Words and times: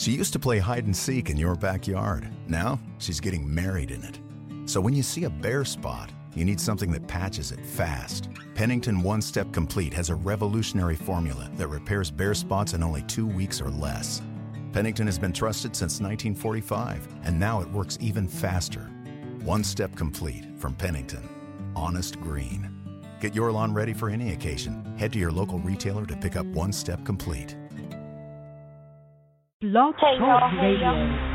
She 0.00 0.12
used 0.12 0.32
to 0.32 0.38
play 0.38 0.58
hide 0.58 0.86
and 0.86 0.96
seek 0.96 1.28
in 1.28 1.36
your 1.36 1.54
backyard. 1.54 2.26
Now 2.48 2.80
she's 2.96 3.20
getting 3.20 3.54
married 3.54 3.90
in 3.90 4.02
it. 4.02 4.18
So 4.64 4.80
when 4.80 4.94
you 4.94 5.02
see 5.02 5.24
a 5.24 5.30
bare 5.30 5.62
spot, 5.66 6.10
you 6.34 6.42
need 6.46 6.58
something 6.58 6.90
that 6.92 7.06
patches 7.06 7.52
it 7.52 7.66
fast. 7.66 8.30
Pennington 8.54 9.02
One 9.02 9.20
Step 9.20 9.52
Complete 9.52 9.92
has 9.92 10.08
a 10.08 10.14
revolutionary 10.14 10.96
formula 10.96 11.50
that 11.56 11.68
repairs 11.68 12.10
bare 12.10 12.32
spots 12.32 12.72
in 12.72 12.82
only 12.82 13.02
two 13.02 13.26
weeks 13.26 13.60
or 13.60 13.68
less. 13.68 14.22
Pennington 14.72 15.04
has 15.04 15.18
been 15.18 15.34
trusted 15.34 15.76
since 15.76 16.00
1945, 16.00 17.06
and 17.24 17.38
now 17.38 17.60
it 17.60 17.70
works 17.70 17.98
even 18.00 18.26
faster. 18.26 18.90
One 19.42 19.62
Step 19.62 19.94
Complete 19.96 20.46
from 20.56 20.72
Pennington. 20.76 21.28
Honest 21.76 22.18
Green. 22.22 22.74
Get 23.20 23.34
your 23.34 23.52
lawn 23.52 23.74
ready 23.74 23.92
for 23.92 24.08
any 24.08 24.32
occasion. 24.32 24.96
Head 24.96 25.12
to 25.12 25.18
your 25.18 25.30
local 25.30 25.58
retailer 25.58 26.06
to 26.06 26.16
pick 26.16 26.36
up 26.36 26.46
One 26.46 26.72
Step 26.72 27.04
Complete. 27.04 27.54
Blog 29.62 29.94
Hey, 30.00 30.16
Talk 30.16 30.40
y'all. 30.40 30.48
Hey, 30.58 31.29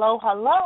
Hello, 0.00 0.16
hello. 0.22 0.60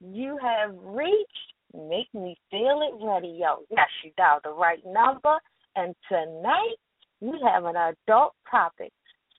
You 0.00 0.36
have 0.42 0.74
reached 0.82 1.52
Make 1.72 2.12
Me 2.12 2.36
Feel 2.50 2.80
It 2.82 3.00
Radio. 3.00 3.60
Yes, 3.70 3.86
you 4.02 4.10
dialed 4.16 4.40
the 4.42 4.50
right 4.50 4.84
number. 4.84 5.36
And 5.76 5.94
tonight 6.08 6.74
we 7.20 7.38
have 7.46 7.64
an 7.64 7.76
adult 7.76 8.32
topic. 8.50 8.90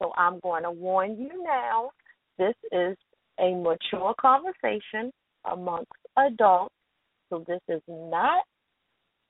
So 0.02 0.14
I'm 0.16 0.40
going 0.40 0.64
to 0.64 0.72
warn 0.72 1.18
you 1.18 1.44
now. 1.44 1.92
This 2.38 2.54
is 2.72 2.96
a 3.38 3.54
mature 3.54 4.16
conversation 4.18 5.12
amongst 5.52 5.92
adults. 6.18 6.74
So 7.30 7.44
this 7.46 7.60
is 7.68 7.82
not 7.90 8.46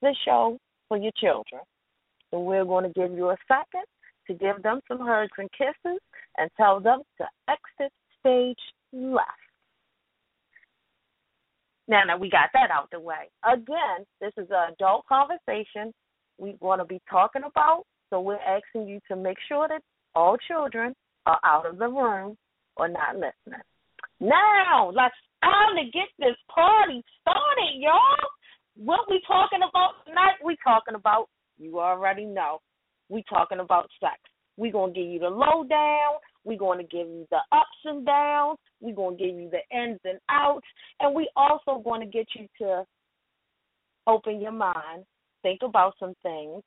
the 0.03 0.15
show 0.25 0.59
for 0.89 0.97
your 0.97 1.13
children. 1.17 1.63
So 2.29 2.39
we're 2.39 2.65
going 2.65 2.83
to 2.83 2.93
give 2.93 3.17
you 3.17 3.31
a 3.31 3.37
second 3.47 3.85
to 4.27 4.33
give 4.35 4.61
them 4.61 4.79
some 4.87 4.99
hugs 4.99 5.31
and 5.39 5.49
kisses 5.53 5.99
and 6.37 6.51
tell 6.55 6.79
them 6.79 7.01
to 7.17 7.25
exit 7.49 7.91
stage 8.19 8.59
left. 8.91 9.42
Now 11.87 12.01
that 12.07 12.19
we 12.19 12.29
got 12.29 12.49
that 12.53 12.71
out 12.71 12.89
the 12.91 12.99
way, 12.99 13.29
again, 13.43 14.05
this 14.21 14.31
is 14.37 14.47
an 14.49 14.73
adult 14.73 15.05
conversation 15.07 15.93
we 16.37 16.55
want 16.61 16.81
to 16.81 16.85
be 16.85 17.01
talking 17.09 17.43
about. 17.45 17.83
So 18.09 18.21
we're 18.21 18.39
asking 18.39 18.87
you 18.87 18.99
to 19.09 19.15
make 19.15 19.37
sure 19.47 19.67
that 19.67 19.81
all 20.15 20.37
children 20.47 20.93
are 21.25 21.39
out 21.43 21.65
of 21.65 21.77
the 21.77 21.87
room 21.87 22.37
or 22.77 22.87
not 22.87 23.15
listening. 23.15 23.61
Now, 24.19 24.91
let's 24.95 25.15
time 25.43 25.75
to 25.75 25.91
get 25.91 26.07
this 26.19 26.37
party 26.53 27.03
started, 27.21 27.75
y'all. 27.79 28.29
What 28.75 29.09
we 29.09 29.21
talking 29.27 29.59
about 29.67 30.05
tonight? 30.05 30.39
We 30.43 30.57
talking 30.63 30.95
about 30.95 31.27
you 31.59 31.79
already 31.79 32.25
know. 32.25 32.59
We 33.09 33.23
talking 33.29 33.59
about 33.59 33.89
sex. 33.99 34.17
We 34.57 34.71
gonna 34.71 34.93
give 34.93 35.05
you 35.05 35.19
the 35.19 35.29
lowdown. 35.29 36.17
We 36.45 36.57
gonna 36.57 36.83
give 36.83 37.07
you 37.07 37.27
the 37.31 37.39
ups 37.51 37.85
and 37.85 38.05
downs. 38.05 38.59
We're 38.81 38.95
gonna 38.95 39.15
give 39.15 39.35
you 39.35 39.49
the 39.49 39.61
ins 39.75 39.99
and 40.03 40.19
outs, 40.29 40.67
and 40.99 41.15
we 41.15 41.29
also 41.35 41.81
gonna 41.83 42.05
get 42.05 42.27
you 42.35 42.47
to 42.59 42.85
open 44.07 44.41
your 44.41 44.51
mind, 44.51 45.05
think 45.41 45.61
about 45.63 45.93
some 45.99 46.13
things, 46.21 46.61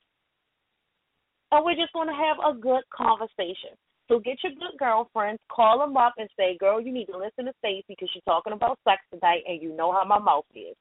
and 1.52 1.64
we're 1.64 1.74
just 1.74 1.92
gonna 1.92 2.14
have 2.14 2.38
a 2.38 2.58
good 2.58 2.82
conversation. 2.90 3.76
So 4.08 4.20
get 4.20 4.38
your 4.42 4.52
good 4.52 4.78
girlfriends, 4.78 5.42
call 5.50 5.80
them 5.80 5.96
up, 5.96 6.14
and 6.16 6.28
say, 6.36 6.56
"Girl, 6.58 6.80
you 6.80 6.92
need 6.92 7.06
to 7.06 7.18
listen 7.18 7.46
to 7.46 7.52
Stacey 7.58 7.84
because 7.88 8.08
she's 8.10 8.22
talking 8.24 8.52
about 8.52 8.78
sex 8.84 9.02
tonight, 9.10 9.42
and 9.46 9.60
you 9.60 9.72
know 9.72 9.92
how 9.92 10.04
my 10.04 10.18
mouth 10.18 10.46
is." 10.54 10.76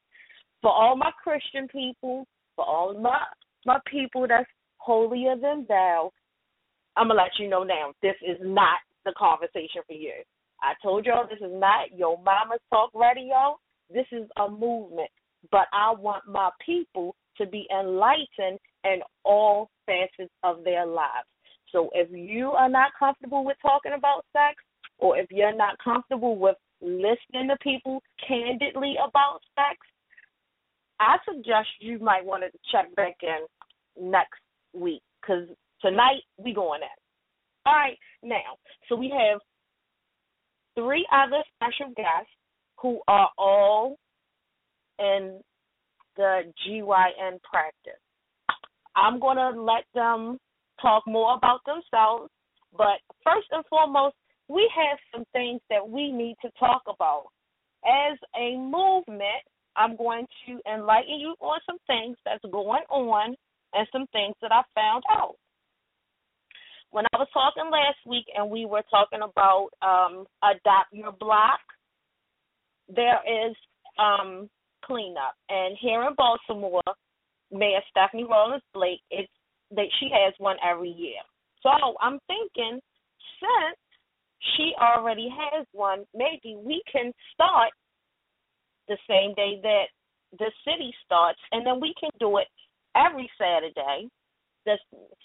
For 0.61 0.71
all 0.71 0.95
my 0.95 1.11
Christian 1.23 1.67
people, 1.67 2.27
for 2.55 2.65
all 2.65 2.93
my 2.93 3.25
my 3.65 3.79
people 3.87 4.27
that's 4.27 4.49
holier 4.77 5.35
than 5.35 5.65
thou, 5.65 6.11
I'm 6.97 7.07
gonna 7.07 7.21
let 7.21 7.31
you 7.39 7.49
know 7.49 7.63
now. 7.63 7.93
This 8.01 8.15
is 8.25 8.37
not 8.41 8.79
the 9.05 9.13
conversation 9.17 9.81
for 9.87 9.93
you. 9.93 10.13
I 10.61 10.73
told 10.81 11.05
y'all 11.05 11.27
this 11.27 11.39
is 11.39 11.53
not 11.53 11.95
your 11.95 12.17
mama's 12.23 12.59
talk 12.71 12.91
radio. 12.93 13.57
This 13.93 14.05
is 14.11 14.27
a 14.37 14.49
movement, 14.49 15.09
but 15.51 15.67
I 15.73 15.93
want 15.93 16.23
my 16.27 16.49
people 16.65 17.15
to 17.37 17.45
be 17.45 17.67
enlightened 17.71 18.59
in 18.83 18.99
all 19.23 19.69
facets 19.85 20.31
of 20.43 20.63
their 20.63 20.85
lives. 20.85 21.27
So 21.71 21.89
if 21.93 22.09
you 22.11 22.51
are 22.51 22.69
not 22.69 22.91
comfortable 22.97 23.43
with 23.43 23.57
talking 23.61 23.93
about 23.97 24.25
sex, 24.31 24.55
or 24.97 25.17
if 25.17 25.27
you're 25.29 25.55
not 25.55 25.77
comfortable 25.83 26.37
with 26.37 26.55
listening 26.81 27.49
to 27.49 27.57
people 27.61 28.01
candidly 28.25 28.95
about 28.97 29.39
sex, 29.55 29.77
I 30.99 31.17
suggest 31.27 31.67
you 31.79 31.99
might 31.99 32.25
want 32.25 32.43
to 32.43 32.59
check 32.71 32.95
back 32.95 33.17
in 33.21 34.09
next 34.09 34.39
week 34.73 35.01
because 35.21 35.49
tonight 35.81 36.21
we 36.37 36.53
going 36.53 36.81
at 36.81 36.85
it. 36.85 37.01
All 37.65 37.73
right, 37.73 37.97
now, 38.21 38.57
so 38.87 38.95
we 38.95 39.09
have 39.09 39.39
three 40.75 41.05
other 41.11 41.43
special 41.55 41.93
guests 41.95 42.31
who 42.79 42.99
are 43.07 43.29
all 43.37 43.97
in 44.99 45.39
the 46.15 46.41
GYN 46.67 47.39
practice. 47.43 47.99
I'm 48.95 49.19
going 49.19 49.37
to 49.37 49.61
let 49.61 49.83
them 49.93 50.37
talk 50.81 51.03
more 51.07 51.35
about 51.35 51.61
themselves, 51.65 52.29
but 52.77 52.99
first 53.23 53.47
and 53.51 53.65
foremost, 53.69 54.15
we 54.47 54.69
have 54.75 54.99
some 55.13 55.25
things 55.33 55.59
that 55.69 55.87
we 55.87 56.11
need 56.11 56.35
to 56.43 56.49
talk 56.59 56.83
about. 56.87 57.25
As 57.85 58.17
a 58.39 58.57
movement, 58.57 59.43
I'm 59.75 59.95
going 59.95 60.25
to 60.47 60.59
enlighten 60.71 61.19
you 61.19 61.35
on 61.39 61.59
some 61.65 61.77
things 61.87 62.17
that's 62.25 62.43
going 62.51 62.83
on 62.89 63.35
and 63.73 63.87
some 63.91 64.05
things 64.13 64.35
that 64.41 64.51
I 64.51 64.61
found 64.73 65.03
out. 65.11 65.35
When 66.91 67.05
I 67.13 67.17
was 67.17 67.27
talking 67.33 67.69
last 67.71 67.97
week 68.05 68.25
and 68.35 68.49
we 68.49 68.65
were 68.65 68.83
talking 68.89 69.21
about 69.21 69.69
um 69.81 70.25
adopt 70.43 70.91
your 70.91 71.11
block, 71.11 71.59
there 72.87 73.19
is 73.25 73.55
um 73.99 74.49
cleanup. 74.83 75.35
And 75.49 75.75
here 75.81 76.03
in 76.03 76.15
Baltimore, 76.15 76.81
Mayor 77.51 77.81
Stephanie 77.89 78.25
Rawlings 78.29 78.63
Blake, 78.73 79.01
it's 79.09 79.31
that 79.71 79.87
she 79.99 80.09
has 80.13 80.33
one 80.37 80.57
every 80.63 80.89
year. 80.89 81.19
So 81.63 81.69
I'm 82.01 82.19
thinking 82.27 82.79
since 83.39 83.79
she 84.55 84.73
already 84.79 85.29
has 85.29 85.65
one, 85.71 86.05
maybe 86.13 86.55
we 86.63 86.81
can 86.91 87.11
start 87.33 87.71
the 88.87 88.97
same 89.09 89.33
day 89.33 89.59
that 89.63 89.85
the 90.37 90.51
city 90.63 90.93
starts 91.05 91.39
and 91.51 91.65
then 91.65 91.79
we 91.81 91.93
can 91.99 92.11
do 92.19 92.37
it 92.37 92.47
every 92.95 93.29
Saturday. 93.37 94.09
The 94.65 94.77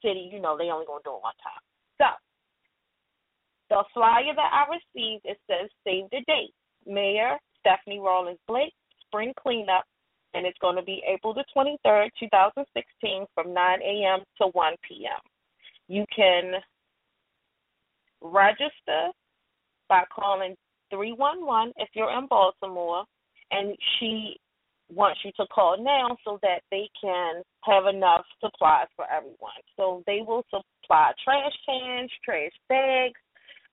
city, 0.02 0.28
you 0.32 0.40
know, 0.40 0.56
they 0.56 0.70
only 0.70 0.87
gonna 0.87 1.00
do 1.04 1.16
it 1.16 1.22
one 1.22 1.34
time. 1.42 1.62
So 1.98 2.08
the 3.70 3.84
flyer 3.94 4.34
that 4.34 4.52
I 4.52 4.66
received 4.69 5.25
it 5.25 5.38
says 5.48 5.70
save 5.84 6.10
the 6.10 6.22
date. 6.26 6.54
Mayor 6.87 7.38
Stephanie 7.60 8.00
Rawlings 8.00 8.38
Blake, 8.48 8.72
spring 9.06 9.32
cleanup, 9.40 9.84
and 10.34 10.46
it's 10.46 10.58
to 10.76 10.82
be 10.82 11.02
April 11.06 11.34
the 11.34 11.44
23rd, 11.54 12.08
2016, 12.19 13.26
from 13.34 13.52
9 13.52 13.82
a.m. 13.82 14.20
to 14.40 14.48
1 14.48 14.75
p.m. 14.87 15.20
You 15.88 16.04
can 16.14 16.54
register 18.20 19.10
by 19.88 20.04
calling 20.14 20.56
311 20.90 21.72
if 21.76 21.88
you're 21.94 22.16
in 22.16 22.26
Baltimore, 22.26 23.04
and 23.50 23.76
she 23.98 24.36
wants 24.94 25.20
you 25.25 25.32
to 25.37 25.46
call 25.46 25.82
now 25.82 26.16
so 26.25 26.38
that 26.42 26.62
they 26.70 26.88
can 27.00 27.42
have 27.62 27.87
enough 27.87 28.25
supplies 28.40 28.88
for 28.96 29.06
everyone. 29.10 29.60
So 29.76 30.02
they 30.06 30.20
will 30.26 30.44
supply 30.50 31.12
trash 31.22 31.52
cans, 31.66 32.10
trash 32.25 32.52
bags, 32.69 33.20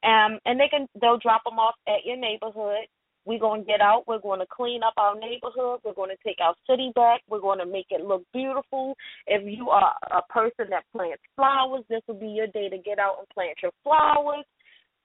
um, 0.03 0.39
and 0.45 0.59
they 0.59 0.67
can 0.69 0.87
they'll 1.01 1.17
drop 1.17 1.43
them 1.43 1.59
off 1.59 1.75
at 1.87 2.05
your 2.05 2.17
neighborhood. 2.17 2.87
We're 3.27 3.39
to 3.39 3.65
get 3.65 3.81
out. 3.81 4.05
We're 4.07 4.21
going 4.21 4.39
to 4.39 4.45
clean 4.49 4.83
up 4.83 4.93
our 4.95 5.13
neighborhood. 5.19 5.81
We're 5.83 5.93
going 5.93 6.11
to 6.15 6.23
take 6.25 6.37
our 6.41 6.55
city 6.69 6.93
back. 6.95 7.21
We're 7.29 7.41
going 7.41 7.59
to 7.59 7.65
make 7.65 7.87
it 7.89 8.05
look 8.05 8.23
beautiful. 8.33 8.95
If 9.27 9.43
you 9.45 9.69
are 9.69 9.93
a 10.11 10.21
person 10.31 10.67
that 10.69 10.85
plants 10.93 11.21
flowers, 11.35 11.83
this 11.89 12.01
will 12.07 12.15
be 12.15 12.27
your 12.27 12.47
day 12.47 12.69
to 12.69 12.77
get 12.77 12.99
out 12.99 13.17
and 13.19 13.27
plant 13.27 13.57
your 13.61 13.73
flowers. 13.83 14.45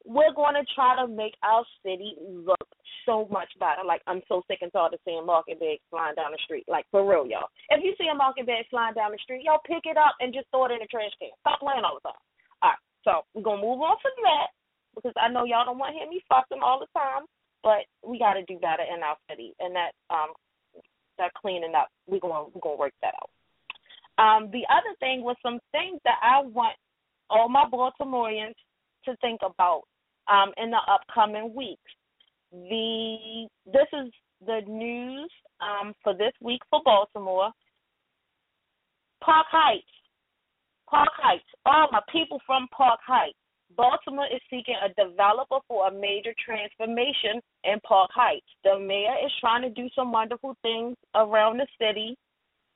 We're 0.05 0.35
going 0.35 0.55
to 0.55 0.67
try 0.75 0.99
to 0.99 1.07
make 1.07 1.35
our 1.43 1.65
city 1.85 2.15
look 2.23 2.67
so 3.07 3.29
much 3.31 3.49
better. 3.59 3.87
Like, 3.87 4.03
I'm 4.07 4.23
so 4.29 4.43
sick 4.51 4.59
and 4.63 4.73
tired 4.73 4.95
of 4.95 5.01
seeing 5.05 5.27
market 5.27 5.61
bags 5.61 5.83
flying 5.91 6.15
down 6.15 6.33
the 6.33 6.43
street. 6.45 6.67
Like, 6.67 6.87
for 6.91 7.07
real, 7.07 7.27
y'all. 7.27 7.51
If 7.71 7.83
you 7.83 7.95
see 7.99 8.11
a 8.11 8.15
market 8.15 8.47
bag 8.47 8.67
flying 8.71 8.95
down 8.95 9.13
the 9.13 9.23
street, 9.23 9.47
y'all 9.47 9.63
pick 9.63 9.87
it 9.87 9.97
up 9.97 10.15
and 10.19 10.35
just 10.35 10.51
throw 10.51 10.67
it 10.67 10.75
in 10.75 10.83
the 10.83 10.91
trash 10.91 11.15
can. 11.19 11.35
Stop 11.41 11.63
playing 11.63 11.87
all 11.87 11.99
the 11.99 12.07
time. 12.11 12.23
All 12.63 12.75
right, 12.75 12.83
so 13.07 13.13
we're 13.35 13.47
going 13.47 13.63
to 13.63 13.67
move 13.67 13.83
on 13.83 13.99
from 14.03 14.15
that 14.27 14.51
because 14.95 15.15
I 15.19 15.31
know 15.31 15.47
y'all 15.47 15.67
don't 15.67 15.79
want 15.79 15.95
to 15.95 15.99
hear 15.99 16.11
me 16.11 16.23
all 16.63 16.79
the 16.79 16.91
time 16.95 17.27
but 17.63 17.87
we 18.03 18.19
got 18.19 18.35
to 18.35 18.45
do 18.45 18.59
better 18.59 18.83
in 18.83 19.03
our 19.03 19.17
city, 19.31 19.55
and 19.61 19.75
that 19.75 19.93
um 20.11 20.35
that 21.19 21.33
cleaning 21.35 21.75
up, 21.75 21.89
we're 22.07 22.21
going 22.21 22.51
we're 22.55 22.61
to 22.61 22.79
work 22.79 22.93
that 23.03 23.15
out. 23.15 23.31
Um, 24.19 24.51
the 24.51 24.67
other 24.69 24.95
thing 25.01 25.23
was 25.23 25.37
some 25.43 25.59
things 25.73 26.01
that 26.05 26.19
I 26.23 26.43
want 26.43 26.77
all 27.31 27.49
my 27.49 27.65
Baltimoreans 27.71 28.57
to 29.05 29.17
think 29.21 29.41
about 29.43 29.83
um, 30.29 30.53
in 30.57 30.71
the 30.71 30.81
upcoming 30.89 31.55
weeks. 31.55 31.81
The 32.53 33.49
this 33.67 33.89
is 33.93 34.13
the 34.45 34.61
news 34.67 35.31
um, 35.61 35.95
for 36.03 36.15
this 36.15 36.33
week 36.41 36.61
for 36.71 36.81
Baltimore. 36.85 37.51
Park 39.23 39.47
Heights, 39.51 39.87
Park 40.89 41.11
Heights. 41.17 41.45
All 41.65 41.89
my 41.93 42.01
people 42.13 42.41
from 42.47 42.67
Park 42.77 43.01
Heights. 43.07 43.39
Baltimore 43.77 44.27
is 44.27 44.41
seeking 44.51 44.77
a 44.85 44.89
developer 45.01 45.59
for 45.67 45.89
a 45.89 45.93
major 45.93 46.35
transformation 46.45 47.41
in 47.65 47.81
Park 47.81 48.11
Heights. 48.13 48.47
The 48.65 48.79
mayor 48.79 49.15
is 49.25 49.33
trying 49.41 49.63
to 49.63 49.71
do 49.71 49.89
some 49.95 50.13
wonderful 50.13 50.57
things 50.63 50.97
around 51.15 51.59
the 51.59 51.67
city, 51.81 52.17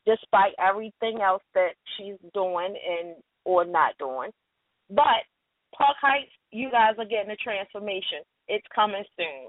despite 0.07 0.53
everything 0.59 1.21
else 1.21 1.43
that 1.55 1.75
she's 1.97 2.17
doing 2.33 2.75
and 2.77 3.17
or 3.45 3.65
not 3.65 3.93
doing. 3.99 4.31
But 4.89 5.27
Park 5.77 5.97
Heights, 6.01 6.33
you 6.53 6.71
guys 6.71 6.95
are 6.99 7.05
getting 7.05 7.31
a 7.31 7.37
transformation. 7.37 8.23
It's 8.49 8.67
coming 8.75 9.05
soon. 9.17 9.49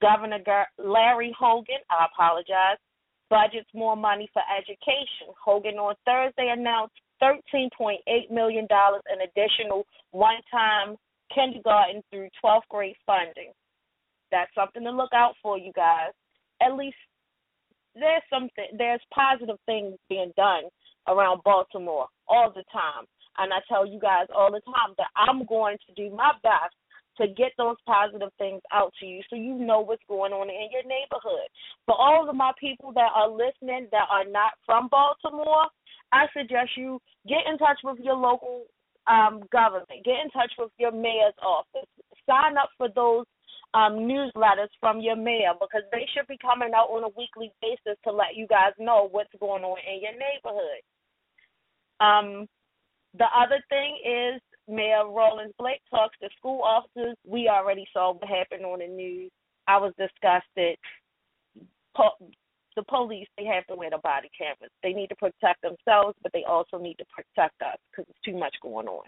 Governor 0.00 0.38
Larry 0.78 1.34
Hogan, 1.38 1.80
I 1.90 2.06
apologize, 2.12 2.78
budgets 3.30 3.68
more 3.74 3.96
money 3.96 4.28
for 4.32 4.42
education. 4.46 5.32
Hogan 5.42 5.74
on 5.76 5.94
Thursday 6.04 6.52
announced 6.52 6.94
$13.8 7.22 7.98
million 8.30 8.66
in 8.70 9.18
additional 9.22 9.84
one 10.10 10.40
time 10.50 10.96
kindergarten 11.34 12.02
through 12.10 12.28
12th 12.44 12.68
grade 12.68 12.96
funding. 13.06 13.52
That's 14.30 14.50
something 14.54 14.84
to 14.84 14.90
look 14.90 15.12
out 15.14 15.34
for, 15.42 15.58
you 15.58 15.72
guys. 15.74 16.12
At 16.60 16.76
least 16.76 16.96
there's 17.94 18.22
something, 18.30 18.66
there's 18.76 19.00
positive 19.14 19.56
things 19.66 19.94
being 20.08 20.32
done 20.36 20.64
around 21.08 21.40
Baltimore 21.44 22.06
all 22.28 22.52
the 22.54 22.64
time. 22.72 23.04
And 23.38 23.52
I 23.52 23.58
tell 23.68 23.86
you 23.86 23.98
guys 23.98 24.26
all 24.34 24.50
the 24.50 24.60
time 24.60 24.94
that 24.98 25.10
I'm 25.16 25.44
going 25.46 25.78
to 25.86 25.94
do 25.94 26.14
my 26.14 26.32
best 26.42 26.74
to 27.18 27.28
get 27.28 27.52
those 27.56 27.76
positive 27.86 28.30
things 28.38 28.60
out 28.72 28.92
to 29.00 29.06
you 29.06 29.22
so 29.30 29.36
you 29.36 29.54
know 29.54 29.80
what's 29.80 30.02
going 30.08 30.32
on 30.32 30.50
in 30.50 30.68
your 30.72 30.82
neighborhood. 30.82 31.46
For 31.86 31.94
all 31.94 32.28
of 32.28 32.34
my 32.34 32.52
people 32.58 32.92
that 32.92 33.10
are 33.14 33.30
listening 33.30 33.86
that 33.92 34.08
are 34.10 34.26
not 34.26 34.52
from 34.66 34.88
Baltimore, 34.88 35.66
I 36.12 36.26
suggest 36.36 36.76
you 36.76 37.00
get 37.28 37.46
in 37.50 37.58
touch 37.58 37.78
with 37.84 37.98
your 38.00 38.16
local 38.16 38.64
um, 39.06 39.42
government, 39.52 40.04
get 40.04 40.22
in 40.24 40.30
touch 40.30 40.52
with 40.58 40.70
your 40.78 40.92
mayor's 40.92 41.38
office, 41.42 41.88
sign 42.26 42.56
up 42.56 42.70
for 42.78 42.88
those 42.88 43.26
um, 43.74 44.06
newsletters 44.06 44.70
from 44.80 45.00
your 45.00 45.16
mayor 45.16 45.52
because 45.60 45.82
they 45.92 46.06
should 46.14 46.26
be 46.28 46.38
coming 46.38 46.70
out 46.74 46.88
on 46.90 47.04
a 47.04 47.14
weekly 47.18 47.52
basis 47.60 47.98
to 48.04 48.12
let 48.12 48.36
you 48.36 48.46
guys 48.46 48.72
know 48.78 49.08
what's 49.10 49.34
going 49.40 49.64
on 49.64 49.78
in 49.86 50.00
your 50.02 50.14
neighborhood. 50.14 50.82
Um, 52.00 52.48
the 53.18 53.26
other 53.36 53.62
thing 53.68 53.98
is 54.04 54.40
Mayor 54.68 55.08
Rawlings 55.08 55.52
Blake 55.58 55.80
talks 55.90 56.16
to 56.22 56.28
school 56.36 56.62
officers. 56.62 57.16
We 57.26 57.48
already 57.48 57.86
saw 57.92 58.12
what 58.12 58.28
happened 58.28 58.64
on 58.64 58.80
the 58.80 58.86
news. 58.86 59.30
I 59.66 59.78
was 59.78 59.92
disgusted 59.98 60.76
the 62.76 62.82
police 62.82 63.28
they 63.38 63.44
have 63.44 63.66
to 63.68 63.76
wear 63.76 63.90
the 63.90 63.98
body 64.02 64.30
cameras. 64.36 64.72
They 64.82 64.92
need 64.92 65.08
to 65.08 65.16
protect 65.16 65.62
themselves, 65.62 66.16
but 66.22 66.32
they 66.32 66.44
also 66.44 66.78
need 66.78 66.98
to 66.98 67.04
protect 67.06 67.60
us 67.62 67.78
because 67.90 68.06
it's 68.10 68.24
too 68.24 68.36
much 68.36 68.54
going 68.62 68.88
on. 68.88 69.06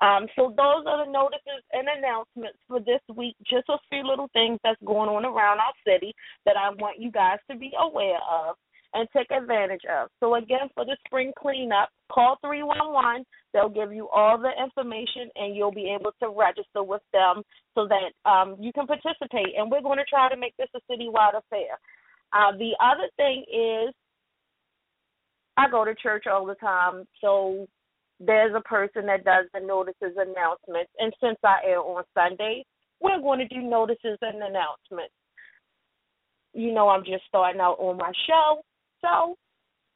Um, 0.00 0.26
so 0.34 0.48
those 0.56 0.84
are 0.86 1.06
the 1.06 1.12
notices 1.12 1.62
and 1.72 1.86
announcements 1.86 2.58
for 2.66 2.80
this 2.80 3.00
week. 3.14 3.36
Just 3.48 3.68
a 3.68 3.78
few 3.90 4.02
little 4.02 4.28
things 4.32 4.58
that's 4.64 4.80
going 4.84 5.08
on 5.08 5.24
around 5.24 5.60
our 5.60 5.72
city 5.86 6.12
that 6.46 6.56
I 6.56 6.70
want 6.70 6.98
you 6.98 7.12
guys 7.12 7.38
to 7.50 7.56
be 7.56 7.72
aware 7.78 8.18
of 8.18 8.56
and 8.94 9.08
take 9.14 9.30
advantage 9.30 9.82
of. 9.90 10.08
So 10.20 10.36
again, 10.36 10.70
for 10.74 10.84
the 10.84 10.96
spring 11.06 11.32
cleanup, 11.38 11.90
call 12.10 12.38
311. 12.40 13.24
They'll 13.52 13.68
give 13.68 13.92
you 13.92 14.08
all 14.08 14.38
the 14.38 14.50
information 14.62 15.30
and 15.34 15.54
you'll 15.54 15.72
be 15.72 15.94
able 15.94 16.12
to 16.22 16.28
register 16.28 16.82
with 16.82 17.02
them 17.12 17.42
so 17.74 17.88
that 17.88 18.30
um, 18.30 18.56
you 18.60 18.72
can 18.72 18.86
participate. 18.86 19.54
And 19.58 19.70
we're 19.70 19.82
going 19.82 19.98
to 19.98 20.04
try 20.08 20.28
to 20.28 20.36
make 20.36 20.56
this 20.56 20.68
a 20.74 20.80
citywide 20.90 21.36
affair. 21.36 21.78
Uh, 22.32 22.56
the 22.56 22.72
other 22.80 23.08
thing 23.16 23.44
is, 23.52 23.94
I 25.56 25.68
go 25.70 25.84
to 25.84 25.94
church 25.94 26.24
all 26.26 26.46
the 26.46 26.56
time, 26.56 27.04
so 27.20 27.68
there's 28.18 28.54
a 28.56 28.60
person 28.60 29.06
that 29.06 29.24
does 29.24 29.46
the 29.54 29.60
notices 29.60 30.16
announcements. 30.16 30.90
And 30.98 31.12
since 31.22 31.38
I 31.44 31.58
air 31.64 31.80
on 31.80 32.02
Sundays, 32.14 32.64
we're 33.00 33.20
going 33.20 33.38
to 33.40 33.48
do 33.48 33.60
notices 33.60 34.18
and 34.20 34.42
announcements. 34.42 35.14
You 36.54 36.72
know, 36.72 36.88
I'm 36.88 37.04
just 37.04 37.24
starting 37.28 37.60
out 37.60 37.78
on 37.78 37.96
my 37.96 38.12
show, 38.26 38.62
so 39.04 39.36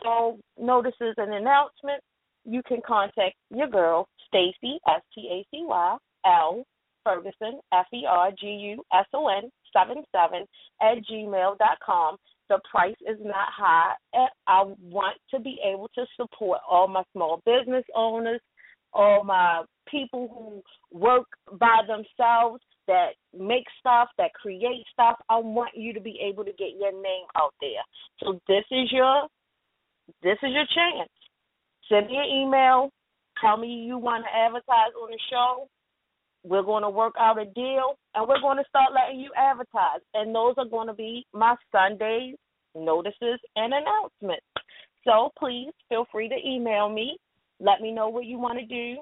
so 0.02 0.38
notices 0.60 1.14
and 1.16 1.34
announcements. 1.34 2.04
You 2.44 2.62
can 2.66 2.80
contact 2.86 3.34
your 3.50 3.68
girl 3.68 4.08
Stacy 4.28 4.78
S 4.88 5.02
T 5.14 5.28
A 5.30 5.46
C 5.50 5.64
Y 5.66 5.96
L 6.24 6.64
Ferguson 7.04 7.60
F 7.72 7.86
E 7.92 8.04
R 8.08 8.30
G 8.38 8.46
U 8.46 8.84
S 8.92 9.06
O 9.14 9.28
N 9.28 9.50
seven 9.72 10.02
seven 10.14 10.46
at 10.80 10.98
gmail 11.10 11.58
dot 11.58 11.78
com. 11.84 12.16
The 12.48 12.60
price 12.70 12.96
is 13.06 13.18
not 13.20 13.48
high, 13.54 13.92
and 14.14 14.28
I 14.46 14.64
want 14.80 15.18
to 15.34 15.40
be 15.40 15.58
able 15.62 15.90
to 15.94 16.06
support 16.16 16.60
all 16.68 16.88
my 16.88 17.02
small 17.12 17.42
business 17.44 17.84
owners, 17.94 18.40
all 18.94 19.22
my 19.24 19.64
people 19.86 20.62
who 20.92 20.98
work 20.98 21.26
by 21.58 21.80
themselves 21.86 22.62
that 22.88 23.11
make 23.38 23.64
stuff, 23.78 24.09
that 24.18 24.35
create 24.35 24.85
stuff. 24.92 25.16
I 25.30 25.38
want 25.38 25.71
you 25.76 25.92
to 25.95 26.00
be 26.00 26.18
able 26.21 26.45
to 26.45 26.52
get 26.52 26.75
your 26.78 26.92
name 26.92 27.26
out 27.37 27.54
there. 27.61 27.85
So 28.21 28.40
this 28.49 28.64
is 28.71 28.90
your 28.90 29.28
this 30.23 30.38
is 30.42 30.50
your 30.50 30.66
chance. 30.75 31.11
Send 31.88 32.09
me 32.09 32.16
an 32.16 32.25
email. 32.25 32.90
Tell 33.40 33.57
me 33.57 33.68
you 33.68 33.99
want 33.99 34.25
to 34.25 34.37
advertise 34.37 34.92
on 35.00 35.11
the 35.11 35.18
show. 35.30 35.68
We're 36.45 36.62
going 36.62 36.83
to 36.83 36.90
work 36.90 37.14
out 37.21 37.40
a 37.40 37.45
deal 37.45 37.99
and 38.14 38.26
we're 38.28 38.40
going 38.40 38.57
to 38.57 38.64
start 38.68 38.92
letting 38.95 39.21
you 39.21 39.30
advertise. 39.37 40.00
And 40.14 40.35
those 40.35 40.54
are 40.59 40.68
going 40.68 40.88
to 40.88 40.95
be 40.95 41.26
my 41.33 41.54
Sundays, 41.71 42.37
notices, 42.75 43.38
and 43.57 43.73
announcements. 43.75 44.47
So 45.04 45.30
please 45.38 45.73
feel 45.88 46.07
free 46.11 46.28
to 46.28 46.37
email 46.47 46.88
me. 46.88 47.18
Let 47.61 47.80
me 47.80 47.92
know 47.92 48.09
what 48.09 48.25
you 48.25 48.38
want 48.38 48.59
to 48.59 48.66
do. 48.66 49.00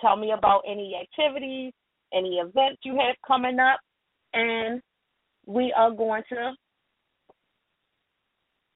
tell 0.00 0.16
me 0.16 0.32
about 0.32 0.62
any 0.66 0.94
activities, 1.00 1.72
any 2.12 2.36
events 2.36 2.80
you 2.84 2.96
have 2.96 3.16
coming 3.26 3.58
up, 3.58 3.80
and 4.34 4.80
we 5.46 5.72
are 5.76 5.90
going 5.90 6.22
to 6.30 6.52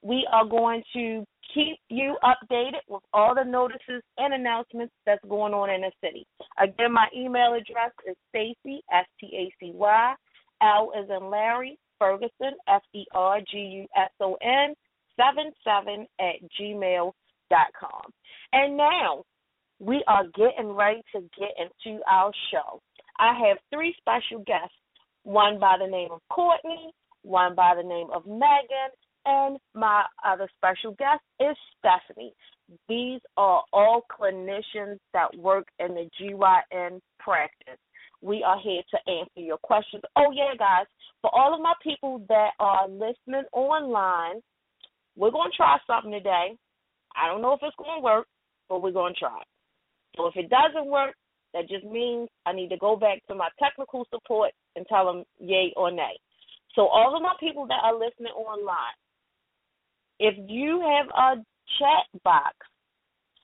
we 0.03 0.27
are 0.33 0.45
going 0.45 0.83
to 0.95 1.25
keep 1.55 1.79
you 1.89 2.17
updated 2.25 2.81
with 2.89 3.03
all 3.13 3.35
the 3.35 3.45
notices 3.45 4.03
and 4.19 4.35
announcements 4.35 4.93
that's 5.07 5.23
going 5.29 5.53
on 5.53 5.71
in 5.71 5.83
the 5.83 5.93
city. 6.03 6.27
Again, 6.59 6.93
my 6.93 7.07
email 7.17 7.55
address 7.55 7.93
is 8.09 8.17
Stacy 8.31 8.83
S 8.93 9.07
T 9.21 9.31
A 9.35 9.55
C 9.61 9.73
Y 9.75 10.15
L 10.63 10.93
is 10.99 11.09
in 11.09 11.31
Larry 11.31 11.79
Ferguson 11.99 12.55
F 12.69 12.83
E 12.95 13.05
R 13.15 13.41
G 13.51 13.59
U 13.59 13.87
S 13.97 14.11
O 14.21 14.37
N 14.43 14.75
seven 15.17 15.53
seven 15.63 16.07
at 16.21 16.37
gmail 16.59 17.13
dot 17.51 17.69
com. 17.79 18.11
And 18.53 18.77
now 18.77 19.25
we 19.79 20.03
are 20.07 20.25
getting 20.35 20.73
ready 20.73 21.03
to 21.15 21.21
get 21.39 21.51
into 21.59 22.01
our 22.11 22.33
show. 22.51 22.81
I 23.19 23.35
have 23.49 23.59
three 23.73 23.95
special 23.99 24.45
guests, 24.45 24.75
one 25.25 25.59
by 25.59 25.77
the 25.79 25.91
name 25.91 26.11
of 26.11 26.21
Courtney, 26.31 26.93
one 27.23 27.55
by 27.55 27.75
the 27.77 27.87
name 27.87 28.09
of 28.15 28.27
Megan, 28.27 28.91
and 29.25 29.59
my 29.75 30.05
other 30.25 30.49
special 30.57 30.93
guest 30.99 31.23
is 31.41 31.57
Stephanie. 31.79 32.33
These 32.89 33.21
are 33.37 33.63
all 33.73 34.03
clinicians 34.11 34.99
that 35.13 35.37
work 35.37 35.67
in 35.79 35.95
the 35.95 36.09
GYN 36.21 37.01
practice. 37.19 37.79
We 38.21 38.43
are 38.45 38.59
here 38.63 38.83
to 38.91 39.13
answer 39.13 39.41
your 39.41 39.59
questions. 39.59 40.03
Oh, 40.17 40.33
yeah, 40.33 40.55
guys, 40.59 40.87
for 41.21 41.35
all 41.35 41.55
of 41.55 41.61
my 41.61 41.75
people 41.83 42.25
that 42.29 42.51
are 42.59 42.89
listening 42.89 43.45
online, 43.53 44.41
we're 45.17 45.31
going 45.31 45.51
to 45.51 45.57
try 45.57 45.77
something 45.87 46.13
today. 46.13 46.57
I 47.17 47.27
don't 47.29 47.43
know 47.43 47.53
if 47.53 47.61
it's 47.63 47.77
going 47.77 47.99
to 47.99 48.03
work, 48.03 48.27
but 48.69 48.83
we're 48.83 48.93
going 48.93 49.15
to 49.15 49.21
try. 49.21 49.43
So 50.17 50.27
if 50.27 50.37
it 50.37 50.51
doesn't 50.51 50.87
work, 50.91 51.15
that 51.55 51.69
just 51.69 51.85
means 51.85 52.29
I 52.47 52.53
need 52.53 52.69
to 52.69 52.77
go 52.77 52.97
back 52.97 53.25
to 53.29 53.35
my 53.35 53.49
technical 53.63 54.07
support 54.11 54.53
and 54.77 54.87
tell 54.87 55.07
them 55.07 55.25
yay 55.39 55.73
or 55.77 55.91
nay. 55.91 56.19
So 56.75 56.87
all 56.87 57.15
of 57.15 57.23
my 57.23 57.35
people 57.39 57.67
that 57.67 57.81
are 57.85 57.95
listening 57.95 58.33
online, 58.33 58.97
if 60.19 60.35
you 60.49 60.81
have 60.81 61.09
a 61.09 61.43
chat 61.79 62.23
box, 62.23 62.55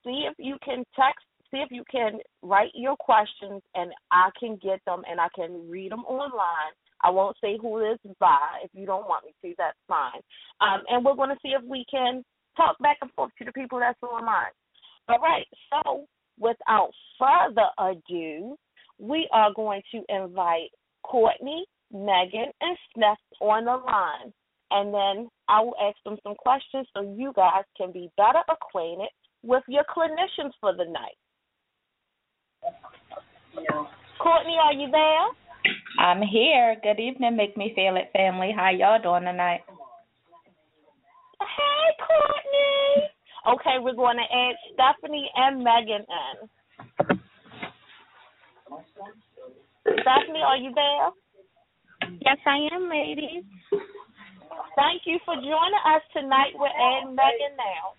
see 0.03 0.27
if 0.29 0.33
you 0.37 0.57
can 0.63 0.83
text, 0.95 1.25
see 1.51 1.57
if 1.57 1.69
you 1.71 1.83
can 1.91 2.19
write 2.41 2.71
your 2.73 2.95
questions, 2.95 3.61
and 3.75 3.91
I 4.11 4.29
can 4.39 4.57
get 4.61 4.79
them 4.85 5.03
and 5.09 5.19
I 5.19 5.27
can 5.35 5.69
read 5.69 5.91
them 5.91 6.05
online. 6.05 6.73
I 7.01 7.09
won't 7.11 7.37
say 7.41 7.57
who 7.61 7.79
is 7.79 7.97
by. 8.19 8.39
If 8.63 8.71
you 8.73 8.85
don't 8.85 9.07
want 9.07 9.25
me 9.25 9.33
to, 9.43 9.55
that's 9.57 9.77
fine. 9.87 10.21
Um, 10.61 10.81
and 10.89 11.05
we're 11.05 11.15
going 11.15 11.29
to 11.29 11.39
see 11.41 11.49
if 11.49 11.63
we 11.63 11.85
can 11.89 12.23
talk 12.57 12.77
back 12.79 12.97
and 13.01 13.11
forth 13.13 13.31
to 13.39 13.45
the 13.45 13.53
people 13.53 13.79
that's 13.79 14.01
online. 14.03 14.51
All 15.07 15.19
right. 15.19 15.47
So 15.69 16.05
without 16.39 16.91
further 17.17 17.67
ado, 17.77 18.55
we 18.97 19.27
are 19.31 19.53
going 19.53 19.81
to 19.91 20.03
invite 20.09 20.69
Courtney, 21.03 21.65
Megan, 21.91 22.51
and 22.61 22.77
Steph 22.95 23.17
on 23.41 23.65
the 23.65 23.71
line 23.71 24.33
and 24.71 24.93
then 24.93 25.29
I 25.47 25.61
will 25.61 25.75
ask 25.81 25.97
them 26.03 26.17
some 26.23 26.35
questions 26.35 26.87
so 26.95 27.15
you 27.17 27.33
guys 27.35 27.63
can 27.75 27.91
be 27.91 28.11
better 28.17 28.41
acquainted 28.49 29.09
with 29.41 29.63
your 29.67 29.83
clinicians 29.83 30.51
for 30.59 30.75
the 30.75 30.85
night. 30.85 31.17
Courtney, 34.21 34.57
are 34.61 34.73
you 34.73 34.91
there? 34.91 35.27
I'm 35.99 36.21
here. 36.21 36.75
Good 36.83 36.99
evening, 36.99 37.35
Make 37.35 37.57
Me 37.57 37.73
Feel 37.75 37.95
It 37.97 38.09
family. 38.13 38.53
How 38.55 38.69
y'all 38.69 39.01
doing 39.01 39.23
tonight? 39.23 39.61
Hey, 41.39 42.05
Courtney. 42.05 43.09
Okay, 43.47 43.79
we're 43.79 43.95
going 43.95 44.17
to 44.17 44.23
add 44.23 44.55
Stephanie 44.73 45.29
and 45.35 45.63
Megan 45.63 46.03
in. 46.03 46.49
Stephanie, 49.83 50.43
are 50.45 50.57
you 50.57 50.71
there? 50.75 51.09
Yes, 52.21 52.37
I 52.45 52.67
am, 52.75 52.89
ladies. 52.89 53.43
Thank 54.75 55.03
you 55.05 55.19
for 55.25 55.35
joining 55.35 55.83
us 55.95 56.03
tonight. 56.13 56.51
We're 56.59 56.67
adding 56.67 57.15
Megan 57.15 57.55
now. 57.57 57.95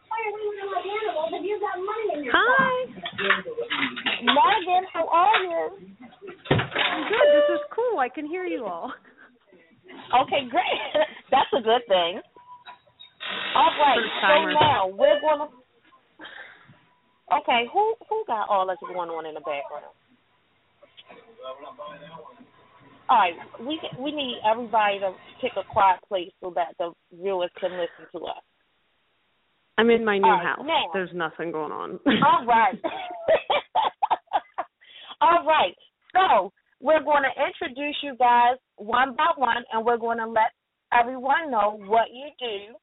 Hi. 2.33 2.87
Megan, 4.21 4.85
how 4.93 5.09
are 5.09 5.43
you? 5.43 5.69
I'm 6.51 7.03
good. 7.09 7.29
This 7.33 7.55
is 7.55 7.61
cool. 7.75 7.99
I 7.99 8.09
can 8.09 8.27
hear 8.27 8.45
you 8.45 8.67
all. 8.67 8.93
Okay, 10.23 10.49
great. 10.51 10.81
That's 11.31 11.51
a 11.57 11.63
good 11.63 11.83
thing. 11.89 12.21
All 13.55 13.71
right. 13.79 13.99
So 14.23 14.51
now 14.59 14.87
we're 14.89 15.21
gonna. 15.21 15.49
Okay, 17.33 17.67
who 17.73 17.95
who 18.09 18.25
got 18.27 18.49
all 18.49 18.67
this 18.67 18.79
going 18.81 19.11
on 19.11 19.27
in 19.27 19.35
the 19.35 19.41
background? 19.41 19.85
All 23.09 23.19
right, 23.19 23.35
we 23.61 23.81
we 23.99 24.13
need 24.13 24.39
everybody 24.49 25.01
to 25.01 25.13
pick 25.41 25.53
a 25.57 25.65
quiet 25.73 26.01
place 26.09 26.31
so 26.41 26.53
that 26.55 26.75
the 26.79 26.93
viewers 27.13 27.51
can 27.61 27.73
listen 27.73 28.07
to 28.13 28.19
us. 28.27 28.43
I'm 29.79 29.91
in 29.91 30.05
my 30.05 30.19
new 30.19 30.29
right, 30.29 30.45
house. 30.45 30.61
now- 30.65 30.91
There's 30.93 31.11
nothing 31.15 31.51
going 31.53 31.73
on. 31.73 31.99
All 32.07 32.45
right. 32.47 32.75
All 35.21 35.45
right. 35.45 35.75
So 36.13 36.53
we're 36.81 37.03
going 37.03 37.23
to 37.25 37.45
introduce 37.45 37.97
you 38.03 38.15
guys 38.19 38.57
one 38.77 39.15
by 39.17 39.33
one, 39.37 39.65
and 39.73 39.85
we're 39.85 39.99
going 39.99 40.19
to 40.19 40.27
let 40.27 40.53
everyone 40.93 41.51
know 41.51 41.79
what 41.87 42.09
you 42.13 42.29
do, 42.39 42.75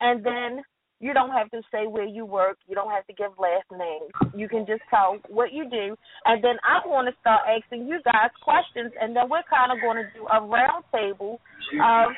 and 0.00 0.24
then 0.24 0.62
you 1.00 1.14
don't 1.14 1.30
have 1.30 1.50
to 1.50 1.62
say 1.70 1.86
where 1.86 2.06
you 2.06 2.26
work. 2.26 2.58
You 2.66 2.74
don't 2.74 2.90
have 2.90 3.06
to 3.06 3.12
give 3.12 3.30
last 3.38 3.70
names. 3.70 4.10
You 4.34 4.48
can 4.48 4.66
just 4.66 4.82
tell 4.90 5.18
what 5.28 5.52
you 5.52 5.68
do, 5.70 5.96
and 6.24 6.42
then 6.42 6.56
I'm 6.66 6.82
going 6.88 7.06
to 7.06 7.12
start 7.20 7.42
asking 7.46 7.86
you 7.86 8.00
guys 8.04 8.30
questions, 8.42 8.92
and 9.00 9.14
then 9.14 9.30
we're 9.30 9.46
kind 9.48 9.70
of 9.70 9.78
going 9.80 10.02
to 10.02 10.08
do 10.18 10.26
a 10.26 10.40
round 10.44 10.84
table 10.92 11.40
of 11.80 12.10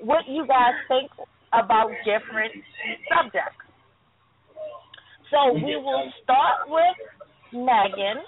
what 0.00 0.22
you 0.28 0.46
guys 0.46 0.74
think 0.86 1.10
about 1.52 1.90
different 2.04 2.52
subjects. 3.10 3.58
So 5.30 5.54
we 5.54 5.76
will 5.76 6.12
start 6.22 6.68
with 6.68 6.98
Megan. 7.52 8.22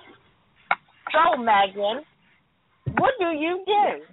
So 1.13 1.37
Megan, 1.37 2.03
what 2.99 3.13
do 3.21 3.27
you 3.27 3.63
do? 3.67 4.05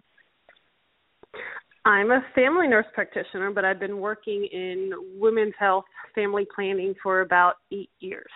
I'm 1.85 2.11
a 2.11 2.21
family 2.35 2.67
nurse 2.67 2.85
practitioner, 2.93 3.51
but 3.51 3.65
I've 3.65 3.79
been 3.79 3.99
working 3.99 4.47
in 4.51 4.91
women's 5.19 5.55
health, 5.59 5.85
family 6.13 6.45
planning 6.53 6.93
for 7.01 7.21
about 7.21 7.55
eight 7.71 7.89
years. 7.99 8.29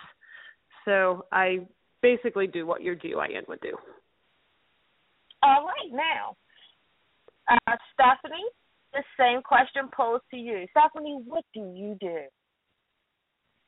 So 0.84 1.26
I 1.32 1.66
basically 2.02 2.48
do 2.48 2.66
what 2.66 2.82
your 2.82 2.96
GYN 2.96 3.46
would 3.48 3.60
do. 3.60 3.76
All 5.42 5.64
right, 5.64 5.92
now, 5.92 6.36
uh, 7.48 7.76
Stephanie, 7.94 8.44
the 8.92 9.02
same 9.18 9.42
question 9.42 9.90
posed 9.96 10.24
to 10.32 10.36
you. 10.36 10.66
Stephanie, 10.70 11.20
what 11.24 11.44
do 11.54 11.60
you 11.60 11.96
do? 12.00 12.22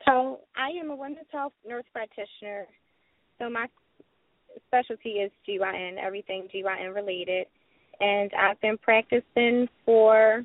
So 0.06 0.40
I 0.56 0.70
am 0.80 0.90
a 0.90 0.96
women's 0.96 1.26
health 1.30 1.52
nurse 1.66 1.84
practitioner. 1.92 2.66
So 3.38 3.48
my 3.48 3.66
specialty 4.66 5.10
is 5.20 5.30
GYN, 5.48 5.96
everything 6.02 6.48
GYN 6.52 6.94
related, 6.94 7.46
and 8.00 8.30
I've 8.38 8.60
been 8.60 8.78
practicing 8.78 9.68
for 9.84 10.44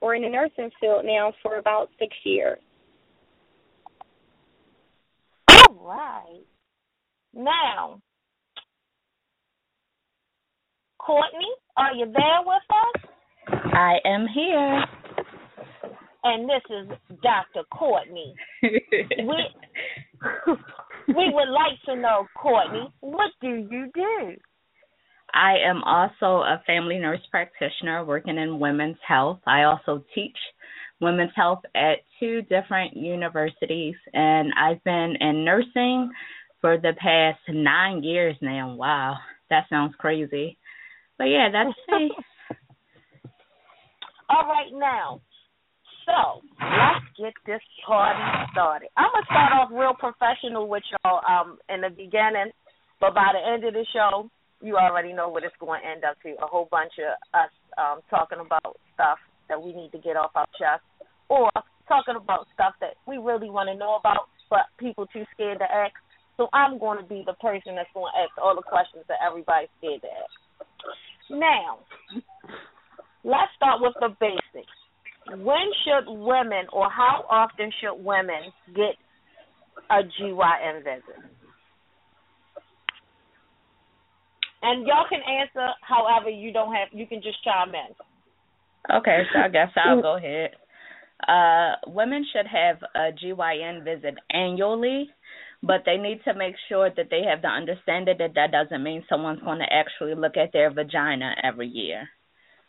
or 0.00 0.14
in 0.14 0.22
the 0.22 0.28
nursing 0.28 0.70
field 0.80 1.04
now 1.04 1.32
for 1.42 1.58
about 1.58 1.88
six 1.98 2.14
years. 2.24 2.58
All 5.48 5.74
right. 5.80 6.42
Now, 7.34 8.00
Courtney, 10.98 11.50
are 11.76 11.94
you 11.94 12.06
there 12.06 12.40
with 12.44 12.62
us? 12.70 13.10
I 13.72 13.96
am 14.04 14.26
here. 14.34 14.84
And 16.24 16.48
this 16.48 16.62
is 16.70 17.18
Dr. 17.22 17.64
Courtney. 17.72 18.34
We 19.18 20.54
we 21.08 21.30
would 21.34 21.48
like 21.48 21.82
to 21.86 21.96
know, 21.96 22.26
Courtney, 22.40 22.92
what 23.00 23.32
do 23.40 23.48
you 23.48 23.90
do? 23.92 24.36
I 25.34 25.56
am 25.66 25.82
also 25.84 26.42
a 26.42 26.62
family 26.66 26.98
nurse 26.98 27.20
practitioner 27.30 28.04
working 28.04 28.38
in 28.38 28.60
women's 28.60 28.98
health. 29.06 29.40
I 29.46 29.62
also 29.64 30.04
teach 30.14 30.36
women's 31.00 31.32
health 31.34 31.62
at 31.74 31.98
two 32.20 32.42
different 32.42 32.96
universities, 32.96 33.94
and 34.12 34.52
I've 34.58 34.82
been 34.84 35.16
in 35.20 35.44
nursing 35.44 36.10
for 36.60 36.78
the 36.78 36.92
past 36.98 37.40
nine 37.48 38.02
years 38.02 38.36
now. 38.40 38.74
Wow, 38.74 39.16
that 39.50 39.64
sounds 39.68 39.94
crazy. 39.98 40.58
But 41.18 41.24
yeah, 41.24 41.48
that's 41.52 41.76
me. 41.90 42.10
All 44.30 44.46
right, 44.46 44.72
now, 44.72 45.20
so 46.06 46.40
let's 46.60 47.04
get 47.18 47.34
this 47.46 47.60
party 47.86 48.20
started. 48.52 48.88
I'm 48.96 49.10
gonna 49.12 49.26
start 49.26 49.52
off 49.52 49.68
real 49.72 49.94
professional 49.94 50.68
with 50.68 50.82
y'all 50.90 51.20
um 51.28 51.58
in 51.68 51.82
the 51.82 51.90
beginning, 51.90 52.52
but 53.00 53.14
by 53.14 53.32
the 53.32 53.52
end 53.52 53.64
of 53.64 53.74
the 53.74 53.84
show, 53.92 54.30
you 54.62 54.76
already 54.76 55.12
know 55.12 55.28
what 55.28 55.44
it's 55.44 55.56
going 55.58 55.80
to 55.82 55.88
end 55.88 56.04
up 56.04 56.16
to. 56.22 56.30
A 56.42 56.46
whole 56.46 56.68
bunch 56.70 56.92
of 56.98 57.18
us 57.34 57.50
um 57.76 58.00
talking 58.08 58.38
about 58.38 58.78
stuff 58.94 59.18
that 59.48 59.60
we 59.60 59.72
need 59.72 59.90
to 59.92 59.98
get 59.98 60.16
off 60.16 60.30
our 60.34 60.46
chest, 60.58 60.82
or 61.28 61.50
talking 61.88 62.16
about 62.16 62.46
stuff 62.54 62.74
that 62.80 62.94
we 63.06 63.18
really 63.18 63.50
want 63.50 63.68
to 63.68 63.74
know 63.74 63.96
about, 63.96 64.28
but 64.48 64.70
people 64.78 65.06
too 65.12 65.24
scared 65.34 65.58
to 65.58 65.64
ask. 65.64 65.92
So 66.36 66.48
I'm 66.52 66.78
going 66.78 66.98
to 66.98 67.04
be 67.04 67.22
the 67.26 67.34
person 67.34 67.74
that's 67.76 67.90
going 67.92 68.10
to 68.14 68.20
ask 68.22 68.32
all 68.40 68.56
the 68.56 68.62
questions 68.62 69.04
that 69.08 69.18
everybody's 69.20 69.68
scared 69.78 70.00
to 70.00 70.08
ask. 70.08 70.34
Now, 71.30 71.80
let's 73.24 73.52
start 73.56 73.80
with 73.80 73.94
the 74.00 74.14
basics. 74.20 74.72
When 75.28 75.68
should 75.84 76.08
women, 76.08 76.66
or 76.72 76.90
how 76.90 77.24
often 77.30 77.70
should 77.80 78.02
women 78.02 78.52
get 78.74 78.96
a 79.90 80.02
GYN 80.02 80.84
visit? 80.84 81.31
And 84.62 84.86
y'all 84.86 85.06
can 85.08 85.20
answer 85.20 85.68
however 85.82 86.30
you 86.30 86.52
don't 86.52 86.72
have. 86.74 86.88
You 86.92 87.06
can 87.06 87.20
just 87.20 87.42
chime 87.44 87.74
in. 87.74 88.96
Okay, 88.96 89.22
so 89.32 89.40
I 89.40 89.48
guess 89.48 89.70
I'll 89.76 90.02
go 90.02 90.16
ahead. 90.16 90.50
Uh, 91.26 91.76
women 91.86 92.24
should 92.32 92.46
have 92.46 92.78
a 92.94 93.12
GYN 93.12 93.84
visit 93.84 94.14
annually, 94.30 95.08
but 95.62 95.82
they 95.86 95.96
need 95.96 96.20
to 96.24 96.34
make 96.34 96.54
sure 96.68 96.90
that 96.96 97.06
they 97.10 97.22
have 97.28 97.42
the 97.42 97.48
understanding 97.48 98.16
that 98.18 98.34
that 98.34 98.50
doesn't 98.50 98.82
mean 98.82 99.04
someone's 99.08 99.42
going 99.42 99.60
to 99.60 99.72
actually 99.72 100.14
look 100.14 100.36
at 100.36 100.52
their 100.52 100.72
vagina 100.72 101.34
every 101.42 101.68
year. 101.68 102.08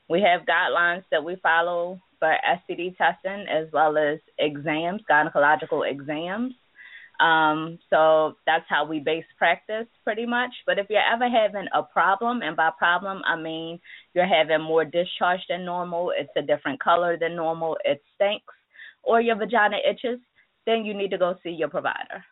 We 0.10 0.22
have 0.22 0.46
guidelines 0.46 1.04
that 1.12 1.24
we 1.24 1.38
follow 1.42 2.00
for 2.20 2.36
STD 2.70 2.96
testing 2.98 3.46
as 3.52 3.72
well 3.74 3.98
as 3.98 4.20
exams, 4.38 5.02
gynecological 5.10 5.90
exams. 5.90 6.54
Um, 7.20 7.78
so 7.90 8.38
that's 8.46 8.66
how 8.68 8.86
we 8.86 9.00
base 9.00 9.26
practice 9.38 9.86
pretty 10.04 10.26
much. 10.26 10.50
But 10.66 10.80
if 10.80 10.88
you're 10.90 11.02
ever 11.14 11.30
having 11.30 11.68
a 11.74 11.84
problem, 11.84 12.42
and 12.42 12.56
by 12.56 12.72
problem 12.78 13.22
I 13.26 13.36
mean 13.36 13.80
you're 14.14 14.28
having 14.28 14.62
more 14.62 14.84
discharge 14.84 15.42
than 15.48 15.64
normal, 15.66 16.12
it's 16.18 16.32
a 16.36 16.42
different 16.42 16.82
color 16.82 17.18
than 17.20 17.36
normal, 17.36 17.78
it 17.86 18.02
stinks, 18.16 18.54
or 19.04 19.22
your 19.22 19.36
vagina 19.36 19.78
itches, 19.88 20.20
then 20.66 20.86
you 20.86 20.94
need 20.94 21.12
to 21.12 21.18
go 21.18 21.36
see 21.44 21.52
your 21.52 21.70
provider. 21.70 22.24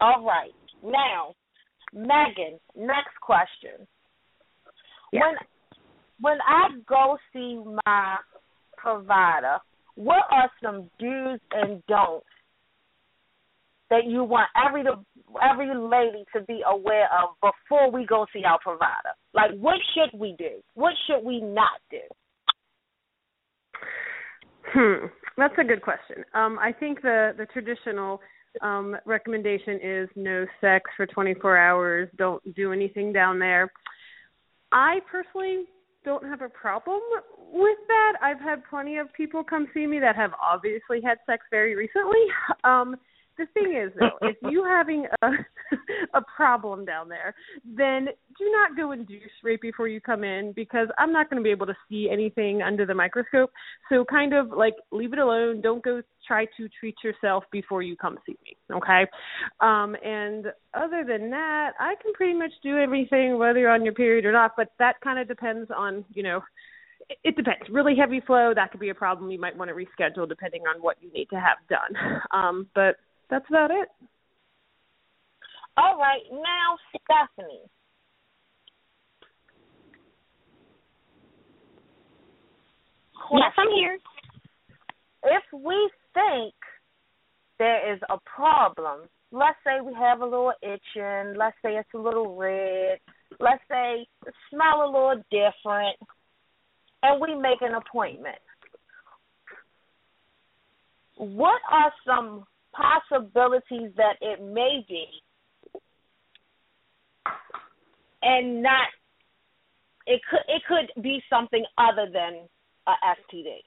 All 0.00 0.24
right. 0.24 0.52
Now, 0.82 1.34
Megan, 1.92 2.58
next 2.76 3.18
question. 3.20 3.86
Yeah. 5.12 5.20
When 5.20 5.34
when 6.20 6.38
I 6.46 6.68
go 6.88 7.18
see 7.32 7.60
my 7.84 8.16
provider, 8.76 9.58
what 9.96 10.22
are 10.30 10.50
some 10.62 10.88
do's 10.98 11.40
and 11.50 11.82
don'ts 11.88 12.26
that 13.92 14.06
you 14.06 14.24
want 14.24 14.48
every 14.56 14.82
every 15.50 15.68
lady 15.74 16.24
to 16.34 16.40
be 16.44 16.62
aware 16.66 17.08
of 17.12 17.36
before 17.42 17.90
we 17.90 18.06
go 18.06 18.24
see 18.32 18.42
our 18.42 18.58
provider? 18.58 19.12
Like, 19.34 19.50
what 19.60 19.76
should 19.94 20.18
we 20.18 20.34
do? 20.38 20.62
What 20.72 20.94
should 21.06 21.22
we 21.24 21.40
not 21.42 21.78
do? 21.90 22.00
Hmm, 24.72 25.06
that's 25.36 25.54
a 25.58 25.64
good 25.64 25.82
question. 25.82 26.24
Um, 26.34 26.58
I 26.58 26.72
think 26.72 27.02
the 27.02 27.32
the 27.36 27.44
traditional 27.52 28.20
um, 28.62 28.96
recommendation 29.04 29.78
is 29.82 30.08
no 30.16 30.46
sex 30.62 30.90
for 30.96 31.06
24 31.06 31.58
hours. 31.58 32.08
Don't 32.16 32.42
do 32.54 32.72
anything 32.72 33.12
down 33.12 33.38
there. 33.38 33.70
I 34.72 35.00
personally 35.10 35.64
don't 36.02 36.24
have 36.24 36.40
a 36.40 36.48
problem 36.48 37.00
with 37.52 37.78
that. 37.88 38.14
I've 38.22 38.40
had 38.40 38.62
plenty 38.70 38.96
of 38.96 39.12
people 39.12 39.44
come 39.44 39.68
see 39.74 39.86
me 39.86 40.00
that 40.00 40.16
have 40.16 40.32
obviously 40.42 41.02
had 41.04 41.18
sex 41.26 41.44
very 41.50 41.74
recently. 41.74 42.24
Um, 42.64 42.96
the 43.42 43.60
thing 43.60 43.74
is 43.76 43.92
though, 43.98 44.28
if 44.28 44.36
you 44.50 44.64
having 44.64 45.06
a 45.22 45.30
a 46.14 46.20
problem 46.36 46.84
down 46.84 47.08
there, 47.08 47.34
then 47.64 48.06
do 48.38 48.50
not 48.50 48.76
go 48.76 48.92
and 48.92 49.06
do 49.06 49.18
right 49.42 49.60
before 49.60 49.88
you 49.88 50.00
come 50.00 50.24
in 50.24 50.52
because 50.52 50.88
I'm 50.98 51.12
not 51.12 51.30
going 51.30 51.42
to 51.42 51.44
be 51.44 51.50
able 51.50 51.66
to 51.66 51.76
see 51.88 52.08
anything 52.10 52.62
under 52.62 52.84
the 52.84 52.94
microscope. 52.94 53.50
So 53.88 54.04
kind 54.04 54.34
of 54.34 54.50
like 54.50 54.74
leave 54.90 55.12
it 55.12 55.18
alone. 55.18 55.60
Don't 55.60 55.82
go 55.82 56.02
try 56.26 56.46
to 56.56 56.68
treat 56.78 56.96
yourself 57.02 57.44
before 57.50 57.82
you 57.82 57.96
come 57.96 58.18
see 58.26 58.36
me. 58.44 58.56
Okay. 58.74 59.06
Um 59.60 59.96
and 60.04 60.46
other 60.74 61.04
than 61.06 61.30
that, 61.30 61.72
I 61.80 61.94
can 62.02 62.12
pretty 62.14 62.34
much 62.34 62.52
do 62.62 62.78
everything 62.78 63.38
whether 63.38 63.58
you're 63.58 63.70
on 63.70 63.84
your 63.84 63.94
period 63.94 64.24
or 64.24 64.32
not, 64.32 64.52
but 64.56 64.68
that 64.78 65.00
kind 65.02 65.18
of 65.18 65.26
depends 65.28 65.70
on, 65.76 66.04
you 66.12 66.22
know, 66.22 66.42
it- 67.08 67.18
it 67.24 67.36
depends. 67.36 67.68
Really 67.68 67.96
heavy 67.96 68.20
flow, 68.20 68.54
that 68.54 68.70
could 68.70 68.80
be 68.80 68.90
a 68.90 68.94
problem. 68.94 69.30
You 69.30 69.38
might 69.38 69.56
want 69.56 69.68
to 69.70 69.74
reschedule 69.74 70.28
depending 70.28 70.62
on 70.66 70.80
what 70.80 70.96
you 71.02 71.10
need 71.12 71.28
to 71.30 71.40
have 71.40 71.58
done. 71.68 72.22
Um, 72.30 72.68
but 72.74 72.96
that's 73.32 73.48
about 73.48 73.70
it. 73.70 73.88
All 75.78 75.96
right, 75.96 76.20
now 76.30 76.76
Stephanie. 76.90 77.62
Yes, 83.32 83.52
I'm 83.56 83.70
here. 83.74 83.98
If 85.24 85.42
we 85.54 85.90
think 86.12 86.52
there 87.58 87.94
is 87.94 88.00
a 88.10 88.18
problem, 88.36 89.08
let's 89.30 89.56
say 89.64 89.80
we 89.82 89.94
have 89.94 90.20
a 90.20 90.24
little 90.24 90.52
itching, 90.62 91.34
let's 91.38 91.56
say 91.64 91.76
it's 91.76 91.88
a 91.94 91.98
little 91.98 92.36
red, 92.36 92.98
let's 93.40 93.62
say 93.70 94.06
the 94.26 94.32
smell 94.50 94.82
a 94.84 94.92
little 94.92 95.22
different, 95.30 95.96
and 97.02 97.18
we 97.18 97.34
make 97.34 97.62
an 97.62 97.74
appointment. 97.74 98.36
What 101.16 101.62
are 101.70 101.92
some 102.06 102.44
possibilities 102.72 103.90
that 103.96 104.16
it 104.20 104.42
may 104.42 104.84
be 104.88 105.06
and 108.22 108.62
not 108.62 108.88
it 110.06 110.20
could 110.28 110.40
it 110.48 110.62
could 110.66 111.02
be 111.02 111.22
something 111.30 111.64
other 111.78 112.06
than 112.12 112.48
a 112.86 112.92
STD. 113.32 113.58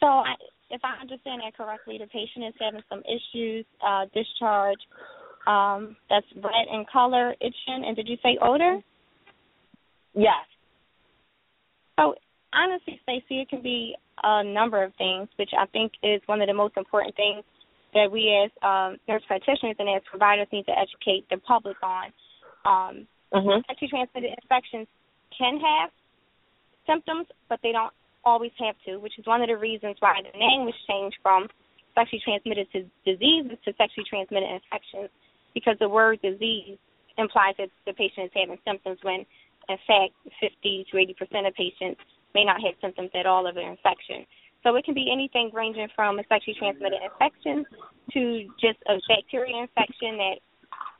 So, 0.00 0.06
I, 0.06 0.34
if 0.70 0.80
I 0.84 1.00
understand 1.00 1.42
that 1.42 1.56
correctly, 1.56 1.98
the 1.98 2.06
patient 2.06 2.44
is 2.46 2.54
having 2.60 2.82
some 2.88 3.02
issues, 3.06 3.64
uh, 3.86 4.04
discharge 4.12 4.78
um, 5.46 5.96
that's 6.10 6.26
red 6.36 6.68
in 6.70 6.84
color, 6.92 7.34
itching, 7.40 7.84
and 7.86 7.96
did 7.96 8.08
you 8.08 8.16
say 8.22 8.36
odor? 8.42 8.80
Yes. 10.14 10.44
So, 11.98 12.14
honestly, 12.52 13.00
Stacey, 13.04 13.40
it 13.40 13.48
can 13.48 13.62
be 13.62 13.94
a 14.26 14.42
number 14.42 14.82
of 14.82 14.92
things, 14.98 15.28
which 15.36 15.50
I 15.56 15.66
think 15.66 15.92
is 16.02 16.20
one 16.26 16.42
of 16.42 16.48
the 16.48 16.54
most 16.54 16.76
important 16.76 17.14
things 17.14 17.44
that 17.94 18.10
we 18.10 18.34
as 18.34 18.50
um, 18.60 18.98
nurse 19.06 19.22
practitioners 19.26 19.76
and 19.78 19.88
as 19.88 20.02
providers 20.10 20.48
need 20.52 20.66
to 20.66 20.74
educate 20.76 21.24
the 21.30 21.38
public 21.38 21.76
on. 21.82 22.12
Um, 22.66 23.06
Mhm. 23.32 23.66
sexually 23.66 23.88
transmitted 23.88 24.34
infections 24.42 24.88
can 25.30 25.58
have 25.60 25.90
symptoms, 26.86 27.26
but 27.48 27.60
they 27.62 27.72
don't 27.72 27.92
always 28.24 28.52
have 28.58 28.76
to, 28.84 28.98
which 28.98 29.18
is 29.18 29.26
one 29.26 29.42
of 29.42 29.48
the 29.48 29.56
reasons 29.56 29.96
why 30.00 30.20
the 30.22 30.36
name 30.38 30.64
was 30.64 30.74
changed 30.86 31.16
from 31.22 31.48
sexually 31.94 32.20
transmitted 32.20 32.70
to 32.72 32.82
diseases 33.04 33.58
to 33.64 33.72
sexually 33.74 34.04
transmitted 34.04 34.50
infections, 34.50 35.10
because 35.54 35.78
the 35.78 35.88
word 35.88 36.20
disease 36.22 36.78
implies 37.18 37.56
that 37.56 37.70
the 37.84 37.92
patient 37.94 38.26
is 38.26 38.32
having 38.34 38.58
symptoms 38.64 39.02
when, 39.02 39.26
in 39.68 39.78
fact, 39.86 40.14
50 40.40 40.84
to 40.90 40.98
80 40.98 41.14
percent 41.14 41.46
of 41.46 41.54
patients 41.54 42.00
may 42.36 42.44
not 42.44 42.60
have 42.60 42.76
symptoms 42.84 43.08
at 43.16 43.24
all 43.24 43.48
of 43.48 43.56
an 43.56 43.64
infection. 43.64 44.28
So 44.62 44.76
it 44.76 44.84
can 44.84 44.92
be 44.92 45.08
anything 45.08 45.48
ranging 45.54 45.88
from 45.96 46.18
a 46.18 46.24
sexually 46.28 46.56
transmitted 46.58 47.00
infection 47.00 47.64
to 48.12 48.44
just 48.60 48.76
a 48.92 49.00
bacteria 49.08 49.56
infection 49.56 50.20
that 50.20 50.38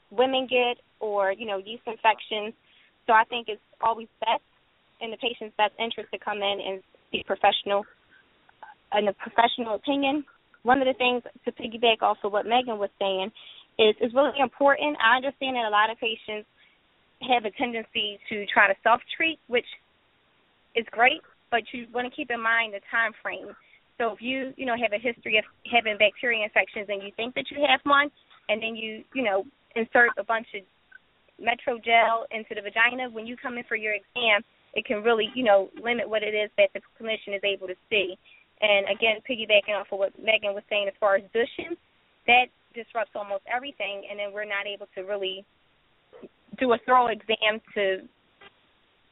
women 0.08 0.48
get 0.48 0.80
or, 1.00 1.32
you 1.32 1.44
know, 1.44 1.58
yeast 1.58 1.82
infections. 1.84 2.56
So 3.06 3.12
I 3.12 3.24
think 3.28 3.48
it's 3.52 3.60
always 3.82 4.08
best 4.20 4.48
in 5.04 5.10
the 5.10 5.20
patient's 5.20 5.52
best 5.60 5.74
interest 5.78 6.08
to 6.12 6.18
come 6.18 6.40
in 6.40 6.56
and 6.64 6.80
seek 7.12 7.26
professional 7.26 7.84
uh, 8.62 8.98
in 8.98 9.08
a 9.08 9.12
professional 9.12 9.74
opinion. 9.74 10.24
One 10.62 10.80
of 10.80 10.88
the 10.88 10.94
things 10.94 11.22
to 11.44 11.52
piggyback 11.52 12.00
also 12.00 12.28
what 12.28 12.46
Megan 12.46 12.78
was 12.78 12.90
saying 12.98 13.30
is 13.78 13.94
is 14.00 14.14
really 14.14 14.38
important. 14.40 14.96
I 15.04 15.20
understand 15.20 15.54
that 15.56 15.68
a 15.68 15.74
lot 15.74 15.90
of 15.90 15.98
patients 15.98 16.48
have 17.22 17.44
a 17.44 17.52
tendency 17.52 18.18
to 18.30 18.46
try 18.46 18.66
to 18.66 18.74
self 18.82 19.00
treat, 19.16 19.38
which 19.46 19.66
is 20.76 20.86
great, 20.92 21.20
but 21.50 21.62
you 21.72 21.86
want 21.92 22.06
to 22.08 22.14
keep 22.14 22.30
in 22.30 22.40
mind 22.40 22.74
the 22.74 22.80
time 22.90 23.12
frame. 23.22 23.50
So 23.98 24.12
if 24.12 24.20
you, 24.20 24.52
you 24.56 24.66
know, 24.66 24.76
have 24.76 24.92
a 24.92 25.00
history 25.00 25.38
of 25.38 25.44
having 25.72 25.96
bacteria 25.96 26.44
infections 26.44 26.86
and 26.88 27.02
you 27.02 27.10
think 27.16 27.34
that 27.34 27.50
you 27.50 27.64
have 27.66 27.80
one 27.84 28.10
and 28.48 28.62
then 28.62 28.76
you, 28.76 29.02
you 29.14 29.24
know, 29.24 29.44
insert 29.74 30.10
a 30.18 30.24
bunch 30.24 30.46
of 30.54 30.62
MetroGel 31.40 32.28
into 32.30 32.54
the 32.54 32.60
vagina, 32.60 33.08
when 33.10 33.26
you 33.26 33.36
come 33.36 33.56
in 33.56 33.64
for 33.64 33.76
your 33.76 33.94
exam, 33.94 34.44
it 34.74 34.84
can 34.84 35.02
really, 35.02 35.32
you 35.34 35.44
know, 35.44 35.70
limit 35.82 36.08
what 36.08 36.22
it 36.22 36.36
is 36.36 36.50
that 36.56 36.68
the 36.74 36.80
clinician 37.00 37.34
is 37.34 37.42
able 37.44 37.66
to 37.66 37.74
see. 37.88 38.16
And 38.60 38.86
again, 38.88 39.20
piggybacking 39.24 39.78
off 39.78 39.88
of 39.92 39.98
what 39.98 40.12
Megan 40.18 40.52
was 40.52 40.64
saying 40.68 40.88
as 40.88 40.94
far 41.00 41.16
as 41.16 41.24
douching, 41.32 41.76
that 42.26 42.46
disrupts 42.74 43.12
almost 43.14 43.44
everything, 43.48 44.04
and 44.10 44.18
then 44.18 44.32
we're 44.32 44.44
not 44.44 44.66
able 44.66 44.86
to 44.94 45.02
really 45.02 45.44
do 46.58 46.72
a 46.72 46.78
thorough 46.84 47.08
exam 47.08 47.60
to 47.74 48.04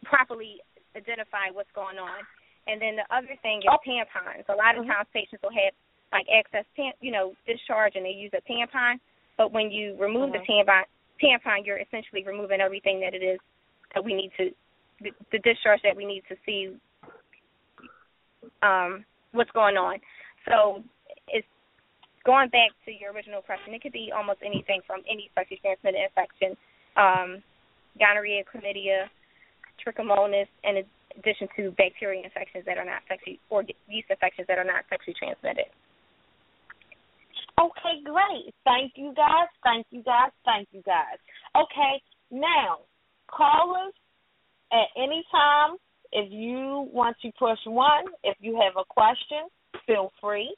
properly 0.05 0.61
identify 0.97 1.51
what's 1.53 1.71
going 1.75 1.99
on. 1.99 2.23
And 2.67 2.81
then 2.81 2.97
the 2.97 3.05
other 3.15 3.37
thing 3.43 3.61
is 3.61 3.69
tampons. 3.85 4.49
A 4.49 4.57
lot 4.57 4.79
of 4.79 4.87
times 4.87 5.07
patients 5.13 5.43
will 5.43 5.53
have 5.53 5.75
like 6.13 6.27
excess, 6.31 6.65
tam- 6.77 6.97
you 7.01 7.13
know, 7.13 7.35
discharge, 7.47 7.93
and 7.97 8.05
they 8.05 8.15
use 8.15 8.33
a 8.33 8.43
tampon. 8.51 8.97
But 9.37 9.53
when 9.53 9.71
you 9.71 9.97
remove 9.99 10.33
the 10.33 10.39
tampon, 10.49 10.87
tampon, 11.23 11.67
you're 11.67 11.79
essentially 11.79 12.25
removing 12.25 12.61
everything 12.61 13.01
that 13.01 13.15
it 13.15 13.23
is 13.25 13.39
that 13.95 14.05
we 14.05 14.15
need 14.15 14.31
to, 14.39 14.51
the, 15.03 15.11
the 15.33 15.39
discharge 15.39 15.81
that 15.83 15.97
we 15.97 16.05
need 16.05 16.23
to 16.29 16.37
see 16.47 16.77
um, 18.63 19.05
what's 19.33 19.51
going 19.51 19.77
on. 19.77 19.99
So 20.49 20.83
it's 21.29 21.47
going 22.25 22.49
back 22.49 22.71
to 22.87 22.93
your 22.93 23.13
original 23.13 23.43
question, 23.43 23.75
it 23.75 23.83
could 23.83 23.93
be 23.93 24.11
almost 24.15 24.41
anything 24.45 24.81
from 24.87 25.03
any 25.11 25.31
sexually 25.35 25.61
transmitted 25.61 26.01
infection, 26.01 26.57
um, 26.97 27.43
gonorrhea, 27.99 28.43
chlamydia, 28.45 29.11
trichomonas, 29.81 30.49
in 30.65 30.85
addition 31.19 31.49
to 31.57 31.71
bacteria 31.73 32.23
infections 32.25 32.65
that 32.67 32.79
are 32.79 32.85
not 32.85 33.03
sexually 33.09 33.41
or 33.51 33.63
yeast 33.89 34.11
infections 34.11 34.47
that 34.49 34.59
are 34.59 34.65
not 34.65 34.85
sexually 34.91 35.15
transmitted. 35.19 35.71
Okay, 37.61 38.03
great. 38.03 38.53
Thank 38.65 38.93
you 38.97 39.15
guys. 39.15 39.47
Thank 39.63 39.87
you 39.91 40.03
guys. 40.03 40.31
Thank 40.45 40.69
you 40.73 40.83
guys. 40.83 41.19
Okay, 41.55 42.03
now 42.31 42.83
callers 43.31 43.95
at 44.73 44.91
any 44.97 45.23
time 45.31 45.79
if 46.15 46.31
you 46.31 46.89
want 46.93 47.17
to 47.23 47.33
push 47.39 47.59
one, 47.67 48.05
if 48.23 48.37
you 48.41 48.55
have 48.63 48.75
a 48.79 48.85
question, 48.89 49.51
feel 49.85 50.13
free. 50.21 50.55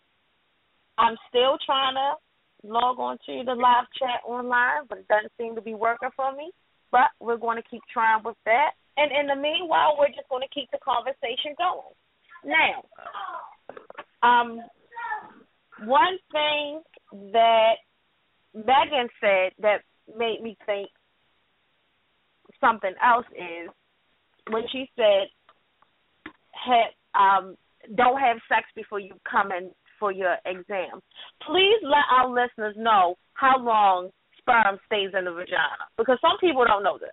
I'm 0.98 1.16
still 1.28 1.56
trying 1.64 1.94
to 1.94 2.68
log 2.68 2.98
on 2.98 3.16
to 3.24 3.42
the 3.44 3.54
live 3.54 3.86
chat 3.98 4.20
online, 4.26 4.84
but 4.88 4.98
it 4.98 5.08
doesn't 5.08 5.32
seem 5.38 5.54
to 5.54 5.62
be 5.62 5.74
working 5.74 6.10
for 6.14 6.30
me. 6.36 6.50
But 6.92 7.08
we're 7.20 7.38
going 7.38 7.56
to 7.56 7.68
keep 7.70 7.80
trying 7.90 8.22
with 8.22 8.36
that. 8.44 8.72
And 8.96 9.12
in 9.12 9.26
the 9.26 9.36
meanwhile, 9.36 9.96
we're 9.98 10.08
just 10.08 10.28
going 10.28 10.42
to 10.42 10.54
keep 10.54 10.70
the 10.70 10.78
conversation 10.82 11.54
going. 11.58 11.94
Now, 12.44 12.84
um, 14.22 14.60
one 15.84 16.18
thing 16.32 16.82
that 17.32 17.74
Megan 18.54 19.08
said 19.20 19.52
that 19.60 19.82
made 20.16 20.40
me 20.42 20.56
think 20.64 20.88
something 22.60 22.94
else 23.04 23.26
is 23.32 23.68
when 24.50 24.62
she 24.72 24.88
said, 24.96 25.28
um, 27.14 27.56
don't 27.94 28.20
have 28.20 28.38
sex 28.48 28.66
before 28.74 29.00
you 29.00 29.14
come 29.30 29.52
in 29.52 29.70
for 29.98 30.12
your 30.12 30.36
exam. 30.44 31.00
Please 31.46 31.80
let 31.82 32.04
our 32.10 32.28
listeners 32.28 32.74
know 32.76 33.16
how 33.34 33.58
long 33.58 34.10
sperm 34.38 34.78
stays 34.86 35.10
in 35.16 35.24
the 35.24 35.32
vagina 35.32 35.86
because 35.96 36.18
some 36.20 36.38
people 36.40 36.64
don't 36.64 36.82
know 36.82 36.98
this. 36.98 37.10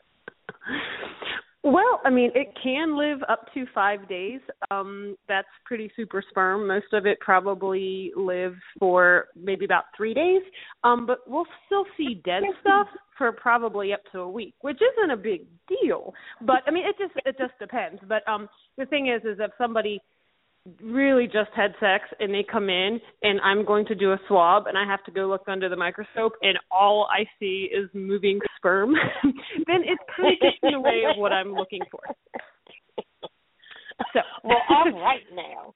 Well, 1.65 2.01
I 2.03 2.09
mean, 2.09 2.29
it 2.35 2.53
can 2.61 2.97
live 2.97 3.19
up 3.29 3.45
to 3.53 3.65
five 3.73 4.09
days. 4.09 4.41
Um, 4.69 5.15
that's 5.29 5.47
pretty 5.63 5.89
super 5.95 6.21
sperm. 6.29 6.67
Most 6.67 6.91
of 6.91 7.05
it 7.05 7.17
probably 7.21 8.11
lives 8.17 8.57
for 8.79 9.27
maybe 9.41 9.63
about 9.63 9.85
three 9.95 10.13
days. 10.13 10.41
Um, 10.83 11.05
but 11.05 11.19
we'll 11.25 11.47
still 11.65 11.85
see 11.95 12.21
dead 12.25 12.43
stuff 12.59 12.87
for 13.17 13.31
probably 13.31 13.93
up 13.93 14.01
to 14.11 14.19
a 14.19 14.29
week, 14.29 14.55
which 14.59 14.79
isn't 14.81 15.11
a 15.11 15.15
big 15.15 15.45
deal. 15.69 16.13
But 16.41 16.63
I 16.67 16.71
mean, 16.71 16.83
it 16.85 16.97
just 16.99 17.13
it 17.25 17.37
just 17.37 17.57
depends. 17.59 18.01
But 18.09 18.27
um, 18.27 18.49
the 18.77 18.85
thing 18.85 19.07
is, 19.07 19.21
is 19.21 19.37
if 19.39 19.51
somebody 19.57 20.01
really 20.81 21.25
just 21.25 21.49
had 21.55 21.73
sex 21.79 22.05
and 22.19 22.33
they 22.33 22.45
come 22.49 22.69
in 22.69 22.99
and 23.21 23.39
I'm 23.41 23.65
going 23.65 23.85
to 23.87 23.95
do 23.95 24.13
a 24.13 24.19
swab 24.27 24.67
and 24.67 24.77
I 24.77 24.85
have 24.85 25.03
to 25.05 25.11
go 25.11 25.27
look 25.27 25.43
under 25.47 25.67
the 25.67 25.75
microscope 25.75 26.33
and 26.41 26.57
all 26.71 27.07
I 27.11 27.25
see 27.39 27.69
is 27.73 27.89
moving 27.93 28.39
sperm, 28.57 28.93
then 29.67 29.81
it 29.83 29.99
kind 30.15 30.33
of 30.33 30.39
gets 30.41 30.57
in 30.63 30.71
the 30.71 30.79
way 30.79 31.03
of 31.09 31.17
what 31.17 31.33
I'm 31.33 31.53
looking 31.53 31.81
for. 31.91 32.01
So, 34.13 34.19
well, 34.43 34.57
all 34.69 34.91
right 34.91 35.23
now. 35.33 35.73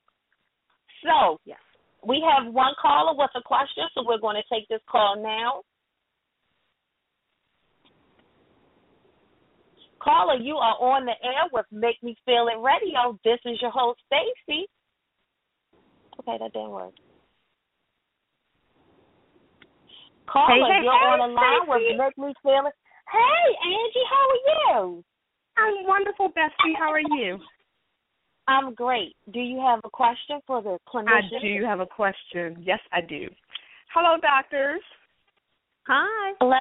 So, 1.03 1.39
yes. 1.45 1.59
we 2.05 2.23
have 2.23 2.51
one 2.53 2.73
caller 2.81 3.13
with 3.17 3.29
a 3.35 3.41
question, 3.43 3.83
so 3.93 4.03
we're 4.05 4.19
going 4.19 4.37
to 4.37 4.55
take 4.55 4.67
this 4.69 4.81
call 4.89 5.21
now. 5.21 5.61
Caller, 10.01 10.35
you 10.35 10.55
are 10.55 10.75
on 10.79 11.05
the 11.05 11.15
air 11.23 11.49
with 11.51 11.65
Make 11.71 12.01
Me 12.01 12.15
Feel 12.25 12.47
It 12.47 12.61
Radio. 12.61 13.19
This 13.25 13.39
is 13.45 13.57
your 13.61 13.71
host, 13.71 13.99
Stacy. 14.07 14.67
Okay, 16.19 16.37
that 16.39 16.53
didn't 16.53 16.71
work. 16.71 16.93
Caller, 20.29 20.47
hey, 20.49 20.59
hey, 20.59 20.83
you're 20.83 20.93
hey, 20.93 21.07
on 21.07 21.29
the 21.29 21.35
line 21.35 21.67
with 21.67 21.97
Make 21.97 22.17
Me 22.17 22.33
Feel 22.43 22.67
It. 22.67 22.73
Hey, 23.11 23.47
Angie, 23.63 24.07
how 24.09 24.25
are 24.27 24.43
you? 24.83 25.03
I'm 25.57 25.87
wonderful, 25.87 26.29
Bessie. 26.29 26.75
How 26.77 26.91
are 26.91 26.99
you? 26.99 27.39
I'm 28.47 28.73
great. 28.73 29.15
Do 29.33 29.39
you 29.39 29.59
have 29.59 29.79
a 29.83 29.89
question 29.89 30.39
for 30.45 30.61
the 30.61 30.77
clinician? 30.87 31.07
I 31.07 31.41
do 31.41 31.65
have 31.65 31.79
a 31.79 31.85
question. 31.85 32.57
Yes, 32.61 32.79
I 32.91 33.01
do. 33.01 33.27
Hello, 33.93 34.17
doctors. 34.21 34.81
Hi. 35.87 36.33
Hello. 36.39 36.57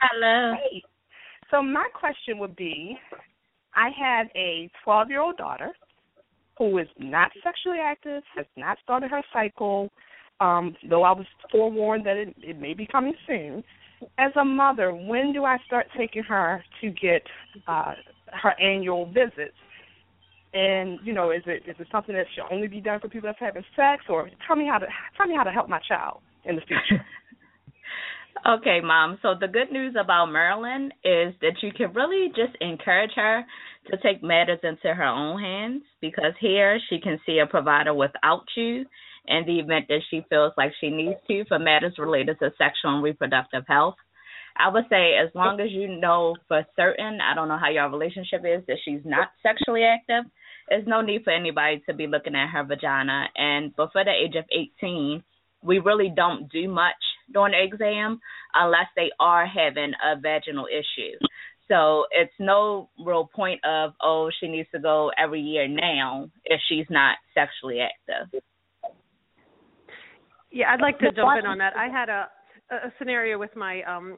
Hello. 0.00 0.54
Hey. 0.54 0.82
So 1.50 1.62
my 1.62 1.86
question 1.94 2.38
would 2.38 2.56
be, 2.56 2.98
I 3.74 3.90
have 3.98 4.26
a 4.34 4.68
12-year-old 4.86 5.36
daughter 5.36 5.72
who 6.58 6.78
is 6.78 6.88
not 6.98 7.30
sexually 7.42 7.78
active, 7.82 8.22
has 8.36 8.46
not 8.56 8.78
started 8.82 9.10
her 9.10 9.22
cycle, 9.32 9.90
um, 10.40 10.76
though 10.88 11.02
I 11.02 11.12
was 11.12 11.26
forewarned 11.50 12.06
that 12.06 12.16
it, 12.16 12.34
it 12.38 12.60
may 12.60 12.74
be 12.74 12.86
coming 12.86 13.14
soon. 13.26 13.62
As 14.18 14.32
a 14.36 14.44
mother, 14.44 14.92
when 14.92 15.32
do 15.32 15.44
I 15.44 15.58
start 15.66 15.86
taking 15.96 16.22
her 16.24 16.62
to 16.80 16.90
get 16.90 17.22
uh, 17.66 17.94
her 18.26 18.60
annual 18.60 19.06
visits? 19.06 19.56
And 20.52 20.98
you 21.02 21.12
know, 21.12 21.30
is 21.30 21.42
it 21.46 21.62
is 21.68 21.76
it 21.78 21.88
something 21.90 22.14
that 22.14 22.26
should 22.34 22.52
only 22.52 22.68
be 22.68 22.80
done 22.80 23.00
for 23.00 23.08
people 23.08 23.28
that's 23.28 23.40
having 23.40 23.64
sex, 23.74 24.04
or 24.08 24.30
tell 24.46 24.56
me 24.56 24.66
how 24.70 24.78
to 24.78 24.86
tell 25.16 25.26
me 25.26 25.34
how 25.34 25.42
to 25.42 25.50
help 25.50 25.68
my 25.68 25.80
child 25.88 26.20
in 26.44 26.56
the 26.56 26.62
future? 26.62 27.04
Okay, 28.46 28.80
mom. 28.82 29.18
So 29.22 29.34
the 29.38 29.48
good 29.48 29.72
news 29.72 29.94
about 29.98 30.26
Maryland 30.26 30.92
is 31.02 31.34
that 31.40 31.54
you 31.62 31.72
can 31.72 31.94
really 31.94 32.28
just 32.28 32.54
encourage 32.60 33.12
her 33.16 33.42
to 33.90 33.96
take 33.98 34.22
matters 34.22 34.60
into 34.62 34.94
her 34.94 35.04
own 35.04 35.40
hands 35.40 35.82
because 36.00 36.32
here 36.40 36.78
she 36.88 37.00
can 37.00 37.20
see 37.26 37.38
a 37.38 37.46
provider 37.46 37.94
without 37.94 38.44
you 38.56 38.84
in 39.26 39.44
the 39.46 39.58
event 39.58 39.86
that 39.88 40.00
she 40.10 40.24
feels 40.28 40.52
like 40.56 40.72
she 40.80 40.90
needs 40.90 41.18
to 41.28 41.44
for 41.46 41.58
matters 41.58 41.94
related 41.98 42.38
to 42.38 42.50
sexual 42.58 42.94
and 42.94 43.02
reproductive 43.02 43.64
health. 43.66 43.96
I 44.56 44.68
would 44.68 44.84
say 44.88 45.14
as 45.16 45.34
long 45.34 45.60
as 45.60 45.70
you 45.70 45.88
know 45.88 46.36
for 46.46 46.64
certain, 46.76 47.18
I 47.20 47.34
don't 47.34 47.48
know 47.48 47.58
how 47.58 47.70
your 47.70 47.90
relationship 47.90 48.42
is, 48.44 48.64
that 48.66 48.76
she's 48.84 49.00
not 49.04 49.28
sexually 49.42 49.82
active, 49.82 50.30
there's 50.68 50.86
no 50.86 51.00
need 51.00 51.24
for 51.24 51.32
anybody 51.32 51.82
to 51.86 51.94
be 51.94 52.06
looking 52.06 52.34
at 52.34 52.50
her 52.50 52.64
vagina. 52.64 53.26
And 53.36 53.74
before 53.76 54.04
the 54.04 54.12
age 54.12 54.34
of 54.36 54.44
18, 54.80 55.22
we 55.62 55.78
really 55.78 56.12
don't 56.14 56.50
do 56.50 56.68
much 56.68 56.94
during 57.32 57.52
the 57.52 57.64
exam 57.64 58.20
unless 58.54 58.86
they 58.96 59.10
are 59.18 59.46
having 59.46 59.92
a 60.02 60.20
vaginal 60.20 60.66
issue. 60.66 61.18
So 61.68 62.04
it's 62.10 62.32
no 62.38 62.90
real 63.04 63.28
point 63.34 63.60
of, 63.64 63.92
oh, 64.02 64.30
she 64.38 64.48
needs 64.48 64.68
to 64.74 64.80
go 64.80 65.10
every 65.16 65.40
year 65.40 65.66
now 65.66 66.28
if 66.44 66.60
she's 66.68 66.86
not 66.90 67.16
sexually 67.32 67.80
active. 67.80 68.40
Yeah, 70.52 70.66
I'd 70.72 70.80
like 70.80 70.98
to 70.98 71.06
jump 71.06 71.38
in 71.38 71.46
on 71.46 71.58
that. 71.58 71.76
I 71.76 71.88
had 71.88 72.08
a 72.08 72.28
a 72.70 72.92
scenario 72.98 73.38
with 73.38 73.54
my 73.56 73.82
um 73.82 74.16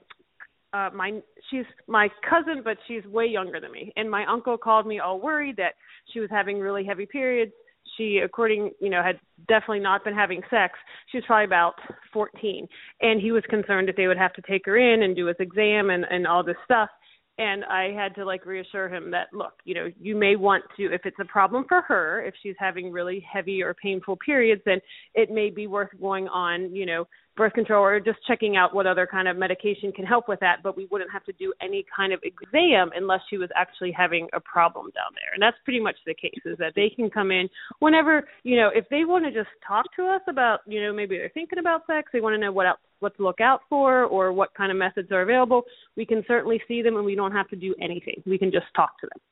uh 0.72 0.88
my 0.94 1.20
she's 1.50 1.64
my 1.88 2.08
cousin 2.28 2.62
but 2.64 2.76
she's 2.86 3.04
way 3.06 3.26
younger 3.26 3.60
than 3.60 3.72
me. 3.72 3.92
And 3.96 4.10
my 4.10 4.24
uncle 4.26 4.56
called 4.56 4.86
me 4.86 5.00
all 5.00 5.20
worried 5.20 5.56
that 5.56 5.74
she 6.12 6.20
was 6.20 6.30
having 6.30 6.60
really 6.60 6.84
heavy 6.84 7.06
periods. 7.06 7.52
She 7.96 8.20
according 8.24 8.70
you 8.80 8.90
know 8.90 9.02
had 9.02 9.18
definitely 9.48 9.80
not 9.80 10.04
been 10.04 10.14
having 10.14 10.42
sex. 10.50 10.74
She 11.10 11.18
was 11.18 11.24
probably 11.26 11.46
about 11.46 11.74
14 12.12 12.68
and 13.00 13.20
he 13.20 13.32
was 13.32 13.42
concerned 13.48 13.88
that 13.88 13.96
they 13.96 14.06
would 14.06 14.18
have 14.18 14.32
to 14.34 14.42
take 14.48 14.66
her 14.66 14.76
in 14.76 15.02
and 15.02 15.16
do 15.16 15.26
his 15.26 15.36
exam 15.40 15.90
and 15.90 16.04
and 16.08 16.26
all 16.26 16.44
this 16.44 16.56
stuff 16.64 16.90
and 17.38 17.64
I 17.64 17.92
had 17.92 18.14
to 18.14 18.24
like 18.24 18.46
reassure 18.46 18.88
him 18.88 19.10
that 19.10 19.28
look, 19.32 19.54
you 19.64 19.74
know, 19.74 19.88
you 20.00 20.16
may 20.16 20.36
want 20.36 20.64
to 20.76 20.92
if 20.92 21.02
it's 21.04 21.18
a 21.20 21.24
problem 21.24 21.64
for 21.68 21.82
her, 21.82 22.22
if 22.24 22.34
she's 22.42 22.54
having 22.58 22.90
really 22.90 23.24
heavy 23.30 23.62
or 23.62 23.74
painful 23.74 24.16
periods, 24.24 24.62
then 24.64 24.80
it 25.14 25.30
may 25.30 25.50
be 25.50 25.66
worth 25.66 25.90
going 26.00 26.28
on, 26.28 26.74
you 26.74 26.86
know, 26.86 27.06
birth 27.36 27.52
control 27.52 27.84
or 27.84 28.00
just 28.00 28.18
checking 28.26 28.56
out 28.56 28.74
what 28.74 28.86
other 28.86 29.06
kind 29.06 29.28
of 29.28 29.36
medication 29.36 29.92
can 29.92 30.04
help 30.04 30.28
with 30.28 30.40
that, 30.40 30.62
but 30.62 30.76
we 30.76 30.86
wouldn't 30.90 31.10
have 31.12 31.24
to 31.24 31.32
do 31.32 31.52
any 31.60 31.84
kind 31.94 32.12
of 32.12 32.20
exam 32.22 32.90
unless 32.96 33.20
she 33.28 33.38
was 33.38 33.50
actually 33.54 33.92
having 33.92 34.28
a 34.32 34.40
problem 34.40 34.86
down 34.94 35.12
there. 35.14 35.32
And 35.34 35.42
that's 35.42 35.56
pretty 35.64 35.80
much 35.80 35.96
the 36.06 36.14
case 36.14 36.40
is 36.44 36.56
that 36.58 36.72
they 36.74 36.90
can 36.94 37.10
come 37.10 37.30
in 37.30 37.48
whenever, 37.80 38.26
you 38.42 38.56
know, 38.56 38.70
if 38.74 38.88
they 38.88 39.04
want 39.04 39.24
to 39.24 39.30
just 39.30 39.50
talk 39.66 39.86
to 39.96 40.06
us 40.06 40.22
about, 40.28 40.60
you 40.66 40.82
know, 40.82 40.92
maybe 40.92 41.16
they're 41.16 41.30
thinking 41.34 41.58
about 41.58 41.86
sex, 41.86 42.10
they 42.12 42.20
want 42.20 42.34
to 42.34 42.38
know 42.38 42.52
what 42.52 42.66
else 42.66 42.78
what 43.00 43.16
to 43.16 43.22
look 43.22 43.40
out 43.40 43.60
for 43.68 44.04
or 44.04 44.32
what 44.32 44.54
kind 44.54 44.72
of 44.72 44.78
methods 44.78 45.10
are 45.12 45.22
available, 45.22 45.62
we 45.96 46.06
can 46.06 46.24
certainly 46.26 46.60
see 46.66 46.82
them 46.82 46.96
and 46.96 47.04
we 47.04 47.14
don't 47.14 47.32
have 47.32 47.48
to 47.48 47.56
do 47.56 47.74
anything. 47.80 48.22
We 48.24 48.38
can 48.38 48.50
just 48.50 48.66
talk 48.74 48.98
to 49.00 49.08
them. 49.12 49.22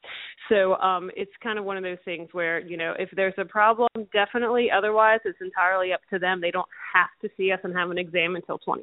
So 0.48 0.74
um, 0.76 1.10
it's 1.16 1.32
kind 1.42 1.58
of 1.58 1.64
one 1.64 1.76
of 1.76 1.82
those 1.82 1.98
things 2.04 2.28
where, 2.32 2.60
you 2.60 2.76
know, 2.76 2.94
if 2.98 3.08
there's 3.16 3.34
a 3.38 3.44
problem, 3.44 3.88
definitely. 4.12 4.68
Otherwise, 4.70 5.20
it's 5.24 5.38
entirely 5.40 5.92
up 5.92 6.00
to 6.10 6.18
them. 6.18 6.40
They 6.40 6.50
don't 6.50 6.68
have 6.94 7.08
to 7.22 7.34
see 7.36 7.52
us 7.52 7.60
and 7.64 7.74
have 7.74 7.90
an 7.94 7.98
exam 7.98 8.34
until 8.34 8.58
21. 8.58 8.82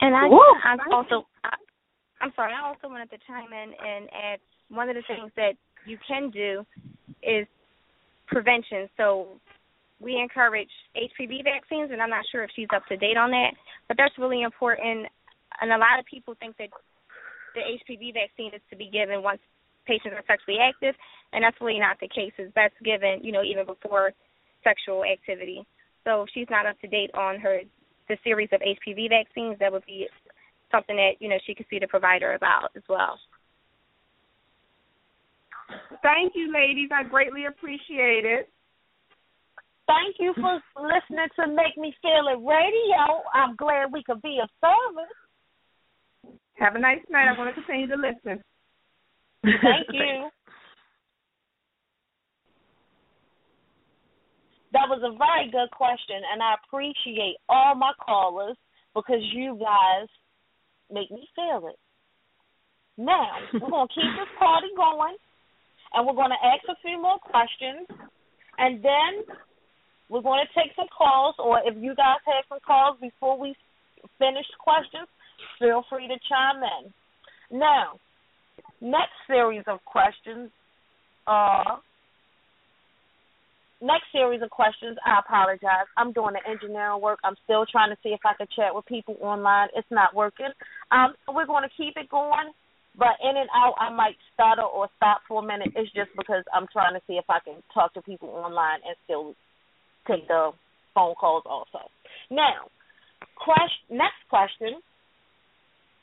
And 0.00 0.16
I, 0.16 0.26
I 0.26 0.76
also, 0.92 1.28
I, 1.44 1.54
I'm 2.20 2.32
sorry, 2.34 2.52
I 2.52 2.66
also 2.66 2.88
wanted 2.88 3.10
to 3.10 3.18
chime 3.26 3.52
in 3.52 3.68
and 3.76 4.08
add 4.08 4.40
one 4.68 4.88
of 4.88 4.96
the 4.96 5.04
things 5.06 5.30
that 5.36 5.52
you 5.86 5.98
can 6.08 6.30
do 6.30 6.64
is 7.22 7.46
prevention. 8.26 8.88
So 8.96 9.38
we 10.00 10.16
encourage 10.16 10.72
HPV 10.96 11.44
vaccines, 11.44 11.90
and 11.92 12.02
I'm 12.02 12.10
not 12.10 12.24
sure 12.32 12.42
if 12.42 12.50
she's 12.56 12.68
up 12.74 12.84
to 12.88 12.96
date 12.96 13.16
on 13.16 13.30
that, 13.30 13.52
but 13.88 13.96
that's 13.96 14.18
really 14.18 14.42
important. 14.42 15.06
And 15.60 15.72
a 15.72 15.78
lot 15.78 16.00
of 16.00 16.06
people 16.06 16.34
think 16.40 16.56
that 16.58 16.68
the 17.54 17.60
HPV 17.60 18.12
vaccine 18.12 18.52
is 18.52 18.60
to 18.70 18.76
be 18.76 18.90
given 18.90 19.22
once 19.22 19.40
patients 19.86 20.16
are 20.16 20.24
sexually 20.26 20.58
active, 20.60 20.94
and 21.32 21.44
that's 21.44 21.56
really 21.60 21.78
not 21.78 21.96
the 22.00 22.08
case. 22.08 22.32
It's 22.36 22.52
best 22.54 22.74
given, 22.84 23.20
you 23.22 23.32
know, 23.32 23.42
even 23.42 23.64
before 23.64 24.12
sexual 24.64 25.04
activity. 25.04 25.64
So 26.06 26.22
if 26.22 26.28
she's 26.32 26.46
not 26.48 26.66
up 26.66 26.80
to 26.80 26.86
date 26.86 27.10
on 27.14 27.40
her 27.40 27.60
the 28.08 28.16
series 28.22 28.48
of 28.52 28.60
HPV 28.60 29.10
vaccines, 29.10 29.58
that 29.58 29.72
would 29.72 29.84
be 29.84 30.06
something 30.70 30.94
that 30.94 31.18
you 31.18 31.28
know 31.28 31.36
she 31.44 31.54
could 31.54 31.66
see 31.68 31.80
the 31.80 31.88
provider 31.88 32.34
about 32.34 32.70
as 32.76 32.84
well. 32.88 33.18
Thank 36.02 36.32
you, 36.36 36.52
ladies. 36.54 36.90
I 36.94 37.02
greatly 37.02 37.46
appreciate 37.46 38.24
it. 38.24 38.48
Thank 39.88 40.16
you 40.18 40.32
for 40.34 40.60
listening 40.78 41.26
to 41.38 41.46
Make 41.48 41.76
Me 41.76 41.94
Feel 42.00 42.30
It 42.30 42.38
Radio. 42.38 43.22
I'm 43.34 43.56
glad 43.56 43.92
we 43.92 44.04
could 44.04 44.22
be 44.22 44.38
of 44.42 44.48
service. 44.62 46.38
Have 46.54 46.76
a 46.76 46.78
nice 46.78 47.02
night. 47.10 47.28
I 47.28 47.38
want 47.38 47.54
to 47.54 47.60
continue 47.60 47.88
to 47.88 47.96
listen. 47.96 48.42
Thank 49.42 49.88
you. 49.92 50.28
That 54.76 54.92
was 54.92 55.00
a 55.00 55.16
very 55.16 55.48
good 55.48 55.72
question, 55.72 56.20
and 56.20 56.44
I 56.44 56.60
appreciate 56.60 57.40
all 57.48 57.74
my 57.74 57.96
callers 57.96 58.60
because 58.92 59.24
you 59.32 59.56
guys 59.56 60.04
make 60.92 61.10
me 61.10 61.24
feel 61.32 61.72
it. 61.72 61.80
Now, 63.00 63.40
we're 63.56 63.72
going 63.72 63.88
to 63.88 63.94
keep 63.96 64.12
this 64.20 64.28
party 64.38 64.68
going, 64.76 65.16
and 65.96 66.04
we're 66.04 66.12
going 66.20 66.28
to 66.36 66.42
ask 66.44 66.60
a 66.68 66.76
few 66.84 67.00
more 67.00 67.16
questions, 67.24 67.88
and 68.60 68.84
then 68.84 69.24
we're 70.10 70.20
going 70.20 70.44
to 70.44 70.52
take 70.52 70.76
some 70.76 70.92
calls, 70.92 71.36
or 71.38 71.56
if 71.64 71.72
you 71.80 71.96
guys 71.96 72.20
have 72.28 72.44
some 72.52 72.60
calls 72.60 73.00
before 73.00 73.40
we 73.40 73.56
finish 74.20 74.44
questions, 74.60 75.08
feel 75.58 75.88
free 75.88 76.04
to 76.04 76.20
chime 76.28 76.60
in. 76.60 77.58
Now, 77.58 77.96
next 78.82 79.16
series 79.26 79.64
of 79.68 79.80
questions 79.86 80.50
are 81.26 81.80
next 83.80 84.08
series 84.12 84.42
of 84.42 84.50
questions, 84.50 84.96
I 85.04 85.20
apologize. 85.20 85.88
I'm 85.96 86.12
doing 86.12 86.34
the 86.34 86.44
engineering 86.48 87.00
work. 87.00 87.18
I'm 87.24 87.36
still 87.44 87.66
trying 87.66 87.90
to 87.90 87.98
see 88.02 88.10
if 88.10 88.20
I 88.24 88.34
can 88.36 88.46
chat 88.56 88.74
with 88.74 88.86
people 88.86 89.16
online. 89.20 89.68
It's 89.76 89.90
not 89.90 90.14
working. 90.14 90.50
Um, 90.90 91.14
we're 91.28 91.46
going 91.46 91.64
to 91.64 91.76
keep 91.76 91.96
it 91.96 92.08
going, 92.08 92.52
but 92.96 93.20
in 93.22 93.36
and 93.36 93.48
out, 93.54 93.74
I 93.78 93.90
might 93.90 94.16
stutter 94.34 94.64
or 94.64 94.88
stop 94.96 95.20
for 95.28 95.42
a 95.42 95.46
minute. 95.46 95.72
It's 95.76 95.92
just 95.92 96.10
because 96.16 96.44
I'm 96.54 96.66
trying 96.72 96.94
to 96.94 97.02
see 97.06 97.14
if 97.14 97.28
I 97.28 97.40
can 97.44 97.62
talk 97.74 97.94
to 97.94 98.02
people 98.02 98.30
online 98.30 98.80
and 98.86 98.96
still 99.04 99.34
take 100.08 100.26
the 100.28 100.52
phone 100.94 101.14
calls 101.14 101.44
also. 101.44 101.90
Now, 102.30 102.72
question, 103.36 103.98
next 103.98 104.24
question, 104.30 104.80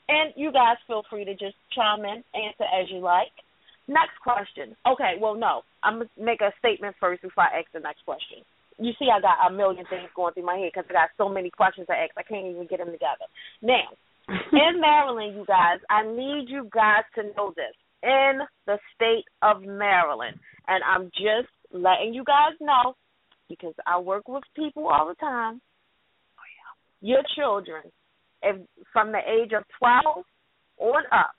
and 0.08 0.32
you 0.36 0.52
guys 0.52 0.76
feel 0.86 1.02
free 1.10 1.24
to 1.24 1.32
just 1.32 1.56
chime 1.74 2.04
in, 2.04 2.22
answer 2.34 2.64
as 2.64 2.90
you 2.90 3.00
like. 3.00 3.32
Next 3.86 4.16
question. 4.22 4.76
Okay, 4.86 5.14
well, 5.20 5.34
no. 5.34 5.62
I'm 5.82 5.96
going 5.98 6.08
to 6.16 6.24
make 6.24 6.40
a 6.40 6.52
statement 6.58 6.96
first 6.98 7.22
before 7.22 7.44
I 7.44 7.60
ask 7.60 7.68
the 7.72 7.80
next 7.80 8.04
question. 8.04 8.40
You 8.78 8.92
see, 8.98 9.08
I 9.12 9.20
got 9.20 9.46
a 9.46 9.52
million 9.54 9.84
things 9.88 10.08
going 10.16 10.34
through 10.34 10.46
my 10.46 10.56
head 10.56 10.72
because 10.74 10.88
I 10.90 10.92
got 10.94 11.10
so 11.16 11.28
many 11.28 11.50
questions 11.50 11.86
to 11.86 11.92
ask. 11.92 12.10
I 12.16 12.22
can't 12.22 12.46
even 12.46 12.66
get 12.66 12.78
them 12.78 12.90
together. 12.90 13.28
Now, 13.62 13.92
in 14.28 14.80
Maryland, 14.80 15.36
you 15.36 15.44
guys, 15.46 15.78
I 15.90 16.02
need 16.02 16.46
you 16.48 16.68
guys 16.72 17.04
to 17.16 17.22
know 17.36 17.52
this. 17.54 17.74
In 18.02 18.40
the 18.66 18.78
state 18.94 19.24
of 19.40 19.62
Maryland, 19.62 20.36
and 20.68 20.84
I'm 20.84 21.04
just 21.16 21.48
letting 21.72 22.12
you 22.12 22.22
guys 22.22 22.52
know 22.60 22.94
because 23.48 23.72
I 23.86 23.98
work 23.98 24.28
with 24.28 24.42
people 24.54 24.88
all 24.88 25.08
the 25.08 25.14
time. 25.14 25.60
Oh, 26.38 26.42
Your 27.00 27.22
children, 27.34 27.84
if 28.42 28.56
from 28.92 29.12
the 29.12 29.18
age 29.18 29.52
of 29.56 29.64
12 29.78 30.24
on 30.78 31.02
up, 31.12 31.32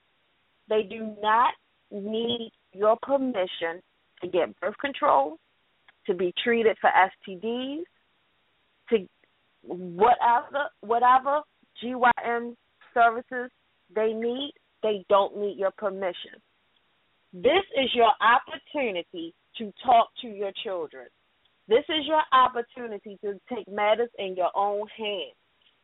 they 0.70 0.82
do 0.84 1.16
not 1.22 1.54
need 2.00 2.52
your 2.74 2.98
permission 3.02 3.82
to 4.22 4.28
get 4.28 4.60
birth 4.60 4.78
control, 4.80 5.38
to 6.08 6.14
be 6.14 6.34
treated 6.44 6.78
for 6.80 6.90
STDs, 6.90 7.84
to 8.90 9.08
whatever 9.64 10.70
whatever 10.82 11.42
GYN 11.84 12.56
services 12.94 13.52
they 13.94 14.14
need, 14.14 14.54
they 14.84 15.06
don't 15.10 15.38
need 15.38 15.58
your 15.58 15.72
permission. 15.72 16.40
This 17.34 17.64
is 17.78 17.90
your 17.94 18.12
opportunity 18.22 19.34
to 19.58 19.74
talk 19.86 20.10
to 20.22 20.28
your 20.28 20.52
children. 20.64 21.08
This 21.68 21.84
is 21.90 22.06
your 22.06 22.22
opportunity 22.32 23.18
to 23.24 23.40
take 23.54 23.68
matters 23.68 24.10
in 24.20 24.36
your 24.36 24.52
own 24.56 24.88
hands. 24.98 25.36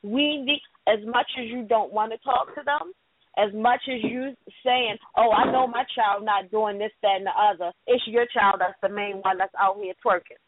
We 0.04 0.41
need, 0.41 0.62
as 0.88 1.00
much 1.06 1.28
as 1.39 1.47
you 1.47 1.63
don't 1.63 1.91
want 1.91 2.12
to 2.12 2.17
talk 2.19 2.56
to 2.56 2.62
them, 2.63 2.93
as 3.38 3.54
much 3.54 3.82
as 3.88 4.04
you 4.04 4.36
saying, 4.63 4.98
"Oh, 5.15 5.32
I 5.32 5.52
know 5.52 5.67
my 5.67 5.86
child 5.96 6.24
not 6.24 6.52
doing 6.52 6.78
this, 6.78 6.91
that, 7.02 7.17
and 7.17 7.26
the 7.26 7.32
other," 7.32 7.72
it's 7.88 8.06
your 8.08 8.26
child 8.28 8.60
that's 8.60 8.80
the 8.82 8.89
main 8.89 9.22
one 9.22 9.38
that's 9.38 9.56
out 9.60 9.78
here 9.78 9.94
twerking. 10.04 10.39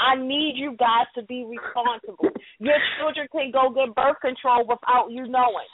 I 0.00 0.16
need 0.16 0.54
you 0.56 0.74
guys 0.76 1.06
to 1.14 1.22
be 1.22 1.44
responsible. 1.44 2.30
Your 2.58 2.78
children 2.98 3.28
can 3.30 3.50
go 3.52 3.70
get 3.70 3.94
birth 3.94 4.18
control 4.20 4.66
without 4.66 5.10
you 5.10 5.26
knowing. 5.28 5.68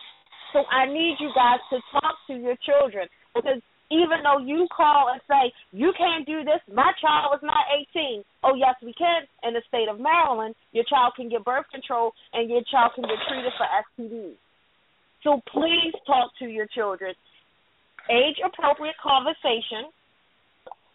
So 0.52 0.64
I 0.70 0.86
need 0.86 1.16
you 1.20 1.30
guys 1.34 1.60
to 1.70 1.80
talk 1.92 2.16
to 2.28 2.34
your 2.34 2.56
children 2.64 3.08
because 3.34 3.60
even 3.90 4.20
though 4.22 4.38
you 4.38 4.68
call 4.68 5.08
and 5.12 5.20
say 5.28 5.52
you 5.72 5.92
can't 5.96 6.26
do 6.26 6.44
this, 6.44 6.60
my 6.68 6.92
child 7.00 7.36
is 7.36 7.42
not 7.42 7.64
18. 7.96 8.24
Oh 8.44 8.54
yes, 8.54 8.76
we 8.82 8.92
can. 8.92 9.24
In 9.44 9.54
the 9.54 9.62
state 9.68 9.88
of 9.88 10.00
Maryland, 10.00 10.54
your 10.72 10.84
child 10.84 11.14
can 11.16 11.28
get 11.28 11.44
birth 11.44 11.66
control 11.72 12.12
and 12.32 12.50
your 12.50 12.62
child 12.70 12.92
can 12.94 13.04
get 13.04 13.16
treated 13.28 13.52
for 13.56 13.64
STDs. 13.64 14.36
So 15.24 15.40
please 15.52 15.92
talk 16.06 16.30
to 16.38 16.46
your 16.46 16.66
children. 16.66 17.14
Age 18.10 18.36
appropriate 18.44 18.96
conversation, 19.02 19.90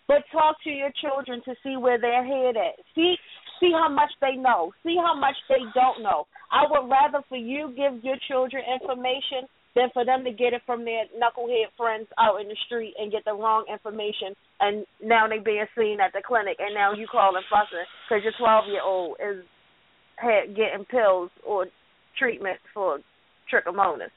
but 0.07 0.23
talk 0.31 0.57
to 0.63 0.69
your 0.69 0.91
children 1.01 1.41
to 1.45 1.53
see 1.63 1.77
where 1.77 1.99
their 1.99 2.25
head 2.25 2.55
at. 2.57 2.79
See 2.95 3.15
see 3.59 3.71
how 3.71 3.87
much 3.89 4.11
they 4.19 4.35
know. 4.35 4.73
See 4.83 4.97
how 4.97 5.17
much 5.17 5.35
they 5.47 5.61
don't 5.73 6.01
know. 6.01 6.25
I 6.51 6.63
would 6.69 6.89
rather 6.89 7.23
for 7.29 7.37
you 7.37 7.73
give 7.75 8.03
your 8.03 8.17
children 8.27 8.63
information 8.67 9.47
than 9.75 9.89
for 9.93 10.05
them 10.05 10.23
to 10.23 10.31
get 10.31 10.53
it 10.53 10.61
from 10.65 10.85
their 10.85 11.05
knucklehead 11.17 11.71
friends 11.77 12.07
out 12.19 12.41
in 12.41 12.47
the 12.47 12.55
street 12.65 12.93
and 12.99 13.11
get 13.11 13.25
the 13.25 13.33
wrong 13.33 13.65
information 13.71 14.35
and 14.59 14.85
now 15.01 15.27
they 15.27 15.39
being 15.39 15.65
seen 15.75 15.97
at 15.99 16.13
the 16.13 16.21
clinic 16.25 16.57
and 16.59 16.75
now 16.75 16.93
you 16.93 17.07
calling 17.11 17.41
fussing 17.49 17.85
because 18.07 18.23
your 18.23 18.33
12 18.37 18.65
year 18.69 18.83
old 18.83 19.17
is 19.17 19.43
getting 20.55 20.85
pills 20.85 21.31
or 21.45 21.65
treatment 22.19 22.59
for 22.73 22.99
trichomonas. 23.51 24.13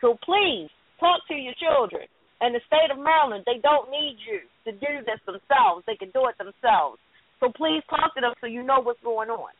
So 0.00 0.18
please 0.24 0.68
talk 1.00 1.20
to 1.28 1.34
your 1.34 1.54
children. 1.56 2.06
In 2.42 2.52
the 2.52 2.60
state 2.66 2.90
of 2.92 2.98
Maryland, 2.98 3.44
they 3.46 3.58
don't 3.62 3.90
need 3.90 4.18
you 4.26 4.40
to 4.68 4.72
do 4.72 5.00
this 5.06 5.20
themselves. 5.24 5.84
They 5.86 5.96
can 5.96 6.10
do 6.10 6.28
it 6.28 6.36
themselves. 6.36 6.98
So 7.40 7.50
please 7.56 7.82
talk 7.88 8.14
to 8.14 8.20
them 8.20 8.34
so 8.40 8.46
you 8.46 8.62
know 8.62 8.80
what's 8.80 9.00
going 9.02 9.30
on. 9.30 9.52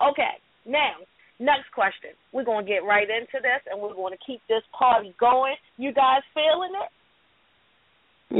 Okay, 0.00 0.38
now, 0.66 1.02
next 1.38 1.70
question. 1.74 2.10
We're 2.32 2.44
going 2.44 2.66
to 2.66 2.70
get 2.70 2.84
right 2.84 3.08
into 3.08 3.42
this 3.42 3.62
and 3.70 3.80
we're 3.80 3.94
going 3.94 4.12
to 4.12 4.22
keep 4.24 4.40
this 4.48 4.62
party 4.76 5.14
going. 5.18 5.54
You 5.76 5.92
guys 5.92 6.22
feeling 6.34 6.72
it? 6.74 6.90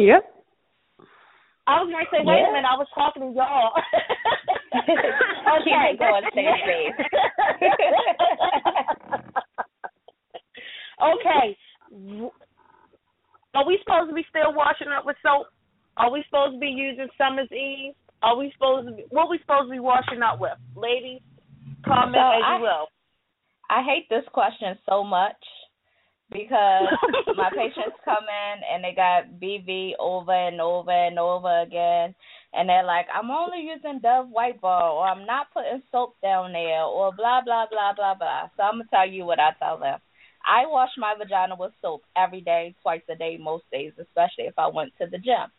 Yep. 0.09 0.25
I 1.67 1.83
was 1.83 1.91
going 1.91 2.05
to 2.05 2.11
say, 2.11 2.23
wait 2.27 2.43
yeah. 2.43 2.51
a 2.51 2.53
minute, 2.53 2.67
I 2.67 2.79
was 2.79 2.89
talking 2.95 3.23
to 3.23 3.31
y'all. 3.35 3.73
okay. 5.63 5.93
Keep 5.93 6.01
going, 6.01 6.25
stay 6.33 6.49
Okay. 11.03 11.57
Are 13.55 13.67
we 13.67 13.79
supposed 13.83 14.11
to 14.11 14.15
be 14.15 14.25
still 14.31 14.55
washing 14.55 14.89
up 14.89 15.05
with 15.05 15.17
soap? 15.23 15.49
Are 15.97 16.11
we 16.11 16.25
supposed 16.29 16.55
to 16.55 16.61
be 16.61 16.69
using 16.69 17.09
Summer's 17.19 17.51
Eve? 17.53 17.95
Are 18.23 18.37
we 18.37 18.53
supposed 18.55 18.89
to 18.89 18.95
be, 18.95 19.05
what 19.11 19.27
are 19.27 19.31
we 19.31 19.39
supposed 19.41 19.67
to 19.67 19.73
be 19.73 19.81
washing 19.81 20.23
up 20.23 20.41
with? 20.41 20.57
Ladies, 20.77 21.21
comment 21.85 22.15
so 22.15 22.39
as 22.39 22.43
I, 22.47 22.57
you 22.57 22.63
will. 22.63 22.87
I 23.69 23.83
hate 23.83 24.09
this 24.09 24.25
question 24.33 24.79
so 24.89 25.03
much 25.03 25.37
because 26.31 26.89
my 27.37 27.51
patients 27.51 27.99
come 28.05 28.25
in 28.25 28.57
and 28.73 28.85
they 28.85 28.95
got 28.95 29.41
BV 29.43 29.93
over 29.99 30.33
and 30.33 30.61
over 30.61 30.91
and 30.91 31.19
over 31.19 31.61
again 31.61 32.15
and 32.55 32.69
they're 32.69 32.85
like, 32.85 33.07
I'm 33.13 33.31
only 33.31 33.61
using 33.61 34.01
Dove 34.01 34.29
white 34.29 34.61
bar 34.61 34.91
or 34.91 35.07
I'm 35.07 35.27
not 35.27 35.53
putting 35.53 35.83
soap 35.91 36.17
down 36.23 36.53
there 36.53 36.83
or 36.83 37.13
blah 37.13 37.41
blah 37.45 37.67
blah 37.71 37.93
blah 37.95 38.15
blah. 38.15 38.49
So 38.57 38.63
I'm 38.63 38.75
gonna 38.75 38.85
tell 38.91 39.09
you 39.09 39.25
what 39.25 39.41
I 39.41 39.53
tell 39.59 39.79
them. 39.79 39.99
I 40.47 40.67
wash 40.67 40.91
my 40.97 41.15
vagina 41.17 41.57
with 41.59 41.73
soap 41.81 42.03
every 42.17 42.41
day, 42.41 42.75
twice 42.83 43.03
a 43.09 43.15
day, 43.15 43.39
most 43.41 43.65
days, 43.71 43.93
especially 43.99 44.45
if 44.45 44.59
I 44.59 44.69
went 44.69 44.93
to 44.99 45.07
the 45.07 45.19
gym. 45.19 45.51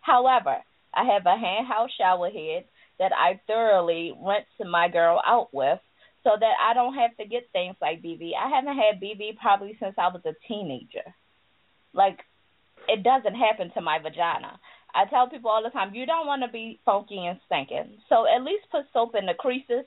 However, 0.00 0.56
I 0.94 1.04
have 1.04 1.26
a 1.26 1.36
handheld 1.36 1.88
shower 1.96 2.30
head 2.30 2.64
that 2.98 3.12
I 3.12 3.40
thoroughly 3.46 4.12
rinse 4.20 4.46
my 4.70 4.88
girl 4.88 5.20
out 5.26 5.52
with 5.52 5.78
so 6.24 6.30
that 6.38 6.54
I 6.60 6.74
don't 6.74 6.94
have 6.94 7.16
to 7.16 7.26
get 7.26 7.48
things 7.52 7.76
like 7.80 8.02
BV. 8.02 8.32
I 8.36 8.48
haven't 8.54 8.76
had 8.76 9.00
BV 9.00 9.38
probably 9.40 9.76
since 9.80 9.94
I 9.96 10.08
was 10.08 10.22
a 10.26 10.34
teenager. 10.46 11.14
Like, 11.94 12.18
it 12.88 13.02
doesn't 13.02 13.34
happen 13.34 13.70
to 13.74 13.80
my 13.80 13.98
vagina. 13.98 14.58
I 14.94 15.04
tell 15.06 15.28
people 15.28 15.50
all 15.50 15.62
the 15.62 15.70
time, 15.70 15.94
you 15.94 16.04
don't 16.04 16.26
want 16.26 16.42
to 16.42 16.48
be 16.48 16.80
funky 16.84 17.24
and 17.24 17.38
stinking. 17.46 17.98
So 18.08 18.26
at 18.26 18.42
least 18.42 18.70
put 18.70 18.84
soap 18.92 19.14
in 19.14 19.26
the 19.26 19.34
creases 19.34 19.84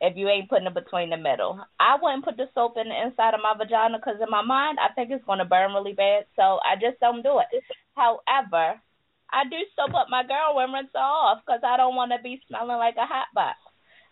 if 0.00 0.16
you 0.16 0.28
ain't 0.28 0.48
putting 0.48 0.66
it 0.66 0.74
between 0.74 1.10
the 1.10 1.16
middle. 1.16 1.60
I 1.78 1.96
wouldn't 2.00 2.24
put 2.24 2.36
the 2.36 2.46
soap 2.54 2.76
in 2.76 2.88
the 2.88 2.98
inside 3.06 3.34
of 3.34 3.40
my 3.42 3.54
vagina 3.56 3.98
because 3.98 4.20
in 4.20 4.30
my 4.30 4.42
mind, 4.42 4.78
I 4.78 4.92
think 4.94 5.10
it's 5.10 5.24
going 5.24 5.38
to 5.38 5.44
burn 5.44 5.72
really 5.72 5.94
bad. 5.94 6.26
So 6.36 6.58
I 6.60 6.74
just 6.80 7.00
don't 7.00 7.22
do 7.22 7.40
it. 7.40 7.62
However, 7.94 8.80
I 9.30 9.44
do 9.50 9.56
soap 9.74 9.94
up 9.94 10.08
my 10.10 10.22
girl 10.22 10.58
and 10.60 10.72
rinse 10.72 10.94
off 10.94 11.42
because 11.44 11.60
I 11.64 11.76
don't 11.76 11.96
want 11.96 12.12
to 12.12 12.22
be 12.22 12.42
smelling 12.48 12.78
like 12.78 12.96
a 12.96 13.06
hot 13.06 13.28
box. 13.34 13.58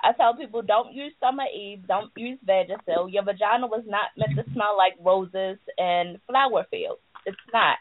I 0.03 0.13
tell 0.13 0.35
people 0.35 0.63
don't 0.63 0.93
use 0.93 1.13
Summer 1.21 1.47
Eve, 1.47 1.87
don't 1.87 2.11
use 2.17 2.39
Vagisil. 2.47 3.13
Your 3.13 3.23
vagina 3.23 3.67
was 3.69 3.85
not 3.87 4.11
meant 4.17 4.35
to 4.35 4.53
smell 4.53 4.77
like 4.77 4.95
roses 4.99 5.59
and 5.79 6.19
flower 6.27 6.67
fields. 6.71 7.01
It's 7.25 7.39
not. 7.53 7.79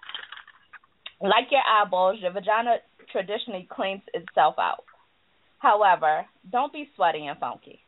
Like 1.19 1.49
your 1.49 1.61
eyeballs, 1.65 2.19
your 2.21 2.31
vagina 2.31 2.77
traditionally 3.11 3.67
cleans 3.71 4.03
itself 4.13 4.55
out. 4.59 4.85
However, 5.57 6.25
don't 6.51 6.73
be 6.73 6.89
sweaty 6.95 7.25
and 7.25 7.39
funky. 7.39 7.81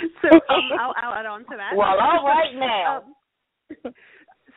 so 0.22 0.28
um, 0.28 0.60
I'll, 0.80 0.94
I'll 1.02 1.14
add 1.14 1.26
on 1.26 1.40
to 1.40 1.56
that. 1.56 1.72
Well, 1.76 1.88
all 2.00 2.24
right 2.24 2.54
now. 2.54 3.02
Um, 3.84 3.92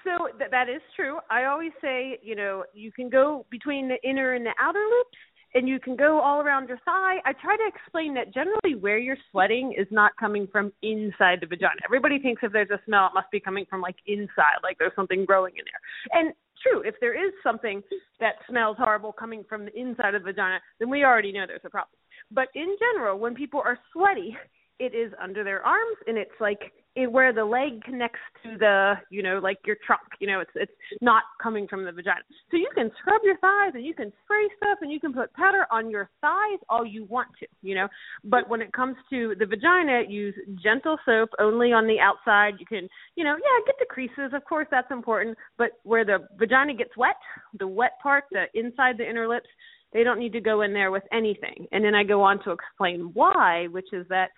so 0.03 0.27
th- 0.37 0.51
that 0.51 0.69
is 0.69 0.81
true. 0.95 1.19
I 1.29 1.45
always 1.45 1.71
say, 1.81 2.19
you 2.21 2.35
know, 2.35 2.63
you 2.73 2.91
can 2.91 3.09
go 3.09 3.45
between 3.49 3.87
the 3.87 3.97
inner 4.07 4.33
and 4.33 4.45
the 4.45 4.53
outer 4.59 4.79
loops, 4.79 5.17
and 5.55 5.67
you 5.67 5.79
can 5.79 5.95
go 5.95 6.19
all 6.19 6.41
around 6.41 6.67
your 6.67 6.77
thigh. 6.85 7.17
I 7.25 7.33
try 7.33 7.57
to 7.57 7.63
explain 7.67 8.13
that 8.15 8.33
generally 8.33 8.75
where 8.79 8.99
you're 8.99 9.17
sweating 9.31 9.73
is 9.77 9.87
not 9.89 10.11
coming 10.19 10.47
from 10.51 10.71
inside 10.83 11.39
the 11.41 11.47
vagina. 11.47 11.81
Everybody 11.85 12.19
thinks 12.19 12.43
if 12.43 12.51
there's 12.51 12.69
a 12.69 12.79
smell, 12.85 13.07
it 13.07 13.15
must 13.15 13.31
be 13.31 13.39
coming 13.39 13.65
from 13.69 13.81
like 13.81 13.95
inside, 14.05 14.61
like 14.61 14.77
there's 14.77 14.95
something 14.95 15.25
growing 15.25 15.53
in 15.57 15.65
there. 15.65 16.19
And 16.21 16.33
true, 16.61 16.81
if 16.85 16.95
there 17.01 17.15
is 17.15 17.33
something 17.41 17.81
that 18.19 18.33
smells 18.47 18.77
horrible 18.77 19.11
coming 19.11 19.43
from 19.49 19.65
the 19.65 19.79
inside 19.79 20.13
of 20.13 20.21
the 20.21 20.31
vagina, 20.31 20.59
then 20.79 20.89
we 20.89 21.03
already 21.03 21.31
know 21.31 21.45
there's 21.47 21.61
a 21.65 21.69
problem. 21.69 21.97
But 22.31 22.49
in 22.53 22.75
general, 22.77 23.17
when 23.17 23.33
people 23.33 23.61
are 23.65 23.79
sweaty, 23.91 24.37
it 24.79 24.95
is 24.95 25.11
under 25.21 25.43
their 25.43 25.65
arms 25.65 25.97
and 26.07 26.17
it's 26.17 26.31
like 26.39 26.71
it, 26.95 27.11
where 27.11 27.31
the 27.31 27.43
leg 27.43 27.83
connects 27.83 28.19
to 28.43 28.57
the 28.57 28.93
you 29.09 29.21
know 29.21 29.39
like 29.41 29.57
your 29.65 29.77
trunk 29.85 30.01
you 30.19 30.27
know 30.27 30.39
it's 30.39 30.51
it's 30.55 30.71
not 31.01 31.23
coming 31.41 31.67
from 31.67 31.85
the 31.85 31.91
vagina. 31.91 32.21
So 32.49 32.57
you 32.57 32.69
can 32.73 32.89
scrub 32.99 33.21
your 33.23 33.37
thighs 33.37 33.73
and 33.75 33.85
you 33.85 33.93
can 33.93 34.11
spray 34.23 34.47
stuff 34.57 34.79
and 34.81 34.91
you 34.91 34.99
can 34.99 35.13
put 35.13 35.31
powder 35.33 35.65
on 35.71 35.89
your 35.89 36.09
thighs 36.21 36.59
all 36.67 36.85
you 36.85 37.05
want 37.05 37.29
to 37.39 37.47
you 37.61 37.75
know? 37.75 37.87
But 38.23 38.49
when 38.49 38.61
it 38.61 38.73
comes 38.73 38.95
to 39.09 39.35
the 39.37 39.45
vagina 39.45 40.03
use 40.07 40.35
gentle 40.63 40.97
soap 41.05 41.29
only 41.39 41.71
on 41.73 41.85
the 41.85 41.99
outside. 41.99 42.55
You 42.59 42.65
can 42.65 42.87
you 43.15 43.23
know 43.23 43.35
yeah 43.35 43.65
get 43.65 43.75
the 43.79 43.85
creases 43.89 44.33
of 44.33 44.43
course 44.45 44.67
that's 44.71 44.91
important 44.91 45.37
but 45.57 45.71
where 45.83 46.05
the 46.05 46.27
vagina 46.37 46.73
gets 46.73 46.95
wet 46.97 47.17
the 47.59 47.67
wet 47.67 47.93
part 48.01 48.23
the 48.31 48.45
inside 48.53 48.97
the 48.97 49.07
inner 49.07 49.27
lips 49.27 49.49
they 49.93 50.03
don't 50.03 50.19
need 50.19 50.33
to 50.33 50.41
go 50.41 50.61
in 50.61 50.71
there 50.73 50.91
with 50.91 51.03
anything. 51.11 51.67
And 51.71 51.83
then 51.83 51.95
i 51.95 52.03
go 52.03 52.21
on 52.21 52.43
to 52.43 52.51
explain 52.51 53.11
why 53.13 53.67
which 53.67 53.93
is 53.93 54.07
that 54.09 54.29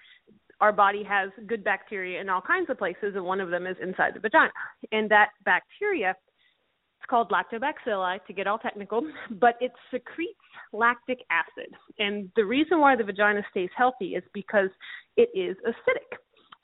our 0.61 0.71
body 0.71 1.03
has 1.03 1.29
good 1.47 1.63
bacteria 1.63 2.21
in 2.21 2.29
all 2.29 2.41
kinds 2.41 2.69
of 2.69 2.77
places, 2.77 3.15
and 3.15 3.25
one 3.25 3.41
of 3.41 3.49
them 3.49 3.65
is 3.65 3.75
inside 3.81 4.13
the 4.13 4.19
vagina. 4.19 4.51
And 4.91 5.09
that 5.09 5.29
bacteria, 5.43 6.11
it's 6.11 7.09
called 7.09 7.31
lactobacilli 7.31 8.23
to 8.25 8.33
get 8.33 8.47
all 8.47 8.59
technical, 8.59 9.01
but 9.31 9.55
it 9.59 9.71
secretes 9.91 10.37
lactic 10.71 11.19
acid. 11.31 11.73
And 11.99 12.31
the 12.35 12.45
reason 12.45 12.79
why 12.79 12.95
the 12.95 13.03
vagina 13.03 13.41
stays 13.49 13.69
healthy 13.75 14.15
is 14.15 14.23
because 14.33 14.69
it 15.17 15.29
is 15.33 15.57
acidic. 15.67 16.17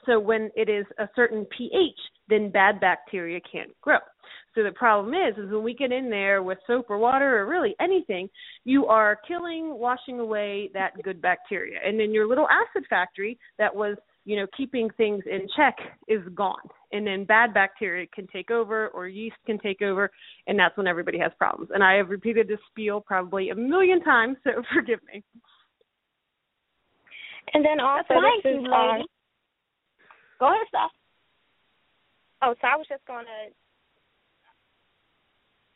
So 0.05 0.19
when 0.19 0.51
it 0.55 0.69
is 0.69 0.85
a 0.99 1.09
certain 1.15 1.45
pH, 1.57 1.99
then 2.29 2.49
bad 2.49 2.79
bacteria 2.79 3.39
can't 3.51 3.71
grow. 3.81 3.97
So 4.57 4.63
the 4.63 4.71
problem 4.71 5.13
is, 5.13 5.37
is 5.37 5.51
when 5.51 5.61
we 5.61 5.75
get 5.75 5.91
in 5.91 6.09
there 6.09 6.41
with 6.41 6.57
soap 6.65 6.89
or 6.89 6.97
water 6.97 7.37
or 7.37 7.45
really 7.45 7.75
anything, 7.79 8.27
you 8.65 8.87
are 8.87 9.19
killing, 9.27 9.77
washing 9.77 10.19
away 10.19 10.71
that 10.73 10.93
good 11.03 11.21
bacteria, 11.21 11.77
and 11.85 11.99
then 11.99 12.11
your 12.11 12.27
little 12.27 12.47
acid 12.49 12.83
factory 12.89 13.37
that 13.59 13.73
was, 13.73 13.97
you 14.25 14.35
know, 14.35 14.47
keeping 14.57 14.89
things 14.97 15.23
in 15.27 15.47
check 15.55 15.75
is 16.07 16.21
gone, 16.33 16.67
and 16.91 17.05
then 17.05 17.23
bad 17.23 17.53
bacteria 17.53 18.07
can 18.15 18.25
take 18.33 18.49
over 18.49 18.87
or 18.87 19.07
yeast 19.07 19.35
can 19.45 19.59
take 19.59 19.83
over, 19.83 20.09
and 20.47 20.57
that's 20.57 20.75
when 20.75 20.87
everybody 20.87 21.19
has 21.19 21.31
problems. 21.37 21.69
And 21.71 21.83
I 21.83 21.93
have 21.93 22.09
repeated 22.09 22.47
this 22.47 22.57
spiel 22.71 22.99
probably 22.99 23.51
a 23.51 23.55
million 23.55 24.01
times, 24.01 24.37
so 24.43 24.63
forgive 24.73 25.01
me. 25.13 25.23
And 27.53 27.63
then 27.63 27.79
also, 27.79 28.05
this 28.09 28.53
is 28.53 28.55
lady. 28.55 28.73
um, 28.73 29.05
Go 30.39 30.47
ahead, 30.47 30.65
Steph. 30.69 30.89
Oh, 32.41 32.55
so 32.59 32.67
I 32.67 32.75
was 32.75 32.87
just 32.89 33.05
going 33.05 33.25
to 33.25 33.53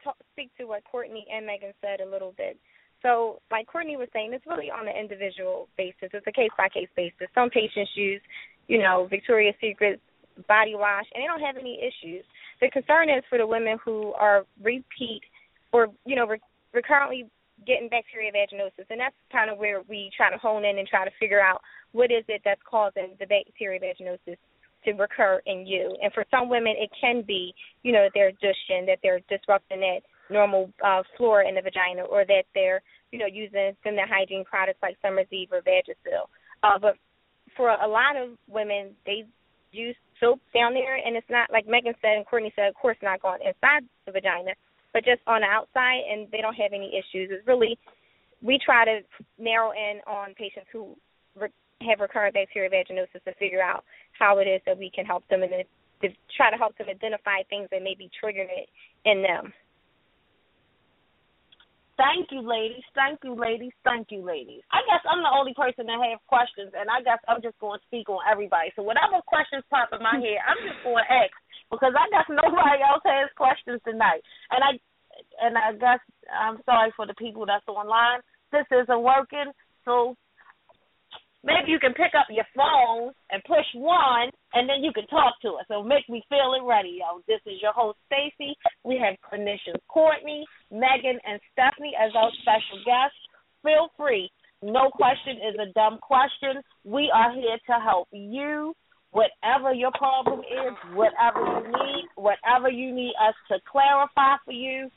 talk, 0.03 0.17
speak 0.33 0.51
to 0.57 0.65
what 0.65 0.83
Courtney 0.83 1.25
and 1.33 1.45
Megan 1.45 1.73
said 1.81 2.01
a 2.01 2.09
little 2.09 2.33
bit. 2.37 2.57
So, 3.01 3.41
like 3.49 3.67
Courtney 3.67 3.97
was 3.97 4.09
saying, 4.13 4.31
it's 4.33 4.45
really 4.45 4.69
on 4.69 4.87
an 4.87 4.95
individual 4.95 5.67
basis. 5.77 6.09
It's 6.13 6.27
a 6.27 6.31
case 6.31 6.51
by 6.57 6.69
case 6.69 6.89
basis. 6.95 7.27
Some 7.33 7.49
patients 7.49 7.91
use, 7.95 8.21
you 8.67 8.77
know, 8.77 9.07
Victoria's 9.09 9.55
Secret 9.59 9.99
body 10.47 10.75
wash, 10.75 11.05
and 11.13 11.21
they 11.21 11.27
don't 11.27 11.41
have 11.41 11.57
any 11.57 11.79
issues. 11.81 12.23
The 12.61 12.69
concern 12.69 13.09
is 13.09 13.23
for 13.29 13.37
the 13.37 13.47
women 13.47 13.77
who 13.83 14.13
are 14.13 14.45
repeat 14.61 15.21
or, 15.71 15.87
you 16.05 16.15
know, 16.15 16.27
re- 16.27 16.39
recurrently 16.73 17.25
getting 17.65 17.89
bacteria 17.89 18.31
vaginosis, 18.31 18.89
and 18.89 18.99
that's 18.99 19.15
kind 19.31 19.49
of 19.49 19.57
where 19.57 19.81
we 19.87 20.09
try 20.15 20.31
to 20.31 20.37
hone 20.37 20.65
in 20.65 20.77
and 20.77 20.87
try 20.87 21.05
to 21.05 21.11
figure 21.19 21.41
out 21.41 21.61
what 21.91 22.11
is 22.11 22.23
it 22.27 22.41
that's 22.43 22.61
causing 22.69 23.13
the 23.19 23.25
bacteria 23.25 23.79
vaginosis 23.79 24.37
to 24.85 24.91
recur 24.93 25.41
in 25.45 25.65
you. 25.65 25.95
And 26.01 26.11
for 26.13 26.25
some 26.31 26.49
women, 26.49 26.73
it 26.77 26.89
can 26.99 27.23
be, 27.25 27.53
you 27.83 27.91
know, 27.91 28.07
they're 28.13 28.31
douching, 28.31 28.85
that 28.87 28.99
they're 29.03 29.21
disrupting 29.29 29.81
that 29.81 29.99
normal 30.29 30.71
uh, 30.83 31.03
flora 31.17 31.47
in 31.47 31.55
the 31.55 31.61
vagina, 31.61 32.03
or 32.03 32.25
that 32.25 32.43
they're, 32.53 32.81
you 33.11 33.19
know, 33.19 33.25
using 33.25 33.75
feminine 33.83 34.07
hygiene 34.09 34.45
products 34.45 34.79
like 34.81 34.97
Summer's 35.01 35.27
Eve 35.31 35.49
or 35.51 35.61
Vagisil. 35.61 36.25
Uh, 36.63 36.79
but 36.79 36.95
for 37.57 37.69
a 37.69 37.87
lot 37.87 38.15
of 38.15 38.37
women, 38.47 38.91
they 39.05 39.25
use 39.71 39.95
soap 40.19 40.39
down 40.53 40.73
there, 40.73 40.95
and 40.95 41.15
it's 41.15 41.29
not 41.29 41.51
like 41.51 41.67
Megan 41.67 41.93
said 42.01 42.15
and 42.15 42.25
Courtney 42.25 42.53
said, 42.55 42.67
of 42.67 42.75
course, 42.75 42.97
not 43.01 43.21
going 43.21 43.41
inside 43.41 43.83
the 44.05 44.11
vagina, 44.11 44.51
but 44.93 45.03
just 45.03 45.21
on 45.27 45.41
the 45.41 45.47
outside, 45.47 46.01
and 46.09 46.27
they 46.31 46.41
don't 46.41 46.55
have 46.55 46.73
any 46.73 46.91
issues. 46.93 47.29
It's 47.31 47.47
really 47.47 47.77
we 48.41 48.59
try 48.63 48.85
to 48.85 48.99
narrow 49.37 49.71
in 49.71 49.99
on 50.07 50.33
patients 50.33 50.67
who 50.71 50.95
re- 51.39 51.49
have 51.87 51.99
recurrent 51.99 52.33
bacterial 52.33 52.71
vaginosis 52.71 53.23
to 53.25 53.33
figure 53.39 53.61
out 53.61 53.83
how 54.17 54.39
it 54.39 54.45
is 54.45 54.61
that 54.65 54.77
we 54.77 54.91
can 54.93 55.05
help 55.05 55.27
them 55.27 55.43
and 55.43 55.51
to 56.01 56.09
try 56.35 56.49
to 56.49 56.57
help 56.57 56.77
them 56.77 56.89
identify 56.89 57.43
things 57.49 57.67
that 57.71 57.83
may 57.83 57.95
be 57.95 58.09
triggering 58.17 58.49
it 58.49 58.69
in 59.05 59.21
them. 59.21 59.53
Thank 62.01 62.33
you, 62.33 62.41
ladies. 62.41 62.81
Thank 62.97 63.21
you, 63.21 63.37
ladies. 63.37 63.77
Thank 63.85 64.09
you, 64.09 64.25
ladies. 64.25 64.65
I 64.73 64.81
guess 64.89 65.05
I'm 65.05 65.21
the 65.21 65.29
only 65.29 65.53
person 65.53 65.85
that 65.85 66.01
have 66.01 66.17
questions, 66.25 66.73
and 66.73 66.89
I 66.89 67.05
guess 67.05 67.21
I'm 67.29 67.45
just 67.45 67.59
going 67.61 67.77
to 67.77 67.85
speak 67.85 68.09
on 68.09 68.25
everybody. 68.25 68.73
So 68.73 68.81
whatever 68.81 69.21
questions 69.29 69.61
pop 69.69 69.93
in 69.93 70.01
my 70.01 70.17
head, 70.17 70.41
I'm 70.41 70.57
just 70.65 70.81
going 70.81 70.97
to 70.97 71.05
ask 71.05 71.35
because 71.69 71.93
I 71.93 72.09
guess 72.09 72.25
nobody 72.25 72.81
else 72.81 73.05
has 73.05 73.29
questions 73.37 73.85
tonight. 73.85 74.25
And 74.49 74.65
I, 74.65 74.71
and 75.45 75.53
I 75.53 75.77
guess 75.77 76.01
I'm 76.33 76.57
sorry 76.65 76.89
for 76.97 77.05
the 77.05 77.13
people 77.21 77.45
that's 77.45 77.67
online. 77.69 78.25
This 78.49 78.65
isn't 78.73 79.05
working, 79.05 79.53
so 79.85 80.17
maybe 81.43 81.71
you 81.71 81.79
can 81.79 81.93
pick 81.93 82.13
up 82.17 82.27
your 82.29 82.47
phone 82.55 83.11
and 83.31 83.43
push 83.43 83.65
one, 83.75 84.29
and 84.53 84.69
then 84.69 84.83
you 84.83 84.91
can 84.93 85.07
talk 85.07 85.35
to 85.41 85.59
us. 85.59 85.65
So 85.67 85.83
make 85.83 86.07
me 86.09 86.23
feel 86.29 86.53
it 86.53 86.63
Radio. 86.65 87.21
This 87.27 87.41
is 87.45 87.61
your 87.61 87.73
host, 87.73 87.97
Stacy. 88.07 88.55
We 88.83 89.01
have 89.01 89.17
clinicians 89.25 89.81
Courtney, 89.87 90.45
Megan, 90.71 91.19
and 91.25 91.39
Stephanie 91.51 91.93
as 91.99 92.11
our 92.15 92.29
special 92.41 92.79
guests. 92.85 93.17
Feel 93.63 93.89
free. 93.97 94.29
No 94.63 94.89
question 94.93 95.37
is 95.37 95.55
a 95.57 95.73
dumb 95.73 95.97
question. 96.01 96.61
We 96.83 97.11
are 97.13 97.33
here 97.33 97.57
to 97.67 97.83
help 97.83 98.07
you. 98.11 98.73
Whatever 99.11 99.73
your 99.73 99.91
problem 99.97 100.39
is, 100.39 100.73
whatever 100.93 101.43
you 101.43 101.67
need, 101.67 102.05
whatever 102.15 102.69
you 102.69 102.93
need 102.95 103.13
us 103.19 103.35
to 103.49 103.57
clarify 103.69 104.37
for 104.45 104.53
you, 104.53 104.89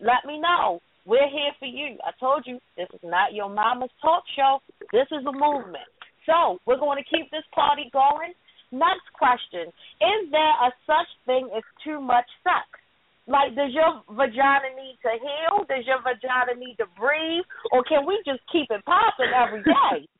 let 0.00 0.24
me 0.26 0.40
know. 0.40 0.80
We're 1.06 1.28
here 1.28 1.52
for 1.58 1.66
you. 1.66 1.96
I 2.04 2.10
told 2.18 2.44
you 2.46 2.58
this 2.76 2.88
is 2.94 3.00
not 3.04 3.34
your 3.34 3.48
mama's 3.50 3.90
talk 4.00 4.24
show. 4.36 4.60
This 4.92 5.06
is 5.12 5.24
a 5.26 5.32
movement. 5.32 5.84
So 6.26 6.58
we're 6.66 6.78
going 6.80 7.02
to 7.02 7.08
keep 7.08 7.30
this 7.30 7.44
party 7.54 7.90
going. 7.92 8.32
Next 8.72 9.06
question: 9.12 9.68
Is 10.00 10.30
there 10.32 10.54
a 10.64 10.72
such 10.86 11.10
thing 11.26 11.50
as 11.56 11.62
too 11.84 12.00
much 12.00 12.24
sex? 12.42 12.64
Like, 13.26 13.54
does 13.56 13.72
your 13.72 14.02
vagina 14.10 14.72
need 14.76 14.98
to 15.02 15.12
heal? 15.16 15.64
Does 15.68 15.86
your 15.86 16.00
vagina 16.00 16.58
need 16.58 16.76
to 16.76 16.86
breathe? 16.98 17.44
Or 17.72 17.82
can 17.84 18.06
we 18.06 18.20
just 18.24 18.40
keep 18.52 18.68
it 18.70 18.84
popping 18.84 19.32
every 19.34 19.62
day? 19.62 20.08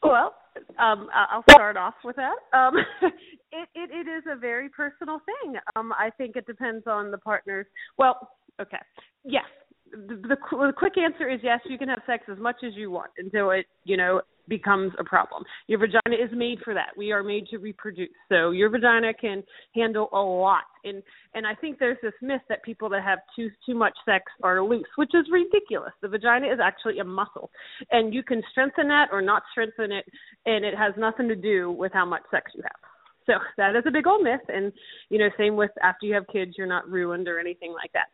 Well, 0.00 0.32
um, 0.78 1.08
I- 1.12 1.26
I'll 1.32 1.44
start 1.50 1.76
off 1.76 1.94
with 2.04 2.14
that. 2.16 2.36
Um, 2.56 2.76
it, 3.02 3.68
it 3.74 3.90
it 3.90 4.08
is 4.08 4.22
a 4.30 4.36
very 4.38 4.68
personal 4.68 5.20
thing. 5.26 5.56
Um, 5.74 5.92
I 5.92 6.10
think 6.16 6.36
it 6.36 6.46
depends 6.46 6.86
on 6.86 7.10
the 7.10 7.18
partner's. 7.18 7.66
Well, 7.98 8.28
okay, 8.60 8.78
yes. 9.24 9.44
The, 9.90 10.16
the, 10.16 10.36
the 10.50 10.72
quick 10.76 10.98
answer 10.98 11.30
is 11.30 11.40
yes. 11.42 11.60
You 11.68 11.78
can 11.78 11.88
have 11.88 12.02
sex 12.06 12.24
as 12.30 12.38
much 12.38 12.56
as 12.66 12.74
you 12.74 12.90
want 12.90 13.10
until 13.16 13.50
it, 13.52 13.64
you 13.84 13.96
know, 13.96 14.20
becomes 14.48 14.92
a 14.98 15.04
problem. 15.04 15.44
Your 15.66 15.78
vagina 15.78 16.16
is 16.22 16.30
made 16.32 16.58
for 16.64 16.74
that. 16.74 16.90
We 16.96 17.12
are 17.12 17.22
made 17.22 17.46
to 17.48 17.58
reproduce. 17.58 18.08
So 18.28 18.50
your 18.50 18.70
vagina 18.70 19.12
can 19.14 19.42
handle 19.74 20.08
a 20.12 20.18
lot. 20.18 20.64
And 20.84 21.02
and 21.34 21.46
I 21.46 21.54
think 21.54 21.78
there's 21.78 21.98
this 22.02 22.14
myth 22.22 22.40
that 22.48 22.62
people 22.62 22.88
that 22.90 23.02
have 23.02 23.20
too 23.36 23.50
too 23.66 23.74
much 23.74 23.94
sex 24.04 24.24
are 24.42 24.62
loose, 24.62 24.86
which 24.96 25.10
is 25.14 25.26
ridiculous. 25.30 25.92
The 26.02 26.08
vagina 26.08 26.46
is 26.46 26.58
actually 26.62 26.98
a 26.98 27.04
muscle. 27.04 27.50
And 27.90 28.14
you 28.14 28.22
can 28.22 28.42
strengthen 28.50 28.88
that 28.88 29.08
or 29.12 29.22
not 29.22 29.42
strengthen 29.50 29.92
it 29.92 30.04
and 30.46 30.64
it 30.64 30.76
has 30.76 30.94
nothing 30.96 31.28
to 31.28 31.36
do 31.36 31.70
with 31.70 31.92
how 31.92 32.06
much 32.06 32.22
sex 32.30 32.50
you 32.54 32.62
have. 32.62 32.90
So 33.26 33.34
that 33.58 33.76
is 33.76 33.84
a 33.86 33.90
big 33.90 34.06
old 34.06 34.22
myth 34.22 34.40
and 34.48 34.72
you 35.10 35.18
know, 35.18 35.28
same 35.36 35.56
with 35.56 35.70
after 35.82 36.06
you 36.06 36.14
have 36.14 36.26
kids 36.32 36.54
you're 36.56 36.66
not 36.66 36.88
ruined 36.88 37.28
or 37.28 37.38
anything 37.38 37.72
like 37.72 37.92
that. 37.92 38.06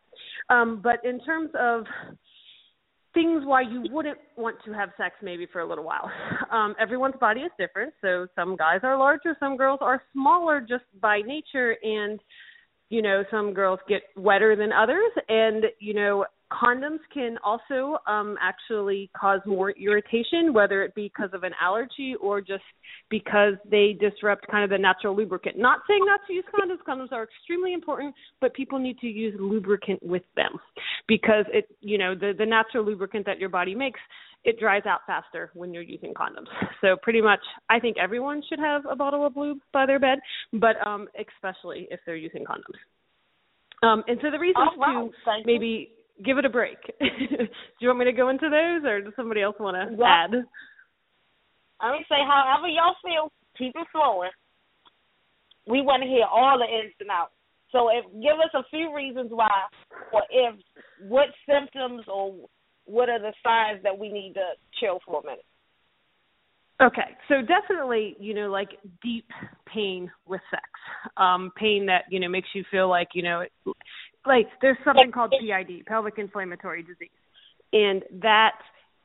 Um, 0.49 0.81
but 0.83 1.03
in 1.05 1.19
terms 1.21 1.49
of 1.59 1.85
things 3.15 3.43
why 3.45 3.61
you 3.61 3.85
wouldn't 3.89 4.19
want 4.37 4.57
to 4.65 4.73
have 4.73 4.89
sex 4.97 5.15
maybe 5.23 5.47
for 5.51 5.61
a 5.61 5.67
little 5.67 5.83
while. 5.83 6.11
Um, 6.51 6.75
everyone's 6.79 7.15
body 7.19 7.41
is 7.41 7.51
different, 7.59 7.93
so 8.01 8.27
some 8.35 8.55
guys 8.55 8.79
are 8.83 8.97
larger, 8.97 9.35
some 9.39 9.57
girls 9.57 9.79
are 9.81 10.01
smaller 10.13 10.61
just 10.61 10.85
by 11.01 11.19
nature, 11.19 11.75
and 11.81 12.19
you 12.89 13.01
know 13.01 13.23
some 13.29 13.53
girls 13.53 13.79
get 13.89 14.03
wetter 14.15 14.55
than 14.55 14.71
others, 14.71 15.11
and 15.27 15.65
you 15.79 15.93
know 15.95 16.23
condoms 16.61 16.99
can 17.13 17.37
also 17.43 17.97
um, 18.07 18.37
actually 18.41 19.09
cause 19.19 19.39
more 19.45 19.71
irritation, 19.71 20.53
whether 20.53 20.83
it 20.83 20.95
be 20.95 21.11
because 21.15 21.29
of 21.33 21.43
an 21.43 21.51
allergy 21.61 22.15
or 22.21 22.41
just 22.41 22.63
because 23.09 23.53
they 23.69 23.97
disrupt 23.99 24.47
kind 24.47 24.63
of 24.63 24.69
the 24.69 24.77
natural 24.77 25.15
lubricant. 25.15 25.57
Not 25.57 25.79
saying 25.87 26.01
not 26.05 26.21
to 26.27 26.33
use 26.33 26.45
condoms. 26.53 26.77
Condoms 26.87 27.11
are 27.11 27.23
extremely 27.23 27.73
important, 27.73 28.13
but 28.41 28.53
people 28.53 28.79
need 28.79 28.97
to 28.99 29.07
use 29.07 29.35
lubricant 29.39 30.01
with 30.03 30.23
them 30.35 30.51
because 31.07 31.45
it, 31.53 31.67
you 31.81 31.97
know, 31.97 32.15
the 32.15 32.33
the 32.37 32.45
natural 32.45 32.85
lubricant 32.85 33.25
that 33.25 33.39
your 33.39 33.49
body 33.49 33.75
makes 33.75 33.99
it 34.43 34.59
dries 34.59 34.85
out 34.85 34.99
faster 35.07 35.51
when 35.55 35.73
you're 35.73 35.83
using 35.83 36.13
condoms. 36.13 36.47
So 36.79 36.95
pretty 37.01 37.21
much, 37.21 37.39
I 37.69 37.79
think 37.79 37.97
everyone 37.97 38.43
should 38.47 38.59
have 38.59 38.83
a 38.89 38.95
bottle 38.95 39.25
of 39.25 39.35
lube 39.35 39.57
by 39.73 39.85
their 39.87 39.99
bed, 39.99 40.19
but 40.53 40.75
um, 40.85 41.07
especially 41.19 41.87
if 41.89 41.99
they're 42.05 42.15
using 42.15 42.43
condoms. 42.45 42.77
Um, 43.85 44.03
and 44.07 44.19
so 44.21 44.31
the 44.31 44.39
reasons 44.39 44.69
Oh, 44.73 44.77
wow. 44.77 45.09
to 45.25 45.43
maybe 45.45 45.91
give 46.23 46.37
it 46.37 46.45
a 46.45 46.49
break. 46.49 46.77
Do 46.99 47.81
you 47.81 47.87
want 47.87 47.99
me 47.99 48.05
to 48.05 48.13
go 48.13 48.29
into 48.29 48.49
those, 48.49 48.87
or 48.87 49.01
does 49.01 49.13
somebody 49.15 49.41
else 49.41 49.55
want 49.59 49.75
to 49.75 50.03
add? 50.03 50.31
I 51.81 51.91
would 51.91 52.05
say, 52.07 52.21
however 52.25 52.67
y'all 52.67 52.95
feel, 53.03 53.31
keep 53.57 53.73
it 53.75 53.87
flowing. 53.91 54.31
We 55.67 55.81
want 55.81 56.03
to 56.03 56.09
hear 56.09 56.25
all 56.25 56.57
the 56.57 56.65
ins 56.65 56.93
and 56.99 57.09
outs. 57.09 57.33
So, 57.71 57.89
if 57.89 58.05
give 58.21 58.39
us 58.39 58.53
a 58.53 58.63
few 58.69 58.95
reasons 58.95 59.31
why, 59.31 59.49
or 60.13 60.23
if 60.29 60.55
what 61.01 61.27
symptoms 61.49 62.05
or 62.07 62.33
what 62.85 63.09
are 63.09 63.19
the 63.19 63.33
signs 63.43 63.83
that 63.83 63.97
we 63.97 64.09
need 64.11 64.33
to 64.35 64.53
chill 64.79 64.99
for 65.05 65.19
a 65.19 65.25
minute. 65.25 65.45
Okay, 66.81 67.15
so 67.29 67.35
definitely, 67.41 68.15
you 68.19 68.33
know, 68.33 68.49
like 68.51 68.69
deep 69.01 69.25
pain 69.65 70.11
with 70.27 70.41
sex, 70.51 70.63
um, 71.17 71.51
pain 71.57 71.85
that 71.87 72.03
you 72.09 72.19
know 72.19 72.29
makes 72.29 72.49
you 72.53 72.63
feel 72.69 72.89
like 72.89 73.09
you 73.13 73.23
know, 73.23 73.41
it, 73.41 73.51
like 74.27 74.47
there's 74.61 74.77
something 74.83 75.11
called 75.11 75.33
PID, 75.39 75.85
pelvic 75.85 76.15
inflammatory 76.17 76.83
disease, 76.83 77.09
and 77.73 78.03
that 78.21 78.55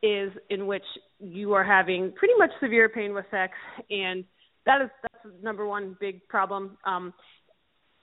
is 0.03 0.33
in 0.49 0.67
which 0.67 0.85
you 1.19 1.53
are 1.53 1.65
having 1.65 2.13
pretty 2.17 2.35
much 2.39 2.51
severe 2.61 2.89
pain 2.89 3.15
with 3.15 3.27
sex, 3.31 3.53
and 3.91 4.25
that 4.67 4.83
is 4.83 4.91
that's 5.03 5.25
the 5.25 5.45
number 5.45 5.67
one 5.67 5.97
big 6.01 6.27
problem. 6.29 6.77
Um, 6.85 7.13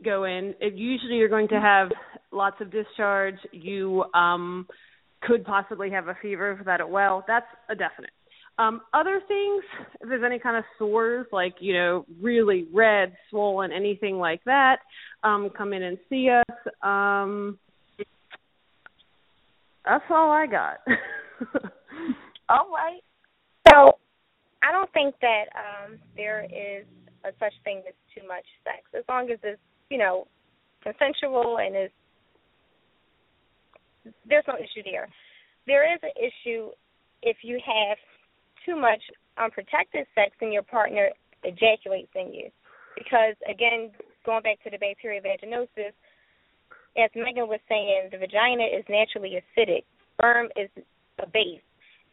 go 0.03 0.25
in. 0.25 0.53
It, 0.59 0.73
usually, 0.75 1.15
you're 1.15 1.29
going 1.29 1.47
to 1.49 1.59
have 1.59 1.89
lots 2.31 2.57
of 2.61 2.71
discharge. 2.71 3.37
You 3.51 4.05
um, 4.13 4.67
could 5.21 5.43
possibly 5.43 5.89
have 5.91 6.07
a 6.07 6.17
fever 6.21 6.55
for 6.57 6.63
that 6.65 6.81
as 6.81 6.87
well. 6.89 7.23
That's 7.27 7.47
a 7.69 7.75
definite. 7.75 8.11
Um, 8.59 8.81
other 8.93 9.21
things, 9.27 9.63
if 10.01 10.09
there's 10.09 10.23
any 10.25 10.39
kind 10.39 10.57
of 10.57 10.63
sores, 10.79 11.27
like, 11.31 11.55
you 11.59 11.73
know, 11.73 12.05
really 12.19 12.67
red, 12.73 13.15
swollen, 13.29 13.71
anything 13.71 14.17
like 14.17 14.43
that, 14.45 14.77
um, 15.23 15.51
come 15.55 15.73
in 15.73 15.83
and 15.83 15.97
see 16.09 16.29
us. 16.29 16.73
Um, 16.81 17.59
that's 19.85 20.03
all 20.09 20.31
I 20.31 20.47
got. 20.47 20.77
All 22.49 22.69
right. 22.73 23.01
So 23.69 23.93
I 24.63 24.71
don't 24.71 24.91
think 24.93 25.15
that 25.21 25.45
um 25.55 25.97
there 26.15 26.43
is 26.45 26.85
a 27.23 27.29
such 27.39 27.53
thing 27.63 27.83
as 27.87 27.93
too 28.15 28.27
much 28.27 28.45
sex. 28.63 28.83
As 28.97 29.03
long 29.07 29.29
as 29.31 29.39
it's, 29.43 29.59
you 29.89 29.97
know, 29.97 30.27
consensual 30.83 31.57
and 31.59 31.75
is 31.75 31.91
there's 34.27 34.45
no 34.47 34.55
issue 34.55 34.83
there. 34.83 35.07
There 35.67 35.93
is 35.93 35.99
an 36.03 36.15
issue 36.15 36.69
if 37.21 37.37
you 37.43 37.59
have 37.65 37.97
too 38.67 38.75
much 38.75 39.01
unprotected 39.39 40.05
sex 40.13 40.35
and 40.41 40.51
your 40.51 40.63
partner 40.63 41.09
ejaculates 41.43 42.11
in 42.15 42.33
you. 42.33 42.49
Because 42.95 43.35
again, 43.49 43.91
going 44.25 44.43
back 44.43 44.61
to 44.63 44.69
the 44.69 44.77
bacterial 44.77 45.23
vaginosis, 45.23 45.95
as 46.97 47.09
Megan 47.15 47.47
was 47.47 47.61
saying, 47.69 48.09
the 48.11 48.17
vagina 48.17 48.65
is 48.65 48.83
naturally 48.89 49.39
acidic. 49.39 49.85
Sperm 50.17 50.47
is 50.57 50.69
a 51.23 51.27
base. 51.29 51.61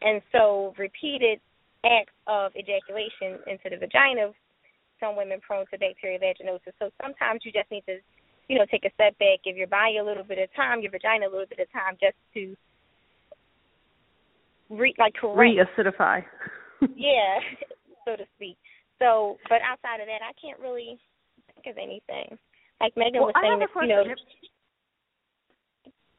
And 0.03 0.21
so 0.31 0.75
repeated 0.79 1.41
acts 1.85 2.13
of 2.27 2.53
ejaculation 2.53 3.41
into 3.49 3.73
the 3.73 3.81
vagina, 3.81 4.31
some 5.01 5.17
women 5.17 5.41
prone 5.41 5.65
to 5.73 5.79
bacterial 5.79 6.21
vaginosis. 6.21 6.77
So 6.79 6.91
sometimes 7.03 7.41
you 7.45 7.53
just 7.53 7.71
need 7.71 7.85
to, 7.89 7.97
you 8.49 8.59
know, 8.59 8.67
take 8.71 8.85
a 8.85 8.93
step 8.93 9.19
back, 9.19 9.41
give 9.45 9.57
your 9.57 9.69
body 9.69 9.99
a 9.99 10.05
little 10.05 10.25
bit 10.25 10.39
of 10.39 10.53
time, 10.55 10.83
your 10.83 10.93
vagina 10.93 11.27
a 11.27 11.33
little 11.33 11.49
bit 11.49 11.61
of 11.61 11.73
time 11.73 11.97
just 12.01 12.17
to 12.35 12.55
re 14.71 14.95
like 14.99 15.15
correct 15.15 15.39
Reacidify. 15.39 16.25
yeah, 16.97 17.39
so 18.05 18.17
to 18.17 18.25
speak. 18.37 18.57
So, 18.99 19.37
but 19.49 19.59
outside 19.62 20.01
of 20.01 20.07
that, 20.07 20.23
I 20.23 20.33
can't 20.41 20.61
really 20.61 20.99
think 21.53 21.77
of 21.77 21.79
anything. 21.79 22.39
Like 22.81 22.93
Megan 22.97 23.21
well, 23.21 23.33
was 23.33 23.35
I 23.37 23.43
saying, 23.43 23.61
have 23.61 23.71
a 23.71 23.73
that, 23.75 23.83
you 23.83 23.89
know, 23.89 24.05
question. 24.05 24.45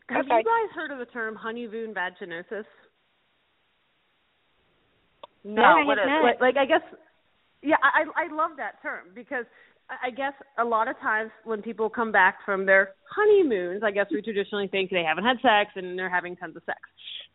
Have 0.10 0.26
sorry. 0.28 0.44
you 0.44 0.46
guys 0.46 0.70
heard 0.76 0.92
of 0.92 1.00
the 1.00 1.12
term 1.12 1.36
honeymoon 1.36 1.94
vaginosis? 1.94 2.66
No, 5.44 5.62
I 5.62 5.84
what 5.86 5.98
have 5.98 6.06
is 6.06 6.10
not. 6.10 6.24
like, 6.24 6.42
like 6.42 6.58
I 6.58 6.66
guess 6.66 6.82
yeah, 7.62 7.82
I 7.82 8.06
I 8.14 8.34
love 8.34 8.52
that 8.58 8.82
term 8.82 9.10
because 9.14 9.46
I 9.90 10.10
guess 10.10 10.34
a 10.58 10.64
lot 10.64 10.88
of 10.88 10.98
times 11.00 11.30
when 11.44 11.62
people 11.62 11.90
come 11.90 12.12
back 12.12 12.40
from 12.44 12.66
their 12.66 12.96
honeymoons, 13.16 13.84
I 13.84 13.92
guess 13.92 14.08
we 14.12 14.22
traditionally 14.22 14.68
think 14.68 14.90
they 14.90 15.04
haven't 15.04 15.26
had 15.26 15.38
sex 15.44 15.72
and 15.76 15.98
they're 15.98 16.10
having 16.10 16.36
tons 16.36 16.56
of 16.56 16.64
sex. 16.66 16.80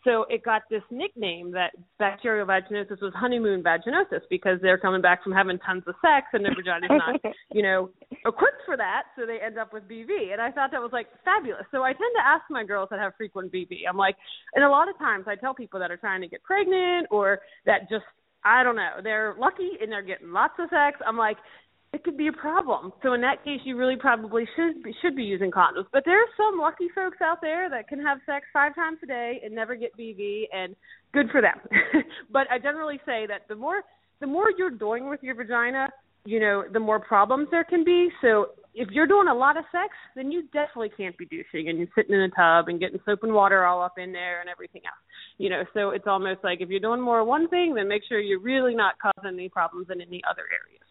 So 0.03 0.25
it 0.29 0.43
got 0.43 0.63
this 0.69 0.83
nickname 0.91 1.53
that 1.53 1.73
bacterial 1.99 2.47
vaginosis 2.47 3.01
was 3.01 3.13
honeymoon 3.15 3.63
vaginosis 3.63 4.23
because 4.31 4.59
they're 4.63 4.79
coming 4.79 5.01
back 5.01 5.23
from 5.23 5.33
having 5.33 5.59
tons 5.59 5.85
of 5.87 5.95
sex 6.03 6.27
and 6.33 6.45
their 6.45 6.55
vagina's 6.57 6.91
not, 6.91 7.21
you 7.53 7.63
know, 7.63 7.91
equipped 8.27 8.63
for 8.67 8.77
that, 8.77 9.05
so 9.17 9.27
they 9.27 9.39
end 9.45 9.59
up 9.59 9.73
with 9.73 9.85
BV. 9.85 10.33
And 10.33 10.41
I 10.41 10.51
thought 10.51 10.71
that 10.73 10.81
was 10.81 10.91
like 10.93 11.07
fabulous. 11.25 11.67
So 11.71 11.83
I 11.83 11.93
tend 11.93 12.15
to 12.17 12.27
ask 12.27 12.43
my 12.51 12.65
girls 12.65 12.89
that 12.91 12.99
have 12.99 13.13
frequent 13.17 13.53
BV. 13.53 13.83
I'm 13.89 13.97
like, 13.97 14.17
and 14.55 14.65
a 14.65 14.69
lot 14.69 14.89
of 14.89 14.99
times 14.99 15.27
I 15.29 15.37
tell 15.37 15.55
people 15.55 15.79
that 15.79 15.91
are 15.91 15.99
trying 15.99 16.23
to 16.23 16.29
get 16.29 16.43
pregnant 16.43 17.07
or 17.11 17.41
that 17.67 17.89
just 17.89 18.05
I 18.43 18.63
don't 18.63 18.77
know, 18.77 19.01
they're 19.03 19.37
lucky 19.39 19.73
and 19.81 19.93
they're 19.93 20.03
getting 20.03 20.33
lots 20.33 20.55
of 20.59 20.71
sex. 20.71 20.99
I'm 21.07 21.19
like, 21.19 21.37
it 21.93 22.05
could 22.05 22.17
be 22.17 22.29
a 22.29 22.33
problem. 22.33 22.93
So 23.03 23.15
in 23.15 23.21
that 23.23 23.45
case, 23.45 23.61
you 23.65 23.77
really 23.77 23.97
probably 23.97 24.45
should 24.55 24.83
be, 24.83 24.95
should 25.03 25.17
be 25.17 25.25
using 25.25 25.51
condoms. 25.51 25.87
But 25.93 26.05
there 26.05 26.21
are 26.21 26.29
some 26.37 26.61
lucky 26.61 26.89
folks 26.95 27.19
out 27.23 27.39
there 27.41 27.69
that 27.69 27.89
can 27.89 28.01
have 28.01 28.19
sex 28.27 28.47
five 28.53 28.75
times 28.75 28.99
a 29.03 29.07
day 29.07 29.41
and 29.45 29.55
never 29.55 29.75
get 29.75 29.97
BV, 29.99 30.45
and 30.53 30.77
good 31.13 31.27
for 31.31 31.41
them. 31.41 31.59
but 32.33 32.47
I 32.51 32.59
generally 32.59 33.01
say 33.05 33.27
that 33.27 33.49
the 33.49 33.57
more 33.57 33.83
the 34.21 34.27
more 34.27 34.51
you're 34.57 34.71
doing 34.71 35.09
with 35.09 35.23
your 35.23 35.35
vagina, 35.35 35.89
you 36.25 36.39
know, 36.41 36.65
the 36.71 36.79
more 36.79 37.01
problems 37.01 37.49
there 37.51 37.65
can 37.65 37.85
be. 37.85 38.09
So 38.21 38.51
if 38.75 38.89
you're 38.91 39.07
doing 39.07 39.29
a 39.29 39.35
lot 39.35 39.57
of 39.57 39.65
sex, 39.73 39.95
then 40.15 40.31
you 40.31 40.43
definitely 40.53 40.91
can't 40.97 41.17
be 41.17 41.25
douching 41.25 41.69
and 41.69 41.79
you're 41.79 41.89
sitting 41.97 42.15
in 42.15 42.21
a 42.21 42.29
tub 42.29 42.69
and 42.69 42.79
getting 42.79 43.01
soap 43.07 43.21
and 43.23 43.33
water 43.33 43.65
all 43.65 43.83
up 43.83 43.95
in 43.97 44.13
there 44.13 44.41
and 44.41 44.49
everything 44.49 44.83
else. 44.85 45.01
You 45.39 45.49
know, 45.49 45.65
so 45.73 45.91
it's 45.91 46.07
almost 46.07 46.41
like 46.45 46.61
if 46.61 46.69
you're 46.69 46.81
doing 46.81 47.01
more 47.01 47.25
one 47.25 47.49
thing, 47.49 47.75
then 47.75 47.89
make 47.89 48.03
sure 48.09 48.21
you're 48.21 48.41
really 48.41 48.75
not 48.75 48.95
causing 49.01 49.39
any 49.39 49.49
problems 49.49 49.87
in 49.91 50.03
any 50.03 50.21
other 50.31 50.45
areas. 50.53 50.90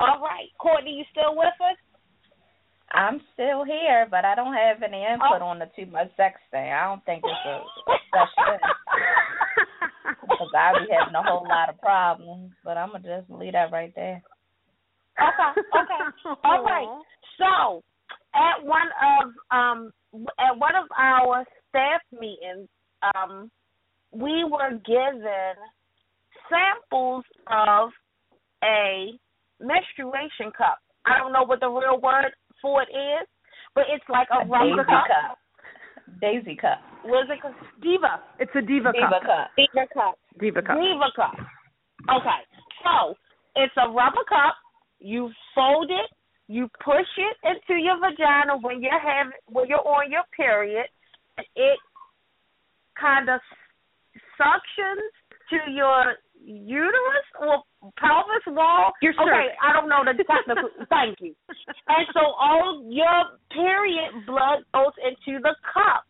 All 0.00 0.20
right. 0.20 0.48
Courtney, 0.58 0.92
you 0.92 1.04
still 1.10 1.36
with 1.36 1.54
us? 1.60 1.76
I'm 2.92 3.20
still 3.34 3.64
here, 3.64 4.06
but 4.10 4.24
I 4.24 4.34
don't 4.34 4.54
have 4.54 4.82
any 4.82 5.04
input 5.04 5.42
on 5.42 5.58
the 5.58 5.68
too 5.76 5.90
much 5.90 6.08
sex 6.16 6.40
thing. 6.50 6.72
I 6.72 6.84
don't 6.84 7.04
think 7.04 7.22
it's 7.24 7.46
a, 7.46 7.60
such. 8.12 8.60
Because 10.22 10.48
I 10.56 10.72
be 10.72 10.92
having 10.92 11.14
a 11.14 11.22
whole 11.22 11.46
lot 11.48 11.68
of 11.68 11.80
problems, 11.80 12.52
but 12.64 12.76
I'm 12.76 12.90
to 12.92 12.98
just 12.98 13.30
leave 13.30 13.52
that 13.52 13.72
right 13.72 13.92
there. 13.94 14.22
Okay, 15.20 15.60
okay. 15.74 16.38
All 16.44 16.62
right. 16.62 17.02
So, 17.38 17.82
at 18.34 18.64
one 18.64 18.88
of 19.02 19.32
um 19.50 19.92
at 20.38 20.56
one 20.56 20.74
of 20.76 20.86
our 20.96 21.44
staff 21.68 22.00
meetings, 22.12 22.68
um, 23.14 23.50
we 24.12 24.44
were 24.44 24.78
given 24.86 25.54
samples 26.48 27.24
of 27.50 27.90
a 28.62 29.18
menstruation 29.60 30.50
cup. 30.56 30.78
I 31.06 31.18
don't 31.18 31.32
know 31.32 31.44
what 31.44 31.60
the 31.60 31.68
real 31.68 32.00
word 32.00 32.32
for 32.62 32.82
it 32.82 32.90
is, 32.92 33.26
but 33.74 33.84
it's 33.90 34.04
like 34.08 34.28
a 34.32 34.44
A 34.44 34.46
rubber 34.46 34.82
daisy 34.82 34.86
cup. 34.88 35.06
cup. 35.08 35.38
Daisy 36.20 36.56
cup. 36.56 36.78
What 37.04 37.24
is 37.24 37.30
it 37.30 37.42
called? 37.42 37.54
Diva. 37.82 38.20
It's 38.38 38.50
a 38.54 38.60
diva, 38.62 38.92
Diva 38.92 39.20
cup. 39.20 39.22
cup. 39.22 39.48
Diva 39.56 39.86
cup. 39.92 40.14
Diva 40.40 40.62
cup. 40.62 40.76
Diva 40.78 41.10
cup. 41.14 41.34
Okay. 42.10 42.40
So 42.84 43.14
it's 43.56 43.74
a 43.76 43.88
rubber 43.90 44.24
cup. 44.28 44.54
You 45.00 45.30
fold 45.54 45.90
it. 45.90 46.10
You 46.48 46.68
push 46.82 47.06
it 47.18 47.36
into 47.44 47.78
your 47.80 47.98
vagina 48.00 48.56
when 48.62 48.82
you're 48.82 48.98
having 48.98 49.32
when 49.46 49.68
you're 49.68 49.86
on 49.86 50.10
your 50.10 50.24
period. 50.34 50.86
It 51.54 51.78
kind 52.98 53.28
of 53.28 53.40
suctions 54.40 55.12
to 55.50 55.70
your 55.70 56.16
uterus 56.44 57.28
or 57.40 57.62
pelvis 57.98 58.44
wall. 58.48 58.92
Your 59.02 59.12
okay. 59.14 59.54
I 59.62 59.72
don't 59.72 59.88
know 59.88 60.02
the 60.04 60.24
technical. 60.24 60.70
thank 60.90 61.20
you. 61.20 61.34
And 61.88 62.06
so 62.14 62.20
all 62.38 62.84
your 62.88 63.38
period 63.52 64.26
blood 64.26 64.64
goes 64.74 64.94
into 65.02 65.40
the 65.40 65.54
cup. 65.74 66.04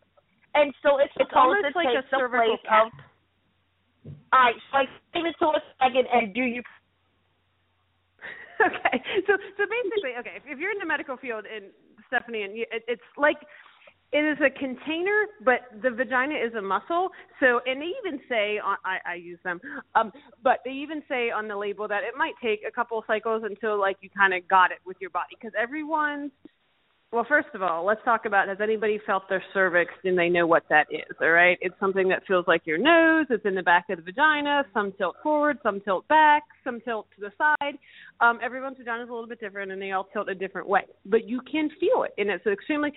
and 0.55 0.73
so 0.83 0.97
it's 0.99 1.11
It's 1.17 1.29
supposed 1.29 1.61
almost 1.61 1.73
to 1.73 1.77
like 1.77 1.87
take 1.93 1.97
a 1.99 2.07
the 2.09 2.29
place 2.29 2.63
cap. 2.67 2.87
of. 2.87 2.93
All 4.31 4.39
right, 4.45 4.55
so 4.71 4.79
explain 4.85 5.25
it 5.27 5.35
to 5.39 5.47
us 5.57 5.63
second, 5.81 6.05
and 6.13 6.33
do 6.33 6.41
you? 6.45 6.61
okay. 8.61 8.97
So 9.27 9.33
so 9.57 9.63
basically, 9.65 10.13
okay, 10.19 10.35
if, 10.37 10.43
if 10.45 10.59
you're 10.59 10.71
in 10.71 10.79
the 10.79 10.85
medical 10.85 11.17
field, 11.17 11.45
and 11.49 11.71
Stephanie, 12.07 12.43
and 12.43 12.55
you, 12.57 12.65
it, 12.71 12.83
it's 12.87 13.09
like 13.17 13.37
it 14.11 14.25
is 14.25 14.37
a 14.43 14.49
container, 14.49 15.27
but 15.45 15.69
the 15.83 15.91
vagina 15.91 16.35
is 16.35 16.53
a 16.55 16.61
muscle. 16.61 17.09
So, 17.39 17.61
and 17.65 17.81
they 17.81 17.91
even 18.03 18.19
say 18.27 18.59
on 18.59 18.77
I, 18.83 18.97
I 19.11 19.15
use 19.15 19.39
them, 19.43 19.59
um, 19.95 20.11
but 20.43 20.59
they 20.65 20.71
even 20.71 21.03
say 21.07 21.29
on 21.29 21.47
the 21.47 21.55
label 21.55 21.87
that 21.87 22.03
it 22.03 22.17
might 22.17 22.33
take 22.41 22.61
a 22.67 22.71
couple 22.71 23.03
cycles 23.05 23.43
until 23.45 23.79
like 23.79 23.97
you 24.01 24.09
kind 24.09 24.33
of 24.33 24.47
got 24.47 24.71
it 24.71 24.79
with 24.85 24.97
your 24.99 25.11
body 25.11 25.35
because 25.39 25.53
everyone's 25.59 26.31
well, 27.11 27.25
first 27.27 27.47
of 27.55 27.63
all, 27.63 27.83
let's 27.85 28.01
talk 28.05 28.25
about 28.25 28.49
has 28.49 28.59
anybody 28.61 28.99
felt 29.03 29.23
their 29.29 29.43
cervix 29.51 29.91
and 30.03 30.15
they 30.15 30.29
know 30.29 30.45
what 30.45 30.63
that 30.69 30.85
is, 30.91 31.15
all 31.19 31.31
right? 31.31 31.57
It's 31.59 31.73
something 31.79 32.07
that 32.09 32.21
feels 32.27 32.45
like 32.47 32.61
your 32.65 32.77
nose, 32.77 33.25
it's 33.31 33.45
in 33.45 33.55
the 33.55 33.63
back 33.63 33.85
of 33.89 33.97
the 33.97 34.03
vagina, 34.03 34.63
some 34.75 34.93
tilt 34.95 35.15
forward, 35.23 35.57
some 35.63 35.81
tilt 35.81 36.07
back, 36.07 36.43
some 36.63 36.79
tilt 36.81 37.07
to 37.15 37.21
the 37.21 37.31
side. 37.35 37.79
Um, 38.21 38.37
everyone's 38.43 38.77
vagina 38.77 39.03
is 39.03 39.09
a 39.09 39.11
little 39.11 39.27
bit 39.27 39.39
different 39.39 39.71
and 39.71 39.81
they 39.81 39.91
all 39.91 40.07
tilt 40.13 40.29
a 40.29 40.35
different 40.35 40.67
way. 40.67 40.81
But 41.03 41.27
you 41.27 41.41
can 41.51 41.69
feel 41.79 42.03
it 42.03 42.13
and 42.19 42.29
it's 42.29 42.45
extremely 42.45 42.93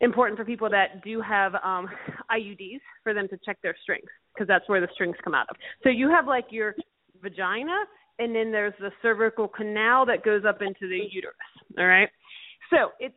important 0.00 0.38
for 0.38 0.44
people 0.44 0.70
that 0.70 1.02
do 1.04 1.20
have 1.20 1.54
um 1.56 1.88
IUDs 2.30 2.80
for 3.02 3.14
them 3.14 3.28
to 3.28 3.38
check 3.44 3.58
their 3.62 3.76
strings 3.82 4.08
because 4.34 4.48
that's 4.48 4.68
where 4.68 4.80
the 4.80 4.88
strings 4.94 5.16
come 5.22 5.34
out 5.34 5.46
of. 5.50 5.56
So 5.82 5.88
you 5.88 6.08
have 6.08 6.26
like 6.26 6.46
your 6.50 6.74
vagina 7.22 7.76
and 8.18 8.34
then 8.34 8.52
there's 8.52 8.74
the 8.78 8.90
cervical 9.02 9.48
canal 9.48 10.04
that 10.06 10.22
goes 10.24 10.42
up 10.46 10.60
into 10.60 10.88
the 10.88 11.00
uterus, 11.10 11.34
all 11.78 11.86
right? 11.86 12.08
So, 12.70 12.90
it's 13.00 13.14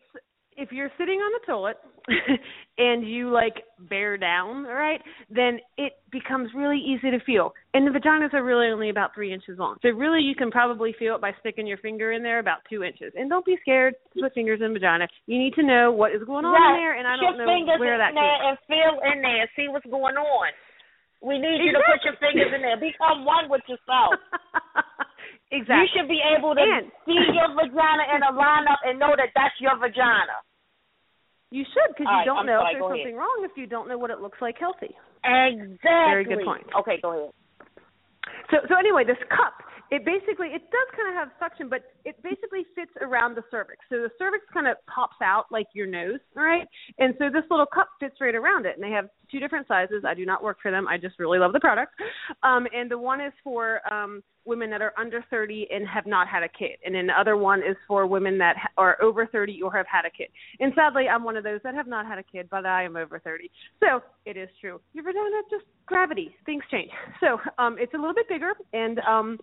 if 0.58 0.72
you're 0.72 0.92
sitting 0.98 1.20
on 1.20 1.32
the 1.40 1.52
toilet 1.52 1.78
and 2.78 3.08
you 3.08 3.30
like 3.32 3.64
bear 3.90 4.18
down, 4.18 4.66
all 4.66 4.74
right, 4.74 5.02
then 5.30 5.60
it 5.78 5.94
becomes 6.12 6.50
really 6.56 6.78
easy 6.78 7.12
to 7.12 7.20
feel. 7.26 7.54
And 7.74 7.88
the 7.88 7.98
vaginas 7.98 8.34
are 8.34 8.44
really 8.44 8.68
only 8.68 8.90
about 8.90 9.14
three 9.14 9.34
inches 9.34 9.58
long. 9.58 9.78
So 9.82 9.90
really 9.90 10.22
you 10.22 10.36
can 10.36 10.52
probably 10.52 10.94
feel 10.98 11.16
it 11.16 11.22
by 11.22 11.32
sticking 11.40 11.68
your 11.68 11.78
finger 11.78 12.12
in 12.12 12.24
there 12.24 12.40
about 12.40 12.60
two 12.70 12.84
inches. 12.84 13.14
And 13.16 13.30
don't 13.30 13.46
be 13.46 13.58
scared 13.62 13.96
to 14.16 14.22
put 14.24 14.34
fingers 14.34 14.60
in 14.64 14.74
vagina. 14.74 15.08
You 15.26 15.40
need 15.40 15.54
to 15.56 15.64
know 15.64 15.92
what 15.92 16.12
is 16.12 16.24
going 16.26 16.46
on 16.46 16.56
in 16.56 16.82
there 16.82 16.98
and 16.98 17.08
I 17.08 17.16
don't 17.16 17.38
your 17.38 17.46
know 17.46 17.80
where 17.80 17.96
in 17.96 18.00
that 18.00 18.14
there 18.14 18.22
came 18.22 18.42
and 18.50 18.58
feel 18.68 18.94
in 19.14 19.22
there, 19.22 19.50
see 19.56 19.68
what's 19.70 19.88
going 19.88 20.16
on. 20.16 20.50
We 21.24 21.40
need 21.40 21.64
you 21.64 21.72
to 21.72 21.80
put 21.88 22.04
your 22.04 22.20
fingers 22.20 22.52
in 22.54 22.62
there. 22.62 22.76
Become 22.76 23.24
one 23.24 23.48
with 23.48 23.64
yourself. 23.72 24.20
exactly. 25.54 25.86
You 25.86 25.88
should 25.94 26.10
be 26.10 26.22
able 26.36 26.56
to 26.58 26.62
And- 26.62 26.90
see 27.06 27.14
your 27.32 27.54
vagina 27.54 28.04
in 28.18 28.22
a 28.26 28.34
lineup 28.34 28.82
and 28.84 28.98
know 28.98 29.14
that 29.16 29.30
that's 29.38 29.56
your 29.62 29.78
vagina. 29.78 30.42
You 31.54 31.64
should 31.70 31.94
because 31.94 32.10
you 32.10 32.18
right, 32.18 32.26
don't 32.26 32.40
I'm 32.40 32.46
know 32.50 32.60
sorry, 32.66 32.74
if 32.74 32.80
there's 32.82 32.90
ahead. 32.90 33.06
something 33.06 33.16
wrong 33.22 33.40
if 33.46 33.54
you 33.56 33.68
don't 33.70 33.88
know 33.88 33.98
what 34.02 34.10
it 34.10 34.20
looks 34.20 34.42
like 34.42 34.58
healthy. 34.58 34.98
Exactly. 35.24 35.78
Very 35.86 36.26
good 36.26 36.44
point. 36.44 36.66
Okay, 36.82 36.98
go 37.00 37.14
ahead. 37.14 37.32
So 38.50 38.58
so 38.68 38.76
anyway, 38.76 39.04
this 39.06 39.22
cup, 39.30 39.54
it 39.92 40.04
basically 40.04 40.48
it 40.48 40.64
does 40.74 40.88
kind 40.98 41.10
of 41.10 41.16
have 41.16 41.30
suction, 41.38 41.70
but 41.70 41.84
it 42.06 42.18
basically 42.24 42.66
fits 42.74 42.92
around 43.02 43.36
the 43.38 43.44
cervix. 43.52 43.86
So 43.90 43.98
the 44.02 44.10
cervix 44.18 44.44
kind 44.52 44.68
of 44.68 44.78
pops 44.90 45.22
out 45.22 45.46
like 45.52 45.68
your 45.74 45.86
nose, 45.86 46.20
right? 46.36 46.66
And 46.98 47.14
so 47.20 47.30
this 47.30 47.44
little 47.52 47.68
cup 47.68 47.90
fits 48.00 48.16
right 48.20 48.34
around 48.36 48.66
it. 48.66 48.74
And 48.76 48.84
they 48.84 48.90
have 48.92 49.10
two 49.32 49.40
different 49.40 49.68
sizes. 49.68 50.04
I 50.06 50.16
do 50.16 50.26
not 50.26 50.42
work 50.44 50.58
for 50.60 50.72
them. 50.72 50.88
I 50.88 50.98
just 50.98 51.20
really 51.20 51.38
love 51.38 51.54
the 51.54 51.60
product. 51.60 51.94
Um 52.42 52.66
and 52.74 52.90
the 52.90 52.98
one 52.98 53.22
is 53.22 53.34
for 53.44 53.80
um 53.94 54.24
women 54.46 54.70
that 54.70 54.82
are 54.82 54.94
under 54.98 55.24
30 55.30 55.68
and 55.74 55.88
have 55.88 56.06
not 56.06 56.28
had 56.28 56.44
a 56.44 56.50
kid. 56.50 56.78
And 56.86 56.96
another 56.96 57.38
one 57.38 57.60
is 57.60 57.76
for 57.88 58.06
women 58.08 58.38
that 58.40 58.56
are 58.78 59.02
over 59.02 59.26
30 59.26 59.62
or 59.62 59.72
have 59.74 59.86
had 59.92 60.06
a 60.06 60.10
kid. 60.10 60.28
And 60.60 60.74
sadly, 60.76 61.08
I'm 61.08 61.24
one 61.24 61.38
of 61.38 61.44
those 61.44 61.62
that 61.64 61.76
have 61.76 61.88
not 61.88 62.06
had 62.06 62.18
a 62.18 62.24
kid, 62.24 62.48
but 62.50 62.66
I 62.66 62.84
am 62.84 62.96
over 62.96 63.20
30. 63.20 63.50
So 63.80 64.02
it 64.26 64.38
is 64.38 64.50
true. 64.60 64.80
Your 64.94 65.04
vagina 65.04 65.42
just 65.50 65.66
gravity. 65.86 66.36
Things 66.46 66.64
change. 66.72 66.92
So 67.20 67.40
um 67.58 67.78
it's 67.80 67.94
a 67.94 67.98
little 67.98 68.14
bit 68.14 68.28
bigger 68.28 68.52
and 68.74 69.00
um 69.00 69.40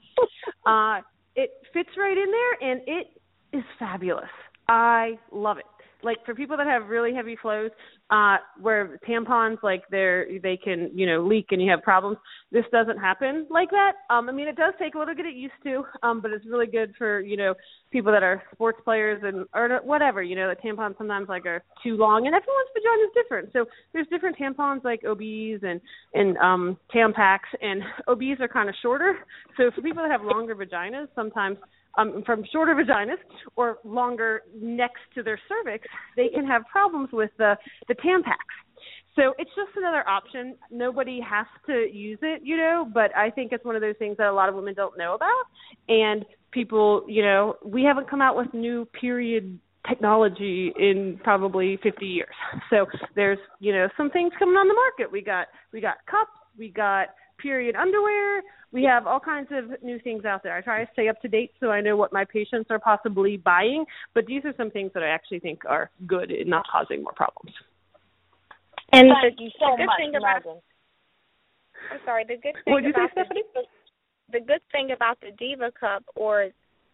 uh 0.66 1.00
it 1.34 1.50
fits 1.72 1.88
right 1.96 2.16
in 2.16 2.30
there 2.30 2.70
and 2.70 2.82
it 2.86 3.20
is 3.56 3.64
fabulous. 3.78 4.28
I 4.68 5.18
love 5.32 5.56
it. 5.58 5.64
Like 6.02 6.18
for 6.24 6.34
people 6.34 6.56
that 6.56 6.66
have 6.66 6.88
really 6.88 7.14
heavy 7.14 7.36
flows, 7.40 7.70
uh 8.10 8.36
where 8.60 8.98
tampons 9.08 9.58
like 9.62 9.82
they're 9.90 10.26
they 10.42 10.56
can, 10.56 10.90
you 10.94 11.06
know, 11.06 11.24
leak 11.24 11.46
and 11.50 11.62
you 11.62 11.70
have 11.70 11.82
problems, 11.82 12.18
this 12.50 12.64
doesn't 12.72 12.98
happen 12.98 13.46
like 13.50 13.70
that. 13.70 13.92
Um 14.08 14.28
I 14.28 14.32
mean 14.32 14.48
it 14.48 14.56
does 14.56 14.74
take 14.78 14.94
a 14.94 14.98
little 14.98 15.14
to 15.14 15.16
get 15.22 15.26
it 15.26 15.34
used 15.36 15.54
to, 15.64 15.84
um 16.02 16.20
but 16.20 16.30
it's 16.30 16.46
really 16.46 16.66
good 16.66 16.94
for, 16.98 17.20
you 17.20 17.36
know, 17.36 17.54
people 17.90 18.12
that 18.12 18.22
are 18.22 18.42
sports 18.52 18.80
players 18.84 19.20
and 19.24 19.46
or 19.54 19.80
whatever, 19.84 20.22
you 20.22 20.36
know, 20.36 20.48
the 20.48 20.56
tampons 20.56 20.96
sometimes 20.98 21.28
like 21.28 21.46
are 21.46 21.62
too 21.82 21.96
long 21.96 22.26
and 22.26 22.34
everyone's 22.34 22.70
vagina 22.74 23.02
is 23.02 23.10
different. 23.14 23.50
So 23.52 23.66
there's 23.92 24.06
different 24.08 24.36
tampons 24.38 24.84
like 24.84 25.00
OBs 25.04 25.62
and 25.62 25.80
and 26.14 26.36
um 26.38 26.78
Tampax 26.94 27.40
and 27.60 27.82
OBs 28.08 28.40
are 28.40 28.48
kind 28.48 28.68
of 28.68 28.74
shorter. 28.82 29.16
So 29.56 29.70
for 29.74 29.82
people 29.82 30.02
that 30.02 30.10
have 30.10 30.22
longer 30.22 30.54
vaginas, 30.54 31.08
sometimes 31.14 31.58
um, 31.96 32.22
from 32.24 32.44
shorter 32.52 32.74
vaginas 32.74 33.18
or 33.56 33.78
longer 33.84 34.42
next 34.60 35.00
to 35.14 35.22
their 35.22 35.38
cervix, 35.48 35.86
they 36.16 36.28
can 36.28 36.46
have 36.46 36.62
problems 36.70 37.10
with 37.12 37.30
the 37.38 37.56
the 37.88 37.94
Tampax. 37.94 38.38
So 39.16 39.34
it's 39.38 39.50
just 39.56 39.76
another 39.76 40.08
option. 40.08 40.56
Nobody 40.70 41.20
has 41.20 41.46
to 41.66 41.88
use 41.92 42.18
it, 42.22 42.42
you 42.44 42.56
know, 42.56 42.88
but 42.92 43.14
I 43.16 43.30
think 43.30 43.52
it's 43.52 43.64
one 43.64 43.74
of 43.74 43.82
those 43.82 43.96
things 43.98 44.16
that 44.18 44.28
a 44.28 44.32
lot 44.32 44.48
of 44.48 44.54
women 44.54 44.74
don't 44.74 44.96
know 44.96 45.14
about. 45.14 45.44
And 45.88 46.24
people, 46.52 47.04
you 47.08 47.22
know, 47.22 47.56
we 47.64 47.82
haven't 47.82 48.08
come 48.08 48.22
out 48.22 48.36
with 48.36 48.54
new 48.54 48.86
period 48.98 49.58
technology 49.88 50.72
in 50.78 51.18
probably 51.24 51.78
50 51.82 52.06
years. 52.06 52.34
So 52.70 52.86
there's, 53.16 53.38
you 53.58 53.72
know, 53.72 53.88
some 53.96 54.10
things 54.10 54.32
coming 54.38 54.56
on 54.56 54.68
the 54.68 54.74
market. 54.74 55.10
We 55.10 55.22
got 55.22 55.48
we 55.72 55.80
got 55.80 55.96
cups, 56.06 56.30
we 56.56 56.68
got 56.68 57.08
period 57.38 57.74
underwear, 57.74 58.42
we 58.72 58.84
have 58.84 59.06
all 59.06 59.20
kinds 59.20 59.48
of 59.50 59.82
new 59.82 59.98
things 59.98 60.24
out 60.24 60.42
there. 60.42 60.56
I 60.56 60.60
try 60.60 60.84
to 60.84 60.90
stay 60.92 61.08
up 61.08 61.20
to 61.22 61.28
date 61.28 61.52
so 61.58 61.70
I 61.70 61.80
know 61.80 61.96
what 61.96 62.12
my 62.12 62.24
patients 62.24 62.70
are 62.70 62.78
possibly 62.78 63.36
buying, 63.36 63.84
but 64.14 64.26
these 64.26 64.44
are 64.44 64.54
some 64.56 64.70
things 64.70 64.92
that 64.94 65.02
I 65.02 65.08
actually 65.08 65.40
think 65.40 65.64
are 65.68 65.90
good 66.06 66.30
in 66.30 66.48
not 66.48 66.64
causing 66.70 67.02
more 67.02 67.12
problems. 67.12 67.52
And 68.92 69.08
Thank 69.10 69.38
the, 69.38 69.44
you 69.44 69.50
so 69.58 69.66
the 69.72 69.76
good 69.78 69.86
much, 69.86 69.98
thing 69.98 70.14
about 70.16 70.44
Megan. 70.44 70.60
I'm 71.92 72.00
sorry, 72.04 72.24
the 72.24 72.36
good 72.36 72.54
thing 72.64 72.72
What'd 72.72 72.86
you 72.86 72.92
say, 72.92 73.02
about 73.02 73.14
the, 73.14 73.24
Stephanie? 73.24 73.42
the 74.32 74.40
good 74.40 74.62
thing 74.70 74.90
about 74.94 75.18
the 75.20 75.30
Diva 75.38 75.72
Cup 75.78 76.04
or 76.14 76.50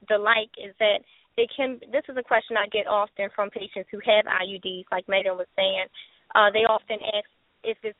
the 0.08 0.18
like 0.18 0.52
is 0.56 0.74
that 0.78 1.00
it 1.36 1.50
can. 1.56 1.80
This 1.92 2.04
is 2.08 2.16
a 2.16 2.22
question 2.22 2.56
I 2.56 2.68
get 2.68 2.86
often 2.86 3.28
from 3.34 3.50
patients 3.50 3.88
who 3.90 4.00
have 4.04 4.24
IUDs, 4.24 4.84
like 4.92 5.08
Megan 5.08 5.36
was 5.36 5.48
saying. 5.56 5.88
Uh, 6.34 6.48
they 6.52 6.64
often 6.64 6.96
ask 7.12 7.28
if 7.64 7.76
it's 7.82 7.98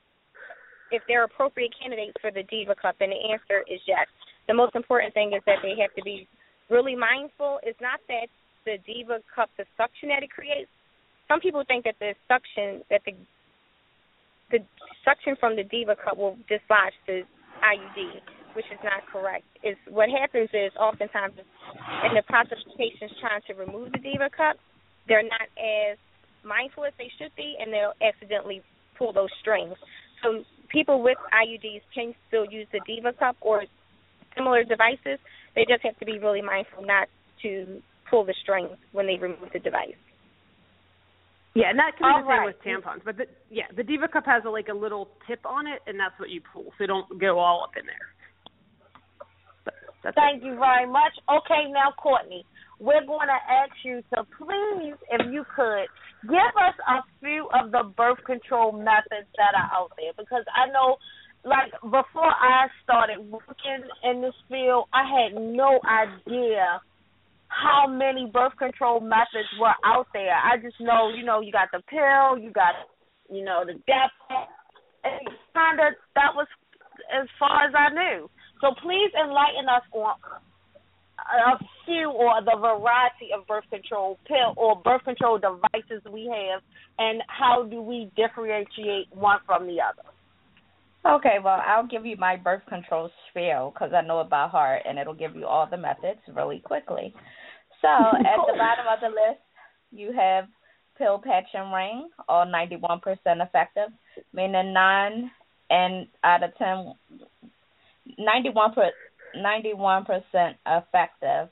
if 0.91 1.03
they're 1.09 1.25
appropriate 1.25 1.73
candidates 1.81 2.15
for 2.21 2.31
the 2.31 2.43
Diva 2.45 2.75
Cup, 2.75 2.97
and 3.01 3.13
the 3.13 3.23
answer 3.33 3.65
is 3.67 3.81
yes. 3.87 4.07
The 4.49 4.55
most 4.55 4.75
important 4.75 5.15
thing 5.15 5.33
is 5.35 5.43
that 5.47 5.59
they 5.63 5.75
have 5.81 5.95
to 5.95 6.03
be 6.03 6.29
really 6.71 6.95
mindful. 6.95 7.59
It's 7.63 7.81
not 7.81 8.01
that 8.09 8.29
the 8.65 8.79
Diva 8.87 9.21
Cup, 9.35 9.51
the 9.57 9.65
suction 9.77 10.09
that 10.11 10.23
it 10.23 10.31
creates. 10.31 10.71
Some 11.29 11.41
people 11.41 11.65
think 11.67 11.85
that 11.85 11.97
the 11.99 12.15
suction 12.29 12.83
that 12.91 13.03
the 13.05 13.15
the 14.51 14.59
suction 15.05 15.35
from 15.41 15.57
the 15.57 15.65
Diva 15.65 15.97
Cup 15.97 16.17
will 16.17 16.39
dislodge 16.47 16.95
the 17.07 17.23
IUD, 17.63 18.23
which 18.55 18.67
is 18.71 18.79
not 18.85 19.03
correct. 19.11 19.45
Is 19.65 19.75
what 19.91 20.09
happens 20.09 20.49
is 20.53 20.71
oftentimes 20.79 21.35
in 22.07 22.15
the 22.15 22.23
process 22.23 22.59
of 22.63 22.79
patients 22.79 23.15
trying 23.21 23.43
to 23.51 23.55
remove 23.55 23.91
the 23.91 23.99
Diva 23.99 24.31
Cup, 24.31 24.57
they're 25.09 25.27
not 25.27 25.51
as 25.59 25.99
mindful 26.45 26.85
as 26.85 26.93
they 26.99 27.11
should 27.19 27.35
be, 27.37 27.57
and 27.59 27.73
they'll 27.73 27.99
accidentally 27.99 28.63
pull 28.97 29.13
those 29.13 29.31
strings. 29.41 29.75
So 30.23 30.45
people 30.69 31.03
with 31.03 31.19
IUDs 31.33 31.83
can 31.95 32.15
still 32.29 32.45
use 32.45 32.67
the 32.73 32.81
Diva 32.87 33.13
Cup 33.13 33.37
or 33.41 33.65
similar 34.37 34.65
devices. 34.65 35.19
They 35.55 35.65
just 35.69 35.83
have 35.83 35.99
to 35.99 36.07
be 36.07 36.19
really 36.19 36.43
mindful 36.43 36.85
not 36.85 37.09
to 37.43 37.81
pull 38.11 38.25
the 38.25 38.35
strings 38.43 38.71
when 38.93 39.07
they 39.07 39.17
remove 39.17 39.51
the 39.53 39.59
device. 39.59 39.97
Yeah, 41.55 41.71
and 41.73 41.79
that 41.79 41.97
can 41.97 42.05
be 42.05 42.13
All 42.13 42.21
the 42.21 42.29
same 42.29 42.37
right. 42.37 42.53
with 42.53 42.61
tampons. 42.61 43.01
But 43.03 43.17
the, 43.17 43.25
yeah, 43.51 43.65
the 43.75 43.83
Diva 43.83 44.09
Cup 44.09 44.27
has 44.27 44.45
a, 44.45 44.51
like 44.51 44.69
a 44.69 44.77
little 44.77 45.09
tip 45.27 45.41
on 45.47 45.67
it, 45.67 45.81
and 45.87 45.99
that's 45.99 46.13
what 46.21 46.29
you 46.29 46.43
pull, 46.53 46.69
so 46.77 46.85
don't 46.87 47.09
go 47.19 47.39
all 47.39 47.65
up 47.65 47.73
in 47.81 47.87
there. 47.89 48.13
That's 50.05 50.13
it. 50.13 50.21
Thank 50.21 50.45
you 50.45 50.55
very 50.61 50.87
much. 50.87 51.17
Okay, 51.25 51.73
now 51.73 51.97
Courtney, 51.97 52.45
we're 52.79 53.07
going 53.07 53.29
to 53.29 53.41
ask 53.49 53.73
you 53.85 54.03
to 54.15 54.25
please, 54.37 54.95
if 55.11 55.33
you 55.33 55.45
could, 55.55 55.89
give 56.29 56.53
us 56.61 56.77
a 56.89 57.01
few 57.21 57.49
of 57.55 57.73
the 57.73 57.85
birth 57.97 58.23
control 58.25 58.73
methods 58.73 59.29
that 59.37 59.57
are 59.57 59.71
out 59.73 59.93
there 59.97 60.13
because 60.17 60.45
I 60.53 60.71
know, 60.71 60.97
like 61.45 61.73
before 61.81 62.29
I 62.29 62.69
started 62.85 63.21
working 63.31 63.87
in 64.05 64.21
this 64.21 64.35
field, 64.49 64.89
I 64.93 65.05
had 65.09 65.41
no 65.41 65.81
idea 65.89 66.81
how 67.49 67.87
many 67.89 68.29
birth 68.33 68.57
control 68.59 69.01
methods 69.01 69.49
were 69.61 69.77
out 69.85 70.09
there. 70.13 70.35
I 70.35 70.57
just 70.59 70.81
know, 70.81 71.11
you 71.17 71.25
know, 71.25 71.41
you 71.41 71.53
got 71.53 71.69
the 71.73 71.81
pill, 71.89 72.37
you 72.39 72.51
got, 72.51 72.75
you 73.31 73.45
know, 73.45 73.63
the 73.65 73.75
death, 73.87 74.13
and 75.05 75.29
kind 75.55 75.81
of 75.81 75.95
that 76.15 76.35
was 76.35 76.47
as 77.15 77.29
far 77.39 77.67
as 77.67 77.73
I 77.75 77.95
knew. 77.95 78.29
So 78.61 78.75
please 78.83 79.13
enlighten 79.15 79.69
us 79.69 79.85
on 79.93 80.17
a 81.31 81.59
few 81.85 82.11
or 82.11 82.43
the 82.43 82.57
variety 82.59 83.31
of 83.37 83.47
birth 83.47 83.65
control 83.71 84.19
pill 84.27 84.55
or 84.57 84.77
birth 84.77 85.05
control 85.05 85.39
devices 85.39 86.03
we 86.11 86.27
have, 86.27 86.63
and 86.99 87.23
how 87.29 87.65
do 87.65 87.81
we 87.81 88.11
differentiate 88.17 89.09
one 89.13 89.39
from 89.47 89.67
the 89.67 89.79
other? 89.81 90.09
Okay, 91.07 91.37
well, 91.43 91.63
I'll 91.65 91.87
give 91.87 92.05
you 92.05 92.17
my 92.17 92.37
birth 92.37 92.63
control 92.69 93.11
spiel 93.31 93.73
because 93.73 93.93
I 93.95 94.05
know 94.05 94.21
it 94.21 94.31
by 94.31 94.49
heart, 94.49 94.83
and 94.89 94.99
it'll 94.99 95.15
give 95.15 95.37
you 95.37 95.47
all 95.47 95.69
the 95.71 95.77
methods 95.77 96.19
really 96.35 96.59
quickly. 96.59 97.15
So, 97.81 97.89
at 98.19 98.41
the 98.47 98.59
bottom 98.59 98.87
of 98.93 99.01
the 99.01 99.09
list, 99.09 99.41
you 99.93 100.13
have 100.13 100.47
pill, 100.99 101.21
patch, 101.23 101.47
and 101.55 101.73
ring, 101.73 102.09
all 102.29 102.47
91% 102.47 103.01
effective, 103.25 103.91
meaning 104.33 104.73
nine 104.73 105.31
and 105.71 106.07
out 106.25 106.43
of 106.43 106.57
10, 106.59 106.95
91 108.19 108.75
91% 109.45 110.55
effective, 110.67 111.49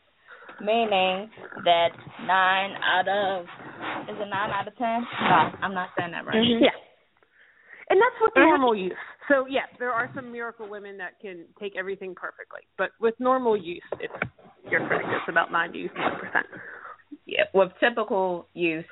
meaning 0.60 1.30
that 1.64 1.90
nine 2.26 2.70
out 2.82 3.08
of 3.08 3.44
is 4.08 4.16
it 4.20 4.28
nine 4.28 4.50
out 4.50 4.68
of 4.68 4.76
ten? 4.76 5.02
No, 5.22 5.50
I'm 5.62 5.74
not 5.74 5.90
saying 5.98 6.12
that 6.12 6.26
right. 6.26 6.36
Mm-hmm. 6.36 6.64
Yeah, 6.64 6.76
and 7.90 8.00
that's 8.00 8.20
with 8.20 8.32
normal 8.36 8.76
use. 8.76 8.92
So 9.28 9.46
yeah, 9.48 9.66
there 9.78 9.92
are 9.92 10.10
some 10.14 10.30
miracle 10.30 10.68
women 10.68 10.98
that 10.98 11.20
can 11.20 11.44
take 11.60 11.76
everything 11.76 12.14
perfectly, 12.14 12.60
but 12.76 12.90
with 13.00 13.14
normal 13.18 13.56
use, 13.56 13.82
it's 14.00 14.12
you're 14.70 14.86
correct. 14.86 15.04
It's 15.08 15.28
about 15.28 15.52
ninety 15.52 15.90
one 15.96 16.18
percent. 16.20 16.46
Yeah, 17.26 17.44
with 17.54 17.70
typical 17.80 18.48
use, 18.54 18.84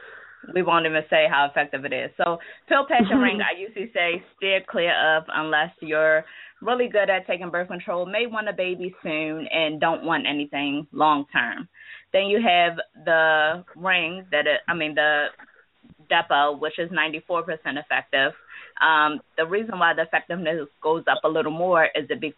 we 0.54 0.62
won't 0.62 0.86
even 0.86 1.02
say 1.08 1.26
how 1.30 1.46
effective 1.46 1.84
it 1.84 1.92
is. 1.92 2.10
So 2.16 2.38
pill 2.68 2.86
patch 2.88 3.04
and 3.10 3.22
ring, 3.22 3.40
I 3.42 3.58
usually 3.58 3.90
say 3.94 4.22
steer 4.36 4.60
clear 4.68 4.92
of 5.16 5.24
unless 5.32 5.70
you're 5.80 6.24
really 6.60 6.88
good 6.88 7.10
at 7.10 7.26
taking 7.26 7.50
birth 7.50 7.68
control, 7.68 8.06
may 8.06 8.26
want 8.26 8.48
a 8.48 8.52
baby 8.52 8.94
soon, 9.02 9.46
and 9.52 9.80
don't 9.80 10.04
want 10.04 10.26
anything 10.28 10.86
long 10.92 11.26
term. 11.32 11.68
Then 12.12 12.26
you 12.26 12.40
have 12.40 12.78
the 13.04 13.64
ring 13.76 14.24
that 14.30 14.46
it, 14.46 14.60
I 14.68 14.74
mean 14.74 14.94
the 14.94 15.26
Depo, 16.10 16.58
which 16.60 16.78
is 16.78 16.90
94% 16.90 17.42
effective. 17.78 18.32
Um, 18.80 19.20
the 19.36 19.46
reason 19.46 19.78
why 19.78 19.94
the 19.94 20.02
effectiveness 20.02 20.68
goes 20.82 21.04
up 21.10 21.24
a 21.24 21.28
little 21.28 21.52
more 21.52 21.84
is 21.84 22.06
it 22.10 22.20
be, 22.20 22.34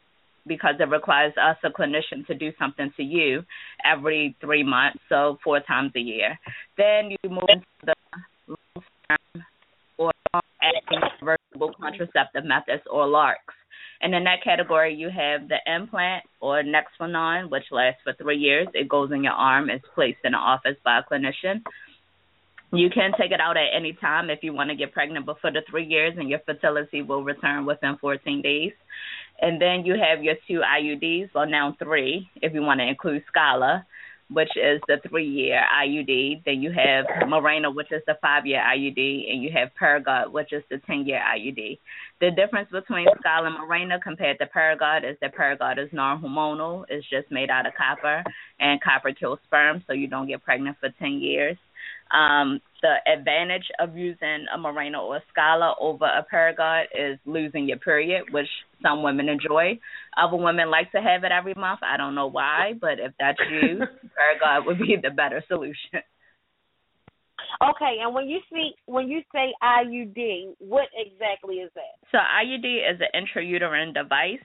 because 0.46 0.74
it 0.80 0.88
requires 0.88 1.32
us, 1.40 1.56
a 1.64 1.70
clinician, 1.70 2.26
to 2.26 2.34
do 2.34 2.50
something 2.58 2.92
to 2.96 3.02
you 3.02 3.42
every 3.84 4.36
three 4.40 4.62
months, 4.62 4.98
so 5.08 5.38
four 5.42 5.60
times 5.60 5.92
a 5.96 6.00
year. 6.00 6.38
Then 6.76 7.10
you 7.10 7.30
move 7.30 7.48
into 7.48 7.66
the 7.84 7.94
long 8.48 8.84
term 9.08 9.44
or 9.98 10.12
acting 10.62 11.00
reversible 11.20 11.72
contraceptive 11.80 12.44
methods 12.44 12.82
or 12.90 13.06
LARCs. 13.06 13.54
And 14.00 14.14
in 14.14 14.24
that 14.24 14.42
category, 14.44 14.94
you 14.94 15.08
have 15.08 15.48
the 15.48 15.58
implant 15.66 16.24
or 16.40 16.62
Nexplanon, 16.62 17.50
which 17.50 17.64
lasts 17.70 18.00
for 18.04 18.12
three 18.14 18.36
years. 18.36 18.68
It 18.74 18.88
goes 18.88 19.10
in 19.12 19.24
your 19.24 19.32
arm. 19.32 19.70
It's 19.70 19.84
placed 19.94 20.18
in 20.24 20.32
the 20.32 20.38
office 20.38 20.76
by 20.84 20.98
a 20.98 21.02
clinician. 21.02 21.62
You 22.72 22.90
can 22.90 23.12
take 23.18 23.30
it 23.30 23.40
out 23.40 23.56
at 23.56 23.68
any 23.74 23.92
time 23.92 24.30
if 24.30 24.40
you 24.42 24.52
want 24.52 24.70
to 24.70 24.76
get 24.76 24.92
pregnant 24.92 25.26
before 25.26 25.52
the 25.52 25.62
three 25.70 25.86
years, 25.86 26.14
and 26.18 26.28
your 26.28 26.40
fertility 26.40 27.02
will 27.02 27.22
return 27.22 27.64
within 27.64 27.96
14 28.00 28.42
days. 28.42 28.72
And 29.40 29.60
then 29.60 29.84
you 29.84 29.94
have 29.94 30.22
your 30.22 30.36
two 30.46 30.60
IUDs, 30.60 31.30
well, 31.34 31.46
now 31.46 31.76
three, 31.78 32.28
if 32.36 32.54
you 32.54 32.62
want 32.62 32.80
to 32.80 32.86
include 32.86 33.22
Skyla 33.34 33.84
which 34.30 34.50
is 34.56 34.80
the 34.88 34.96
three 35.08 35.26
year 35.26 35.60
IUD. 35.82 36.44
Then 36.44 36.62
you 36.62 36.72
have 36.72 37.06
Mirena, 37.28 37.74
which 37.74 37.92
is 37.92 38.02
the 38.06 38.16
five 38.20 38.46
year 38.46 38.60
IUD, 38.60 39.32
and 39.32 39.42
you 39.42 39.50
have 39.52 39.70
Paragard, 39.80 40.32
which 40.32 40.52
is 40.52 40.62
the 40.70 40.78
ten 40.86 41.06
year 41.06 41.20
IUD. 41.20 41.78
The 42.20 42.30
difference 42.30 42.70
between 42.70 43.06
Skyla 43.06 43.46
and 43.46 43.56
Mirena 43.56 44.00
compared 44.02 44.38
to 44.38 44.46
Paragard 44.46 45.08
is 45.08 45.16
that 45.20 45.36
Paragard 45.36 45.78
is 45.78 45.90
non 45.92 46.22
hormonal, 46.22 46.84
it's 46.88 47.08
just 47.08 47.30
made 47.30 47.50
out 47.50 47.66
of 47.66 47.74
copper, 47.74 48.24
and 48.60 48.80
copper 48.80 49.12
kills 49.12 49.38
sperm, 49.46 49.82
so 49.86 49.92
you 49.92 50.06
don't 50.06 50.28
get 50.28 50.42
pregnant 50.42 50.76
for 50.80 50.88
ten 50.98 51.20
years. 51.20 51.56
Um, 52.10 52.60
the 52.82 52.96
advantage 53.10 53.64
of 53.80 53.96
using 53.96 54.46
a 54.54 54.58
Mirena 54.58 55.00
or 55.00 55.16
a 55.16 55.22
Skyla 55.34 55.74
over 55.80 56.04
a 56.04 56.24
Paragard 56.32 56.84
is 56.94 57.18
losing 57.24 57.66
your 57.68 57.78
period, 57.78 58.24
which 58.30 58.48
some 58.82 59.02
women 59.02 59.28
enjoy. 59.28 59.78
Other 60.16 60.36
women 60.36 60.70
like 60.70 60.92
to 60.92 61.00
have 61.00 61.24
it 61.24 61.32
every 61.32 61.54
month. 61.54 61.80
I 61.82 61.96
don't 61.96 62.14
know 62.14 62.26
why, 62.26 62.74
but 62.78 63.00
if 63.00 63.12
that's 63.18 63.38
you, 63.50 63.78
Paragard 64.18 64.66
would 64.66 64.78
be 64.78 64.96
the 65.02 65.10
better 65.10 65.42
solution. 65.48 66.02
Okay, 67.62 67.98
and 68.02 68.14
when 68.14 68.28
you 68.28 68.40
see 68.52 68.72
when 68.86 69.08
you 69.08 69.22
say 69.32 69.52
IUD, 69.62 70.54
what 70.58 70.88
exactly 70.94 71.56
is 71.56 71.70
that? 71.74 72.08
So 72.10 72.18
IUD 72.18 72.92
is 72.92 73.00
an 73.00 73.22
intrauterine 73.22 73.94
device 73.94 74.44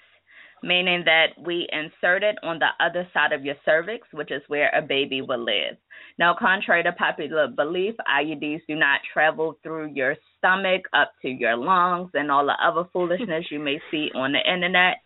meaning 0.64 1.04
that 1.06 1.28
we 1.46 1.68
insert 1.72 2.24
it 2.24 2.36
on 2.44 2.60
the 2.60 2.70
other 2.84 3.08
side 3.14 3.32
of 3.32 3.46
your 3.46 3.56
cervix, 3.66 4.08
which 4.14 4.32
is 4.32 4.42
where 4.48 4.72
a 4.76 4.82
baby 4.82 5.22
will 5.22 5.44
live. 5.44 5.78
Now, 6.18 6.36
contrary 6.38 6.84
to 6.84 6.92
popular 6.94 7.48
belief, 7.48 7.96
IUDs 8.08 8.62
do 8.68 8.76
not 8.76 9.02
travel 9.14 9.58
through 9.64 9.92
your 9.94 10.16
stomach 10.38 10.82
up 10.94 11.12
to 11.22 11.30
your 11.30 11.56
lungs 11.56 12.12
and 12.14 12.32
all 12.32 12.46
the 12.46 12.56
other 12.64 12.88
foolishness 12.92 13.46
you 13.50 13.60
may 13.60 13.80
see 13.92 14.10
on 14.16 14.34
the 14.34 14.52
internet 14.52 14.98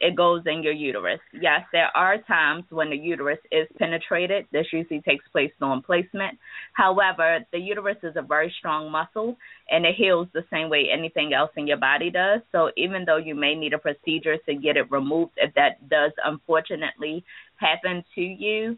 it 0.00 0.16
goes 0.16 0.42
in 0.46 0.62
your 0.62 0.72
uterus. 0.72 1.20
Yes, 1.32 1.62
there 1.72 1.90
are 1.94 2.18
times 2.18 2.64
when 2.70 2.90
the 2.90 2.96
uterus 2.96 3.38
is 3.50 3.66
penetrated. 3.78 4.46
This 4.52 4.66
usually 4.72 5.00
takes 5.00 5.24
place 5.28 5.50
on 5.60 5.82
placement. 5.82 6.38
However, 6.72 7.40
the 7.52 7.58
uterus 7.58 7.96
is 8.02 8.14
a 8.16 8.22
very 8.22 8.52
strong 8.58 8.90
muscle 8.90 9.36
and 9.70 9.84
it 9.84 9.94
heals 9.96 10.28
the 10.32 10.44
same 10.52 10.68
way 10.68 10.88
anything 10.92 11.32
else 11.32 11.50
in 11.56 11.66
your 11.66 11.78
body 11.78 12.10
does. 12.10 12.40
So 12.52 12.70
even 12.76 13.04
though 13.04 13.16
you 13.16 13.34
may 13.34 13.54
need 13.54 13.72
a 13.72 13.78
procedure 13.78 14.36
to 14.46 14.54
get 14.54 14.76
it 14.76 14.90
removed, 14.90 15.32
if 15.36 15.54
that 15.54 15.88
does 15.88 16.12
unfortunately 16.24 17.24
happen 17.56 18.04
to 18.14 18.20
you, 18.20 18.76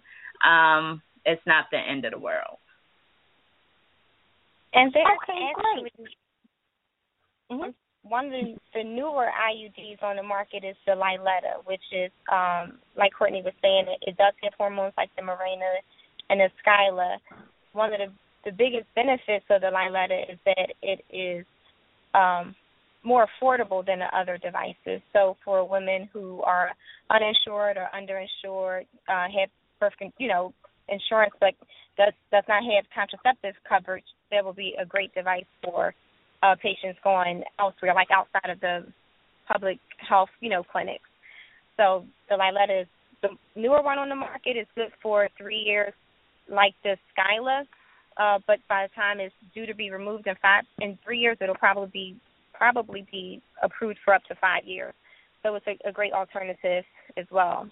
um, 0.49 1.03
it's 1.25 1.43
not 1.47 1.67
the 1.71 1.79
end 1.79 2.05
of 2.05 2.13
the 2.13 2.19
world. 2.19 2.59
And 4.73 4.93
there's 4.93 5.07
okay, 5.23 5.51
actually, 5.51 6.11
mm-hmm 7.51 7.71
one 8.03 8.27
of 8.27 8.33
the, 8.33 8.57
the 8.75 8.85
newer 8.85 9.29
IUDs 9.29 10.03
on 10.03 10.17
the 10.17 10.23
market 10.23 10.65
is 10.65 10.77
the 10.87 10.93
Liletta, 10.93 11.65
which 11.65 11.83
is 11.93 12.11
um 12.33 12.79
like 12.97 13.13
Courtney 13.17 13.43
was 13.43 13.55
saying, 13.63 13.87
it, 13.89 14.11
it 14.11 14.17
does 14.17 14.35
have 14.43 14.53
hormones 14.57 14.95
like 14.97 15.11
the 15.17 15.23
Mirena 15.23 15.81
and 16.31 16.41
the 16.41 16.49
Skyla. 16.65 17.17
One 17.73 17.93
of 17.93 17.99
the 17.99 18.13
the 18.45 18.53
biggest 18.53 18.87
benefits 18.95 19.45
of 19.51 19.61
the 19.61 19.69
Liletta 19.69 20.33
is 20.33 20.39
that 20.47 20.73
it 20.83 21.05
is 21.13 21.45
um 22.15 22.55
more 23.03 23.27
affordable 23.27 23.85
than 23.85 24.01
the 24.01 24.17
other 24.17 24.39
devices. 24.39 25.01
So 25.13 25.37
for 25.45 25.67
women 25.67 26.09
who 26.13 26.43
are 26.43 26.71
uninsured 27.09 27.79
or 27.79 27.89
underinsured, 27.97 28.83
uh, 29.09 29.27
have 29.39 29.49
birth, 29.79 29.95
you 30.19 30.29
know, 30.29 30.53
insurance 30.89 31.33
but 31.41 31.55
does 31.97 32.13
does 32.31 32.45
not 32.49 32.63
have 32.65 32.85
contraceptive 32.95 33.55
coverage, 33.69 34.05
that 34.31 34.45
will 34.45 34.53
be 34.53 34.75
a 34.81 34.87
great 34.87 35.15
device 35.15 35.45
for 35.63 35.95
uh, 36.43 36.55
patients 36.63 36.99
going 37.05 37.43
elsewhere, 37.59 37.95
like 37.95 38.09
outside 38.11 38.51
of 38.51 38.61
the 38.61 38.87
public 39.47 39.79
health, 39.99 40.31
you 40.41 40.49
know, 40.49 40.63
clinics. 40.63 41.09
So 41.77 42.05
the 42.29 42.37
Liletta 42.37 42.83
is 42.83 42.89
the 43.23 43.29
newer 43.57 43.83
one 43.83 43.99
on 43.99 44.09
the 44.09 44.15
market. 44.15 44.57
is 44.57 44.67
good 44.75 44.91
for 45.03 45.29
three 45.37 45.59
years, 45.59 45.93
like 46.49 46.75
the 46.83 46.97
Skyla, 47.17 47.65
uh, 48.17 48.39
but 48.47 48.59
by 48.69 48.87
the 48.87 48.95
time 48.95 49.21
it's 49.21 49.35
due 49.55 49.67
to 49.67 49.75
be 49.75 49.91
removed 49.91 50.27
in 50.27 50.35
five 50.43 50.65
in 50.81 50.99
three 51.05 51.19
years, 51.19 51.37
it'll 51.41 51.55
probably 51.55 51.91
be 51.93 52.17
probably 52.53 53.07
be 53.11 53.41
approved 53.63 53.99
for 54.05 54.15
up 54.15 54.23
to 54.25 54.35
five 54.35 54.65
years. 54.65 54.93
So 55.43 55.55
it's 55.55 55.67
a, 55.67 55.89
a 55.89 55.93
great 55.93 56.13
alternative 56.13 56.85
as 57.17 57.25
well. 57.31 57.71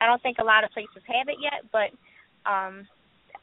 I 0.00 0.06
don't 0.06 0.20
think 0.22 0.38
a 0.38 0.44
lot 0.44 0.64
of 0.64 0.70
places 0.70 1.02
have 1.06 1.28
it 1.28 1.36
yet, 1.40 1.62
but 1.72 2.50
um, 2.50 2.86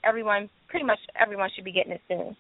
everyone, 0.04 0.50
pretty 0.68 0.86
much 0.86 1.00
everyone, 1.20 1.50
should 1.56 1.64
be 1.64 1.72
getting 1.72 1.94
it 1.94 2.02
soon. 2.08 2.36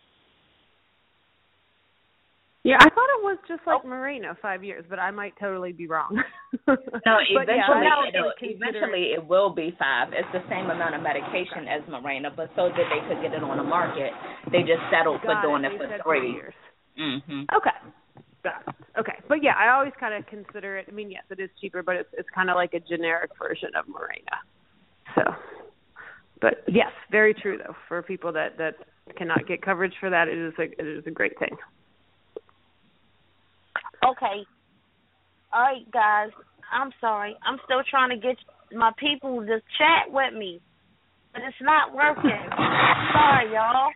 Yeah, 2.64 2.80
I 2.80 2.88
thought 2.88 3.11
it 3.20 3.24
was 3.28 3.38
just 3.45 3.59
like 3.68 3.82
oh. 3.84 3.88
Mirena, 3.88 4.39
five 4.41 4.64
years, 4.64 4.86
but 4.89 4.97
I 4.97 5.11
might 5.11 5.34
totally 5.38 5.74
be 5.74 5.86
wrong. 5.86 6.16
no, 6.68 6.74
eventually, 7.28 7.84
yeah, 7.84 8.07
it'll, 8.07 8.32
eventually 8.39 9.11
it 9.11 9.28
will 9.28 9.53
be 9.53 9.76
five. 9.78 10.14
It's 10.14 10.32
the 10.32 10.43
same 10.49 10.72
amount 10.72 10.95
of 10.95 11.03
medication 11.03 11.68
as 11.68 11.84
Mirena, 11.91 12.34
but 12.34 12.49
so 12.55 12.72
that 12.72 12.88
they 12.88 13.03
could 13.07 13.22
get 13.22 13.36
it 13.36 13.43
on 13.43 13.57
the 13.57 13.68
market, 13.68 14.11
they 14.49 14.64
just 14.64 14.80
settled 14.88 15.20
Got 15.22 15.43
for 15.43 15.51
doing 15.51 15.66
it, 15.66 15.76
it 15.76 15.78
for 15.78 16.03
three 16.07 16.32
years. 16.32 16.53
Mm-hmm. 16.97 17.51
Okay. 17.51 17.80
Okay, 18.99 19.20
but 19.28 19.41
yeah, 19.41 19.53
I 19.57 19.74
always 19.74 19.93
kind 19.99 20.14
of 20.14 20.26
consider 20.28 20.78
it. 20.78 20.88
I 20.89 20.91
mean, 20.91 21.09
yes, 21.09 21.24
it 21.30 21.39
is 21.39 21.49
cheaper, 21.59 21.82
but 21.82 21.95
it's 21.95 22.09
it's 22.14 22.28
kind 22.36 22.49
of 22.49 22.55
like 22.55 22.74
a 22.74 22.80
generic 22.80 23.32
version 23.39 23.70
of 23.76 23.86
Mirena. 23.88 24.38
So, 25.16 25.22
but 26.41 26.64
yes, 26.68 26.91
very 27.09 27.34
true 27.34 27.57
though. 27.57 27.74
For 27.88 28.01
people 28.03 28.34
that 28.34 28.57
that 28.57 28.76
cannot 29.18 29.47
get 29.47 29.61
coverage 29.61 29.93
for 29.99 30.09
that, 30.09 30.28
it 30.28 30.38
is 30.38 30.53
a 30.59 30.64
it 30.64 30.88
is 30.99 31.03
a 31.07 31.11
great 31.11 31.39
thing. 31.39 31.55
Okay. 34.11 34.43
All 35.53 35.61
right, 35.61 35.91
guys. 35.91 36.29
I'm 36.71 36.91
sorry. 36.99 37.35
I'm 37.45 37.59
still 37.65 37.83
trying 37.89 38.09
to 38.09 38.17
get 38.17 38.37
my 38.73 38.91
people 38.97 39.41
to 39.41 39.61
chat 39.77 40.11
with 40.11 40.33
me, 40.33 40.59
but 41.31 41.43
it's 41.43 41.55
not 41.61 41.93
working. 41.93 42.41
sorry, 43.13 43.53
y'all. 43.53 43.91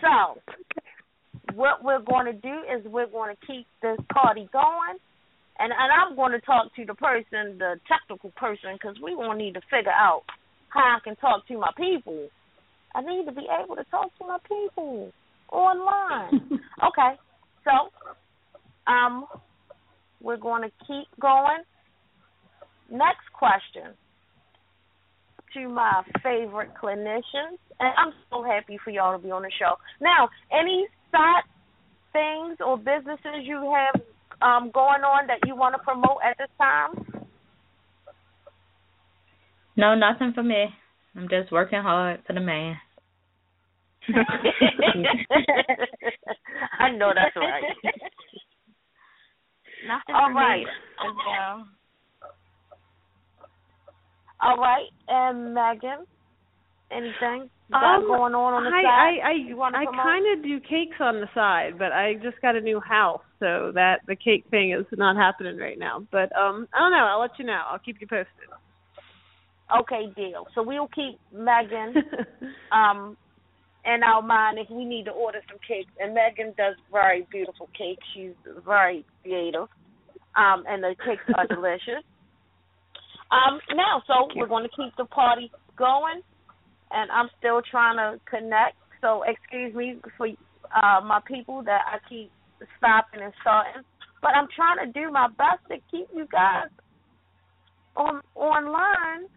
So, 0.00 0.40
what 1.54 1.84
we're 1.84 2.02
going 2.02 2.26
to 2.26 2.32
do 2.32 2.62
is 2.70 2.84
we're 2.86 3.10
going 3.10 3.34
to 3.34 3.46
keep 3.46 3.66
this 3.82 3.98
party 4.12 4.48
going, 4.52 4.98
and 5.58 5.72
and 5.72 5.90
I'm 5.92 6.16
going 6.16 6.32
to 6.32 6.40
talk 6.40 6.74
to 6.76 6.84
the 6.84 6.94
person, 6.94 7.58
the 7.58 7.80
technical 7.90 8.30
person, 8.36 8.74
because 8.74 8.96
we 9.02 9.14
going 9.14 9.38
to 9.38 9.44
need 9.44 9.54
to 9.54 9.62
figure 9.70 9.92
out 9.92 10.22
how 10.68 10.96
I 10.96 10.98
can 11.02 11.16
talk 11.16 11.46
to 11.48 11.58
my 11.58 11.70
people. 11.76 12.28
I 12.94 13.00
need 13.02 13.26
to 13.26 13.32
be 13.32 13.46
able 13.50 13.76
to 13.76 13.84
talk 13.90 14.16
to 14.18 14.26
my 14.26 14.38
people 14.46 15.12
online. 15.50 16.60
okay, 16.88 17.18
so 17.64 17.90
um, 18.86 19.26
we're 20.20 20.36
going 20.36 20.62
to 20.62 20.70
keep 20.86 21.08
going. 21.20 21.62
Next 22.90 23.32
question 23.32 23.94
to 25.54 25.68
my 25.68 26.02
favorite 26.22 26.70
clinicians, 26.80 27.58
and 27.80 27.92
I'm 27.96 28.12
so 28.30 28.42
happy 28.42 28.78
for 28.82 28.90
y'all 28.90 29.16
to 29.16 29.22
be 29.22 29.30
on 29.30 29.42
the 29.42 29.50
show. 29.58 29.74
Now, 30.00 30.28
any 30.50 30.86
side 31.10 31.42
things 32.12 32.58
or 32.64 32.76
businesses 32.76 33.44
you 33.44 33.74
have 33.74 34.00
um, 34.40 34.70
going 34.72 35.02
on 35.02 35.26
that 35.28 35.38
you 35.46 35.56
want 35.56 35.74
to 35.74 35.82
promote 35.82 36.18
at 36.24 36.36
this 36.38 36.48
time? 36.58 37.24
No, 39.76 39.94
nothing 39.94 40.32
for 40.34 40.42
me. 40.42 40.66
I'm 41.16 41.28
just 41.28 41.52
working 41.52 41.80
hard 41.80 42.20
for 42.26 42.32
the 42.32 42.40
man. 42.40 42.76
I 46.78 46.90
know 46.90 47.12
that's 47.14 47.36
right. 47.36 47.62
Nothing 49.86 50.14
All 50.14 50.28
for 50.28 50.34
right. 50.34 50.64
me. 50.64 50.70
Yeah. 51.28 51.62
All 54.40 54.56
right, 54.56 54.88
and 55.06 55.54
Megan, 55.54 56.04
anything 56.90 57.48
you 57.68 57.74
got 57.74 57.98
Um, 58.00 58.06
going 58.08 58.34
on 58.34 58.54
on 58.54 58.64
the 58.64 58.70
I, 58.70 58.82
side? 58.82 59.18
I 59.22 59.28
I 59.28 59.32
you 59.32 59.62
I 59.62 59.84
kind 60.02 60.36
of 60.36 60.44
do 60.44 60.58
cakes 60.58 60.96
on 60.98 61.20
the 61.20 61.28
side, 61.32 61.78
but 61.78 61.92
I 61.92 62.14
just 62.14 62.40
got 62.42 62.56
a 62.56 62.60
new 62.60 62.80
house, 62.80 63.22
so 63.38 63.70
that 63.74 64.00
the 64.08 64.16
cake 64.16 64.44
thing 64.50 64.72
is 64.72 64.84
not 64.98 65.14
happening 65.16 65.58
right 65.58 65.78
now. 65.78 66.04
But 66.10 66.34
um, 66.36 66.66
I 66.74 66.80
don't 66.80 66.90
know. 66.90 67.06
I'll 67.06 67.20
let 67.20 67.38
you 67.38 67.44
know. 67.44 67.62
I'll 67.70 67.78
keep 67.78 68.00
you 68.00 68.06
posted. 68.08 68.26
Okay, 69.78 70.12
deal. 70.16 70.46
So 70.54 70.62
we'll 70.62 70.88
keep 70.88 71.18
Megan 71.32 71.94
um 72.72 73.16
in 73.84 74.02
our 74.02 74.22
mind 74.22 74.58
if 74.58 74.70
we 74.70 74.84
need 74.84 75.04
to 75.06 75.10
order 75.10 75.40
some 75.48 75.58
cakes. 75.66 75.90
And 75.98 76.14
Megan 76.14 76.54
does 76.56 76.76
very 76.90 77.26
beautiful 77.30 77.68
cakes. 77.76 78.04
She's 78.14 78.34
very 78.64 79.04
creative. 79.22 79.68
Um, 80.36 80.64
and 80.66 80.82
the 80.82 80.94
cakes 81.04 81.22
are 81.36 81.46
delicious. 81.54 82.04
Um, 83.30 83.60
now, 83.74 84.02
so 84.06 84.28
we're 84.36 84.46
going 84.46 84.64
to 84.64 84.76
keep 84.76 84.94
the 84.96 85.06
party 85.06 85.50
going, 85.76 86.20
and 86.90 87.10
I'm 87.10 87.30
still 87.38 87.62
trying 87.70 87.96
to 87.96 88.20
connect. 88.28 88.76
So 89.00 89.24
excuse 89.26 89.74
me 89.74 89.96
for 90.16 90.28
uh, 90.28 91.00
my 91.00 91.20
people 91.26 91.62
that 91.64 91.80
I 91.86 91.98
keep 92.08 92.30
stopping 92.78 93.22
and 93.22 93.32
starting, 93.40 93.82
but 94.20 94.32
I'm 94.36 94.48
trying 94.54 94.86
to 94.86 94.92
do 94.92 95.10
my 95.10 95.28
best 95.28 95.64
to 95.68 95.76
keep 95.90 96.08
you 96.14 96.26
guys 96.30 96.68
on 97.96 98.20
online, 98.34 99.28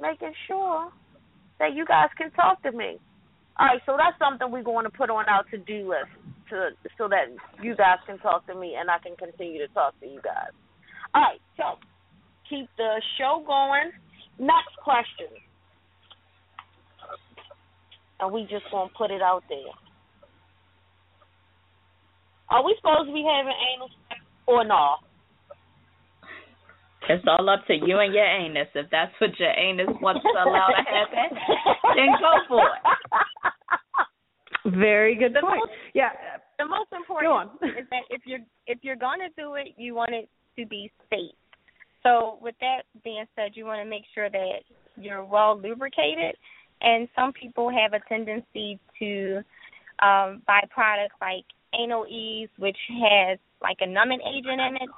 making 0.00 0.32
sure 0.46 0.90
that 1.58 1.74
you 1.74 1.84
guys 1.84 2.08
can 2.16 2.30
talk 2.30 2.62
to 2.62 2.72
me. 2.72 2.98
All 3.58 3.66
right, 3.66 3.80
so 3.86 3.96
that's 3.98 4.16
something 4.18 4.50
we're 4.52 4.62
going 4.62 4.84
to 4.84 4.90
put 4.90 5.10
on 5.10 5.24
our 5.26 5.42
to-do 5.50 5.88
list 5.90 6.14
to 6.50 6.70
so 6.96 7.08
that 7.08 7.26
you 7.62 7.74
guys 7.74 7.98
can 8.06 8.18
talk 8.18 8.46
to 8.46 8.54
me 8.54 8.76
and 8.78 8.90
I 8.90 8.98
can 8.98 9.16
continue 9.16 9.58
to 9.66 9.72
talk 9.74 9.98
to 10.00 10.06
you 10.06 10.20
guys. 10.22 10.54
All 11.14 11.22
right, 11.22 11.40
so 11.56 11.78
keep 12.48 12.68
the 12.76 13.02
show 13.18 13.42
going. 13.46 13.90
Next 14.38 14.76
question. 14.82 15.26
And 18.20 18.32
we 18.32 18.42
just 18.42 18.64
gonna 18.70 18.90
put 18.96 19.10
it 19.10 19.22
out 19.22 19.42
there. 19.48 19.74
Are 22.50 22.64
we 22.64 22.76
supposed 22.78 23.08
to 23.08 23.12
be 23.12 23.26
having 23.26 23.52
anal 23.74 23.90
sex 24.08 24.20
or 24.46 24.64
no? 24.64 24.96
It's 27.08 27.24
all 27.26 27.48
up 27.48 27.66
to 27.66 27.74
you 27.74 27.98
and 28.00 28.12
your 28.12 28.26
anus. 28.26 28.68
If 28.74 28.90
that's 28.90 29.12
what 29.20 29.38
your 29.38 29.52
anus 29.56 29.88
wants 30.02 30.22
to 30.22 30.42
allow 30.44 30.66
to 30.68 30.82
happen, 30.84 31.38
then 31.96 32.08
go 32.20 32.32
for 32.48 32.66
it. 32.66 32.82
Very 34.76 35.14
good 35.14 35.32
The 35.34 35.40
point. 35.40 35.60
most- 35.60 35.72
yeah. 35.94 36.10
The 36.58 36.64
most 36.66 36.90
Go 36.90 36.96
important 36.96 37.32
on. 37.32 37.46
is 37.78 37.88
that 37.90 38.02
if 38.10 38.26
you're 38.26 38.40
if 38.66 38.78
you're 38.82 38.96
gonna 38.96 39.28
do 39.36 39.54
it, 39.54 39.68
you 39.76 39.94
want 39.94 40.10
it 40.12 40.28
to 40.56 40.66
be 40.66 40.90
safe. 41.08 41.32
So 42.02 42.38
with 42.42 42.56
that 42.60 42.82
being 43.04 43.24
said, 43.36 43.52
you 43.54 43.64
want 43.64 43.80
to 43.80 43.84
make 43.88 44.04
sure 44.14 44.28
that 44.28 44.62
you're 44.96 45.24
well 45.24 45.56
lubricated. 45.58 46.36
And 46.80 47.08
some 47.16 47.32
people 47.32 47.70
have 47.70 47.92
a 47.92 48.00
tendency 48.08 48.78
to 48.98 49.42
um, 50.00 50.42
buy 50.46 50.60
products 50.70 51.14
like 51.20 51.44
Anal 51.74 52.04
Eze, 52.06 52.48
which 52.58 52.76
has 53.02 53.38
like 53.62 53.78
a 53.80 53.86
numbing 53.86 54.20
agent 54.22 54.60
in 54.60 54.76
it, 54.76 54.88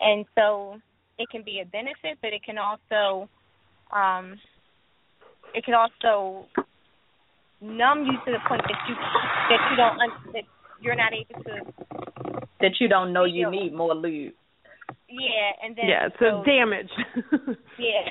and 0.00 0.24
so 0.34 0.80
it 1.20 1.28
can 1.30 1.42
be 1.42 1.60
a 1.60 1.66
benefit, 1.66 2.18
but 2.22 2.32
it 2.32 2.42
can 2.42 2.56
also 2.58 3.28
um, 3.92 4.38
it 5.54 5.64
can 5.64 5.74
also 5.74 6.46
numb 7.60 8.06
you 8.06 8.12
to 8.24 8.32
the 8.32 8.38
point 8.48 8.62
that 8.62 8.78
you 8.88 8.94
that 9.50 9.60
you 9.70 9.76
don't 9.76 10.32
that 10.32 10.44
you're 10.80 10.96
not 10.96 11.12
able 11.12 11.42
to 11.44 11.60
That 12.60 12.72
you 12.80 12.88
don't 12.88 13.12
know 13.12 13.24
you 13.24 13.50
need 13.50 13.74
more 13.74 13.94
lube. 13.94 14.32
yeah 15.08 15.52
and 15.62 15.76
then 15.76 15.88
Yeah. 15.88 16.08
so, 16.18 16.42
So 16.42 16.44
damage. 16.44 16.90
yeah 17.78 18.08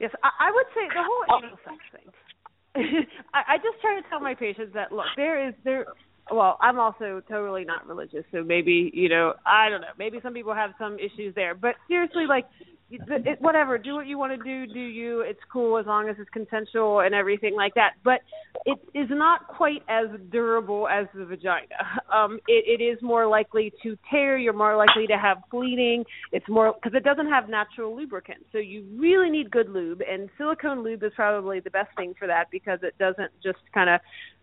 Yes, 0.00 0.10
I, 0.24 0.48
I 0.48 0.50
would 0.50 0.66
say 0.74 0.88
the 0.88 1.04
whole 1.06 1.24
Oh. 1.30 1.38
anal 1.38 1.58
sex 1.64 1.78
thing. 1.94 3.06
I, 3.32 3.54
I 3.54 3.56
just 3.58 3.80
try 3.80 3.94
to 4.00 4.08
tell 4.08 4.18
my 4.18 4.34
patients 4.34 4.72
that 4.74 4.90
look, 4.90 5.06
there 5.16 5.48
is 5.48 5.54
there. 5.62 5.86
Well, 6.32 6.56
I'm 6.60 6.78
also 6.78 7.22
totally 7.28 7.64
not 7.64 7.86
religious, 7.86 8.24
so 8.32 8.42
maybe 8.42 8.90
you 8.94 9.08
know, 9.08 9.34
I 9.44 9.68
don't 9.68 9.82
know. 9.82 9.88
Maybe 9.98 10.20
some 10.22 10.32
people 10.32 10.54
have 10.54 10.70
some 10.78 10.98
issues 10.98 11.34
there, 11.34 11.54
but 11.54 11.74
seriously, 11.86 12.24
like, 12.26 12.46
it, 12.90 13.40
whatever. 13.40 13.78
Do 13.78 13.94
what 13.94 14.06
you 14.06 14.18
want 14.18 14.38
to 14.38 14.44
do. 14.44 14.72
Do 14.72 14.78
you? 14.78 15.20
It's 15.22 15.40
cool 15.52 15.78
as 15.78 15.86
long 15.86 16.08
as 16.08 16.16
it's 16.18 16.30
consensual 16.30 17.00
and 17.00 17.14
everything 17.14 17.54
like 17.56 17.74
that. 17.74 17.92
But 18.04 18.20
it 18.66 18.78
is 18.94 19.08
not 19.10 19.48
quite 19.48 19.82
as 19.88 20.06
durable 20.30 20.86
as 20.88 21.06
the 21.14 21.24
vagina. 21.24 21.66
Um, 22.14 22.38
it, 22.46 22.80
it 22.80 22.84
is 22.84 23.02
more 23.02 23.26
likely 23.26 23.72
to 23.82 23.96
tear. 24.10 24.38
You're 24.38 24.52
more 24.52 24.76
likely 24.76 25.06
to 25.08 25.18
have 25.18 25.38
bleeding. 25.50 26.04
It's 26.30 26.48
more 26.48 26.72
because 26.74 26.96
it 26.96 27.02
doesn't 27.02 27.28
have 27.28 27.48
natural 27.48 27.96
lubricant. 27.96 28.46
So 28.52 28.58
you 28.58 28.84
really 28.96 29.30
need 29.30 29.50
good 29.50 29.68
lube, 29.68 30.00
and 30.08 30.28
silicone 30.38 30.84
lube 30.84 31.02
is 31.02 31.12
probably 31.16 31.58
the 31.60 31.70
best 31.70 31.88
thing 31.96 32.14
for 32.16 32.28
that 32.28 32.44
because 32.52 32.78
it 32.82 32.96
doesn't 32.98 33.32
just 33.42 33.58
kind 33.72 33.90
of 33.90 34.00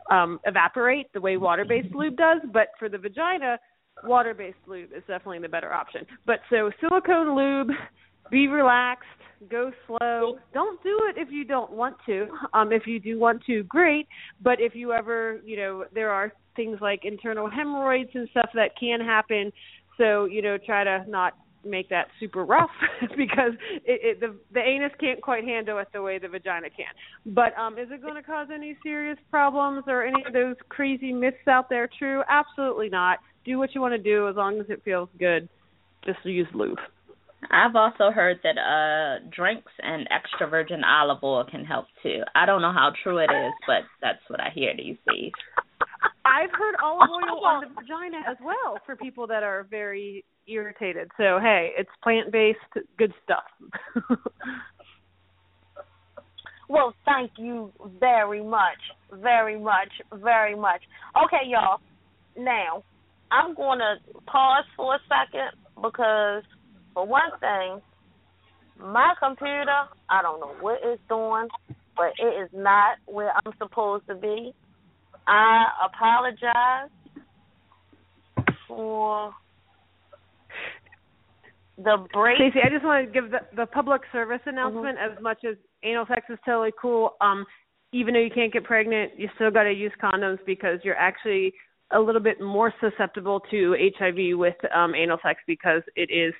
um, 0.09 0.39
evaporate 0.45 1.11
the 1.13 1.21
way 1.21 1.37
water-based 1.37 1.93
lube 1.93 2.17
does. 2.17 2.41
But 2.51 2.69
for 2.79 2.89
the 2.89 2.97
vagina, 2.97 3.59
water-based 4.03 4.57
lube 4.67 4.89
is 4.95 5.03
definitely 5.07 5.39
the 5.39 5.49
better 5.49 5.73
option. 5.73 6.05
But 6.25 6.39
so 6.49 6.71
silicone 6.79 7.35
lube, 7.35 7.69
be 8.29 8.47
relaxed, 8.47 9.07
go 9.49 9.71
slow. 9.87 10.37
Don't 10.53 10.81
do 10.83 10.99
it 11.09 11.19
if 11.19 11.29
you 11.31 11.43
don't 11.45 11.71
want 11.71 11.97
to. 12.05 12.27
Um, 12.53 12.71
if 12.71 12.85
you 12.85 12.99
do 12.99 13.19
want 13.19 13.43
to, 13.45 13.63
great. 13.63 14.07
But 14.41 14.59
if 14.59 14.75
you 14.75 14.93
ever, 14.93 15.41
you 15.45 15.57
know, 15.57 15.85
there 15.93 16.11
are 16.11 16.31
things 16.55 16.77
like 16.81 17.01
internal 17.03 17.49
hemorrhoids 17.49 18.09
and 18.13 18.27
stuff 18.29 18.49
that 18.53 18.71
can 18.79 18.99
happen. 18.99 19.51
So 19.97 20.25
you 20.25 20.41
know, 20.41 20.57
try 20.57 20.83
to 20.83 21.03
not 21.07 21.33
make 21.65 21.89
that 21.89 22.07
super 22.19 22.45
rough 22.45 22.69
because 23.17 23.53
it, 23.85 24.01
it 24.03 24.19
the 24.19 24.35
the 24.53 24.59
anus 24.59 24.91
can't 24.99 25.21
quite 25.21 25.43
handle 25.43 25.77
it 25.79 25.87
the 25.93 26.01
way 26.01 26.19
the 26.19 26.27
vagina 26.27 26.69
can. 26.69 27.33
But 27.33 27.57
um 27.57 27.77
is 27.77 27.89
it 27.91 28.01
going 28.01 28.15
to 28.15 28.23
cause 28.23 28.47
any 28.53 28.77
serious 28.83 29.17
problems 29.29 29.83
or 29.87 30.03
any 30.03 30.23
of 30.25 30.33
those 30.33 30.55
crazy 30.69 31.13
myths 31.13 31.47
out 31.47 31.69
there 31.69 31.89
true? 31.99 32.23
Absolutely 32.29 32.89
not. 32.89 33.19
Do 33.45 33.57
what 33.57 33.73
you 33.73 33.81
want 33.81 33.93
to 33.93 34.01
do 34.01 34.27
as 34.27 34.35
long 34.35 34.59
as 34.59 34.65
it 34.69 34.81
feels 34.83 35.09
good. 35.19 35.47
Just 36.05 36.19
use 36.23 36.47
lube. 36.53 36.77
I've 37.49 37.75
also 37.75 38.11
heard 38.11 38.39
that 38.43 38.57
uh 38.57 39.25
drinks 39.35 39.71
and 39.81 40.07
extra 40.11 40.47
virgin 40.47 40.83
olive 40.83 41.23
oil 41.23 41.45
can 41.49 41.65
help 41.65 41.85
too. 42.03 42.21
I 42.35 42.45
don't 42.45 42.61
know 42.61 42.73
how 42.73 42.91
true 43.03 43.17
it 43.17 43.31
is, 43.31 43.53
but 43.67 43.83
that's 44.01 44.21
what 44.27 44.39
I 44.39 44.49
hear 44.53 44.73
these 44.75 44.97
days. 45.07 45.31
I've 46.25 46.51
heard 46.51 46.75
olive 46.83 47.09
oil 47.11 47.45
on 47.45 47.63
the 47.63 47.69
vagina 47.69 48.21
as 48.29 48.37
well 48.43 48.77
for 48.85 48.95
people 48.95 49.27
that 49.27 49.43
are 49.43 49.67
very 49.69 50.23
irritated. 50.47 51.09
So 51.17 51.39
hey, 51.41 51.71
it's 51.77 51.89
plant 52.03 52.31
based, 52.31 52.59
good 52.97 53.13
stuff. 53.23 54.17
Well, 56.71 56.93
thank 57.03 57.31
you 57.37 57.73
very 57.99 58.41
much, 58.41 58.79
very 59.11 59.59
much, 59.59 59.89
very 60.13 60.55
much. 60.55 60.81
Okay, 61.25 61.45
y'all. 61.45 61.81
Now, 62.37 62.85
I'm 63.29 63.55
going 63.55 63.79
to 63.79 63.95
pause 64.21 64.63
for 64.77 64.95
a 64.95 64.99
second 65.09 65.51
because, 65.75 66.43
for 66.93 67.05
one 67.05 67.29
thing, 67.41 67.81
my 68.79 69.13
computer, 69.21 69.83
I 70.09 70.21
don't 70.21 70.39
know 70.39 70.55
what 70.61 70.79
it's 70.81 71.01
doing, 71.09 71.49
but 71.97 72.13
it 72.17 72.41
is 72.41 72.49
not 72.53 72.99
where 73.05 73.33
I'm 73.43 73.51
supposed 73.57 74.07
to 74.07 74.15
be. 74.15 74.53
I 75.27 75.65
apologize 75.85 76.89
for 78.67 79.33
the 81.77 82.05
break. 82.13 82.37
Stacey, 82.37 82.59
I 82.65 82.69
just 82.69 82.83
want 82.83 83.05
to 83.05 83.11
give 83.11 83.31
the, 83.31 83.39
the 83.55 83.65
public 83.65 84.01
service 84.11 84.41
announcement. 84.45 84.97
As 84.97 85.21
much 85.21 85.39
as 85.49 85.55
anal 85.83 86.05
sex 86.07 86.23
is 86.29 86.39
totally 86.45 86.71
cool, 86.79 87.15
um, 87.21 87.45
even 87.93 88.13
though 88.13 88.19
you 88.19 88.31
can't 88.33 88.53
get 88.53 88.63
pregnant, 88.63 89.11
you 89.17 89.29
still 89.35 89.51
got 89.51 89.63
to 89.63 89.71
use 89.71 89.91
condoms 90.01 90.39
because 90.45 90.79
you're 90.83 90.95
actually 90.95 91.53
a 91.91 91.99
little 91.99 92.21
bit 92.21 92.39
more 92.39 92.73
susceptible 92.79 93.41
to 93.51 93.75
HIV 93.97 94.37
with 94.37 94.55
um, 94.73 94.95
anal 94.95 95.17
sex 95.23 95.39
because 95.45 95.81
it 95.95 96.09
is 96.11 96.33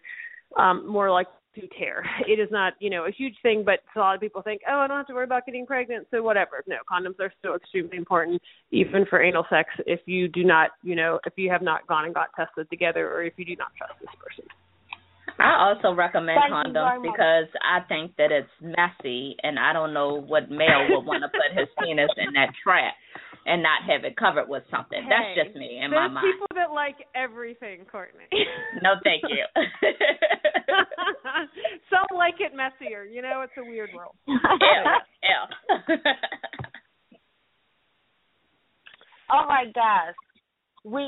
um, 0.58 0.88
more 0.88 1.12
like 1.12 1.28
to 1.56 1.68
tear. 1.80 2.04
It 2.28 2.40
is 2.40 2.50
not, 2.52 2.74
you 2.80 2.90
know, 2.90 3.06
a 3.06 3.12
huge 3.12 3.36
thing, 3.44 3.64
but 3.66 3.80
a 3.96 4.00
lot 4.00 4.16
of 4.16 4.22
people 4.22 4.42
think, 4.42 4.62
oh, 4.70 4.80
I 4.80 4.88
don't 4.88 4.98
have 4.98 5.08
to 5.08 5.14
worry 5.14 5.26
about 5.26 5.46
getting 5.46 5.66
pregnant, 5.66 6.08
so 6.12 6.22
whatever. 6.22 6.64
No, 6.68 6.78
condoms 6.90 7.20
are 7.20 7.34
still 7.40 7.56
extremely 7.56 7.98
important, 7.98 8.42
even 8.72 9.06
for 9.10 9.22
anal 9.22 9.46
sex, 9.50 9.70
if 9.86 10.00
you 10.06 10.28
do 10.28 10.44
not, 10.44 10.72
you 10.84 10.96
know, 10.96 11.20
if 11.26 11.34
you 11.36 11.50
have 11.50 11.62
not 11.62 11.88
gone 11.88 12.06
and 12.06 12.14
got 12.14 12.30
tested 12.36 12.70
together, 12.70 13.12
or 13.12 13.24
if 13.24 13.34
you 13.38 13.46
do 13.46 13.56
not 13.58 13.70
trust 13.78 13.94
this 14.00 14.10
person. 14.20 14.46
I 15.40 15.74
also 15.74 15.96
recommend 15.96 16.40
Thank 16.40 16.54
condoms 16.54 17.02
because 17.02 17.50
I 17.66 17.82
think 17.88 18.16
that 18.18 18.32
it's 18.32 18.50
messy, 18.62 19.36
and 19.44 19.58
I 19.58 19.74
don't 19.74 19.94
know 19.94 20.22
what 20.22 20.52
male 20.52 20.88
would 20.90 21.06
want 21.06 21.24
to 21.24 21.30
put 21.30 21.58
his 21.58 21.68
penis 21.80 22.10
in 22.18 22.34
that 22.34 22.54
trap 22.64 22.94
and 23.46 23.64
not 23.64 23.84
have 23.88 24.04
it 24.04 24.16
covered 24.18 24.48
with 24.48 24.64
something. 24.70 25.02
That's 25.10 25.34
just 25.36 25.56
me 25.58 25.80
in 25.84 25.92
my 25.92 26.08
There's 26.08 26.12
mind. 26.14 26.26
people 26.34 26.48
that 26.56 26.72
like 26.74 26.96
everything, 27.16 27.86
Courtney. 27.92 28.26
No, 28.84 28.94
thank 29.04 29.24
you. 29.30 29.46
Some 31.90 32.18
like 32.18 32.36
it 32.40 32.54
messier. 32.56 33.04
You 33.04 33.22
know, 33.22 33.42
it's 33.42 33.54
a 33.58 33.64
weird 33.64 33.90
world. 33.96 34.16
yeah, 34.28 35.00
yeah. 35.24 35.96
All 39.30 39.48
right, 39.48 39.74
guys. 39.74 40.14
We 40.84 41.08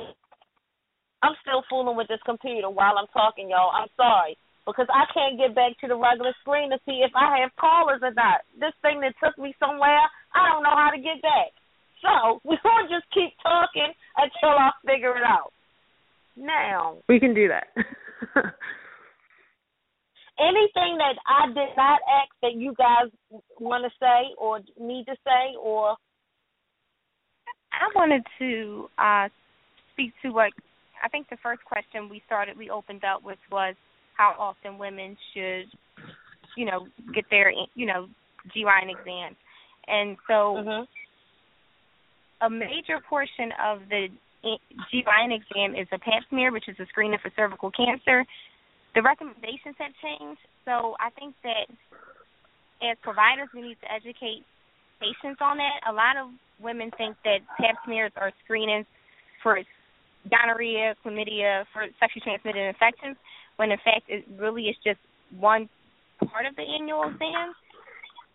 I'm 1.24 1.34
still 1.42 1.64
fooling 1.70 1.96
with 1.96 2.08
this 2.10 2.20
computer 2.26 2.70
while 2.70 2.98
I'm 3.00 3.08
talking, 3.16 3.50
y'all. 3.50 3.72
I'm 3.72 3.88
sorry. 3.96 4.38
Because 4.68 4.88
I 4.92 5.04
can't 5.12 5.40
get 5.40 5.56
back 5.56 5.76
to 5.84 5.88
the 5.88 5.96
regular 5.96 6.32
screen 6.40 6.72
to 6.72 6.80
see 6.88 7.04
if 7.04 7.12
I 7.16 7.40
have 7.44 7.52
callers 7.60 8.00
or 8.04 8.12
not. 8.16 8.48
This 8.60 8.72
thing 8.82 9.00
that 9.04 9.12
took 9.20 9.36
me 9.38 9.56
somewhere, 9.60 10.04
I 10.36 10.52
don't 10.52 10.64
know 10.64 10.72
how 10.76 10.92
to 10.92 11.00
get 11.00 11.20
back. 11.22 11.52
So 12.04 12.40
we're 12.44 12.62
gonna 12.64 12.90
just 12.90 13.08
keep 13.14 13.34
talking 13.42 13.92
until 14.18 14.60
I 14.60 14.72
figure 14.86 15.18
it 15.18 15.24
out. 15.24 15.52
Now, 16.36 16.98
We 17.08 17.20
can 17.20 17.34
do 17.34 17.48
that. 17.48 17.68
anything 20.40 20.98
that 20.98 21.16
I 21.28 21.48
did 21.48 21.76
not 21.78 22.00
ask 22.10 22.32
that 22.42 22.56
you 22.56 22.74
guys 22.78 23.10
want 23.60 23.84
to 23.84 23.92
say 24.00 24.34
or 24.38 24.60
need 24.80 25.06
to 25.06 25.16
say 25.24 25.56
or 25.62 25.96
I 27.72 27.90
wanted 27.96 28.24
to 28.40 28.90
uh, 28.98 29.30
speak 29.94 30.14
to 30.24 30.30
what 30.30 30.52
I 31.04 31.10
think 31.10 31.30
the 31.30 31.38
first 31.44 31.64
question 31.66 32.10
we 32.10 32.22
started, 32.26 32.58
we 32.58 32.70
opened 32.70 33.04
up 33.04 33.24
with 33.24 33.40
was 33.52 33.76
how 34.16 34.36
often 34.40 34.78
women 34.78 35.18
should, 35.34 35.66
you 36.56 36.66
know, 36.66 36.88
get 37.14 37.26
their, 37.30 37.52
you 37.76 37.86
know, 37.86 38.08
GYN 38.56 38.90
exams. 38.90 39.36
And 39.88 40.18
so 40.28 40.64
Mhm. 40.64 40.88
A 42.44 42.50
major 42.50 43.00
portion 43.08 43.52
of 43.64 43.80
the 43.90 44.08
GYN 44.44 45.32
exam 45.32 45.76
is 45.80 45.88
a 45.92 46.00
pap 46.00 46.24
smear, 46.30 46.52
which 46.52 46.68
is 46.68 46.76
a 46.80 46.86
screening 46.88 47.20
for 47.22 47.32
cervical 47.36 47.72
cancer. 47.72 48.26
The 48.96 49.02
recommendations 49.02 49.80
have 49.80 49.96
changed, 50.04 50.42
so 50.66 50.96
I 51.00 51.10
think 51.18 51.34
that 51.44 51.72
as 52.84 52.98
providers, 53.02 53.48
we 53.56 53.62
need 53.62 53.78
to 53.82 53.90
educate 53.90 54.44
patients 55.00 55.40
on 55.40 55.58
that. 55.58 55.80
A 55.90 55.94
lot 55.94 56.20
of 56.20 56.30
women 56.60 56.92
think 56.98 57.16
that 57.24 57.40
pap 57.58 57.76
smears 57.86 58.12
are 58.18 58.32
screenings 58.44 58.86
for 59.42 59.58
gonorrhea, 60.30 60.96
chlamydia, 61.04 61.64
for 61.72 61.88
sexually 62.00 62.24
transmitted 62.24 62.68
infections, 62.68 63.16
when 63.56 63.72
in 63.72 63.80
fact 63.84 64.04
it 64.08 64.26
really 64.40 64.64
is 64.64 64.76
just 64.84 65.00
one 65.40 65.70
part 66.20 66.46
of 66.46 66.56
the 66.56 66.64
annual 66.64 67.04
exam, 67.04 67.56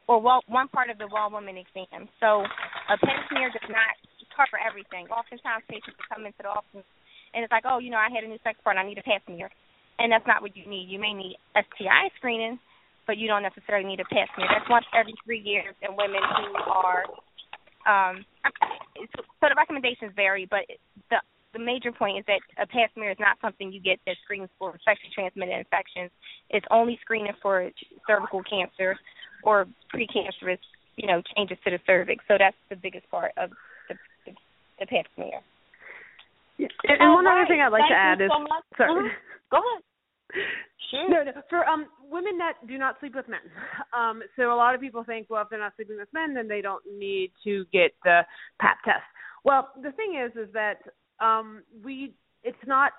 or 0.09 0.21
well, 0.21 0.41
one 0.49 0.69
part 0.69 0.91
of 0.91 0.99
the 0.99 1.09
well 1.13 1.31
woman 1.31 1.57
exam. 1.57 2.09
So 2.21 2.45
a 2.89 2.97
pap 2.97 3.21
smear 3.29 3.51
does 3.53 3.69
not 3.69 3.95
cover 4.35 4.57
everything. 4.61 5.09
Oftentimes 5.13 5.65
patients 5.69 5.99
come 6.09 6.25
into 6.25 6.43
the 6.43 6.53
office 6.53 6.87
and 7.35 7.45
it's 7.45 7.53
like, 7.53 7.65
oh, 7.69 7.79
you 7.79 7.91
know, 7.91 8.01
I 8.01 8.09
had 8.09 8.25
a 8.25 8.29
new 8.29 8.41
sex 8.43 8.59
partner, 8.65 8.83
I 8.83 8.89
need 8.89 8.99
a 8.99 9.07
pap 9.07 9.23
smear. 9.27 9.51
And 9.99 10.13
that's 10.13 10.27
not 10.27 10.43
what 10.43 10.57
you 10.57 10.65
need. 10.65 10.89
You 10.89 10.99
may 10.99 11.13
need 11.13 11.37
STI 11.59 12.15
screening, 12.17 12.59
but 13.07 13.19
you 13.19 13.27
don't 13.27 13.43
necessarily 13.43 13.87
need 13.87 14.01
a 14.01 14.09
pap 14.09 14.31
smear. 14.35 14.49
That's 14.49 14.69
once 14.71 14.87
every 14.95 15.15
three 15.25 15.43
years 15.43 15.75
in 15.83 15.97
women 15.97 16.23
who 16.23 16.55
are 16.71 17.03
um 17.87 18.25
so 19.41 19.47
the 19.49 19.55
recommendations 19.57 20.13
vary, 20.15 20.47
but 20.47 20.67
the 21.11 21.19
the 21.55 21.59
major 21.59 21.91
point 21.91 22.19
is 22.19 22.25
that 22.27 22.41
a 22.63 22.67
pap 22.67 22.93
smear 22.95 23.11
is 23.11 23.17
not 23.19 23.39
something 23.41 23.73
you 23.73 23.81
get 23.81 23.99
that 24.07 24.17
screens 24.23 24.49
for 24.59 24.77
sexually 24.85 25.11
transmitted 25.15 25.57
infections. 25.57 26.11
It's 26.51 26.67
only 26.71 26.99
screening 27.01 27.33
for 27.41 27.71
cervical 28.07 28.43
cancer 28.45 28.99
or 29.43 29.67
precancerous, 29.95 30.61
you 30.99 31.07
know, 31.07 31.23
changes 31.37 31.57
to 31.65 31.71
the 31.71 31.79
cervix. 31.87 32.25
So 32.29 32.35
that's 32.39 32.57
the 32.69 32.77
biggest 32.77 33.09
part 33.11 33.33
of 33.39 33.51
the 33.89 33.95
the, 34.27 34.33
the 34.81 34.87
pap 34.87 35.07
smear. 35.15 35.41
and 36.59 36.69
and 37.01 37.13
one 37.15 37.27
All 37.27 37.33
other 37.39 37.47
thing 37.47 37.61
I'd 37.63 37.69
like 37.73 37.87
Thank 37.89 37.95
to 37.95 37.97
add 37.97 38.21
is 38.21 38.31
so 38.35 38.41
much. 38.43 38.65
sorry. 38.77 38.91
Mhm. 38.93 39.11
Go 39.51 39.57
ahead. 39.59 39.83
Shoot. 40.91 41.09
No, 41.09 41.23
no. 41.23 41.33
For 41.49 41.65
um 41.67 41.87
women 42.11 42.37
that 42.39 42.55
do 42.67 42.77
not 42.77 42.99
sleep 43.01 43.15
with 43.15 43.29
men. 43.29 43.41
Um 43.97 44.23
so 44.37 44.53
a 44.53 44.59
lot 44.59 44.75
of 44.75 44.81
people 44.81 45.05
think, 45.05 45.29
well, 45.31 45.43
if 45.43 45.49
they're 45.49 45.59
not 45.59 45.73
sleeping 45.77 45.97
with 45.99 46.13
men, 46.13 46.35
then 46.35 46.49
they 46.49 46.61
don't 46.61 46.83
need 46.99 47.33
to 47.45 47.65
get 47.73 47.93
the 48.05 48.23
pap 48.61 48.79
test. 48.85 49.07
Well, 49.45 49.71
the 49.83 49.93
thing 49.93 50.21
is 50.21 50.33
is 50.37 50.53
that 50.53 50.81
um 51.21 51.63
we 51.85 52.13
it's 52.43 52.67
not 52.67 52.93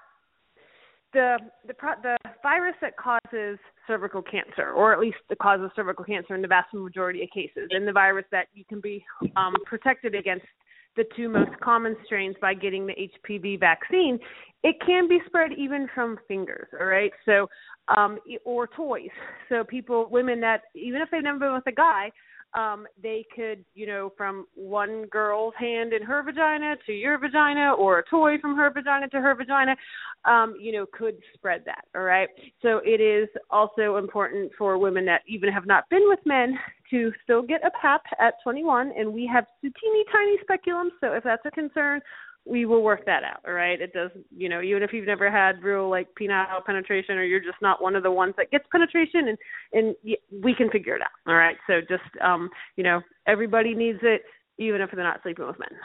the 1.13 1.37
the 1.67 1.73
the 2.03 2.17
virus 2.43 2.75
that 2.81 2.93
causes 2.97 3.57
cervical 3.87 4.21
cancer, 4.21 4.71
or 4.71 4.93
at 4.93 4.99
least 4.99 5.17
the 5.29 5.35
cause 5.35 5.59
of 5.61 5.71
cervical 5.75 6.05
cancer 6.05 6.35
in 6.35 6.41
the 6.41 6.47
vast 6.47 6.73
majority 6.73 7.23
of 7.23 7.29
cases, 7.33 7.69
and 7.71 7.87
the 7.87 7.91
virus 7.91 8.25
that 8.31 8.47
you 8.53 8.63
can 8.65 8.79
be 8.79 9.03
um, 9.35 9.53
protected 9.65 10.15
against 10.15 10.45
the 10.95 11.05
two 11.15 11.29
most 11.29 11.51
common 11.61 11.95
strains 12.05 12.35
by 12.41 12.53
getting 12.53 12.85
the 12.85 12.93
HPV 12.93 13.59
vaccine, 13.59 14.19
it 14.63 14.75
can 14.85 15.07
be 15.07 15.19
spread 15.25 15.51
even 15.57 15.87
from 15.95 16.17
fingers, 16.27 16.67
all 16.79 16.87
right? 16.87 17.11
So, 17.25 17.47
um, 17.95 18.19
or 18.43 18.67
toys. 18.67 19.09
So 19.47 19.63
people, 19.63 20.07
women 20.11 20.41
that 20.41 20.63
even 20.75 21.01
if 21.01 21.09
they've 21.11 21.23
never 21.23 21.39
been 21.39 21.53
with 21.53 21.67
a 21.67 21.71
guy, 21.71 22.11
um, 22.53 22.87
they 23.01 23.25
could, 23.35 23.63
you 23.75 23.85
know, 23.85 24.11
from 24.17 24.45
one 24.55 25.05
girl's 25.05 25.53
hand 25.57 25.93
in 25.93 26.01
her 26.01 26.23
vagina 26.23 26.75
to 26.85 26.93
your 26.93 27.17
vagina, 27.17 27.73
or 27.73 27.99
a 27.99 28.03
toy 28.09 28.37
from 28.39 28.55
her 28.55 28.71
vagina 28.71 29.07
to 29.09 29.21
her 29.21 29.35
vagina, 29.35 29.75
um, 30.25 30.55
you 30.59 30.71
know, 30.71 30.85
could 30.91 31.17
spread 31.33 31.63
that. 31.65 31.85
All 31.95 32.01
right. 32.01 32.29
So 32.61 32.81
it 32.83 33.01
is 33.01 33.29
also 33.49 33.97
important 33.97 34.51
for 34.57 34.77
women 34.77 35.05
that 35.05 35.21
even 35.27 35.51
have 35.51 35.65
not 35.65 35.89
been 35.89 36.03
with 36.07 36.19
men 36.25 36.57
to 36.89 37.11
still 37.23 37.41
get 37.41 37.63
a 37.65 37.71
PAP 37.81 38.01
at 38.19 38.35
21, 38.43 38.93
and 38.97 39.13
we 39.13 39.29
have 39.31 39.45
teeny 39.61 40.03
tiny 40.11 40.37
speculums. 40.37 40.91
So 41.01 41.13
if 41.13 41.23
that's 41.23 41.45
a 41.45 41.51
concern, 41.51 42.01
we 42.45 42.65
will 42.65 42.81
work 42.81 43.05
that 43.05 43.23
out. 43.23 43.41
All 43.47 43.53
right. 43.53 43.79
It 43.79 43.93
does, 43.93 44.11
you 44.35 44.49
know, 44.49 44.61
even 44.61 44.83
if 44.83 44.91
you've 44.93 45.05
never 45.05 45.29
had 45.29 45.61
real 45.63 45.89
like 45.89 46.07
penile 46.19 46.65
penetration, 46.65 47.17
or 47.17 47.23
you're 47.23 47.39
just 47.39 47.61
not 47.61 47.81
one 47.81 47.95
of 47.95 48.03
the 48.03 48.11
ones 48.11 48.33
that 48.37 48.51
gets 48.51 48.65
penetration, 48.71 49.27
and 49.29 49.37
and 49.73 49.95
we 50.43 50.55
can 50.55 50.69
figure 50.69 50.95
it 50.95 51.01
out. 51.01 51.13
All 51.27 51.35
right. 51.35 51.57
So 51.67 51.81
just, 51.81 52.09
um, 52.23 52.49
you 52.75 52.83
know, 52.83 53.01
everybody 53.27 53.75
needs 53.75 53.99
it, 54.01 54.23
even 54.57 54.81
if 54.81 54.89
they're 54.91 55.03
not 55.03 55.21
sleeping 55.21 55.45
with 55.45 55.59
men. 55.59 55.77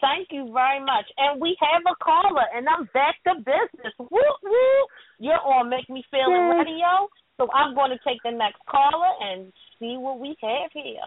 Thank 0.00 0.28
you 0.30 0.52
very 0.52 0.78
much. 0.78 1.06
And 1.16 1.40
we 1.40 1.56
have 1.60 1.82
a 1.82 2.04
caller, 2.04 2.44
and 2.54 2.68
I'm 2.68 2.88
back 2.94 3.16
to 3.26 3.34
business. 3.38 3.94
Woo 3.98 4.06
woo! 4.10 4.86
You're 5.18 5.40
on 5.40 5.70
Make 5.70 5.90
Me 5.90 6.04
Feel 6.10 6.30
It 6.30 6.54
Radio, 6.54 7.08
so 7.36 7.48
I'm 7.52 7.74
going 7.74 7.90
to 7.90 7.98
take 8.06 8.22
the 8.22 8.30
next 8.30 8.60
caller 8.70 9.10
and 9.20 9.52
see 9.78 9.96
what 9.98 10.20
we 10.20 10.36
have 10.40 10.70
here. 10.72 11.02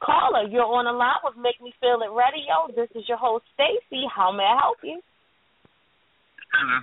Caller, 0.00 0.48
you're 0.48 0.64
on 0.64 0.84
the 0.84 0.92
line 0.92 1.20
with 1.24 1.36
Make 1.36 1.60
Me 1.62 1.72
Feel 1.80 2.00
It 2.04 2.12
Radio. 2.12 2.68
This 2.74 2.90
is 2.94 3.08
your 3.08 3.18
host, 3.18 3.44
Stacy. 3.54 4.04
How 4.14 4.30
may 4.30 4.44
I 4.44 4.56
help 4.60 4.78
you? 4.82 5.00
Hello. 6.52 6.78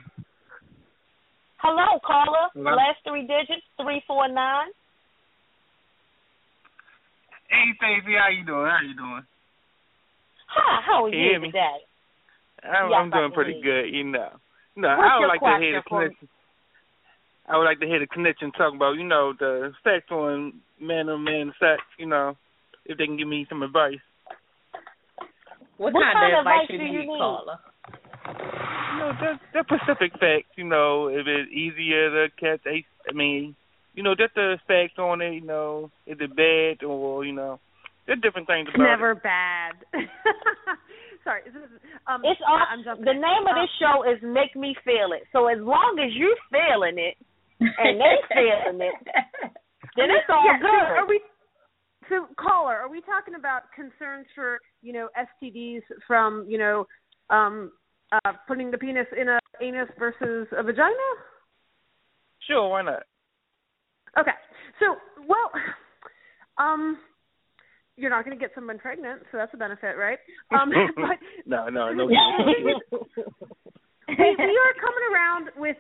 Hello, 1.58 2.00
caller. 2.06 2.50
Hello. 2.54 2.76
Last 2.76 3.00
three 3.08 3.22
digits, 3.24 3.64
349. 3.78 4.36
Hey, 7.50 7.70
Stacy, 7.78 8.18
how 8.18 8.30
you 8.34 8.46
doing? 8.46 8.66
How 8.66 8.82
you 8.82 8.96
doing? 8.98 9.24
Hi, 10.50 10.82
how 10.86 11.06
are 11.06 11.10
Can 11.10 11.20
you 11.20 11.32
you 11.34 11.40
today? 11.48 11.78
I'm, 12.64 12.90
Yes, 12.90 13.00
I'm 13.00 13.10
doing 13.12 13.32
pretty 13.32 13.62
hear 13.62 13.84
good, 13.84 13.94
you 13.94 14.04
know. 14.06 14.30
No, 14.76 14.90
What's 14.90 15.06
I 15.06 15.16
would 15.16 15.22
your 15.22 15.28
like 15.30 15.42
to 15.42 15.62
hear 15.62 15.78
the 15.78 15.84
question 15.88 16.18
connection. 16.18 16.30
I 17.48 17.58
would 17.58 17.66
like 17.66 17.80
to 17.80 17.86
hear 17.86 18.00
the 18.00 18.08
connection 18.08 18.52
talk 18.54 18.74
about, 18.74 18.96
you 18.96 19.04
know, 19.04 19.34
the 19.38 19.72
sex 19.84 20.06
on 20.12 20.54
man 20.80 21.10
on 21.10 21.24
man 21.24 21.54
sex, 21.60 21.84
you 22.00 22.08
know, 22.08 22.36
if 22.86 22.98
they 22.98 23.06
can 23.06 23.18
give 23.18 23.28
me 23.28 23.46
some 23.50 23.64
advice. 23.64 24.02
What, 25.78 25.94
What 25.94 26.04
kind, 26.04 26.14
kind 26.16 26.34
of 26.34 26.40
of 26.40 26.46
advice 26.46 26.64
advice 26.64 26.68
do 26.70 26.86
you 26.86 27.00
need, 27.02 27.08
need? 27.10 27.18
caller? 27.20 27.58
You 28.94 29.00
know, 29.00 29.12
just 29.20 29.42
the 29.54 29.62
specific 29.68 30.12
facts, 30.20 30.54
you 30.56 30.64
know, 30.66 31.08
if 31.08 31.26
it's 31.28 31.52
easier 31.52 32.10
to 32.14 32.32
catch 32.40 32.62
a, 32.68 32.86
I 33.10 33.14
mean, 33.14 33.56
you 33.96 34.04
know, 34.04 34.16
just 34.16 34.36
the 34.36 34.58
facts 34.68 34.98
on 34.98 35.22
it, 35.22 35.34
you 35.34 35.42
know, 35.46 35.90
is 36.06 36.18
it 36.22 36.36
bad 36.36 36.86
or, 36.86 37.26
you 37.26 37.34
know, 37.34 37.60
there's 38.06 38.22
different 38.22 38.48
things 38.48 38.68
It's 38.68 38.76
about 38.76 38.86
never 38.86 39.12
it. 39.12 39.24
bad. 39.24 39.74
Sorry. 41.24 41.42
This 41.46 41.56
is, 41.56 41.72
um, 42.08 42.22
It's 42.24 42.40
all, 42.48 42.60
I'm 42.60 42.84
the 42.84 43.16
name 43.16 43.44
of 43.48 43.56
this 43.56 43.72
show 43.80 44.04
is 44.04 44.20
Make 44.22 44.56
Me 44.56 44.76
Feel 44.84 45.16
It. 45.16 45.24
So 45.32 45.48
as 45.48 45.58
long 45.60 45.96
as 46.04 46.12
you 46.14 46.36
feeling 46.52 47.00
it 47.00 47.16
and 47.60 47.96
they 48.00 48.16
feeling 48.36 48.82
it, 48.84 48.96
then 49.96 50.12
it's 50.12 50.28
all 50.30 50.44
yeah, 50.46 50.60
so 50.60 50.68
good. 50.68 51.00
are 51.00 51.08
we? 51.08 51.20
So 52.10 52.28
caller, 52.40 52.76
are 52.76 52.90
we 52.90 53.02
talking 53.02 53.36
about 53.36 53.64
concerns 53.76 54.28
for 54.36 54.60
you 54.82 54.94
know 54.94 55.10
STDs 55.18 55.82
from 56.08 56.46
you 56.48 56.58
know 56.58 56.86
um 57.30 57.72
uh 58.12 58.34
putting 58.48 58.72
the 58.72 58.78
penis 58.78 59.08
in 59.20 59.30
a 59.30 59.40
anus 59.62 59.90
versus 59.98 60.48
a 60.58 60.64
vagina? 60.64 61.10
Sure, 62.48 62.70
why 62.70 62.82
not? 62.82 63.04
Okay. 64.20 64.32
So, 64.80 64.96
well, 65.28 65.52
um, 66.58 66.98
you're 67.96 68.10
not 68.10 68.26
going 68.26 68.38
to 68.38 68.42
get 68.42 68.54
someone 68.56 68.80
pregnant, 68.80 69.22
so 69.32 69.38
that's 69.38 69.54
a 69.54 69.58
benefit, 69.58 69.96
right? 69.98 70.18
Um, 70.52 70.72
but 70.96 71.18
no, 71.46 71.70
no, 71.70 71.94
no. 71.94 72.06
we, 72.08 72.16
we 72.18 72.20
are 74.18 74.74
coming 74.82 75.06
around 75.14 75.50
with 75.58 75.78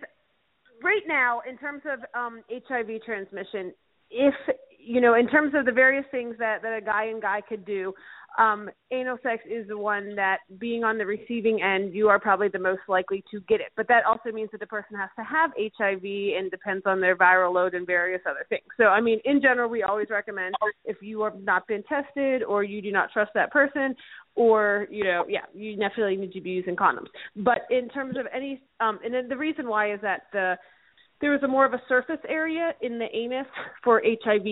right 0.84 1.03
now 1.07 1.41
in 1.49 1.57
terms 1.57 1.82
of 1.91 1.99
um, 2.19 2.43
HIV 2.49 3.03
transmission. 3.05 3.74
If 4.09 4.36
you 4.84 5.01
know, 5.01 5.15
in 5.15 5.27
terms 5.27 5.53
of 5.55 5.65
the 5.65 5.71
various 5.71 6.05
things 6.11 6.36
that 6.39 6.61
that 6.61 6.77
a 6.77 6.81
guy 6.81 7.05
and 7.05 7.21
guy 7.21 7.41
could 7.41 7.65
do, 7.65 7.93
um, 8.38 8.69
anal 8.91 9.17
sex 9.21 9.43
is 9.49 9.67
the 9.67 9.77
one 9.77 10.15
that 10.15 10.39
being 10.57 10.84
on 10.84 10.97
the 10.97 11.05
receiving 11.05 11.61
end, 11.61 11.93
you 11.93 12.09
are 12.09 12.19
probably 12.19 12.47
the 12.47 12.59
most 12.59 12.81
likely 12.88 13.23
to 13.29 13.39
get 13.41 13.61
it. 13.61 13.67
But 13.75 13.88
that 13.89 14.05
also 14.05 14.31
means 14.31 14.49
that 14.51 14.59
the 14.59 14.67
person 14.67 14.97
has 14.97 15.09
to 15.17 15.23
have 15.23 15.51
HIV 15.57 16.03
and 16.03 16.49
depends 16.49 16.84
on 16.86 16.99
their 16.99 17.15
viral 17.15 17.53
load 17.53 17.75
and 17.75 17.86
various 17.86 18.21
other 18.27 18.45
things. 18.49 18.63
So, 18.77 18.86
I 18.86 19.01
mean, 19.01 19.19
in 19.25 19.41
general, 19.41 19.69
we 19.69 19.84
always 19.84 20.07
recommend 20.09 20.55
if 20.86 20.97
you 21.01 21.21
have 21.23 21.39
not 21.41 21.67
been 21.67 21.84
tested 21.84 22.43
or 22.43 22.63
you 22.63 22.81
do 22.81 22.91
not 22.91 23.11
trust 23.11 23.31
that 23.36 23.51
person, 23.51 23.95
or 24.36 24.88
you 24.89 25.03
know, 25.03 25.25
yeah, 25.29 25.45
you 25.53 25.75
definitely 25.75 26.15
need 26.15 26.34
to 26.34 26.41
be 26.41 26.49
using 26.49 26.75
condoms. 26.75 27.07
But 27.36 27.67
in 27.69 27.88
terms 27.89 28.17
of 28.17 28.25
any, 28.34 28.63
um, 28.79 28.99
and 29.05 29.13
then 29.13 29.27
the 29.29 29.38
reason 29.38 29.67
why 29.67 29.93
is 29.93 29.99
that 30.01 30.23
the 30.31 30.57
there 31.24 31.34
is 31.34 31.41
a 31.41 31.47
more 31.47 31.65
of 31.65 31.71
a 31.71 31.82
surface 31.88 32.19
area 32.28 32.71
in 32.82 32.99
the 32.99 33.05
anus 33.15 33.47
for 33.82 34.03
HIV 34.05 34.43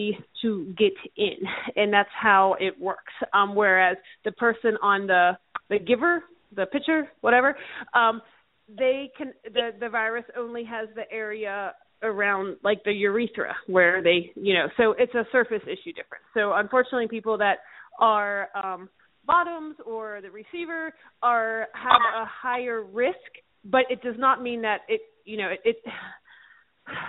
to 0.41 0.73
get 0.77 0.93
in, 1.17 1.35
and 1.75 1.91
that's 1.91 2.09
how 2.17 2.55
it 2.61 2.79
works. 2.79 3.11
Um, 3.33 3.55
whereas 3.55 3.97
the 4.23 4.31
person 4.31 4.77
on 4.81 5.05
the 5.05 5.31
the 5.69 5.79
giver, 5.79 6.23
the 6.55 6.65
pitcher, 6.67 7.11
whatever, 7.19 7.57
um, 7.93 8.21
they 8.69 9.11
can 9.17 9.33
the 9.43 9.71
the 9.81 9.89
virus 9.89 10.23
only 10.37 10.63
has 10.63 10.87
the 10.95 11.03
area 11.11 11.73
around 12.03 12.55
like 12.63 12.81
the 12.85 12.93
urethra 12.93 13.53
where 13.67 14.01
they 14.01 14.31
you 14.35 14.53
know 14.53 14.67
so 14.77 14.95
it's 14.97 15.13
a 15.13 15.25
surface 15.33 15.63
issue 15.63 15.91
difference. 15.91 16.23
So 16.33 16.53
unfortunately, 16.53 17.09
people 17.09 17.37
that 17.39 17.57
are 17.99 18.47
um, 18.55 18.87
bottoms 19.27 19.75
or 19.85 20.21
the 20.21 20.31
receiver 20.31 20.93
are 21.21 21.67
have 21.73 22.21
a 22.21 22.25
higher 22.25 22.81
risk, 22.81 23.17
but 23.65 23.81
it 23.89 24.01
does 24.01 24.15
not 24.17 24.41
mean 24.41 24.61
that 24.61 24.83
it 24.87 25.01
you 25.25 25.35
know 25.35 25.49
it, 25.49 25.59
it 25.65 25.75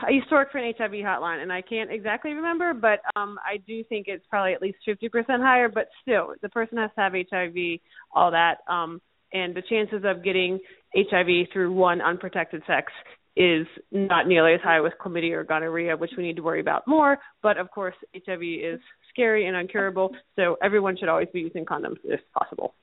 I 0.07 0.11
used 0.11 0.28
to 0.28 0.35
work 0.35 0.53
for 0.53 0.59
an 0.59 0.72
HIV 0.76 0.93
hotline, 0.93 1.43
and 1.43 1.53
I 1.53 1.62
can't 1.62 1.91
exactly 1.91 2.33
remember, 2.33 2.74
but 2.74 3.01
um, 3.16 3.39
I 3.45 3.59
do 3.66 3.85
think 3.85 4.07
it's 4.09 4.24
probably 4.28 4.53
at 4.53 4.62
least 4.62 4.78
50% 4.87 5.11
higher. 5.41 5.68
But 5.68 5.89
still, 6.03 6.35
the 6.43 6.49
person 6.49 6.78
has 6.78 6.91
to 6.97 7.01
have 7.01 7.12
HIV, 7.12 7.80
all 8.14 8.30
that, 8.30 8.59
um, 8.68 9.01
and 9.33 9.55
the 9.55 9.62
chances 9.62 10.03
of 10.05 10.24
getting 10.24 10.59
HIV 10.95 11.49
through 11.53 11.72
one 11.72 12.01
unprotected 12.01 12.62
sex 12.66 12.93
is 13.35 13.66
not 13.91 14.28
nearly 14.28 14.55
as 14.55 14.61
high 14.61 14.80
with 14.80 14.93
chlamydia 15.01 15.33
or 15.33 15.45
gonorrhea, 15.45 15.97
which 15.97 16.11
we 16.16 16.22
need 16.22 16.37
to 16.37 16.43
worry 16.43 16.61
about 16.61 16.87
more. 16.87 17.18
But 17.43 17.57
of 17.57 17.70
course, 17.70 17.95
HIV 18.14 18.43
is 18.43 18.80
scary 19.11 19.47
and 19.47 19.57
uncurable, 19.57 20.11
so 20.37 20.57
everyone 20.62 20.97
should 20.99 21.09
always 21.09 21.28
be 21.33 21.41
using 21.41 21.64
condoms 21.64 21.97
if 22.05 22.20
possible. 22.39 22.74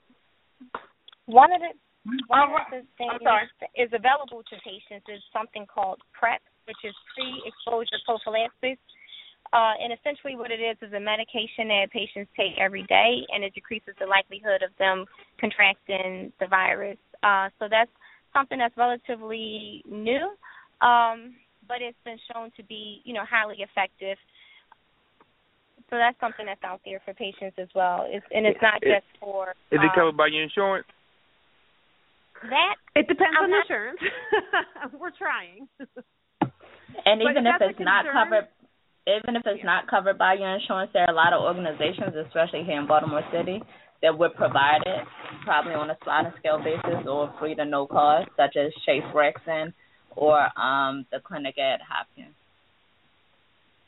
One 1.26 1.52
of 1.52 1.62
the 1.62 1.68
one 2.28 2.39
of 2.41 2.50
the 2.72 2.82
things 2.97 3.22
is 3.76 3.89
available 3.93 4.41
to 4.50 4.56
patients 4.64 5.06
is 5.10 5.22
something 5.34 5.66
called 5.68 6.00
PrEP, 6.14 6.41
which 6.70 6.78
is 6.86 6.94
pre-exposure 7.18 7.98
prophylaxis. 8.06 8.78
Uh, 9.52 9.74
and 9.82 9.90
essentially, 9.92 10.38
what 10.38 10.52
it 10.54 10.62
is 10.62 10.78
is 10.86 10.94
a 10.94 11.00
medication 11.02 11.74
that 11.74 11.90
patients 11.90 12.30
take 12.38 12.54
every 12.62 12.84
day, 12.86 13.26
and 13.34 13.44
it 13.44 13.50
decreases 13.58 13.98
the 13.98 14.06
likelihood 14.06 14.62
of 14.62 14.70
them 14.78 15.06
contracting 15.42 16.32
the 16.40 16.46
virus. 16.46 17.02
Uh, 17.26 17.50
so 17.58 17.66
that's 17.66 17.90
something 18.32 18.60
that's 18.62 18.78
relatively 18.78 19.82
new, 19.90 20.30
um, 20.86 21.34
but 21.68 21.82
it's 21.82 21.98
been 22.06 22.20
shown 22.32 22.52
to 22.58 22.64
be, 22.70 23.02
you 23.06 23.14
know, 23.18 23.26
highly 23.26 23.58
effective. 23.66 24.18
So 25.90 25.98
that's 25.98 26.20
something 26.22 26.46
that's 26.46 26.64
out 26.64 26.82
there 26.86 27.02
for 27.04 27.16
patients 27.16 27.58
as 27.58 27.70
well. 27.74 28.06
It's, 28.08 28.26
and 28.30 28.46
it's 28.46 28.62
not 28.62 28.84
It- 28.84 29.02
just 29.02 29.10
for. 29.20 29.50
Is 29.74 29.82
it 29.82 29.90
um, 29.90 29.90
covered 29.96 30.18
by 30.18 30.28
your 30.28 30.44
insurance? 30.44 30.86
That 32.44 32.76
It 32.96 33.08
depends 33.08 33.34
I'm 33.36 33.46
on 33.46 33.50
the 33.50 33.58
not- 33.58 33.66
insurance. 33.66 34.00
We're 35.02 35.18
trying. 35.18 35.68
And 37.06 37.22
But 37.24 37.32
even 37.32 37.47
if 37.47 37.56
if 37.62 37.72
it's 37.72 37.80
not 37.80 38.06
covered, 38.12 38.47
even 39.08 39.36
if 39.36 39.43
it's 39.45 39.64
not 39.64 39.88
covered 39.88 40.18
by 40.18 40.34
your 40.36 40.54
insurance, 40.56 40.91
there 40.93 41.04
are 41.04 41.14
a 41.14 41.16
lot 41.16 41.34
of 41.34 41.41
organizations, 41.43 42.16
especially 42.16 42.64
here 42.64 42.80
in 42.80 42.88
Baltimore 42.88 43.24
City, 43.32 43.62
that 44.02 44.18
would 44.18 44.34
provide 44.36 44.82
it, 44.86 45.04
probably 45.43 45.74
on 45.74 45.89
a 45.89 45.97
sliding 46.04 46.32
scale 46.39 46.60
basis 46.60 47.06
or 47.08 47.34
free 47.39 47.56
to 47.56 47.66
no 47.66 47.86
cost, 47.88 48.30
such 48.38 48.56
as 48.56 48.72
Chase 48.86 49.04
Brexton 49.12 49.74
or 50.16 50.39
um 50.60 51.06
the 51.12 51.20
clinic 51.20 51.58
at 51.58 51.80
Hopkins. 51.82 52.36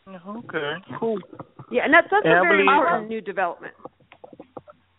Okay, 0.07 0.73
cool. 0.99 1.19
Yeah, 1.71 1.83
and 1.85 1.93
that's 1.93 2.07
that's 2.11 2.25
And 2.25 2.33
I 2.33 2.37
a 2.37 2.41
very 2.41 2.57
believe- 2.65 2.75
important 2.75 3.09
new 3.09 3.21
development. 3.21 3.73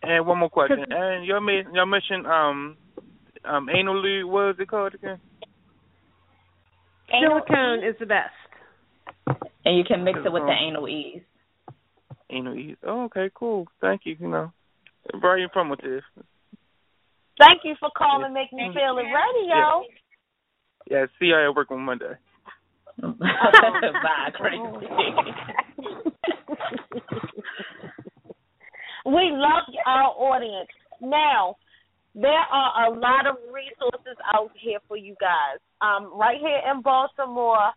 And 0.01 0.25
one 0.25 0.39
more 0.39 0.49
question. 0.49 0.85
And 0.89 1.25
you 1.25 1.39
made 1.41 1.65
you 1.73 1.85
mentioned 1.85 2.25
um 2.27 2.77
um 3.45 3.69
anal 3.69 4.01
lube. 4.01 4.29
What 4.29 4.49
is 4.51 4.55
it 4.59 4.67
called 4.67 4.93
again? 4.95 5.19
Silicone 7.21 7.83
is 7.83 7.95
the 7.99 8.05
best. 8.05 8.33
And 9.65 9.77
you 9.77 9.83
can 9.83 10.03
mix 10.03 10.19
it 10.25 10.31
with 10.31 10.43
the 10.43 10.49
Mhm. 10.51 10.61
Anal 10.61 10.87
Eze. 10.87 11.23
Anal 12.29 12.53
Eze. 12.57 12.77
Oh, 12.83 13.03
okay, 13.05 13.29
cool. 13.33 13.67
Thank 13.79 14.05
you. 14.05 14.15
You 14.19 14.27
know, 14.27 14.51
very 15.15 15.43
informative. 15.43 16.03
Thank 17.39 17.63
you 17.63 17.75
for 17.79 17.89
calling 17.97 18.33
Make 18.33 18.51
Me 18.53 18.71
Feel 18.73 18.97
It 18.97 19.03
Radio. 19.03 19.83
Yeah, 20.89 21.05
see 21.19 21.27
you 21.27 21.35
at 21.35 21.55
work 21.55 21.71
on 21.71 21.81
Monday. 21.81 22.15
Bye, 23.01 24.31
crazy. 24.33 24.61
we 29.05 29.31
love 29.31 29.63
our 29.85 30.09
audience. 30.17 30.69
Now, 31.01 31.55
there 32.15 32.31
are 32.31 32.87
a 32.87 32.99
lot 32.99 33.25
of 33.27 33.37
resources 33.51 34.17
out 34.33 34.51
here 34.59 34.79
for 34.87 34.97
you 34.97 35.15
guys. 35.19 35.59
Um, 35.81 36.11
right 36.17 36.37
here 36.39 36.61
in 36.71 36.81
Baltimore, 36.81 37.71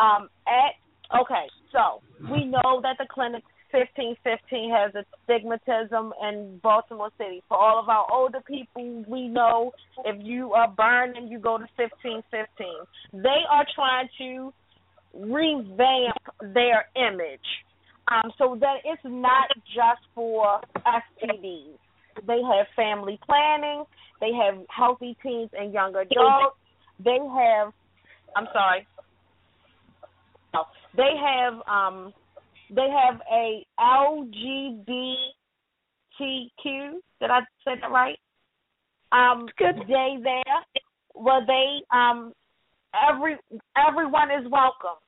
um, 0.00 0.28
at 0.46 0.74
okay, 1.20 1.46
so 1.72 2.00
we 2.30 2.44
know 2.44 2.80
that 2.82 2.96
the 2.98 3.06
clinic 3.10 3.42
fifteen 3.70 4.16
fifteen 4.24 4.70
has 4.70 4.94
a 4.94 5.04
stigmatism 5.26 6.10
in 6.22 6.60
Baltimore 6.62 7.10
City. 7.18 7.42
For 7.48 7.56
all 7.56 7.78
of 7.78 7.88
our 7.88 8.06
older 8.10 8.40
people, 8.46 9.04
we 9.08 9.28
know 9.28 9.72
if 10.04 10.16
you 10.24 10.52
are 10.52 10.68
burning, 10.68 11.28
you 11.28 11.38
go 11.38 11.58
to 11.58 11.66
fifteen 11.76 12.22
fifteen. 12.30 12.80
They 13.12 13.42
are 13.50 13.66
trying 13.74 14.08
to 14.18 14.52
revamp 15.14 16.16
their 16.54 16.86
image 16.96 17.40
um, 18.08 18.32
so 18.38 18.56
that 18.60 18.76
it's 18.84 19.02
not 19.04 19.48
just 19.66 20.00
for 20.14 20.60
STDs. 20.76 21.76
They 22.26 22.40
have 22.42 22.66
family 22.76 23.18
planning. 23.24 23.84
They 24.20 24.30
have 24.32 24.64
healthy 24.68 25.16
teens 25.22 25.50
and 25.58 25.72
young 25.72 25.94
adults. 25.96 26.56
They 27.04 27.18
have, 27.18 27.72
I'm 28.36 28.46
sorry. 28.52 28.86
No, 30.54 30.64
They 30.96 31.10
have 31.18 31.54
um, 31.66 32.12
they 32.74 32.88
have 32.88 33.20
a 33.30 33.66
LGBTQ. 33.80 34.86
Did 37.20 37.30
I 37.30 37.40
say 37.64 37.72
that 37.80 37.90
right? 37.90 38.18
Um, 39.12 39.46
Good. 39.58 39.86
Day 39.88 40.16
there, 40.22 40.64
where 41.14 41.44
they 41.46 41.82
um, 41.94 42.32
every 43.10 43.36
everyone 43.76 44.30
is 44.30 44.50
welcome. 44.50 44.98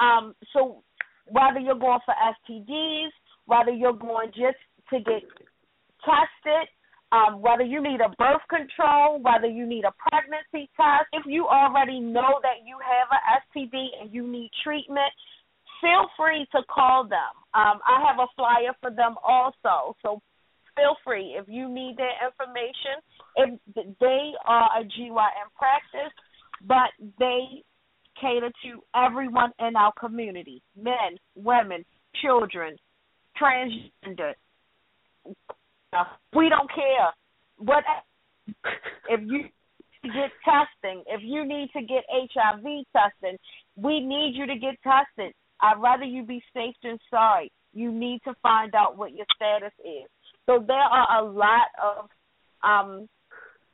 Um, 0.00 0.34
so 0.52 0.82
whether 1.26 1.58
you're 1.58 1.74
going 1.78 2.00
for 2.04 2.14
STDs, 2.50 3.08
whether 3.46 3.70
you're 3.70 3.92
going 3.92 4.28
just 4.28 4.58
to 4.90 5.00
get 5.00 5.22
tested, 6.04 6.68
um, 7.12 7.40
whether 7.40 7.62
you 7.62 7.82
need 7.82 8.00
a 8.00 8.08
birth 8.18 8.42
control, 8.48 9.20
whether 9.20 9.46
you 9.46 9.66
need 9.66 9.84
a 9.84 9.94
pregnancy 10.08 10.70
test, 10.76 11.08
if 11.12 11.24
you 11.26 11.46
already 11.46 12.00
know 12.00 12.40
that 12.42 12.64
you 12.64 12.76
have 12.82 13.08
a 13.12 13.20
STD 13.42 14.00
and 14.00 14.12
you 14.12 14.26
need 14.26 14.50
treatment, 14.62 15.12
feel 15.80 16.08
free 16.16 16.46
to 16.52 16.62
call 16.72 17.04
them. 17.04 17.34
Um, 17.54 17.80
I 17.86 18.02
have 18.06 18.18
a 18.18 18.26
flyer 18.36 18.72
for 18.80 18.90
them 18.90 19.14
also, 19.22 19.96
so 20.02 20.20
feel 20.76 20.96
free 21.04 21.36
if 21.38 21.46
you 21.48 21.68
need 21.68 21.96
their 21.96 22.14
information. 22.24 22.98
If 23.36 23.96
they 24.00 24.32
are 24.46 24.68
a 24.80 24.84
GYN 24.84 25.48
practice, 25.56 26.12
but 26.66 26.90
they 27.18 27.62
cater 28.20 28.50
to 28.64 28.82
everyone 28.94 29.52
in 29.58 29.76
our 29.76 29.92
community 29.98 30.62
men, 30.80 31.18
women, 31.34 31.84
children, 32.22 32.76
transgender. 33.40 34.34
We 36.34 36.48
don't 36.48 36.70
care. 36.74 37.12
What 37.58 37.84
if 39.08 39.20
you 39.24 39.44
get 40.02 40.30
testing, 40.44 41.02
if 41.06 41.20
you 41.22 41.46
need 41.46 41.70
to 41.74 41.80
get 41.82 42.04
HIV 42.10 42.64
testing, 42.92 43.38
we 43.76 44.00
need 44.00 44.34
you 44.34 44.46
to 44.46 44.54
get 44.54 44.76
tested. 44.82 45.32
I'd 45.60 45.80
rather 45.80 46.04
you 46.04 46.24
be 46.24 46.42
safe 46.52 46.74
than 46.82 46.98
sorry. 47.10 47.50
You 47.72 47.90
need 47.90 48.20
to 48.24 48.34
find 48.42 48.74
out 48.74 48.96
what 48.96 49.12
your 49.12 49.26
status 49.34 49.72
is. 49.80 50.08
So 50.46 50.62
there 50.66 50.76
are 50.76 51.22
a 51.22 51.24
lot 51.24 51.68
of 51.82 52.08
um, 52.62 53.08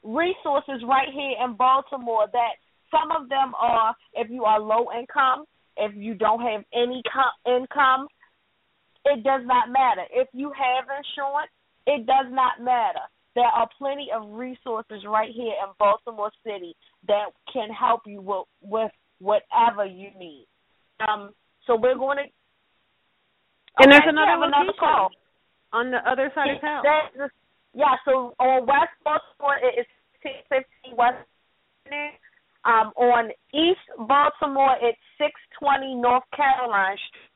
resources 0.02 0.82
right 0.86 1.08
here 1.12 1.34
in 1.44 1.56
Baltimore 1.56 2.26
that 2.32 2.54
some 2.90 3.10
of 3.10 3.28
them 3.28 3.52
are 3.60 3.94
if 4.14 4.30
you 4.30 4.44
are 4.44 4.60
low 4.60 4.86
income, 4.98 5.44
if 5.76 5.94
you 5.94 6.14
don't 6.14 6.40
have 6.40 6.62
any 6.74 7.02
com- 7.12 7.60
income, 7.60 8.06
it 9.04 9.22
does 9.24 9.42
not 9.44 9.70
matter. 9.70 10.02
If 10.10 10.28
you 10.32 10.52
have 10.52 10.84
insurance, 10.84 11.50
it 11.90 12.06
does 12.06 12.26
not 12.30 12.62
matter. 12.62 13.02
There 13.34 13.44
are 13.44 13.68
plenty 13.78 14.08
of 14.14 14.30
resources 14.30 15.04
right 15.06 15.30
here 15.34 15.54
in 15.62 15.72
Baltimore 15.78 16.30
City 16.44 16.74
that 17.06 17.26
can 17.52 17.70
help 17.70 18.02
you 18.06 18.20
with, 18.20 18.46
with 18.62 18.92
whatever 19.18 19.84
you 19.84 20.10
need. 20.18 20.46
Um, 21.06 21.30
so 21.66 21.76
we're 21.76 21.96
going 21.98 22.18
to. 22.18 22.24
And 23.78 23.92
there's 23.92 24.02
another 24.06 24.44
another 24.44 24.72
call. 24.78 25.10
on 25.72 25.90
the 25.90 25.98
other 26.10 26.30
side 26.34 26.50
of 26.56 26.60
town. 26.60 26.82
That- 26.84 27.30
yeah, 27.72 27.94
so 28.04 28.34
on 28.40 28.66
West 28.66 28.90
Baltimore 29.04 29.56
it 29.62 29.78
is 29.80 29.86
six 30.22 30.34
fifteen 30.48 30.96
West. 30.96 31.22
Um, 32.64 32.92
on 32.98 33.30
East 33.54 33.86
Baltimore 33.96 34.74
it's 34.82 34.98
six 35.18 35.32
twenty 35.58 35.94
North 35.94 36.24
Caroline 36.34 36.98
Street. 36.98 37.30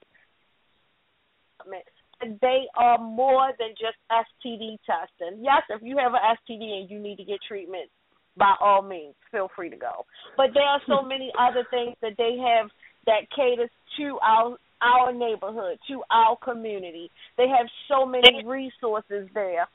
They 2.40 2.64
are 2.76 2.98
more 2.98 3.52
than 3.58 3.70
just 3.70 3.96
STD 4.10 4.78
testing. 4.86 5.42
Yes, 5.42 5.62
if 5.70 5.82
you 5.82 5.96
have 5.98 6.12
an 6.12 6.20
STD 6.20 6.80
and 6.80 6.90
you 6.90 6.98
need 6.98 7.16
to 7.16 7.24
get 7.24 7.38
treatment, 7.46 7.90
by 8.36 8.54
all 8.60 8.82
means, 8.82 9.14
feel 9.30 9.48
free 9.54 9.70
to 9.70 9.76
go. 9.76 10.04
But 10.36 10.48
there 10.54 10.64
are 10.64 10.80
so 10.86 11.02
many 11.06 11.32
other 11.38 11.64
things 11.70 11.96
that 12.02 12.14
they 12.18 12.36
have 12.38 12.70
that 13.06 13.30
caters 13.34 13.70
to 13.98 14.18
our 14.22 14.56
our 14.82 15.12
neighborhood, 15.12 15.78
to 15.88 16.02
our 16.10 16.36
community. 16.36 17.10
They 17.38 17.46
have 17.48 17.66
so 17.88 18.04
many 18.04 18.44
resources 18.44 19.28
there. 19.32 19.66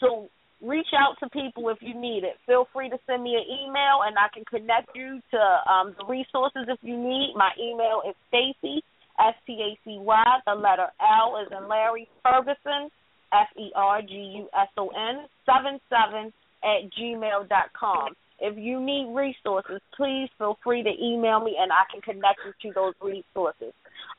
So 0.00 0.28
reach 0.60 0.88
out 0.98 1.14
to 1.20 1.28
people 1.28 1.68
if 1.68 1.78
you 1.80 1.94
need 1.94 2.24
it. 2.24 2.34
Feel 2.46 2.66
free 2.72 2.88
to 2.88 2.98
send 3.06 3.22
me 3.22 3.36
an 3.36 3.44
email 3.46 4.02
and 4.04 4.16
I 4.18 4.26
can 4.32 4.44
connect 4.44 4.90
you 4.96 5.20
to 5.30 5.72
um, 5.72 5.94
the 5.98 6.04
resources 6.06 6.66
if 6.66 6.78
you 6.82 6.96
need. 6.96 7.34
My 7.36 7.50
email 7.60 8.02
is 8.08 8.16
Stacy 8.28 8.82
S 9.20 9.34
T 9.46 9.52
A 9.60 9.78
C 9.84 9.98
Y. 9.98 10.24
The 10.46 10.54
letter 10.54 10.86
L 11.00 11.40
is 11.44 11.52
in 11.56 11.68
Larry 11.68 12.08
Ferguson 12.22 12.90
F 13.32 13.48
E 13.58 13.70
R 13.74 14.02
G 14.02 14.14
U 14.14 14.48
S 14.54 14.68
O 14.76 14.88
N 14.88 15.26
seven 15.46 15.80
seven 15.90 16.32
at 16.62 16.90
gmail 16.98 17.48
dot 17.48 17.72
com. 17.78 18.14
If 18.40 18.58
you 18.58 18.80
need 18.80 19.14
resources, 19.14 19.80
please 19.96 20.28
feel 20.38 20.58
free 20.64 20.82
to 20.82 20.90
email 20.90 21.40
me 21.40 21.56
and 21.58 21.70
I 21.70 21.84
can 21.90 22.00
connect 22.02 22.40
you 22.44 22.70
to 22.70 22.74
those 22.74 22.94
resources. 23.00 23.72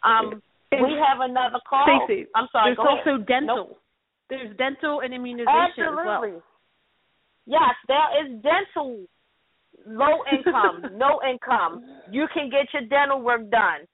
Um, 0.03 0.41
we 0.71 0.95
have 0.97 1.19
another 1.21 1.59
call. 1.67 1.85
Stacey, 2.07 2.27
I'm 2.35 2.47
sorry. 2.51 2.69
there's 2.69 2.77
go 2.77 2.87
ahead. 2.87 3.07
also 3.07 3.23
dental. 3.23 3.55
Nope. 3.67 3.77
There's 4.29 4.57
dental 4.57 5.01
and 5.01 5.13
immunization 5.13 5.85
Absolutely. 5.85 6.01
as 6.01 6.05
well. 6.05 6.43
Yes, 7.45 7.75
there 7.87 8.25
is 8.25 8.41
dental. 8.41 9.05
Low 9.87 10.23
income, 10.31 10.97
no 10.97 11.19
income. 11.29 11.85
You 12.09 12.25
can 12.33 12.49
get 12.49 12.65
your 12.73 12.89
dental 12.89 13.21
work 13.21 13.51
done. 13.51 13.85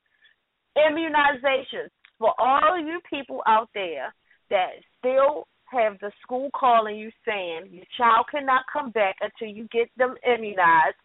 Immunizations 0.77 1.89
for 2.17 2.33
all 2.39 2.79
you 2.79 2.99
people 3.09 3.41
out 3.47 3.69
there 3.73 4.13
that 4.49 4.69
still 4.99 5.47
have 5.65 5.97
the 5.99 6.11
school 6.21 6.49
calling 6.53 6.97
you 6.97 7.09
saying 7.25 7.67
your 7.71 7.85
child 7.97 8.25
cannot 8.29 8.63
come 8.71 8.91
back 8.91 9.15
until 9.21 9.53
you 9.53 9.67
get 9.71 9.89
them 9.97 10.15
immunized. 10.25 10.95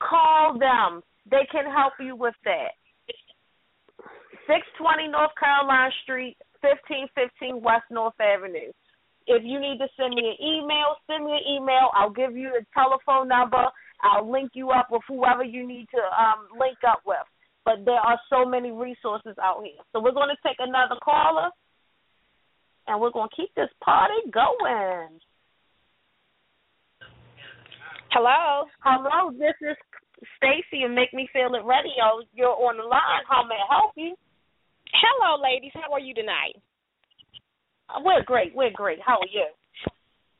Call 0.00 0.58
them. 0.58 1.02
They 1.30 1.46
can 1.50 1.64
help 1.70 1.94
you 2.00 2.14
with 2.14 2.34
that. 2.44 2.72
620 4.46 5.08
North 5.08 5.32
Caroline 5.38 5.92
Street, 6.02 6.36
1515 6.60 7.62
West 7.62 7.84
North 7.90 8.16
Avenue. 8.20 8.72
If 9.26 9.44
you 9.44 9.60
need 9.60 9.76
to 9.78 9.88
send 9.96 10.14
me 10.14 10.24
an 10.24 10.40
email, 10.40 10.96
send 11.06 11.24
me 11.24 11.32
an 11.32 11.44
email. 11.44 11.92
I'll 11.92 12.12
give 12.12 12.34
you 12.36 12.48
the 12.56 12.64
telephone 12.72 13.28
number. 13.28 13.68
I'll 14.00 14.30
link 14.30 14.52
you 14.54 14.70
up 14.70 14.88
with 14.90 15.02
whoever 15.06 15.44
you 15.44 15.66
need 15.66 15.88
to 15.92 16.00
um, 16.00 16.48
link 16.58 16.78
up 16.88 17.02
with. 17.04 17.28
But 17.68 17.84
there 17.84 18.00
are 18.00 18.18
so 18.32 18.48
many 18.48 18.70
resources 18.72 19.36
out 19.36 19.60
here. 19.62 19.76
So 19.92 20.00
we're 20.00 20.16
going 20.16 20.32
to 20.32 20.40
take 20.40 20.56
another 20.58 20.96
caller, 21.04 21.50
and 22.86 22.98
we're 22.98 23.12
going 23.12 23.28
to 23.28 23.36
keep 23.36 23.54
this 23.54 23.68
party 23.84 24.24
going. 24.32 25.20
Hello. 28.08 28.64
Hello, 28.80 29.32
this 29.36 29.52
is 29.60 29.76
Stacy, 30.40 30.84
and 30.84 30.94
make 30.94 31.12
me 31.12 31.28
feel 31.30 31.52
it 31.52 31.68
radio. 31.68 32.24
You're 32.32 32.56
on 32.56 32.78
the 32.78 32.84
line. 32.84 33.28
How 33.28 33.44
may 33.44 33.60
I 33.60 33.68
help 33.68 33.92
you? 33.96 34.16
Hello, 34.88 35.36
ladies. 35.36 35.72
How 35.74 35.92
are 35.92 36.00
you 36.00 36.14
tonight? 36.14 36.56
Uh, 37.90 38.00
we're 38.02 38.24
great. 38.24 38.56
We're 38.56 38.72
great. 38.72 39.00
How 39.04 39.20
are 39.20 39.30
you? 39.30 39.44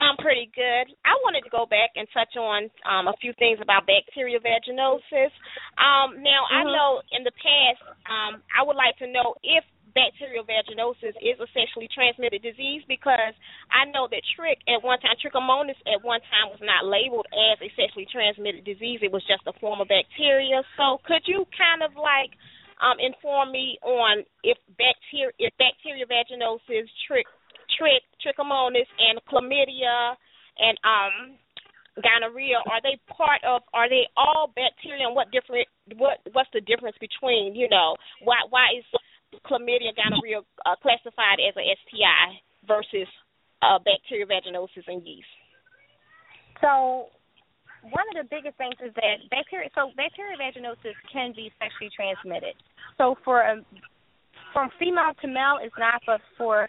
I'm 0.01 0.17
pretty 0.17 0.51
good. 0.55 0.95
I 1.03 1.15
wanted 1.27 1.43
to 1.43 1.51
go 1.51 1.67
back 1.67 1.91
and 1.99 2.07
touch 2.15 2.37
on 2.39 2.71
um, 2.87 3.09
a 3.11 3.15
few 3.21 3.35
things 3.39 3.59
about 3.61 3.87
bacterial 3.87 4.39
vaginosis. 4.39 5.35
Um, 5.75 6.23
now, 6.23 6.47
I 6.51 6.63
Mhm. 6.63 6.73
know 6.73 7.03
in 7.11 7.25
the 7.25 7.33
past, 7.33 7.83
um, 8.07 8.43
I 8.55 8.63
would 8.63 8.77
like 8.77 8.97
to 8.99 9.07
know 9.09 9.35
if 9.43 9.65
bacterial 9.95 10.45
vaginosis 10.45 11.17
is 11.21 11.41
a 11.41 11.47
sexually 11.49 11.89
transmitted 11.89 12.43
disease 12.43 12.85
because 12.87 13.35
I 13.71 13.87
know 13.87 14.07
that 14.07 14.23
trich 14.37 14.61
at 14.69 14.83
one 14.83 15.01
time, 15.01 15.17
trichomonas 15.17 15.81
at 15.87 16.03
one 16.05 16.21
time 16.31 16.51
was 16.51 16.61
not 16.61 16.85
labeled 16.87 17.27
as 17.33 17.61
a 17.61 17.69
sexually 17.75 18.07
transmitted 18.07 18.65
disease. 18.65 19.03
It 19.03 19.11
was 19.11 19.25
just 19.25 19.43
a 19.47 19.53
form 19.55 19.81
of 19.81 19.89
bacteria. 19.89 20.63
So, 20.77 20.99
could 21.05 21.27
you 21.27 21.47
kind 21.57 21.83
of 21.83 21.97
like 21.97 22.31
um, 22.81 22.99
inform 23.01 23.51
me 23.51 23.79
on 23.83 24.23
if 24.45 24.59
bacteria, 24.79 25.35
if 25.39 25.53
bacterial 25.59 26.07
vaginosis, 26.07 26.87
trich, 27.11 27.27
trichomonas, 27.79 28.89
and 28.99 29.21
chlamydia, 29.31 30.15
and 30.59 30.77
um, 30.83 31.39
gonorrhea 32.03 32.59
are 32.67 32.83
they 32.83 32.99
part 33.11 33.43
of? 33.45 33.63
Are 33.73 33.89
they 33.89 34.07
all 34.17 34.53
bacteria? 34.55 35.07
And 35.07 35.15
what 35.15 35.31
different? 35.31 35.67
What 35.97 36.19
what's 36.33 36.51
the 36.53 36.61
difference 36.63 36.97
between? 37.01 37.55
You 37.55 37.69
know, 37.69 37.97
why 38.23 38.43
why 38.51 38.79
is 38.79 38.85
chlamydia, 39.47 39.95
gonorrhea 39.95 40.41
uh, 40.67 40.77
classified 40.83 41.39
as 41.43 41.55
a 41.57 41.65
STI 41.87 42.43
versus 42.67 43.09
uh, 43.63 43.79
bacterial 43.79 44.29
vaginosis 44.29 44.87
and 44.87 45.07
yeast? 45.07 45.29
So 46.61 47.11
one 47.83 48.07
of 48.11 48.17
the 48.19 48.27
biggest 48.27 48.59
things 48.59 48.75
is 48.83 48.93
that 48.95 49.23
bacteria 49.31 49.71
so 49.75 49.95
bacterial 49.97 50.39
vaginosis 50.39 50.97
can 51.13 51.33
be 51.35 51.53
sexually 51.59 51.91
transmitted. 51.95 52.55
So 52.99 53.17
for 53.25 53.47
um, 53.47 53.65
from 54.53 54.71
female 54.79 55.15
to 55.23 55.29
male 55.29 55.59
it's 55.63 55.75
not 55.79 56.03
but 56.07 56.21
for 56.37 56.69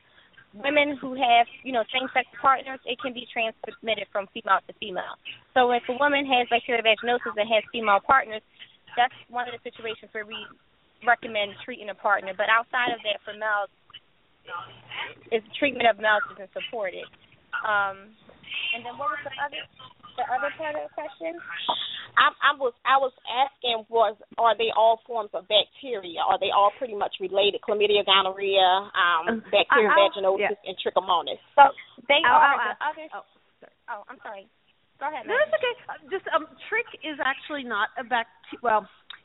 women 0.53 0.97
who 0.97 1.13
have, 1.13 1.45
you 1.63 1.71
know, 1.71 1.83
same 1.93 2.09
sex 2.13 2.25
partners, 2.41 2.79
it 2.85 2.97
can 2.99 3.13
be 3.13 3.27
transmitted 3.29 4.07
from 4.11 4.27
female 4.33 4.59
to 4.67 4.73
female. 4.79 5.15
So 5.53 5.71
if 5.71 5.83
a 5.89 5.95
woman 5.97 6.25
has 6.25 6.49
bacterial 6.49 6.83
vaginosis 6.83 7.37
and 7.37 7.47
has 7.49 7.63
female 7.71 7.99
partners, 8.01 8.41
that's 8.97 9.13
one 9.29 9.47
of 9.47 9.53
the 9.53 9.61
situations 9.61 10.09
where 10.11 10.25
we 10.25 10.37
recommend 11.05 11.53
treating 11.63 11.89
a 11.89 11.95
partner. 11.95 12.33
But 12.35 12.49
outside 12.49 12.91
of 12.91 12.99
that 13.05 13.21
for 13.23 13.37
males 13.37 13.69
is 15.31 15.43
treatment 15.57 15.87
of 15.87 16.01
males 16.01 16.25
isn't 16.33 16.49
supported. 16.53 17.05
Um 17.65 18.13
and 18.75 18.85
then 18.85 18.93
what 18.97 19.09
was 19.13 19.21
the 19.25 19.33
other 19.41 19.61
the 20.17 20.25
other 20.29 20.51
part 20.59 20.75
of 20.75 20.83
the 20.87 20.93
question? 20.93 21.37
I, 22.19 22.33
I 22.43 22.51
was 22.59 22.73
I 22.83 22.97
was 22.99 23.13
asking 23.29 23.85
was 23.87 24.17
are 24.37 24.57
they 24.57 24.69
all 24.75 24.99
forms 25.07 25.31
of 25.33 25.47
bacteria? 25.47 26.19
Are 26.27 26.37
they 26.39 26.51
all 26.51 26.71
pretty 26.77 26.95
much 26.95 27.15
related? 27.23 27.61
Chlamydia, 27.63 28.03
gonorrhea, 28.03 28.91
um, 28.93 29.39
bacterial 29.47 29.91
I'll- 29.95 30.09
vaginosis, 30.11 30.59
yeah. 30.59 30.67
and 30.67 30.75
trichomonas. 30.81 31.39
So 31.55 31.71
they 32.11 32.19
I'll- 32.27 32.35
are 32.35 32.51
I'll 32.51 32.57
the 32.59 32.69
ask- 32.69 32.87
other. 32.89 33.07
oh, 33.15 33.23
Oh, 33.89 34.03
I'm 34.07 34.19
sorry. 34.21 34.45
Go 34.99 35.07
ahead. 35.09 35.25
No, 35.25 35.33
Maggie. 35.33 35.49
it's 35.49 35.55
okay. 35.57 35.75
Uh, 35.89 35.97
Just 36.13 36.27
um, 36.35 36.45
trich 36.69 36.91
is 37.01 37.17
actually 37.23 37.63
not 37.63 37.89
a 37.97 38.03
bacteria. 38.03 38.59
Well, 38.61 38.83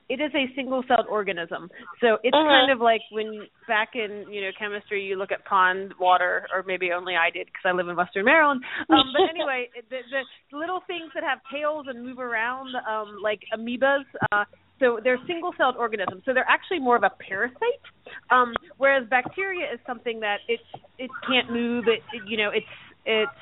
it 0.09 0.20
is 0.20 0.31
a 0.35 0.52
single-celled 0.55 1.06
organism. 1.09 1.70
So 2.01 2.18
it's 2.22 2.36
Mhm. 2.36 2.44
kind 2.48 2.70
of 2.70 2.81
like 2.81 3.01
when 3.10 3.48
back 3.66 3.97
in 3.97 4.26
you 4.28 4.43
know 4.43 4.52
chemistry, 4.59 5.02
you 5.02 5.16
look 5.16 5.32
at 5.32 5.44
pond 5.44 5.94
water, 5.98 6.47
or 6.52 6.62
maybe 6.62 6.93
only 6.93 7.16
I 7.16 7.31
did 7.31 7.47
because 7.47 7.64
I 7.64 7.72
live 7.72 7.89
in 7.89 7.97
Western 7.97 8.24
Maryland. 8.24 8.62
Um, 8.90 9.12
but 9.12 9.22
anyway, 9.31 9.70
the, 9.90 10.01
the 10.10 10.56
little 10.56 10.81
things 10.86 11.10
that 11.14 11.22
have 11.22 11.39
tails 11.52 11.86
and 11.89 12.05
move 12.05 12.18
around, 12.18 12.74
um, 12.89 13.18
like 13.22 13.40
amoebas. 13.52 14.05
Uh, 14.32 14.44
so 14.81 14.98
they're 15.02 15.20
single-celled 15.26 15.76
organisms. 15.76 16.22
So 16.24 16.35
they're 16.35 16.48
actually 16.48 16.81
more 16.81 16.97
of 16.97 17.05
a 17.05 17.10
parasite. 17.20 17.81
Um, 18.31 18.52
whereas 18.76 19.09
bacteria 19.09 19.72
is 19.72 19.81
something 19.86 20.20
that 20.20 20.39
it 20.48 20.60
it 20.98 21.10
can't 21.26 21.51
move. 21.51 21.86
It, 21.89 22.02
it 22.12 22.22
you 22.28 22.36
know 22.36 22.51
it's 22.51 22.66
it's 23.06 23.32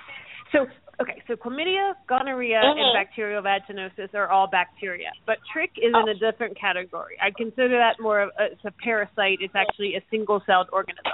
so 0.52 0.66
okay. 1.03 1.23
So 1.27 1.37
chlamydia, 1.37 1.95
gonorrhea, 2.09 2.61
and 2.61 2.79
Mhm. 2.79 2.95
bacterial 2.95 3.43
vaginosis 3.43 4.15
are 4.15 4.29
all 4.29 4.47
bacteria, 4.47 5.11
but 5.27 5.39
trich 5.55 5.77
is 5.77 5.95
in 5.95 6.09
a 6.09 6.15
different 6.15 6.57
category. 6.57 7.16
I 7.20 7.31
consider 7.31 7.77
that 7.79 8.01
more 8.01 8.20
of 8.20 8.31
a, 8.39 8.45
it's 8.53 8.65
a 8.65 8.73
parasite. 8.83 9.39
It's 9.41 9.55
actually 9.55 9.97
a 9.97 10.03
single-celled 10.11 10.69
organism. 10.73 11.12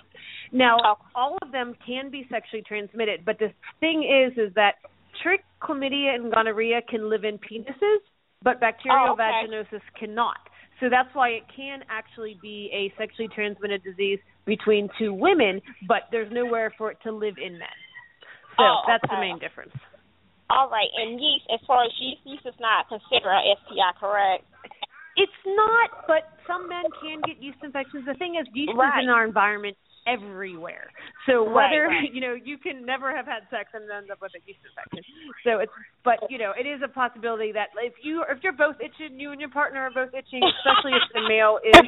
Now, 0.53 0.99
all 1.15 1.37
of 1.43 1.53
them 1.53 1.75
can 1.87 2.11
be 2.11 2.27
sexually 2.29 2.63
transmitted, 2.63 3.25
but 3.25 3.39
the 3.39 3.53
thing 3.81 4.05
is, 4.05 4.37
is 4.39 4.53
that 4.55 4.77
trich, 5.23 5.43
chlamydia, 5.61 6.15
and 6.15 6.33
gonorrhea 6.33 6.83
can 6.83 7.09
live 7.09 7.25
in 7.25 7.39
penises, 7.39 8.01
but 8.43 8.61
bacterial 8.61 9.09
Oh, 9.09 9.13
okay. 9.13 9.23
vaginosis 9.23 9.83
cannot. 9.95 10.39
So 10.81 10.89
that's 10.89 11.13
why 11.15 11.31
it 11.31 11.43
can 11.55 11.83
actually 11.89 12.39
be 12.41 12.71
a 12.73 12.91
sexually 12.97 13.29
transmitted 13.29 13.83
disease 13.83 14.21
between 14.45 14.89
two 14.97 15.13
women, 15.13 15.61
but 15.89 16.03
there's 16.13 16.31
nowhere 16.31 16.71
for 16.79 16.93
it 16.93 16.99
to 17.03 17.11
live 17.11 17.37
in 17.39 17.59
men. 17.59 17.69
So 18.59 18.65
Oh, 18.67 18.77
that's 18.91 19.07
the 19.09 19.21
main 19.23 19.39
difference. 19.39 19.73
All 20.51 20.69
right, 20.69 20.89
and 20.97 21.21
yeast, 21.21 21.47
as 21.53 21.61
far 21.67 21.85
as 21.85 21.93
yeast, 22.01 22.21
yeast 22.25 22.45
is 22.47 22.59
not 22.59 22.89
considered 22.89 23.31
a 23.31 23.55
STI, 23.63 23.93
correct? 24.01 24.45
It's 25.17 25.41
not, 25.45 26.07
but 26.09 26.25
some 26.47 26.69
men 26.69 26.85
can 27.03 27.21
get 27.23 27.43
yeast 27.43 27.59
infections. 27.63 28.07
The 28.07 28.15
thing 28.15 28.35
is, 28.41 28.47
yeast 28.55 28.73
Right. 28.75 28.99
is 28.99 29.05
in 29.05 29.11
our 29.11 29.25
environment 29.25 29.77
everywhere. 30.07 30.89
So 31.27 31.43
whether 31.43 31.89
Right, 31.89 32.07
right. 32.07 32.11
you 32.15 32.21
know 32.21 32.35
you 32.35 32.59
can 32.59 32.85
never 32.87 33.15
have 33.15 33.27
had 33.27 33.43
sex 33.51 33.71
and 33.75 33.91
end 33.91 34.11
up 34.11 34.21
with 34.23 34.33
a 34.37 34.41
yeast 34.47 34.61
infection. 34.63 35.03
So 35.45 35.59
it's 35.59 35.73
but 36.05 36.19
you 36.31 36.39
know 36.39 36.53
it 36.59 36.67
is 36.67 36.81
a 36.85 36.89
possibility 36.89 37.53
that 37.53 37.69
if 37.81 37.95
you 38.03 38.23
if 38.29 38.39
you're 38.43 38.57
both 38.57 38.77
itching, 38.81 39.19
you 39.19 39.33
and 39.33 39.41
your 39.41 39.51
partner 39.51 39.81
are 39.89 39.95
both 39.95 40.15
itching, 40.15 40.43
especially 40.45 40.93
if 40.97 41.05
the 41.13 41.23
male 41.29 41.59
is 41.65 41.81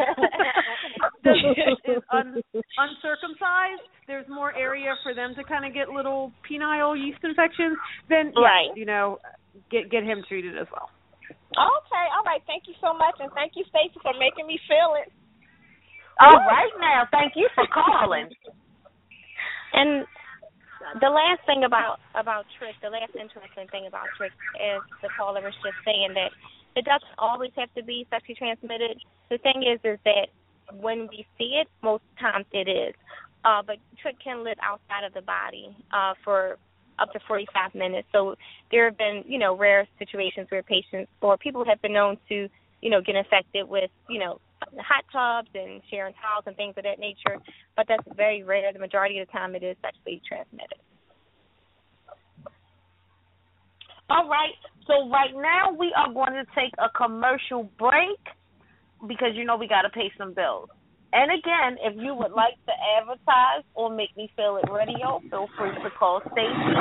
is 1.87 2.03
un, 2.13 2.41
uncircumcised. 2.79 3.83
There's 4.07 4.27
more 4.29 4.55
area 4.57 4.95
for 5.03 5.15
them 5.15 5.35
to 5.37 5.45
kind 5.45 5.65
of 5.65 5.75
get 5.75 5.89
little 5.89 6.33
penile 6.49 6.97
yeast 6.99 7.19
infections. 7.23 7.77
Then 8.09 8.33
yeah, 8.37 8.43
Right. 8.43 8.71
you 8.77 8.85
know 8.85 9.19
get 9.71 9.91
get 9.91 10.03
him 10.05 10.23
treated 10.29 10.59
as 10.59 10.67
well. 10.73 10.91
Okay, 11.51 12.07
all 12.15 12.23
right. 12.25 12.43
Thank 12.47 12.65
you 12.71 12.75
so 12.81 12.95
much, 12.95 13.15
and 13.19 13.31
thank 13.35 13.53
you, 13.57 13.65
Stacy, 13.71 13.99
for 14.03 14.15
making 14.19 14.47
me 14.47 14.59
feel 14.71 14.95
it. 15.03 15.11
All 16.19 16.41
right 16.49 16.75
now, 16.81 17.07
thank 17.11 17.33
you 17.37 17.49
for 17.55 17.67
calling. 17.73 18.29
And 19.73 20.05
the 21.01 21.09
last 21.09 21.41
thing 21.47 21.65
about 21.65 21.99
about 22.15 22.45
trich, 22.59 22.75
the 22.83 22.91
last 22.91 23.15
interesting 23.15 23.69
thing 23.71 23.87
about 23.87 24.07
trich 24.19 24.35
is 24.59 24.83
the 25.03 25.09
caller 25.17 25.41
was 25.41 25.55
just 25.63 25.77
saying 25.85 26.15
that 26.15 26.33
it 26.77 26.85
doesn't 26.85 27.15
always 27.19 27.53
have 27.57 27.73
to 27.75 27.85
be 27.85 28.07
sexually 28.11 28.37
transmitted. 28.37 28.99
The 29.31 29.39
thing 29.39 29.63
is, 29.63 29.79
is 29.85 29.99
that 30.05 30.29
when 30.81 31.09
we 31.09 31.27
see 31.39 31.61
it, 31.61 31.69
most 31.83 32.03
times 32.19 32.47
it 32.53 32.69
is. 32.69 32.95
Uh, 33.45 33.63
but 33.67 33.77
trich 34.03 34.19
can 34.23 34.45
live 34.45 34.59
outside 34.63 35.05
of 35.05 35.15
the 35.15 35.23
body 35.23 35.75
uh, 35.93 36.15
for 36.25 36.59
up 36.99 37.13
to 37.13 37.21
45 37.27 37.75
minutes. 37.75 38.07
So 38.13 38.37
there 38.71 38.85
have 38.85 38.99
been, 38.99 39.25
you 39.27 39.39
know, 39.39 39.57
rare 39.57 39.89
situations 39.99 40.47
where 40.51 40.63
patients 40.63 41.11
or 41.21 41.39
people 41.39 41.65
have 41.65 41.81
been 41.81 41.95
known 41.95 42.19
to, 42.29 42.49
you 42.83 42.91
know, 42.91 43.01
get 43.01 43.17
infected 43.17 43.69
with, 43.69 43.91
you 44.09 44.21
know, 44.21 44.41
hot 44.79 45.05
tubs 45.13 45.49
and 45.55 45.81
sharing 45.91 46.15
towels 46.15 46.45
and 46.47 46.57
things 46.57 46.75
of 46.77 46.85
that 46.85 46.99
nature. 46.99 47.39
But 47.77 47.87
that's 47.89 48.07
very 48.17 48.43
rare. 48.43 48.73
The 48.73 48.79
majority 48.79 49.19
of 49.19 49.29
the 49.29 49.33
time, 49.33 49.55
it 49.55 49.63
is 49.63 49.77
sexually 49.83 50.21
transmitted. 50.27 50.81
All 54.09 54.29
right. 54.29 54.55
So 54.87 55.09
right 55.09 55.31
now 55.35 55.73
we 55.73 55.95
are 55.97 56.13
going 56.13 56.33
to 56.33 56.45
take 56.55 56.73
a 56.79 56.91
commercial 56.91 57.71
break 57.79 58.19
because 59.07 59.31
you 59.35 59.45
know 59.45 59.57
we 59.57 59.69
got 59.69 59.83
to 59.83 59.91
pay 59.91 60.11
some 60.19 60.35
bills. 60.35 60.69
And 61.13 61.31
again, 61.31 61.79
if 61.83 61.95
you 61.97 62.15
would 62.15 62.33
like 62.33 62.55
to 62.67 62.73
advertise 62.99 63.65
or 63.75 63.91
make 63.91 64.17
me 64.17 64.31
feel 64.37 64.59
it 64.63 64.71
radio, 64.71 65.21
feel 65.31 65.49
free 65.59 65.71
to 65.71 65.91
call 65.99 66.21
Stacy 66.33 66.75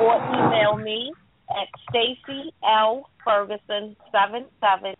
or 0.00 0.16
email 0.16 0.76
me 0.76 1.12
at 1.50 1.68
Stacy 1.90 2.52
L 2.64 3.10
Ferguson 3.24 3.96
seven 4.12 4.46
seven 4.60 4.94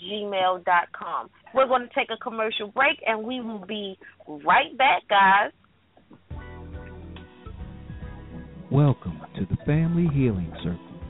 gmail 0.00 0.64
dot 0.64 0.88
com. 0.92 1.28
We're 1.56 1.66
going 1.66 1.88
to 1.88 1.94
take 1.94 2.10
a 2.10 2.18
commercial 2.18 2.68
break 2.68 2.98
and 3.06 3.24
we 3.24 3.40
will 3.40 3.64
be 3.64 3.98
right 4.28 4.76
back, 4.76 5.04
guys. 5.08 5.52
Welcome 8.70 9.22
to 9.36 9.46
the 9.46 9.56
Family 9.64 10.06
Healing 10.12 10.52
Circle, 10.58 11.00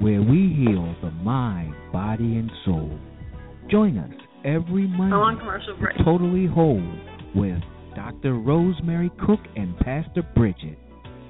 where 0.00 0.20
we 0.20 0.52
heal 0.58 0.92
the 1.02 1.12
mind, 1.22 1.72
body, 1.92 2.36
and 2.36 2.50
soul. 2.64 2.98
Join 3.70 3.96
us 3.96 4.10
every 4.44 4.88
Go 4.88 4.92
on 4.92 5.36
Monday 5.36 5.40
commercial 5.40 5.74
to 5.76 5.80
break. 5.80 5.96
Totally 6.04 6.46
Whole 6.46 6.82
with 7.36 7.62
Dr. 7.94 8.34
Rosemary 8.34 9.12
Cook 9.24 9.40
and 9.54 9.78
Pastor 9.78 10.22
Bridget 10.34 10.78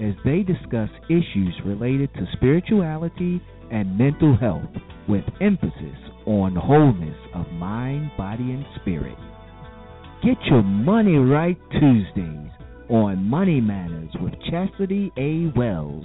as 0.02 0.14
they 0.24 0.42
discuss 0.42 0.88
issues 1.08 1.54
related 1.64 2.12
to 2.14 2.26
spirituality 2.32 3.40
and 3.70 3.96
mental 3.96 4.36
health 4.36 4.68
with 5.08 5.24
emphasis 5.40 5.96
on 6.26 6.56
wholeness 6.56 7.16
of 7.34 7.46
mind, 7.52 8.10
body, 8.16 8.50
and 8.50 8.64
spirit. 8.80 9.16
Get 10.24 10.36
your 10.50 10.62
money 10.62 11.16
right 11.16 11.56
Tuesdays 11.70 12.50
on 12.88 13.24
Money 13.24 13.60
Matters 13.60 14.10
with 14.20 14.34
Chastity 14.50 15.12
A. 15.16 15.56
Wells. 15.56 16.04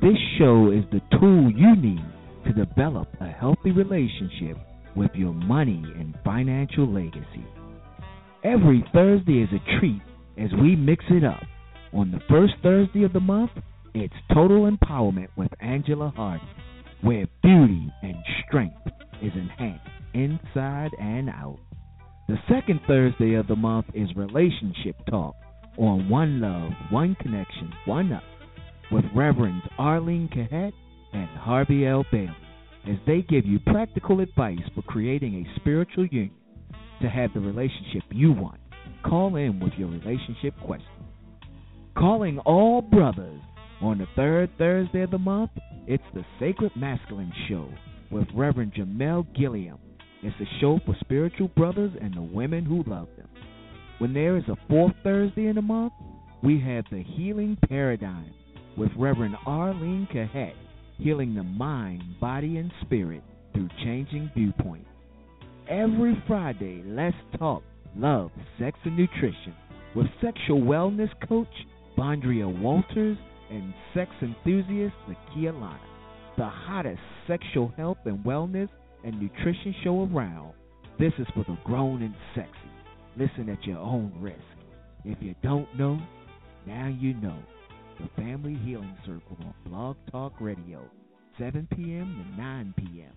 This 0.00 0.16
show 0.38 0.70
is 0.70 0.84
the 0.92 1.00
tool 1.18 1.50
you 1.50 1.76
need 1.76 2.04
to 2.46 2.52
develop 2.52 3.08
a 3.20 3.28
healthy 3.28 3.70
relationship 3.70 4.56
with 4.96 5.10
your 5.14 5.34
money 5.34 5.82
and 5.98 6.14
financial 6.24 6.86
legacy. 6.86 7.44
Every 8.44 8.84
Thursday 8.92 9.42
is 9.42 9.48
a 9.52 9.78
treat 9.78 10.00
as 10.38 10.50
we 10.60 10.76
mix 10.76 11.04
it 11.10 11.24
up. 11.24 11.42
On 11.92 12.12
the 12.12 12.20
first 12.28 12.54
Thursday 12.62 13.02
of 13.02 13.12
the 13.12 13.20
month, 13.20 13.50
it's 13.94 14.14
Total 14.32 14.70
Empowerment 14.70 15.28
with 15.36 15.50
Angela 15.60 16.12
Harden, 16.14 16.46
where 17.02 17.26
beauty 17.42 17.92
and 18.02 18.14
strength 18.46 18.76
is 19.20 19.32
enhanced 19.34 19.88
inside 20.14 20.90
and 21.00 21.28
out. 21.28 21.58
The 22.28 22.38
second 22.48 22.80
Thursday 22.86 23.34
of 23.34 23.48
the 23.48 23.56
month 23.56 23.86
is 23.92 24.08
Relationship 24.14 24.94
Talk 25.10 25.34
on 25.76 26.08
One 26.08 26.40
Love, 26.40 26.70
One 26.90 27.16
Connection, 27.20 27.72
One 27.86 28.12
Up 28.12 28.22
with 28.92 29.04
Reverends 29.14 29.64
Arlene 29.76 30.28
Cahet 30.28 30.72
and 31.12 31.28
Harvey 31.38 31.86
L. 31.86 32.04
Bailey 32.12 32.36
as 32.88 32.96
they 33.04 33.22
give 33.22 33.44
you 33.44 33.58
practical 33.66 34.20
advice 34.20 34.58
for 34.76 34.82
creating 34.82 35.34
a 35.44 35.60
spiritual 35.60 36.06
union 36.06 36.30
to 37.02 37.08
have 37.08 37.32
the 37.34 37.40
relationship 37.40 38.02
you 38.10 38.30
want. 38.32 38.60
Call 39.04 39.34
in 39.34 39.58
with 39.58 39.72
your 39.76 39.88
relationship 39.88 40.54
question. 40.64 40.86
Calling 42.00 42.38
all 42.46 42.80
brothers 42.80 43.42
on 43.82 43.98
the 43.98 44.06
third 44.16 44.48
Thursday 44.56 45.02
of 45.02 45.10
the 45.10 45.18
month, 45.18 45.50
it's 45.86 46.02
the 46.14 46.24
Sacred 46.38 46.72
Masculine 46.74 47.30
Show 47.46 47.68
with 48.10 48.26
Reverend 48.34 48.72
Jamel 48.72 49.26
Gilliam. 49.38 49.76
It's 50.22 50.34
a 50.40 50.60
show 50.62 50.80
for 50.86 50.96
spiritual 51.00 51.48
brothers 51.48 51.92
and 52.00 52.16
the 52.16 52.22
women 52.22 52.64
who 52.64 52.84
love 52.86 53.08
them. 53.18 53.28
When 53.98 54.14
there 54.14 54.38
is 54.38 54.44
a 54.48 54.56
fourth 54.66 54.94
Thursday 55.04 55.48
in 55.48 55.56
the 55.56 55.62
month, 55.62 55.92
we 56.42 56.58
have 56.60 56.86
the 56.90 57.02
Healing 57.02 57.58
Paradigm 57.68 58.32
with 58.78 58.88
Reverend 58.96 59.36
Arlene 59.44 60.08
Cahet, 60.10 60.54
healing 60.96 61.34
the 61.34 61.42
mind, 61.42 62.02
body, 62.18 62.56
and 62.56 62.72
spirit 62.80 63.22
through 63.52 63.68
changing 63.84 64.30
viewpoints. 64.34 64.88
Every 65.68 66.16
Friday, 66.26 66.82
let's 66.86 67.14
talk 67.38 67.62
love, 67.94 68.30
sex, 68.58 68.78
and 68.86 68.96
nutrition 68.96 69.54
with 69.94 70.06
sexual 70.22 70.62
wellness 70.62 71.10
coach 71.28 71.48
Bondria 71.96 72.48
Walters 72.48 73.18
and 73.50 73.74
sex 73.94 74.10
enthusiast 74.22 74.94
Nakia 75.08 75.52
Lana. 75.52 75.80
The 76.36 76.48
hottest 76.48 77.00
sexual 77.26 77.72
health 77.76 77.98
and 78.04 78.24
wellness 78.24 78.68
and 79.04 79.20
nutrition 79.20 79.74
show 79.82 80.08
around. 80.12 80.52
This 80.98 81.12
is 81.18 81.26
for 81.34 81.44
the 81.44 81.56
grown 81.64 82.02
and 82.02 82.14
sexy. 82.34 82.52
Listen 83.16 83.48
at 83.48 83.64
your 83.64 83.78
own 83.78 84.12
risk. 84.20 84.38
If 85.04 85.18
you 85.20 85.34
don't 85.42 85.68
know, 85.78 85.98
now 86.66 86.88
you 86.88 87.14
know. 87.14 87.38
The 87.98 88.08
Family 88.22 88.54
Healing 88.64 88.96
Circle 89.04 89.36
on 89.40 89.54
Blog 89.66 89.96
Talk 90.10 90.32
Radio, 90.40 90.80
7 91.38 91.68
p.m. 91.74 92.24
to 92.36 92.40
9 92.40 92.74
p.m. 92.78 93.12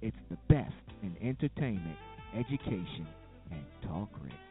It's 0.00 0.16
the 0.30 0.38
best 0.48 0.72
in 1.02 1.14
entertainment, 1.20 1.98
education, 2.34 3.06
and 3.50 3.62
talk 3.86 4.08
radio. 4.22 4.41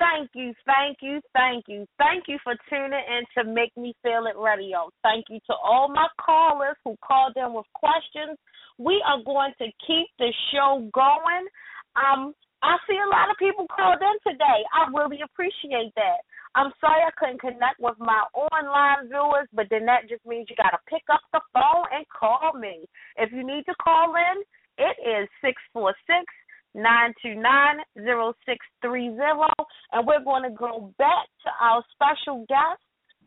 Thank 0.00 0.30
you, 0.32 0.54
thank 0.64 0.96
you, 1.02 1.20
thank 1.36 1.68
you. 1.68 1.84
Thank 1.98 2.24
you 2.26 2.38
for 2.42 2.56
tuning 2.72 3.04
in 3.04 3.22
to 3.36 3.44
Make 3.44 3.76
Me 3.76 3.92
Feel 4.02 4.24
It 4.32 4.38
Radio. 4.40 4.88
Thank 5.02 5.26
you 5.28 5.38
to 5.44 5.54
all 5.62 5.92
my 5.92 6.08
callers 6.16 6.76
who 6.84 6.96
called 7.04 7.36
in 7.36 7.52
with 7.52 7.68
questions. 7.74 8.40
We 8.78 9.04
are 9.04 9.20
going 9.22 9.52
to 9.60 9.66
keep 9.84 10.08
the 10.18 10.32
show 10.50 10.88
going. 10.96 11.44
Um, 12.00 12.32
I 12.64 12.80
see 12.88 12.96
a 12.96 13.12
lot 13.12 13.28
of 13.28 13.36
people 13.36 13.68
called 13.68 14.00
in 14.00 14.32
today. 14.32 14.64
I 14.72 14.88
really 14.88 15.20
appreciate 15.20 15.92
that. 15.96 16.24
I'm 16.56 16.72
sorry 16.80 17.04
I 17.04 17.12
couldn't 17.20 17.44
connect 17.44 17.76
with 17.78 18.00
my 18.00 18.24
online 18.32 19.12
viewers, 19.12 19.52
but 19.52 19.68
then 19.68 19.84
that 19.84 20.08
just 20.08 20.24
means 20.24 20.48
you 20.48 20.56
got 20.56 20.72
to 20.72 20.80
pick 20.88 21.04
up 21.12 21.20
the 21.36 21.44
phone 21.52 21.84
and 21.92 22.08
call 22.08 22.56
me. 22.56 22.88
If 23.20 23.32
you 23.36 23.44
need 23.44 23.68
to 23.68 23.76
call 23.84 24.16
in, 24.16 24.40
it 24.80 24.96
is 25.04 25.28
six 25.44 25.60
four 25.76 25.92
six 26.08 26.24
nine 26.74 27.12
two 27.22 27.34
nine 27.34 27.76
zero 27.98 28.34
six 28.46 28.58
three 28.82 29.10
zero, 29.14 29.48
and 29.92 30.06
we're 30.06 30.24
going 30.24 30.44
to 30.44 30.56
go 30.56 30.92
back 30.98 31.26
to 31.44 31.50
our 31.60 31.82
special 31.94 32.44
guests 32.48 32.84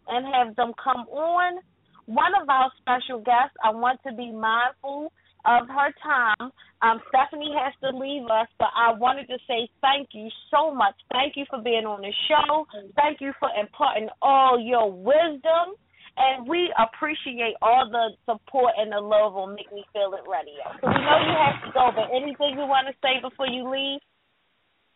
and 0.07 0.25
have 0.33 0.55
them 0.55 0.73
come 0.81 1.07
on. 1.07 1.59
One 2.05 2.33
of 2.41 2.49
our 2.49 2.71
special 2.79 3.19
guests, 3.21 3.55
I 3.63 3.71
want 3.71 3.99
to 4.05 4.13
be 4.13 4.31
mindful 4.31 5.11
of 5.45 5.67
her 5.67 5.91
time. 6.03 6.51
Um, 6.81 7.01
Stephanie 7.09 7.55
has 7.57 7.73
to 7.83 7.97
leave 7.97 8.25
us, 8.25 8.47
but 8.59 8.69
I 8.75 8.93
wanted 8.93 9.27
to 9.27 9.37
say 9.47 9.69
thank 9.81 10.09
you 10.13 10.29
so 10.51 10.73
much. 10.73 10.95
Thank 11.11 11.35
you 11.35 11.45
for 11.49 11.61
being 11.61 11.85
on 11.85 12.01
the 12.01 12.13
show. 12.27 12.65
Thank 12.95 13.21
you 13.21 13.31
for 13.39 13.49
imparting 13.59 14.09
all 14.21 14.59
your 14.59 14.91
wisdom. 14.91 15.75
And 16.15 16.47
we 16.47 16.71
appreciate 16.77 17.57
all 17.61 17.89
the 17.89 18.13
support 18.29 18.73
and 18.77 18.91
the 18.91 19.01
love 19.01 19.35
on 19.35 19.55
Make 19.55 19.71
Me 19.73 19.83
Feel 19.93 20.13
It 20.13 20.29
Radio. 20.29 20.61
So 20.77 20.87
we 20.87 21.01
know 21.01 21.17
you 21.25 21.33
have 21.33 21.57
to 21.65 21.71
go, 21.73 21.89
but 21.89 22.13
anything 22.13 22.53
you 22.53 22.69
want 22.69 22.85
to 22.85 22.93
say 23.01 23.17
before 23.17 23.47
you 23.47 23.65
leave? 23.65 23.99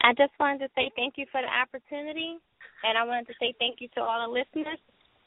I 0.05 0.13
just 0.13 0.31
wanted 0.39 0.59
to 0.59 0.69
say 0.77 0.91
thank 0.95 1.17
you 1.17 1.25
for 1.31 1.41
the 1.41 1.49
opportunity. 1.49 2.37
And 2.85 2.97
I 2.97 3.03
wanted 3.03 3.25
to 3.27 3.33
say 3.41 3.57
thank 3.57 3.81
you 3.81 3.89
to 3.97 4.01
all 4.01 4.29
the 4.29 4.31
listeners. 4.31 4.77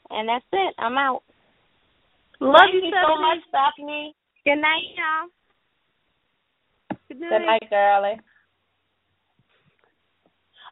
And 0.09 0.29
that's 0.29 0.47
it. 0.53 0.73
I'm 0.79 0.97
out. 0.97 1.23
Love 2.39 2.71
you 2.73 2.89
so 2.89 3.21
much, 3.21 3.43
Stephanie. 3.51 4.15
Good 4.45 4.63
night, 4.63 4.95
y'all. 4.95 5.27
Good 7.07 7.19
Good 7.19 7.45
night, 7.45 7.69
girlie. 7.69 8.19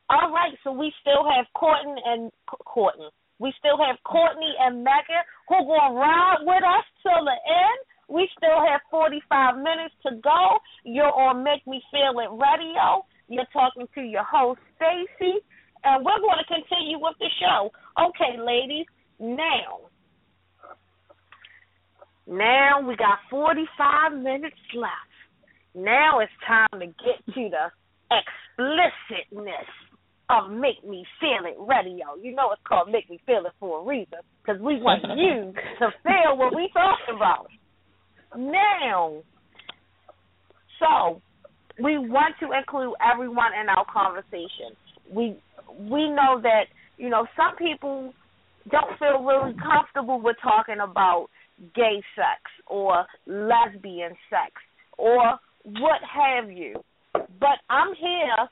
All 0.09 0.31
right, 0.31 0.57
so 0.63 0.71
we 0.71 0.91
still 1.01 1.23
have 1.29 1.45
Courtney 1.53 2.01
and 2.03 2.31
Courtney. 2.65 3.09
We 3.39 3.53
still 3.57 3.77
have 3.79 3.95
Courtney 4.03 4.53
and 4.59 4.83
Megan 4.83 5.23
who 5.47 5.65
gonna 5.65 5.95
ride 5.95 6.43
with 6.43 6.63
us 6.63 6.85
till 7.01 7.23
the 7.25 7.39
end. 7.39 7.79
We 8.09 8.27
still 8.35 8.59
have 8.65 8.81
45 8.91 9.57
minutes 9.57 9.95
to 10.03 10.15
go. 10.23 10.57
You're 10.83 11.13
on 11.13 11.43
Make 11.43 11.65
Me 11.67 11.81
Feel 11.91 12.19
It 12.19 12.31
Radio. 12.31 13.05
You're 13.27 13.49
talking 13.53 13.87
to 13.93 14.01
your 14.01 14.23
host 14.23 14.59
Stacy, 14.75 15.37
and 15.83 16.03
we're 16.03 16.19
going 16.19 16.41
to 16.41 16.47
continue 16.49 16.97
with 16.99 17.15
the 17.19 17.29
show. 17.39 17.69
Okay, 18.01 18.41
ladies. 18.41 18.87
Now, 19.19 19.85
now 22.25 22.81
we 22.81 22.95
got 22.95 23.19
45 23.29 24.13
minutes 24.13 24.57
left. 24.73 25.13
Now 25.75 26.19
it's 26.19 26.31
time 26.47 26.79
to 26.79 26.87
get 26.87 27.21
to 27.35 27.49
the 27.49 27.69
explicitness 28.09 29.69
of 30.29 30.51
Make 30.51 30.87
Me 30.87 31.05
Feel 31.19 31.49
It 31.49 31.57
Radio. 31.59 32.15
You 32.21 32.35
know 32.35 32.51
it's 32.51 32.61
called 32.67 32.89
Make 32.91 33.09
Me 33.09 33.19
Feel 33.25 33.45
It 33.45 33.53
for 33.59 33.81
a 33.81 33.85
reason 33.85 34.19
because 34.41 34.61
we 34.61 34.77
want 34.81 35.03
you 35.17 35.53
to 35.79 35.89
feel 36.03 36.37
what 36.37 36.55
we 36.55 36.69
talking 36.73 37.15
about. 37.15 37.47
Now, 38.37 39.23
so 40.79 41.21
we 41.81 41.97
want 41.97 42.35
to 42.41 42.51
include 42.57 42.93
everyone 43.01 43.51
in 43.59 43.69
our 43.69 43.85
conversation. 43.91 44.77
We 45.11 45.35
we 45.79 46.09
know 46.09 46.39
that 46.41 46.65
you 46.97 47.09
know 47.09 47.25
some 47.35 47.55
people 47.57 48.13
don't 48.69 48.99
feel 48.99 49.23
really 49.23 49.55
comfortable 49.57 50.21
with 50.21 50.35
talking 50.43 50.77
about 50.81 51.27
gay 51.75 52.03
sex 52.15 52.41
or 52.67 53.05
lesbian 53.25 54.11
sex 54.29 54.53
or 54.97 55.37
what 55.63 56.01
have 56.05 56.51
you. 56.51 56.75
But 57.13 57.57
I'm 57.69 57.95
here 57.95 58.49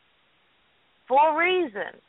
for 1.07 1.33
a 1.33 1.37
reason. 1.37 1.99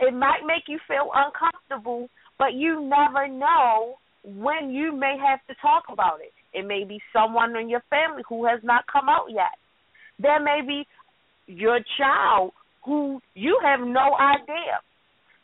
It 0.00 0.14
might 0.14 0.46
make 0.46 0.64
you 0.68 0.78
feel 0.86 1.10
uncomfortable, 1.14 2.08
but 2.38 2.54
you 2.54 2.88
never 2.88 3.26
know 3.26 3.96
when 4.24 4.70
you 4.70 4.94
may 4.94 5.16
have 5.18 5.40
to 5.48 5.54
talk 5.60 5.84
about 5.90 6.20
it. 6.20 6.32
It 6.56 6.66
may 6.66 6.84
be 6.84 7.00
someone 7.12 7.56
in 7.56 7.68
your 7.68 7.82
family 7.90 8.22
who 8.28 8.46
has 8.46 8.60
not 8.62 8.84
come 8.90 9.08
out 9.08 9.26
yet. 9.28 9.58
There 10.18 10.40
may 10.42 10.60
be 10.66 10.86
your 11.46 11.80
child 11.98 12.52
who 12.84 13.20
you 13.34 13.58
have 13.62 13.80
no 13.80 14.16
idea. 14.16 14.80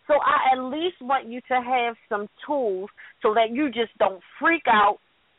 So 0.06 0.14
I 0.14 0.54
at 0.56 0.62
least 0.62 0.96
want 1.00 1.28
you 1.28 1.40
to 1.48 1.54
have 1.54 1.96
some 2.08 2.28
tools 2.46 2.90
so 3.22 3.34
that 3.34 3.50
you 3.50 3.68
just 3.68 3.96
don't 3.98 4.20
freak 4.38 4.64
out, 4.68 4.98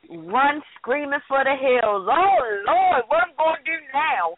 run 0.09 0.61
screaming 0.77 1.19
for 1.27 1.43
the 1.43 1.55
hills. 1.55 2.07
Oh 2.09 2.61
Lord, 2.67 3.03
what 3.07 3.23
am 3.23 3.33
I 3.37 3.43
going 3.43 3.55
to 3.57 3.63
do 3.63 3.77
now? 3.93 4.35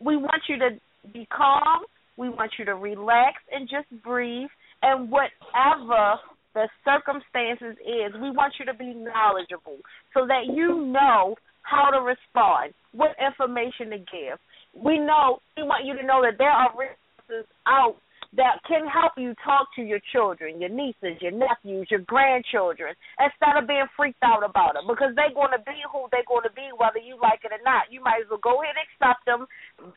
We 0.00 0.16
want 0.16 0.42
you 0.48 0.58
to 0.58 0.70
be 1.12 1.26
calm. 1.34 1.84
We 2.20 2.28
want 2.28 2.52
you 2.58 2.66
to 2.66 2.74
relax 2.74 3.40
and 3.50 3.66
just 3.66 3.88
breathe. 4.04 4.52
And 4.82 5.10
whatever 5.10 6.20
the 6.52 6.68
circumstances 6.84 7.80
is, 7.80 8.12
we 8.20 8.30
want 8.30 8.52
you 8.60 8.66
to 8.66 8.74
be 8.74 8.92
knowledgeable 8.92 9.78
so 10.12 10.26
that 10.26 10.44
you 10.52 10.84
know 10.84 11.36
how 11.62 11.88
to 11.90 12.00
respond, 12.00 12.74
what 12.92 13.16
information 13.16 13.88
to 13.90 13.98
give. 13.98 14.38
We 14.74 14.98
know 14.98 15.40
we 15.56 15.62
want 15.62 15.86
you 15.86 15.96
to 15.96 16.04
know 16.04 16.20
that 16.22 16.36
there 16.36 16.50
are 16.50 16.70
resources 16.76 17.48
out 17.66 17.96
that 18.36 18.62
can 18.62 18.86
help 18.86 19.18
you 19.18 19.34
talk 19.42 19.66
to 19.74 19.82
your 19.82 19.98
children, 20.14 20.60
your 20.60 20.70
nieces, 20.70 21.18
your 21.20 21.34
nephews, 21.34 21.88
your 21.90 22.06
grandchildren, 22.06 22.94
instead 23.18 23.58
of 23.58 23.66
being 23.66 23.90
freaked 23.96 24.22
out 24.22 24.46
about 24.46 24.74
them 24.78 24.86
because 24.86 25.10
they're 25.18 25.34
going 25.34 25.50
to 25.50 25.58
be 25.66 25.74
who 25.90 26.06
they're 26.14 26.22
going 26.30 26.46
to 26.46 26.54
be, 26.54 26.70
whether 26.78 27.02
you 27.02 27.18
like 27.18 27.42
it 27.42 27.50
or 27.50 27.58
not. 27.66 27.90
You 27.90 27.98
might 27.98 28.22
as 28.22 28.30
well 28.30 28.38
go 28.38 28.62
ahead 28.62 28.78
and 28.78 28.86
accept 28.86 29.26
them, 29.26 29.50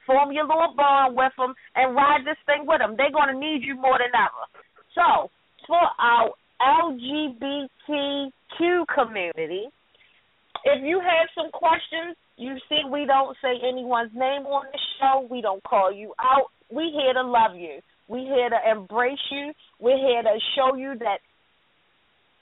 form 0.09 0.33
your 0.33 0.49
little 0.49 0.73
bond 0.73 1.13
with 1.13 1.29
them, 1.37 1.53
and 1.77 1.93
ride 1.93 2.25
this 2.25 2.41
thing 2.49 2.65
with 2.65 2.81
them. 2.81 2.97
They're 2.97 3.13
going 3.13 3.29
to 3.29 3.37
need 3.37 3.61
you 3.61 3.77
more 3.77 4.01
than 4.01 4.09
ever. 4.17 4.49
So, 4.97 5.29
for 5.69 5.85
our 6.01 6.33
LGBTQ 6.57 8.49
community, 8.89 9.69
if 10.65 10.81
you 10.81 10.97
have 11.05 11.29
some 11.37 11.53
questions, 11.53 12.17
you 12.37 12.57
see 12.67 12.81
we 12.89 13.05
don't 13.05 13.37
say 13.45 13.61
anyone's 13.61 14.11
name 14.13 14.45
on 14.49 14.65
the 14.73 14.79
show. 14.97 15.27
We 15.29 15.41
don't 15.41 15.63
call 15.63 15.91
you 15.93 16.13
out. 16.17 16.49
We 16.73 16.89
here 16.89 17.13
to 17.13 17.21
love 17.21 17.55
you. 17.55 17.79
We 18.13 18.29
here 18.29 18.45
to 18.45 18.61
embrace 18.69 19.25
you. 19.33 19.57
We're 19.81 19.97
here 19.97 20.21
to 20.21 20.37
show 20.53 20.77
you 20.77 20.93
that 21.01 21.17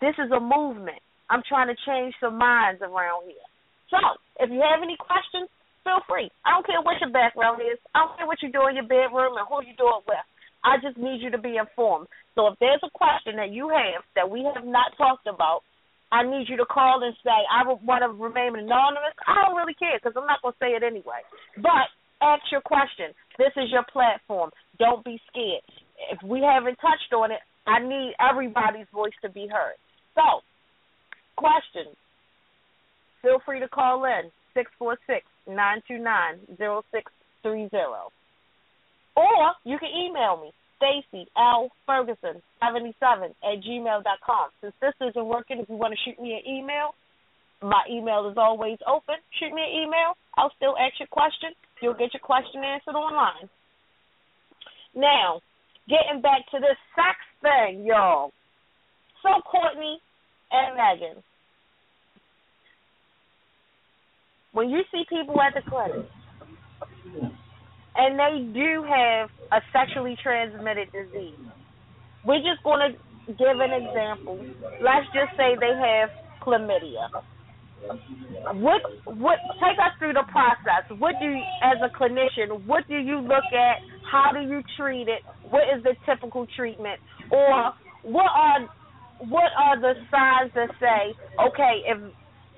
this 0.03 0.11
is 0.19 0.27
a 0.27 0.43
movement. 0.43 0.99
I'm 1.31 1.39
trying 1.47 1.71
to 1.71 1.79
change 1.87 2.11
some 2.19 2.35
minds 2.35 2.83
around 2.83 3.31
here. 3.31 3.47
So, 3.87 3.95
if 4.43 4.51
you 4.51 4.59
have 4.59 4.83
any 4.83 4.99
questions, 4.99 5.47
feel 5.87 6.03
free. 6.11 6.27
I 6.43 6.59
don't 6.59 6.67
care 6.67 6.83
what 6.83 6.99
your 6.99 7.15
background 7.15 7.63
is. 7.63 7.79
I 7.95 8.03
don't 8.03 8.19
care 8.19 8.27
what 8.27 8.43
you 8.43 8.51
do 8.51 8.67
in 8.67 8.75
your 8.75 8.89
bedroom 8.91 9.39
and 9.39 9.47
who 9.47 9.63
you 9.63 9.71
do 9.79 9.87
it 9.95 10.03
with. 10.03 10.27
I 10.59 10.75
just 10.83 10.99
need 10.99 11.23
you 11.23 11.31
to 11.31 11.39
be 11.39 11.55
informed. 11.55 12.11
So 12.35 12.51
if 12.51 12.59
there's 12.59 12.83
a 12.83 12.91
question 12.91 13.39
that 13.39 13.55
you 13.55 13.71
have 13.71 14.03
that 14.19 14.27
we 14.27 14.43
have 14.43 14.67
not 14.67 14.91
talked 14.99 15.31
about, 15.31 15.63
I 16.11 16.27
need 16.27 16.51
you 16.51 16.59
to 16.59 16.67
call 16.67 16.99
and 16.99 17.15
say, 17.23 17.39
I 17.47 17.63
want 17.63 18.03
to 18.03 18.11
remain 18.11 18.59
anonymous. 18.59 19.15
I 19.23 19.47
don't 19.47 19.55
really 19.55 19.79
care 19.79 19.95
because 19.95 20.19
I'm 20.19 20.27
not 20.27 20.43
going 20.43 20.51
to 20.51 20.59
say 20.59 20.75
it 20.75 20.83
anyway. 20.83 21.23
But 21.55 21.87
ask 22.19 22.43
your 22.51 22.59
question. 22.59 23.15
This 23.39 23.55
is 23.55 23.71
your 23.71 23.87
platform. 23.87 24.51
Don't 24.81 25.05
be 25.05 25.21
scared. 25.29 25.61
If 26.09 26.19
we 26.25 26.41
haven't 26.41 26.81
touched 26.81 27.13
on 27.13 27.29
it, 27.29 27.41
I 27.69 27.77
need 27.77 28.17
everybody's 28.17 28.89
voice 28.91 29.13
to 29.21 29.29
be 29.29 29.45
heard. 29.45 29.77
So, 30.17 30.41
questions. 31.37 31.93
Feel 33.21 33.37
free 33.45 33.59
to 33.61 33.69
call 33.69 34.05
in 34.05 34.33
six 34.55 34.71
four 34.79 34.97
six 35.05 35.21
nine 35.45 35.85
two 35.87 35.99
nine 36.01 36.41
zero 36.57 36.81
six 36.91 37.11
three 37.43 37.69
zero, 37.69 38.09
or 39.15 39.53
you 39.63 39.77
can 39.77 39.93
email 39.93 40.41
me 40.41 40.49
Stacy 40.77 41.29
L 41.37 41.69
Ferguson 41.85 42.41
seventy 42.57 42.95
seven 42.97 43.29
at 43.45 43.61
gmail 43.61 44.03
dot 44.03 44.17
com. 44.25 44.49
Since 44.61 44.73
this 44.81 44.97
isn't 45.09 45.25
working, 45.25 45.59
if 45.61 45.69
you 45.69 45.77
want 45.77 45.93
to 45.93 46.01
shoot 46.03 46.19
me 46.19 46.33
an 46.33 46.43
email, 46.49 46.97
my 47.61 47.85
email 47.85 48.27
is 48.31 48.37
always 48.37 48.79
open. 48.89 49.21
Shoot 49.37 49.53
me 49.53 49.61
an 49.61 49.83
email. 49.85 50.17
I'll 50.35 50.53
still 50.57 50.73
ask 50.81 50.97
your 50.97 51.13
question. 51.13 51.53
You'll 51.81 51.93
get 51.93 52.13
your 52.17 52.25
question 52.25 52.65
answered 52.65 52.97
online. 52.97 53.49
Now, 54.95 55.41
getting 55.87 56.21
back 56.21 56.49
to 56.51 56.59
this 56.59 56.77
sex 56.95 57.17
thing, 57.41 57.85
y'all. 57.85 58.31
So 59.23 59.41
Courtney 59.41 59.99
and 60.51 60.75
Megan, 60.75 61.23
when 64.51 64.69
you 64.69 64.81
see 64.91 65.03
people 65.09 65.39
at 65.41 65.53
the 65.53 65.61
clinic 65.69 66.05
and 67.95 68.19
they 68.19 68.53
do 68.53 68.83
have 68.83 69.29
a 69.51 69.61
sexually 69.71 70.17
transmitted 70.21 70.89
disease, 70.91 71.35
we're 72.25 72.39
just 72.39 72.63
going 72.63 72.91
to 72.91 73.33
give 73.33 73.59
an 73.59 73.71
example. 73.71 74.37
Let's 74.81 75.07
just 75.13 75.37
say 75.37 75.55
they 75.59 75.73
have 75.73 76.09
chlamydia. 76.41 77.09
What 78.53 78.81
what 79.05 79.37
take 79.57 79.77
us 79.79 79.93
through 79.97 80.13
the 80.13 80.23
process? 80.31 80.85
What 80.99 81.15
do 81.19 81.25
you, 81.25 81.41
as 81.63 81.77
a 81.81 81.89
clinician, 81.97 82.65
what 82.65 82.87
do 82.87 82.97
you 82.97 83.19
look 83.21 83.49
at? 83.53 83.77
How 84.11 84.31
do 84.33 84.41
you 84.41 84.61
treat 84.75 85.07
it? 85.07 85.23
What 85.49 85.63
is 85.73 85.83
the 85.83 85.95
typical 86.05 86.45
treatment? 86.55 86.99
Or 87.31 87.71
what 88.03 88.27
are 88.35 88.67
what 89.19 89.51
are 89.57 89.79
the 89.79 89.93
signs 90.09 90.51
that 90.55 90.69
say, 90.81 91.15
okay, 91.39 91.85
if 91.87 91.97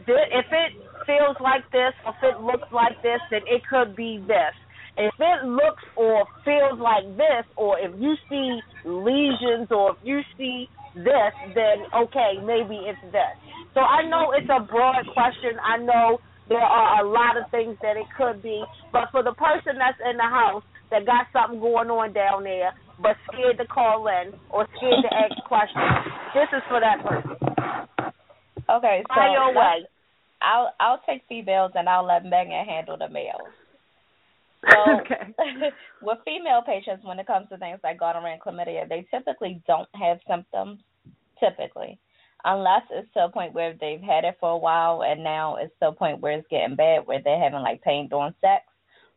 if 0.07 0.45
it 0.49 0.71
feels 1.05 1.37
like 1.39 1.61
this, 1.71 1.93
if 2.07 2.15
it 2.23 2.41
looks 2.41 2.67
like 2.71 2.97
this, 3.03 3.19
then 3.29 3.41
it 3.45 3.61
could 3.69 3.95
be 3.95 4.23
this. 4.27 4.55
If 4.97 5.13
it 5.19 5.45
looks 5.45 5.83
or 5.95 6.25
feels 6.43 6.79
like 6.79 7.05
this, 7.17 7.45
or 7.55 7.77
if 7.79 7.91
you 7.99 8.15
see 8.29 8.59
lesions, 8.85 9.67
or 9.69 9.91
if 9.91 9.97
you 10.03 10.21
see 10.37 10.67
this, 10.95 11.33
then 11.53 11.85
okay, 11.93 12.41
maybe 12.41 12.81
it's 12.81 13.01
this. 13.11 13.35
So 13.73 13.81
I 13.81 14.07
know 14.09 14.33
it's 14.33 14.49
a 14.49 14.63
broad 14.65 15.05
question. 15.13 15.59
I 15.61 15.77
know 15.77 16.17
there 16.49 16.59
are 16.59 17.05
a 17.05 17.07
lot 17.07 17.37
of 17.37 17.49
things 17.51 17.77
that 17.81 17.97
it 17.97 18.05
could 18.17 18.41
be, 18.41 18.63
but 18.91 19.09
for 19.11 19.23
the 19.23 19.33
person 19.33 19.77
that's 19.77 19.97
in 20.09 20.17
the 20.17 20.23
house 20.23 20.63
that 20.93 21.09
got 21.09 21.25
something 21.33 21.59
going 21.59 21.89
on 21.89 22.13
down 22.13 22.45
there, 22.45 22.71
but 23.01 23.17
scared 23.27 23.57
to 23.57 23.65
call 23.65 24.05
in 24.07 24.37
or 24.53 24.69
scared 24.77 25.01
to 25.01 25.09
ask 25.09 25.33
questions, 25.49 26.05
this 26.37 26.47
is 26.53 26.61
for 26.69 26.79
that 26.79 27.01
person. 27.01 27.33
Okay, 28.69 29.03
so 29.09 29.15
By 29.17 29.33
your 29.33 29.53
way. 29.53 29.89
I'll 30.41 30.73
I'll 30.79 31.01
take 31.07 31.23
females 31.27 31.71
and 31.75 31.89
I'll 31.89 32.05
let 32.05 32.23
Megan 32.25 32.65
handle 32.65 32.97
the 32.97 33.09
males. 33.09 33.49
So 34.69 34.77
okay. 35.01 35.33
with 36.01 36.19
female 36.25 36.61
patients, 36.65 37.03
when 37.03 37.17
it 37.19 37.27
comes 37.27 37.49
to 37.49 37.57
things 37.57 37.79
like 37.83 37.99
gonorrhea 37.99 38.33
and 38.33 38.41
chlamydia, 38.41 38.87
they 38.87 39.07
typically 39.09 39.61
don't 39.67 39.89
have 39.95 40.19
symptoms. 40.29 40.79
Typically, 41.39 41.99
unless 42.45 42.83
it's 42.91 43.11
to 43.13 43.25
a 43.25 43.29
point 43.29 43.53
where 43.53 43.73
they've 43.79 43.99
had 43.99 44.23
it 44.23 44.37
for 44.39 44.51
a 44.51 44.57
while 44.57 45.03
and 45.03 45.23
now 45.23 45.57
it's 45.57 45.73
to 45.81 45.89
a 45.89 45.91
point 45.91 46.21
where 46.21 46.33
it's 46.33 46.47
getting 46.49 46.75
bad, 46.75 47.05
where 47.05 47.21
they're 47.21 47.41
having 47.41 47.59
like 47.59 47.81
pain 47.81 48.07
during 48.07 48.33
sex, 48.39 48.63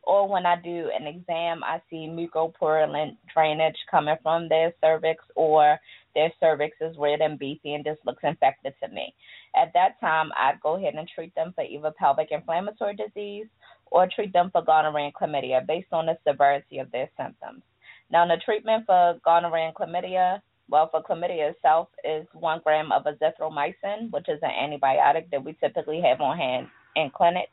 or 0.07 0.25
when 0.25 0.45
I 0.45 0.55
do 0.55 0.89
an 0.97 1.05
exam, 1.05 1.61
I 1.65 1.81
see 1.89 2.07
mucopurulent 2.07 3.17
drainage 3.33 3.75
coming 3.91 4.15
from 4.23 4.47
their 4.47 4.73
cervix, 4.81 5.21
or 5.35 5.77
their 6.15 6.31
cervix 6.39 6.77
is 6.79 6.95
red 6.97 7.19
and 7.19 7.37
beefy 7.37 7.73
and 7.73 7.83
just 7.83 7.99
looks 8.05 8.23
infected 8.23 8.73
to 8.81 8.89
me. 8.89 9.13
At 9.53 9.73
that 9.73 9.99
time, 9.99 10.31
I'd 10.37 10.61
go 10.63 10.77
ahead 10.77 10.93
and 10.95 11.09
treat 11.13 11.35
them 11.35 11.51
for 11.53 11.65
either 11.65 11.91
pelvic 11.99 12.29
inflammatory 12.31 12.95
disease 12.95 13.47
or 13.87 14.07
treat 14.07 14.31
them 14.31 14.49
for 14.49 14.63
gonorrhea 14.63 15.07
and 15.07 15.13
chlamydia 15.13 15.67
based 15.67 15.91
on 15.91 16.05
the 16.05 16.17
severity 16.25 16.79
of 16.79 16.89
their 16.91 17.09
symptoms. 17.17 17.63
Now, 18.09 18.25
the 18.25 18.41
treatment 18.45 18.85
for 18.85 19.19
gonorrhea 19.25 19.67
and 19.67 19.75
chlamydia, 19.75 20.41
well, 20.69 20.89
for 20.89 21.03
chlamydia 21.03 21.51
itself, 21.51 21.89
is 22.05 22.25
one 22.31 22.61
gram 22.63 22.93
of 22.93 23.03
azithromycin, 23.03 24.09
which 24.11 24.29
is 24.29 24.39
an 24.41 24.51
antibiotic 24.51 25.29
that 25.31 25.43
we 25.43 25.51
typically 25.61 26.01
have 26.01 26.21
on 26.21 26.37
hand 26.37 26.67
in 26.97 27.11
clinic. 27.11 27.49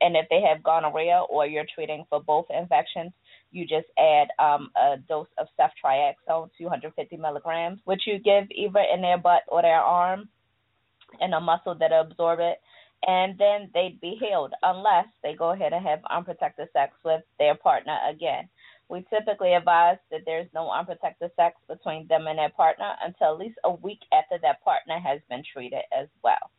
And 0.00 0.16
if 0.16 0.26
they 0.30 0.40
have 0.42 0.62
gonorrhea 0.62 1.24
or 1.28 1.46
you're 1.46 1.66
treating 1.74 2.04
for 2.08 2.22
both 2.22 2.46
infections, 2.50 3.12
you 3.50 3.66
just 3.66 3.86
add 3.98 4.28
um, 4.38 4.70
a 4.76 4.96
dose 5.08 5.26
of 5.38 5.48
ceftriaxone, 5.58 6.50
250 6.56 7.16
milligrams, 7.16 7.80
which 7.84 8.02
you 8.06 8.18
give 8.18 8.44
either 8.50 8.84
in 8.94 9.02
their 9.02 9.18
butt 9.18 9.42
or 9.48 9.62
their 9.62 9.80
arm, 9.80 10.28
and 11.20 11.34
a 11.34 11.40
muscle 11.40 11.74
that 11.74 11.92
absorb 11.92 12.38
it. 12.40 12.58
And 13.06 13.38
then 13.38 13.70
they'd 13.74 14.00
be 14.00 14.16
healed 14.20 14.52
unless 14.62 15.06
they 15.22 15.34
go 15.34 15.50
ahead 15.50 15.72
and 15.72 15.86
have 15.86 16.00
unprotected 16.10 16.68
sex 16.72 16.94
with 17.04 17.22
their 17.38 17.54
partner 17.54 17.96
again. 18.08 18.48
We 18.88 19.04
typically 19.10 19.54
advise 19.54 19.98
that 20.10 20.22
there's 20.24 20.48
no 20.54 20.70
unprotected 20.70 21.30
sex 21.36 21.56
between 21.68 22.08
them 22.08 22.26
and 22.26 22.38
their 22.38 22.50
partner 22.50 22.94
until 23.04 23.34
at 23.34 23.38
least 23.38 23.58
a 23.64 23.72
week 23.72 24.00
after 24.12 24.38
that 24.42 24.62
partner 24.62 24.98
has 24.98 25.20
been 25.28 25.42
treated 25.52 25.82
as 25.96 26.08
well. 26.22 26.50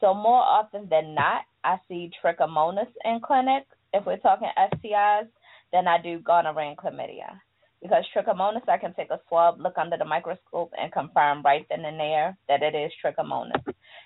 So 0.00 0.14
more 0.14 0.42
often 0.42 0.88
than 0.88 1.14
not, 1.14 1.42
I 1.64 1.78
see 1.88 2.10
trichomonas 2.22 2.92
in 3.04 3.20
clinic 3.20 3.64
if 3.92 4.06
we're 4.06 4.18
talking 4.18 4.48
STIs 4.56 5.28
than 5.72 5.88
I 5.88 6.00
do 6.00 6.20
gonorrhea 6.20 6.68
and 6.68 6.76
chlamydia 6.78 7.40
because 7.80 8.04
trichomonas, 8.14 8.68
I 8.68 8.76
can 8.76 8.92
take 8.94 9.10
a 9.10 9.20
swab, 9.28 9.60
look 9.60 9.78
under 9.78 9.96
the 9.96 10.04
microscope, 10.04 10.72
and 10.80 10.92
confirm 10.92 11.42
right 11.42 11.66
then 11.70 11.84
and 11.84 11.98
there 11.98 12.36
that 12.48 12.62
it 12.62 12.74
is 12.74 12.92
trichomonas. 13.04 13.62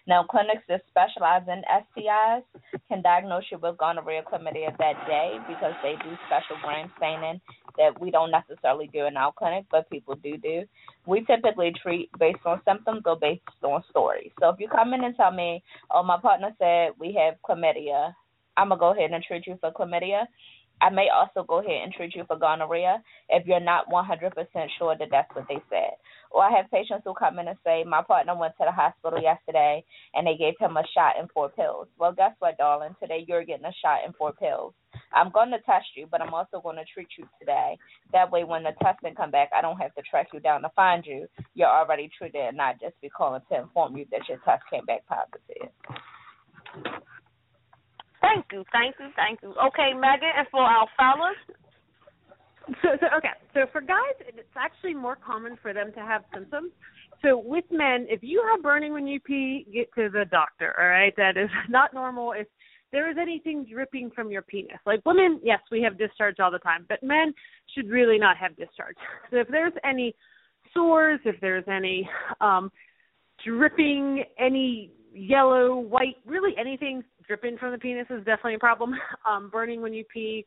Now, 0.06 0.24
clinics 0.24 0.62
that 0.68 0.82
specialize 0.88 1.42
in 1.48 1.62
STIs 1.70 2.42
can 2.88 3.02
diagnose 3.02 3.44
you 3.50 3.58
with 3.58 3.78
gonorrhea 3.78 4.22
chlamydia 4.22 4.76
that 4.78 5.06
day 5.06 5.38
because 5.48 5.74
they 5.82 5.94
do 6.02 6.16
special 6.26 6.56
gram 6.62 6.90
staining 6.98 7.40
that 7.78 7.98
we 8.00 8.10
don't 8.10 8.30
necessarily 8.30 8.88
do 8.92 9.06
in 9.06 9.16
our 9.16 9.32
clinic, 9.32 9.64
but 9.70 9.88
people 9.90 10.16
do 10.16 10.36
do. 10.36 10.64
We 11.06 11.24
typically 11.24 11.72
treat 11.82 12.10
based 12.18 12.44
on 12.44 12.60
symptoms 12.66 13.02
or 13.06 13.16
based 13.16 13.42
on 13.62 13.82
stories. 13.90 14.32
So 14.40 14.50
if 14.50 14.60
you 14.60 14.68
come 14.68 14.92
in 14.92 15.04
and 15.04 15.16
tell 15.16 15.32
me, 15.32 15.62
oh, 15.90 16.02
my 16.02 16.18
partner 16.20 16.50
said 16.58 16.90
we 16.98 17.14
have 17.14 17.34
chlamydia, 17.48 18.12
I'm 18.56 18.68
going 18.68 18.78
to 18.78 18.80
go 18.80 18.92
ahead 18.92 19.12
and 19.12 19.24
treat 19.24 19.46
you 19.46 19.56
for 19.60 19.72
chlamydia 19.72 20.26
I 20.82 20.90
may 20.90 21.08
also 21.14 21.46
go 21.46 21.60
ahead 21.60 21.82
and 21.84 21.94
treat 21.94 22.16
you 22.16 22.24
for 22.26 22.36
gonorrhea 22.36 23.02
if 23.30 23.46
you're 23.46 23.60
not 23.60 23.90
100% 23.90 24.34
sure 24.78 24.96
that 24.98 25.08
that's 25.12 25.34
what 25.34 25.46
they 25.48 25.62
said. 25.70 25.94
Or 26.32 26.42
I 26.42 26.50
have 26.56 26.70
patients 26.72 27.02
who 27.04 27.14
come 27.14 27.38
in 27.38 27.48
and 27.48 27.58
say, 27.64 27.84
My 27.84 28.02
partner 28.02 28.36
went 28.36 28.54
to 28.58 28.66
the 28.66 28.72
hospital 28.72 29.22
yesterday 29.22 29.84
and 30.14 30.26
they 30.26 30.36
gave 30.36 30.54
him 30.58 30.76
a 30.76 30.84
shot 30.94 31.14
and 31.18 31.30
four 31.32 31.50
pills. 31.50 31.88
Well, 31.98 32.12
guess 32.12 32.32
what, 32.40 32.58
darling? 32.58 32.96
Today 33.00 33.24
you're 33.28 33.44
getting 33.44 33.66
a 33.66 33.72
shot 33.82 34.00
and 34.04 34.14
four 34.16 34.32
pills. 34.32 34.74
I'm 35.14 35.30
going 35.30 35.50
to 35.52 35.60
test 35.60 35.86
you, 35.96 36.08
but 36.10 36.20
I'm 36.20 36.34
also 36.34 36.60
going 36.62 36.76
to 36.76 36.84
treat 36.92 37.08
you 37.18 37.28
today. 37.38 37.78
That 38.12 38.32
way, 38.32 38.44
when 38.44 38.64
the 38.64 38.72
testing 38.82 39.14
come 39.14 39.30
back, 39.30 39.50
I 39.56 39.62
don't 39.62 39.78
have 39.78 39.94
to 39.94 40.02
track 40.02 40.28
you 40.34 40.40
down 40.40 40.62
to 40.62 40.70
find 40.76 41.04
you. 41.06 41.28
You're 41.54 41.68
already 41.68 42.10
treated 42.18 42.42
and 42.42 42.56
not 42.56 42.80
just 42.80 43.00
be 43.00 43.08
calling 43.08 43.42
to 43.50 43.60
inform 43.60 43.96
you 43.96 44.06
that 44.10 44.28
your 44.28 44.38
test 44.44 44.62
came 44.70 44.84
back 44.86 45.04
positive. 45.06 45.70
Thank 48.22 48.46
you, 48.52 48.64
thank 48.72 48.94
you, 48.98 49.08
thank 49.16 49.42
you. 49.42 49.50
Okay, 49.50 49.92
Megan, 49.92 50.30
and 50.38 50.46
for 50.50 50.62
our 50.62 50.86
fellas. 50.96 51.36
So, 52.80 52.88
so 53.00 53.06
okay. 53.18 53.34
So 53.54 53.60
for 53.72 53.80
guys, 53.80 54.14
it's 54.20 54.56
actually 54.56 54.94
more 54.94 55.16
common 55.16 55.58
for 55.60 55.74
them 55.74 55.92
to 55.94 56.00
have 56.00 56.22
symptoms. 56.32 56.70
So 57.22 57.38
with 57.38 57.64
men, 57.70 58.06
if 58.08 58.20
you 58.22 58.42
have 58.50 58.62
burning 58.62 58.92
when 58.92 59.06
you 59.06 59.20
pee, 59.20 59.66
get 59.72 59.92
to 59.94 60.08
the 60.08 60.24
doctor. 60.30 60.74
All 60.78 60.88
right, 60.88 61.14
that 61.16 61.36
is 61.36 61.50
not 61.68 61.94
normal. 61.94 62.32
If 62.32 62.46
there 62.90 63.10
is 63.10 63.16
anything 63.20 63.66
dripping 63.70 64.10
from 64.10 64.30
your 64.30 64.42
penis, 64.42 64.78
like 64.86 65.00
women, 65.06 65.40
yes, 65.42 65.60
we 65.70 65.82
have 65.82 65.98
discharge 65.98 66.40
all 66.40 66.50
the 66.50 66.58
time, 66.58 66.84
but 66.88 67.02
men 67.02 67.32
should 67.74 67.88
really 67.88 68.18
not 68.18 68.36
have 68.36 68.56
discharge. 68.56 68.96
So 69.30 69.38
if 69.38 69.48
there's 69.48 69.72
any 69.84 70.14
sores, 70.74 71.20
if 71.24 71.40
there's 71.40 71.64
any 71.68 72.08
um 72.40 72.70
dripping, 73.44 74.24
any 74.38 74.92
yellow, 75.14 75.76
white, 75.76 76.16
really 76.26 76.52
anything 76.58 77.02
dripping 77.32 77.56
from 77.56 77.72
the 77.72 77.78
penis 77.78 78.06
is 78.10 78.18
definitely 78.26 78.56
a 78.56 78.58
problem. 78.58 78.92
Um, 79.24 79.50
burning 79.50 79.80
when 79.80 79.94
you 79.94 80.04
pee, 80.12 80.44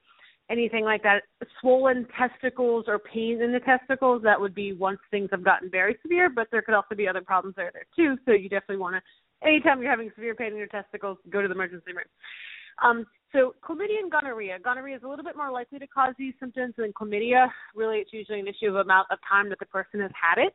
anything 0.49 0.83
like 0.83 1.01
that. 1.03 1.21
Swollen 1.59 2.05
testicles 2.19 2.85
or 2.87 2.99
pain 2.99 3.41
in 3.41 3.53
the 3.53 3.59
testicles, 3.61 4.21
that 4.23 4.39
would 4.39 4.53
be 4.53 4.73
once 4.73 4.99
things 5.09 5.29
have 5.31 5.45
gotten 5.45 5.71
very 5.71 5.97
severe, 6.01 6.29
but 6.29 6.47
there 6.51 6.61
could 6.61 6.75
also 6.75 6.93
be 6.93 7.07
other 7.07 7.21
problems 7.21 7.55
there 7.55 7.71
there 7.73 7.85
too. 7.95 8.17
So 8.25 8.33
you 8.33 8.49
definitely 8.49 8.77
want 8.77 8.97
to, 8.97 9.47
anytime 9.47 9.81
you're 9.81 9.89
having 9.89 10.11
severe 10.13 10.35
pain 10.35 10.51
in 10.51 10.57
your 10.57 10.67
testicles, 10.67 11.17
go 11.29 11.41
to 11.41 11.47
the 11.47 11.53
emergency 11.53 11.93
room. 11.93 12.05
Um, 12.83 13.05
so 13.31 13.55
chlamydia 13.63 14.03
and 14.03 14.11
gonorrhea. 14.11 14.59
Gonorrhea 14.59 14.97
is 14.97 15.03
a 15.03 15.07
little 15.07 15.25
bit 15.25 15.37
more 15.37 15.51
likely 15.51 15.79
to 15.79 15.87
cause 15.87 16.13
these 16.19 16.33
symptoms 16.39 16.73
than 16.77 16.91
chlamydia. 16.93 17.47
Really, 17.73 17.97
it's 17.99 18.13
usually 18.13 18.41
an 18.41 18.47
issue 18.47 18.67
of 18.67 18.75
amount 18.75 19.07
of 19.09 19.19
time 19.27 19.49
that 19.49 19.59
the 19.59 19.65
person 19.67 20.01
has 20.01 20.11
had 20.13 20.43
it. 20.43 20.53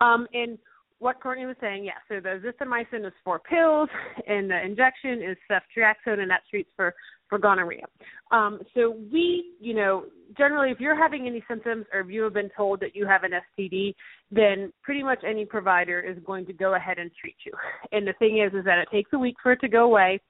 Um, 0.00 0.26
and 0.32 0.58
what 1.02 1.20
Courtney 1.20 1.46
was 1.46 1.56
saying. 1.60 1.84
Yeah, 1.84 1.98
so 2.08 2.20
the 2.20 2.40
azithromycin 2.40 3.04
is 3.04 3.12
four 3.24 3.40
pills, 3.40 3.88
and 4.26 4.48
the 4.48 4.64
injection 4.64 5.20
is 5.20 5.36
ceftriaxone, 5.50 6.20
and 6.20 6.30
that 6.30 6.42
treats 6.48 6.70
for 6.76 6.94
for 7.28 7.38
gonorrhea. 7.38 7.84
Um, 8.30 8.60
so 8.74 8.96
we, 9.10 9.54
you 9.58 9.74
know, 9.74 10.04
generally, 10.36 10.70
if 10.70 10.80
you're 10.80 10.96
having 10.96 11.26
any 11.26 11.42
symptoms 11.48 11.86
or 11.92 12.00
if 12.00 12.10
you 12.10 12.22
have 12.22 12.34
been 12.34 12.50
told 12.54 12.78
that 12.80 12.94
you 12.94 13.06
have 13.06 13.24
an 13.24 13.32
STD, 13.32 13.94
then 14.30 14.70
pretty 14.82 15.02
much 15.02 15.20
any 15.26 15.46
provider 15.46 15.98
is 15.98 16.18
going 16.26 16.44
to 16.44 16.52
go 16.52 16.74
ahead 16.74 16.98
and 16.98 17.10
treat 17.18 17.36
you. 17.46 17.52
And 17.90 18.06
the 18.06 18.12
thing 18.18 18.42
is, 18.46 18.52
is 18.52 18.66
that 18.66 18.78
it 18.78 18.88
takes 18.92 19.10
a 19.14 19.18
week 19.18 19.36
for 19.42 19.52
it 19.52 19.60
to 19.62 19.68
go 19.68 19.84
away, 19.84 20.20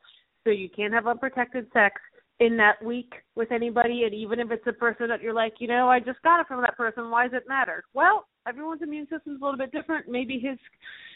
so 0.44 0.50
you 0.50 0.68
can't 0.74 0.94
have 0.94 1.08
unprotected 1.08 1.66
sex 1.72 2.00
in 2.38 2.56
that 2.56 2.82
week 2.84 3.12
with 3.36 3.52
anybody 3.52 4.02
and 4.04 4.14
even 4.14 4.40
if 4.40 4.50
it's 4.50 4.66
a 4.66 4.72
person 4.72 5.08
that 5.08 5.22
you're 5.22 5.34
like, 5.34 5.54
you 5.58 5.68
know, 5.68 5.88
I 5.88 6.00
just 6.00 6.20
got 6.22 6.40
it 6.40 6.46
from 6.46 6.60
that 6.62 6.76
person, 6.76 7.10
why 7.10 7.28
does 7.28 7.34
it 7.34 7.48
matter? 7.48 7.84
Well, 7.94 8.26
everyone's 8.46 8.82
immune 8.82 9.06
system 9.10 9.34
is 9.34 9.40
a 9.40 9.44
little 9.44 9.58
bit 9.58 9.72
different. 9.72 10.08
Maybe 10.08 10.38
his 10.38 10.58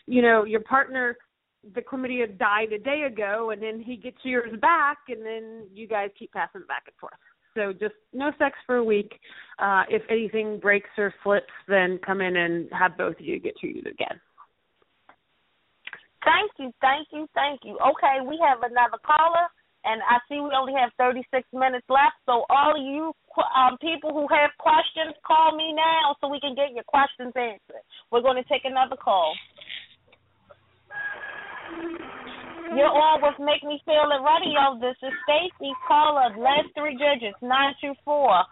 you 0.06 0.22
know, 0.22 0.44
your 0.44 0.60
partner 0.60 1.16
the 1.74 1.80
chlamydia 1.80 2.38
died 2.38 2.72
a 2.72 2.78
day 2.78 3.02
ago 3.12 3.50
and 3.50 3.60
then 3.60 3.80
he 3.80 3.96
gets 3.96 4.18
yours 4.22 4.52
back 4.60 4.98
and 5.08 5.26
then 5.26 5.66
you 5.74 5.88
guys 5.88 6.10
keep 6.16 6.32
passing 6.32 6.60
it 6.60 6.68
back 6.68 6.84
and 6.86 6.94
forth. 7.00 7.18
So 7.54 7.72
just 7.72 7.94
no 8.12 8.30
sex 8.38 8.56
for 8.66 8.76
a 8.76 8.84
week. 8.84 9.18
Uh 9.58 9.82
if 9.88 10.02
anything 10.10 10.58
breaks 10.60 10.90
or 10.96 11.12
slips, 11.22 11.52
then 11.68 11.98
come 12.06 12.20
in 12.20 12.36
and 12.36 12.68
have 12.72 12.96
both 12.96 13.18
of 13.18 13.24
you 13.24 13.40
get 13.40 13.58
treated 13.58 13.86
again. 13.86 14.20
Thank 16.24 16.50
you, 16.58 16.72
thank 16.80 17.08
you, 17.12 17.26
thank 17.34 17.60
you. 17.64 17.78
Okay, 17.78 18.26
we 18.26 18.40
have 18.46 18.58
another 18.58 18.98
caller 19.04 19.46
and 19.86 20.02
I 20.02 20.18
see 20.28 20.42
we 20.42 20.50
only 20.50 20.74
have 20.74 20.90
36 20.98 21.24
minutes 21.54 21.86
left. 21.88 22.18
So 22.26 22.44
all 22.50 22.74
of 22.74 22.82
you 22.82 23.14
um, 23.38 23.76
people 23.78 24.10
who 24.10 24.26
have 24.32 24.50
questions, 24.58 25.14
call 25.26 25.56
me 25.56 25.72
now 25.72 26.16
so 26.20 26.28
we 26.28 26.40
can 26.40 26.54
get 26.54 26.72
your 26.72 26.84
questions 26.84 27.32
answered. 27.36 27.84
We're 28.10 28.24
going 28.24 28.40
to 28.40 28.48
take 28.48 28.64
another 28.64 28.96
call. 28.96 29.34
You're 32.74 32.90
with 33.22 33.38
Make 33.38 33.62
Me 33.62 33.80
Feel 33.84 34.10
It 34.10 34.22
Radio. 34.24 34.80
This 34.80 34.96
is 35.02 35.14
Stacy. 35.22 35.72
Caller, 35.86 36.34
last 36.36 36.68
three 36.74 36.96
digits, 36.96 37.38
924. 37.40 37.94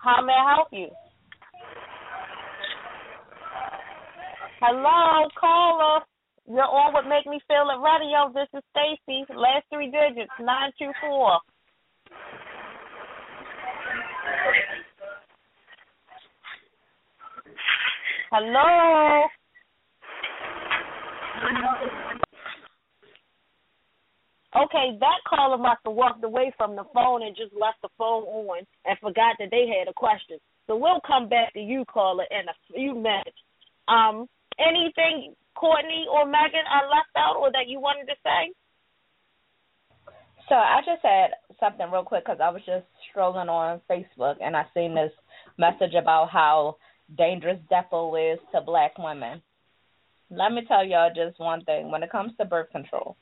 How 0.02 0.23
may 0.23 0.32
I 0.32 0.55
help 0.55 0.69
you? 0.70 0.89
Hello, 4.61 5.28
caller. 5.39 6.05
You're 6.46 6.62
on 6.62 6.92
with 6.92 7.06
Make 7.08 7.24
Me 7.26 7.40
Feel 7.48 7.70
It 7.72 7.80
Radio. 7.80 8.28
This 8.34 8.48
is 8.52 8.62
Stacy. 8.76 9.24
Last 9.34 9.64
three 9.72 9.90
digits, 9.90 10.30
924. 10.38 11.40
Hello. 18.30 19.24
Okay, 24.54 24.98
that 25.00 25.18
caller 25.26 25.56
must 25.56 25.80
have 25.86 25.94
walked 25.94 26.22
away 26.24 26.52
from 26.58 26.76
the 26.76 26.84
phone 26.92 27.22
and 27.22 27.34
just 27.34 27.54
left 27.58 27.80
the 27.80 27.88
phone 27.96 28.24
on 28.24 28.66
and 28.84 28.98
forgot 28.98 29.36
that 29.38 29.48
they 29.50 29.66
had 29.66 29.88
a 29.88 29.94
question. 29.94 30.36
So 30.66 30.76
we'll 30.76 31.00
come 31.06 31.30
back 31.30 31.54
to 31.54 31.60
you, 31.60 31.86
caller, 31.86 32.24
in 32.30 32.48
a 32.48 32.74
few 32.74 32.94
minutes. 32.94 33.38
Um, 33.88 34.26
anything 34.58 35.34
Courtney 35.55 36.06
or 36.10 36.26
Megan 36.26 36.66
I 36.68 36.85
left 36.86 37.14
out 37.16 37.36
or 37.39 37.51
that 37.52 37.68
you 37.68 37.81
wanted 37.81 38.06
to 38.06 38.16
say? 38.22 38.52
So 40.48 40.55
I 40.55 40.81
just 40.85 41.02
had 41.02 41.31
something 41.59 41.90
real 41.90 42.05
quick 42.05 42.24
because 42.24 42.40
I 42.43 42.51
was 42.51 42.62
just 42.66 42.85
strolling 43.10 43.48
on 43.48 43.81
Facebook 43.90 44.36
and 44.43 44.56
I 44.56 44.64
seen 44.74 44.94
this 44.94 45.12
message 45.59 45.94
about 45.94 46.28
how 46.31 46.76
dangerous 47.16 47.59
Depo 47.70 48.35
is 48.35 48.39
to 48.52 48.60
black 48.60 48.98
women. 48.98 49.40
Let 50.31 50.52
me 50.52 50.62
tell 50.66 50.85
y'all 50.85 51.10
just 51.14 51.39
one 51.39 51.64
thing. 51.64 51.90
When 51.90 52.02
it 52.02 52.10
comes 52.10 52.32
to 52.39 52.44
birth 52.44 52.70
control, 52.70 53.16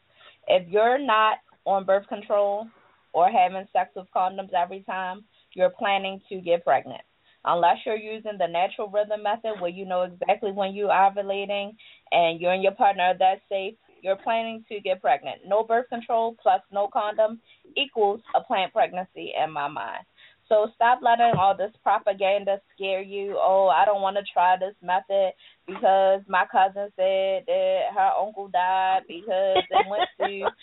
if 0.48 0.68
you're 0.68 0.98
not 0.98 1.38
on 1.64 1.84
birth 1.84 2.06
control 2.08 2.66
or 3.12 3.30
having 3.30 3.68
sex 3.72 3.90
with 3.94 4.06
condoms 4.14 4.52
every 4.52 4.82
time, 4.82 5.24
you're 5.54 5.70
planning 5.70 6.20
to 6.28 6.40
get 6.40 6.64
pregnant. 6.64 7.02
Unless 7.44 7.78
you're 7.84 7.96
using 7.96 8.38
the 8.38 8.46
natural 8.46 8.88
rhythm 8.88 9.22
method 9.24 9.60
where 9.60 9.70
you 9.70 9.84
know 9.84 10.02
exactly 10.02 10.52
when 10.52 10.74
you're 10.74 10.88
ovulating 10.88 11.72
and 12.12 12.40
you 12.40 12.48
and 12.48 12.62
your 12.62 12.72
partner 12.72 13.04
are 13.04 13.18
that 13.18 13.40
safe, 13.48 13.74
you're 14.02 14.16
planning 14.16 14.64
to 14.68 14.80
get 14.80 15.00
pregnant. 15.00 15.42
No 15.46 15.64
birth 15.64 15.88
control 15.88 16.36
plus 16.42 16.60
no 16.72 16.88
condom 16.92 17.40
equals 17.76 18.20
a 18.34 18.40
planned 18.40 18.72
pregnancy 18.72 19.32
in 19.42 19.50
my 19.50 19.68
mind. 19.68 20.04
So 20.48 20.68
stop 20.74 21.00
letting 21.02 21.34
all 21.38 21.56
this 21.56 21.72
propaganda 21.82 22.60
scare 22.74 23.00
you. 23.00 23.38
Oh, 23.38 23.68
I 23.68 23.84
don't 23.84 24.02
want 24.02 24.16
to 24.16 24.22
try 24.32 24.56
this 24.58 24.74
method 24.82 25.32
because 25.66 26.20
my 26.28 26.44
cousin 26.50 26.90
said 26.96 27.44
that 27.46 27.80
her 27.94 28.10
uncle 28.20 28.48
died 28.48 29.02
because 29.08 29.62
they 29.70 29.88
went 29.88 30.08
to. 30.18 30.48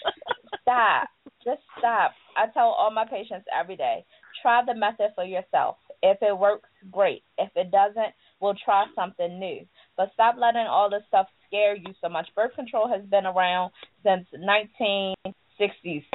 stop. 0.69 1.09
Just 1.43 1.61
stop. 1.77 2.11
I 2.37 2.47
tell 2.53 2.75
all 2.77 2.91
my 2.91 3.05
patients 3.05 3.45
every 3.57 3.75
day 3.75 4.05
try 4.41 4.61
the 4.65 4.75
method 4.75 5.11
for 5.15 5.23
yourself. 5.23 5.77
If 6.01 6.17
it 6.21 6.37
works, 6.37 6.69
great. 6.91 7.23
If 7.37 7.49
it 7.55 7.71
doesn't, 7.71 8.13
we'll 8.39 8.55
try 8.63 8.85
something 8.95 9.39
new. 9.39 9.65
But 9.97 10.11
stop 10.13 10.35
letting 10.37 10.67
all 10.67 10.89
this 10.89 11.03
stuff 11.07 11.27
scare 11.49 11.75
you 11.75 11.93
so 12.01 12.07
much. 12.07 12.29
Birth 12.35 12.55
control 12.55 12.87
has 12.87 13.03
been 13.09 13.25
around 13.25 13.71
since 14.05 14.25
1960s 14.37 16.05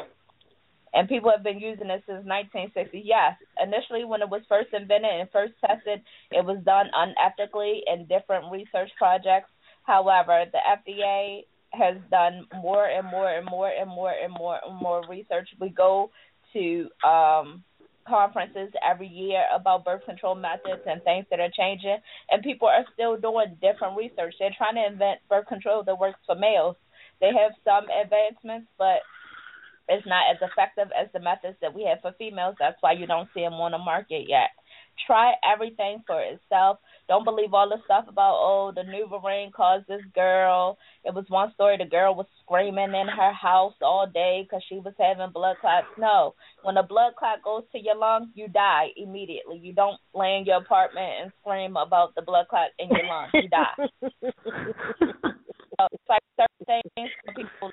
and 0.95 1.09
people 1.09 1.31
have 1.31 1.43
been 1.43 1.59
using 1.59 1.91
it 1.91 2.03
since 2.07 2.25
1960. 2.25 3.03
Yes, 3.05 3.35
initially 3.61 4.05
when 4.05 4.23
it 4.23 4.31
was 4.31 4.43
first 4.49 4.69
invented 4.73 5.11
and 5.11 5.29
first 5.31 5.53
tested, 5.61 6.01
it 6.31 6.45
was 6.45 6.59
done 6.65 6.87
unethically 6.95 7.81
in 7.93 8.07
different 8.07 8.51
research 8.51 8.91
projects. 8.97 9.51
However, 9.83 10.45
the 10.51 10.59
FDA 10.63 11.43
has 11.73 11.97
done 12.11 12.47
more 12.55 12.87
and 12.87 13.07
more 13.07 13.29
and 13.29 13.45
more 13.45 13.69
and 13.69 13.91
more 13.91 14.13
and 14.13 14.33
more 14.33 14.59
and 14.65 14.81
more 14.81 15.03
research. 15.11 15.49
We 15.61 15.71
go 15.71 16.11
to 16.53 16.89
um 17.07 17.65
conferences 18.07 18.71
every 18.85 19.09
year 19.09 19.45
about 19.55 19.85
birth 19.85 20.05
control 20.05 20.35
methods 20.35 20.83
and 20.87 21.03
things 21.03 21.27
that 21.31 21.41
are 21.41 21.51
changing 21.57 21.99
and 22.31 22.43
people 22.43 22.69
are 22.69 22.85
still 22.93 23.17
doing 23.17 23.57
different 23.61 23.97
research. 23.97 24.35
They're 24.39 24.55
trying 24.57 24.77
to 24.77 24.87
invent 24.87 25.21
birth 25.29 25.47
control 25.47 25.83
that 25.85 25.99
works 25.99 26.21
for 26.27 26.35
males. 26.35 26.77
They 27.21 27.29
have 27.29 27.53
some 27.65 27.87
advancements, 27.91 28.69
but 28.79 29.01
it's 29.89 30.07
not 30.07 30.25
as 30.33 30.41
effective 30.41 30.89
as 30.99 31.09
the 31.13 31.21
methods 31.21 31.57
that 31.61 31.75
we 31.75 31.85
have 31.85 32.01
for 32.01 32.13
females. 32.19 32.57
That's 32.59 32.81
why 32.81 32.93
you 32.93 33.07
don't 33.07 33.29
see 33.35 33.41
them 33.41 33.55
on 33.55 33.73
the 33.73 33.79
market 33.79 34.25
yet. 34.29 34.51
Try 35.07 35.33
everything 35.45 36.03
for 36.07 36.21
itself. 36.21 36.79
Don't 37.09 37.25
believe 37.25 37.53
all 37.53 37.69
the 37.69 37.83
stuff 37.85 38.05
about 38.09 38.37
oh 38.41 38.73
the 38.75 38.83
new 38.83 39.07
NuvaRing 39.07 39.53
caused 39.53 39.87
this 39.87 40.01
girl. 40.15 40.79
It 41.05 41.15
was 41.15 41.25
one 41.29 41.53
story 41.53 41.77
the 41.77 41.85
girl 41.85 42.15
was 42.15 42.27
screaming 42.43 42.95
in 42.95 43.09
her 43.09 43.33
house 43.33 43.75
all 43.83 44.07
day 44.07 44.43
because 44.43 44.65
she 44.69 44.77
was 44.77 44.95
having 44.99 45.33
blood 45.33 45.57
clots. 45.61 45.87
No, 45.99 46.35
when 46.63 46.77
a 46.77 46.83
blood 46.83 47.15
clot 47.19 47.43
goes 47.43 47.65
to 47.73 47.79
your 47.79 47.97
lung, 47.97 48.31
you 48.35 48.49
die 48.49 48.89
immediately. 48.97 49.59
You 49.59 49.75
don't 49.75 49.99
lay 50.15 50.39
in 50.39 50.45
your 50.47 50.59
apartment 50.59 51.13
and 51.23 51.33
scream 51.41 51.77
about 51.77 52.15
the 52.15 52.23
blood 52.23 52.47
clot 52.49 52.71
in 52.79 52.89
your 52.89 53.07
lung. 53.07 53.29
You 53.35 53.49
die. 53.49 53.75
so 55.79 55.89
it's 55.93 56.09
like 56.09 56.23
certain 56.39 56.91
things 56.97 57.11
people 57.37 57.73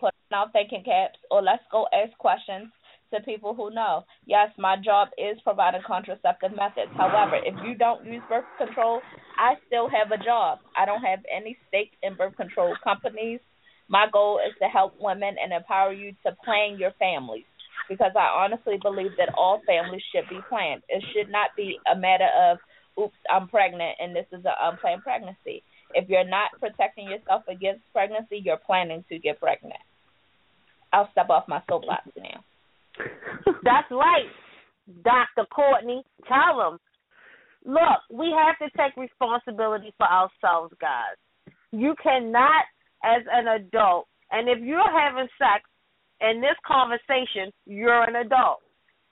put 0.00 0.14
out 0.32 0.52
thinking 0.52 0.84
caps 0.84 1.18
or 1.30 1.42
let's 1.42 1.62
go 1.70 1.86
ask 1.92 2.16
questions 2.18 2.70
to 3.12 3.20
people 3.20 3.54
who 3.54 3.70
know. 3.70 4.04
Yes, 4.26 4.50
my 4.58 4.76
job 4.76 5.08
is 5.18 5.38
providing 5.42 5.82
contraceptive 5.86 6.52
methods. 6.54 6.92
However, 6.96 7.36
if 7.36 7.54
you 7.64 7.74
don't 7.74 8.04
use 8.04 8.22
birth 8.28 8.44
control, 8.58 9.00
I 9.38 9.54
still 9.66 9.88
have 9.88 10.12
a 10.12 10.22
job. 10.22 10.58
I 10.76 10.84
don't 10.84 11.02
have 11.02 11.20
any 11.34 11.56
stake 11.68 11.92
in 12.02 12.14
birth 12.14 12.36
control 12.36 12.74
companies. 12.82 13.40
My 13.88 14.06
goal 14.12 14.38
is 14.46 14.54
to 14.60 14.68
help 14.68 14.94
women 15.00 15.36
and 15.42 15.52
empower 15.52 15.92
you 15.92 16.12
to 16.26 16.36
plan 16.44 16.78
your 16.78 16.92
families 16.98 17.44
because 17.88 18.12
I 18.14 18.44
honestly 18.44 18.78
believe 18.82 19.12
that 19.16 19.34
all 19.36 19.62
families 19.66 20.02
should 20.12 20.28
be 20.28 20.40
planned. 20.48 20.82
It 20.88 21.02
should 21.12 21.30
not 21.30 21.50
be 21.56 21.78
a 21.90 21.96
matter 21.96 22.28
of, 22.36 22.58
oops, 23.00 23.16
I'm 23.30 23.48
pregnant 23.48 23.96
and 23.98 24.14
this 24.14 24.26
is 24.30 24.44
an 24.44 24.52
unplanned 24.60 25.02
pregnancy. 25.02 25.62
If 25.94 26.08
you're 26.10 26.28
not 26.28 26.50
protecting 26.60 27.08
yourself 27.08 27.44
against 27.48 27.80
pregnancy, 27.94 28.42
you're 28.44 28.58
planning 28.58 29.04
to 29.08 29.18
get 29.18 29.40
pregnant. 29.40 29.80
I'll 30.92 31.10
step 31.12 31.30
off 31.30 31.48
my 31.48 31.62
soapbox 31.68 32.08
now. 32.16 32.44
That's 33.64 33.90
right, 33.90 34.28
Dr. 35.04 35.46
Courtney. 35.54 36.02
Tell 36.26 36.58
them. 36.58 36.78
Look, 37.64 38.00
we 38.10 38.34
have 38.36 38.56
to 38.58 38.76
take 38.76 38.96
responsibility 38.96 39.92
for 39.98 40.06
ourselves, 40.06 40.72
guys. 40.80 41.16
You 41.72 41.94
cannot, 42.02 42.64
as 43.04 43.22
an 43.30 43.48
adult, 43.48 44.06
and 44.30 44.48
if 44.48 44.58
you're 44.60 44.90
having 44.90 45.28
sex 45.38 45.64
in 46.20 46.40
this 46.40 46.56
conversation, 46.66 47.52
you're 47.66 48.02
an 48.04 48.16
adult. 48.16 48.60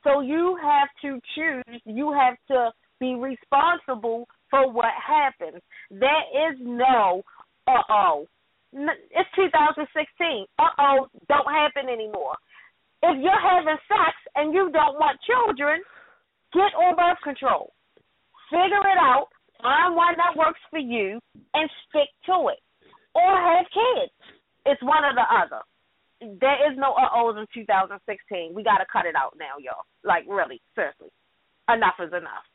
So 0.05 0.21
you 0.21 0.57
have 0.63 0.89
to 1.03 1.21
choose, 1.35 1.81
you 1.85 2.13
have 2.13 2.37
to 2.49 2.71
be 3.01 3.15
responsible 3.15 4.27
for 4.51 4.71
what 4.71 4.93
happens. 5.05 5.61
There 5.91 6.51
is 6.51 6.57
no, 6.61 7.23
uh 7.67 7.83
oh, 7.91 8.27
it's 8.73 9.31
2016. 9.37 10.47
Uh 10.59 10.63
oh, 10.79 11.07
don't 11.29 11.53
happen 11.53 11.89
anymore. 11.91 12.37
If 13.07 13.23
you're 13.23 13.39
having 13.39 13.79
sex 13.87 14.15
and 14.35 14.51
you 14.53 14.67
don't 14.75 14.99
want 14.99 15.23
children, 15.23 15.79
get 16.51 16.75
on 16.75 16.99
birth 16.99 17.23
control. 17.23 17.71
Figure 18.51 18.83
it 18.83 18.99
out, 18.99 19.31
find 19.63 19.95
one 19.95 20.15
that 20.19 20.35
works 20.35 20.59
for 20.71 20.83
you, 20.83 21.21
and 21.55 21.71
stick 21.87 22.11
to 22.27 22.51
it. 22.51 22.59
Or 23.15 23.31
have 23.31 23.67
kids. 23.71 24.13
It's 24.67 24.83
one 24.83 25.07
or 25.07 25.15
the 25.15 25.23
other. 25.23 25.63
There 26.19 26.59
is 26.67 26.75
no 26.77 26.95
uh 26.99 27.15
ohs 27.15 27.39
in 27.39 27.47
2016. 27.55 28.55
We 28.55 28.65
got 28.65 28.79
to 28.79 28.87
cut 28.91 29.07
it 29.07 29.15
out 29.15 29.39
now, 29.39 29.55
y'all. 29.63 29.87
Like, 30.03 30.25
really, 30.27 30.61
seriously. 30.75 31.15
Enough 31.71 32.03
is 32.03 32.11
enough. 32.11 32.47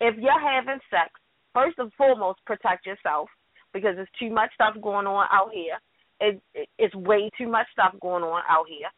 If 0.00 0.18
you're 0.18 0.42
having 0.42 0.82
sex, 0.90 1.14
first 1.54 1.78
and 1.78 1.92
foremost, 1.94 2.40
protect 2.46 2.86
yourself 2.86 3.28
because 3.72 3.94
there's 3.94 4.18
too 4.18 4.30
much 4.30 4.50
stuff 4.54 4.74
going 4.82 5.06
on 5.06 5.26
out 5.30 5.50
here. 5.54 5.78
It, 6.20 6.42
it, 6.54 6.68
it's 6.78 6.94
way 6.94 7.30
too 7.38 7.46
much 7.48 7.66
stuff 7.72 7.94
going 8.00 8.24
on 8.24 8.42
out 8.48 8.66
here. 8.68 8.90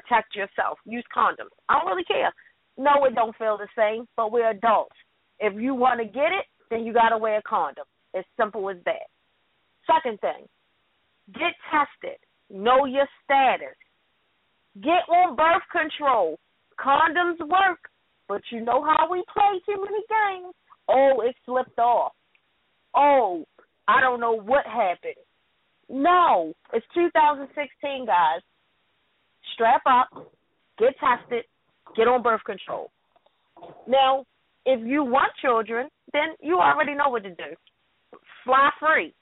Protect 0.00 0.34
yourself. 0.34 0.78
Use 0.86 1.04
condoms. 1.14 1.52
I 1.68 1.78
don't 1.78 1.88
really 1.88 2.04
care. 2.04 2.32
No, 2.78 3.04
it 3.04 3.14
don't 3.14 3.36
feel 3.36 3.58
the 3.58 3.68
same, 3.76 4.06
but 4.16 4.32
we're 4.32 4.50
adults. 4.50 4.96
If 5.38 5.60
you 5.60 5.74
want 5.74 6.00
to 6.00 6.06
get 6.06 6.32
it, 6.32 6.46
then 6.70 6.84
you 6.84 6.92
got 6.94 7.10
to 7.10 7.18
wear 7.18 7.38
a 7.38 7.42
condom. 7.42 7.84
It's 8.14 8.28
simple 8.40 8.70
as 8.70 8.78
that. 8.86 9.10
Second 9.86 10.18
thing, 10.20 10.46
get 11.34 11.52
tested. 11.70 12.18
Know 12.48 12.86
your 12.86 13.06
status. 13.24 13.76
Get 14.80 15.04
on 15.10 15.36
birth 15.36 15.62
control. 15.70 16.38
Condoms 16.80 17.38
work, 17.40 17.80
but 18.28 18.40
you 18.50 18.64
know 18.64 18.82
how 18.82 19.10
we 19.10 19.22
play 19.32 19.60
too 19.66 19.80
many 19.82 20.02
games. 20.08 20.54
Oh, 20.88 21.22
it 21.24 21.34
slipped 21.44 21.78
off. 21.78 22.12
Oh, 22.94 23.44
I 23.88 24.00
don't 24.00 24.20
know 24.20 24.38
what 24.38 24.64
happened. 24.66 25.20
No, 25.88 26.54
it's 26.72 26.86
2016, 26.94 28.06
guys. 28.06 28.40
Strap 29.62 29.82
up, 29.86 30.26
get 30.76 30.90
tested, 30.98 31.44
get 31.94 32.08
on 32.08 32.20
birth 32.20 32.42
control. 32.44 32.90
Now, 33.86 34.24
if 34.66 34.84
you 34.84 35.04
want 35.04 35.30
children, 35.40 35.86
then 36.12 36.34
you 36.40 36.58
already 36.58 36.96
know 36.96 37.10
what 37.10 37.22
to 37.22 37.30
do. 37.30 37.54
Fly 38.44 38.70
free. 38.80 39.14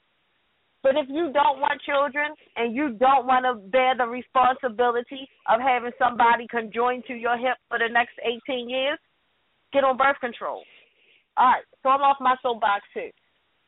But 0.83 0.93
if 0.97 1.11
you 1.11 1.31
don't 1.35 1.61
want 1.61 1.83
children 1.85 2.33
and 2.57 2.75
you 2.75 2.97
don't 2.99 3.27
want 3.27 3.45
to 3.45 3.69
bear 3.69 3.95
the 3.99 4.07
responsibility 4.07 5.29
of 5.47 5.61
having 5.61 5.93
somebody 5.99 6.47
conjoined 6.51 7.05
to 7.09 7.13
your 7.13 7.37
hip 7.37 7.59
for 7.69 7.79
the 7.79 7.93
next 7.93 8.17
18 8.49 8.71
years, 8.71 8.99
get 9.75 9.85
on 9.85 9.99
birth 9.99 10.17
control. 10.23 10.63
All 11.37 11.53
right, 11.53 11.65
so 11.83 11.91
I'm 11.91 12.01
off 12.01 12.17
my 12.19 12.37
soapbox 12.43 12.81
too. 12.95 13.11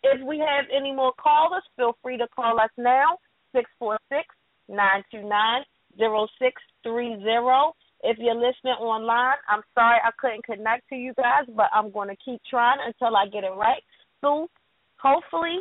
If 0.05 0.27
we 0.27 0.39
have 0.39 0.65
any 0.75 0.91
more 0.91 1.13
callers, 1.23 1.65
feel 1.77 1.99
free 2.03 2.17
to 2.17 2.27
call 2.35 2.59
us 2.59 2.71
now, 2.79 3.19
six 3.55 3.69
four 3.79 3.99
six 4.09 4.25
nine 4.71 5.05
two 5.13 5.29
nine 5.29 5.65
zero 5.97 6.27
six 6.39 6.61
three 6.83 7.17
zero. 7.23 7.75
If 8.03 8.19
you're 8.19 8.35
listening 8.35 8.75
online, 8.81 9.37
I'm 9.49 9.63
sorry 9.75 9.99
I 10.03 10.11
couldn't 10.19 10.45
connect 10.45 10.89
to 10.89 10.97
you 10.97 11.15
guys, 11.15 11.45
but 11.55 11.67
I'm 11.73 11.93
going 11.93 12.09
to 12.09 12.17
keep 12.25 12.41
trying 12.51 12.79
until 12.85 13.17
I 13.17 13.27
get 13.27 13.45
it 13.45 13.55
right. 13.57 13.83
So, 14.21 14.49
hopefully, 14.97 15.61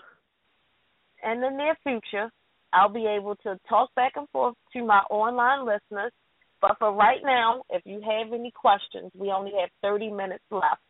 in 1.24 1.42
the 1.42 1.50
near 1.50 1.76
future, 1.84 2.32
I'll 2.74 2.90
be 2.90 3.06
able 3.06 3.36
to 3.44 3.60
talk 3.70 3.94
back 3.96 4.14
and 4.16 4.28
forth 4.30 4.56
to 4.74 4.84
my 4.84 5.00
online 5.10 5.66
listeners. 5.66 6.12
But 6.62 6.78
for 6.80 6.94
right 6.94 7.20
now, 7.24 7.64
if 7.70 7.82
you 7.86 8.02
have 8.02 8.34
any 8.34 8.52
questions, 8.52 9.12
we 9.16 9.32
only 9.32 9.52
have 9.60 9.70
30 9.84 10.12
minutes 10.12 10.44
left. 10.52 10.82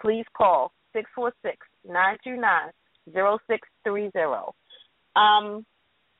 Please 0.00 0.24
call 0.36 0.72
six 0.92 1.10
four 1.14 1.32
six 1.42 1.58
nine 1.86 2.16
two 2.24 2.36
nine 2.36 2.70
zero 3.12 3.38
six 3.48 3.68
three 3.84 4.10
zero. 4.12 4.54
Um, 5.16 5.64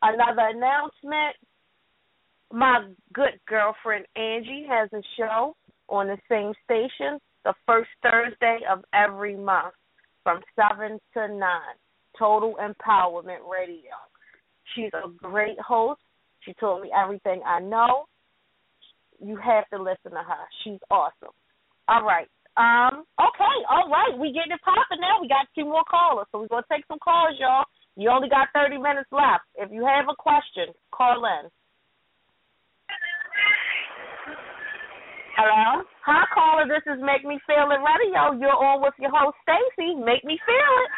another 0.03 0.49
announcement. 0.55 1.37
My 2.53 2.89
good 3.13 3.39
girlfriend 3.47 4.07
Angie 4.17 4.67
has 4.69 4.89
a 4.93 5.03
show 5.17 5.55
on 5.89 6.07
the 6.07 6.19
same 6.29 6.53
station 6.65 7.19
the 7.45 7.55
first 7.67 7.91
Thursday 8.03 8.61
of 8.71 8.85
every 8.93 9.37
month 9.37 9.75
from 10.23 10.41
seven 10.57 10.99
to 11.15 11.29
nine. 11.29 11.77
Total 12.19 12.57
Empowerment 12.57 13.47
Radio. 13.49 13.95
She's 14.75 14.91
a 14.93 15.09
great 15.09 15.59
host. 15.61 16.01
She 16.41 16.53
told 16.55 16.83
me 16.83 16.91
everything 16.91 17.41
I 17.47 17.61
know. 17.61 18.07
You 19.21 19.37
have 19.37 19.69
to 19.71 19.79
listen 19.83 20.13
to 20.13 20.23
her. 20.23 20.45
She's 20.65 20.81
awesome. 20.91 21.35
All 21.89 22.03
right. 22.03 22.29
Um, 22.59 23.05
okay, 23.21 23.57
all 23.71 23.89
right. 23.89 24.19
We 24.19 24.33
getting 24.33 24.53
it 24.53 24.61
popping 24.65 25.01
now. 25.01 25.23
We 25.23 25.29
got 25.29 25.47
two 25.55 25.65
more 25.65 25.85
callers, 25.89 26.27
so 26.33 26.41
we're 26.41 26.49
gonna 26.49 26.67
take 26.71 26.85
some 26.89 26.99
calls, 26.99 27.39
y'all. 27.39 27.65
You 27.97 28.11
only 28.11 28.29
got 28.29 28.49
thirty 28.53 28.79
minutes 28.79 29.09
left. 29.13 29.47
If 29.55 29.71
you 29.71 29.87
have 29.87 30.07
a 30.11 30.17
question, 30.19 30.75
call 30.91 31.23
in. 31.25 31.49
Hello? 35.39 35.87
Hi 36.03 36.27
caller, 36.35 36.67
this 36.67 36.83
is 36.91 36.99
Make 36.99 37.23
Me 37.23 37.39
Feel 37.47 37.71
It 37.71 37.79
Radio. 37.79 38.35
You're 38.43 38.59
on 38.59 38.83
with 38.83 38.99
your 38.99 39.15
host 39.15 39.39
Stacy. 39.47 39.95
Make 39.95 40.27
me 40.27 40.35
feel 40.43 40.73
it. 40.83 40.91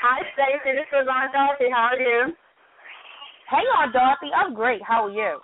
Hi 0.00 0.24
Stacy, 0.32 0.80
this 0.80 0.88
is 0.88 1.04
Aunt 1.04 1.28
Dorothy. 1.36 1.68
How 1.68 1.92
are 1.92 2.00
you? 2.00 2.32
Hey 3.52 3.60
Aunt 3.76 3.92
Dorothy, 3.92 4.32
I'm 4.32 4.56
great. 4.56 4.80
How 4.80 5.04
are 5.04 5.12
you? 5.12 5.36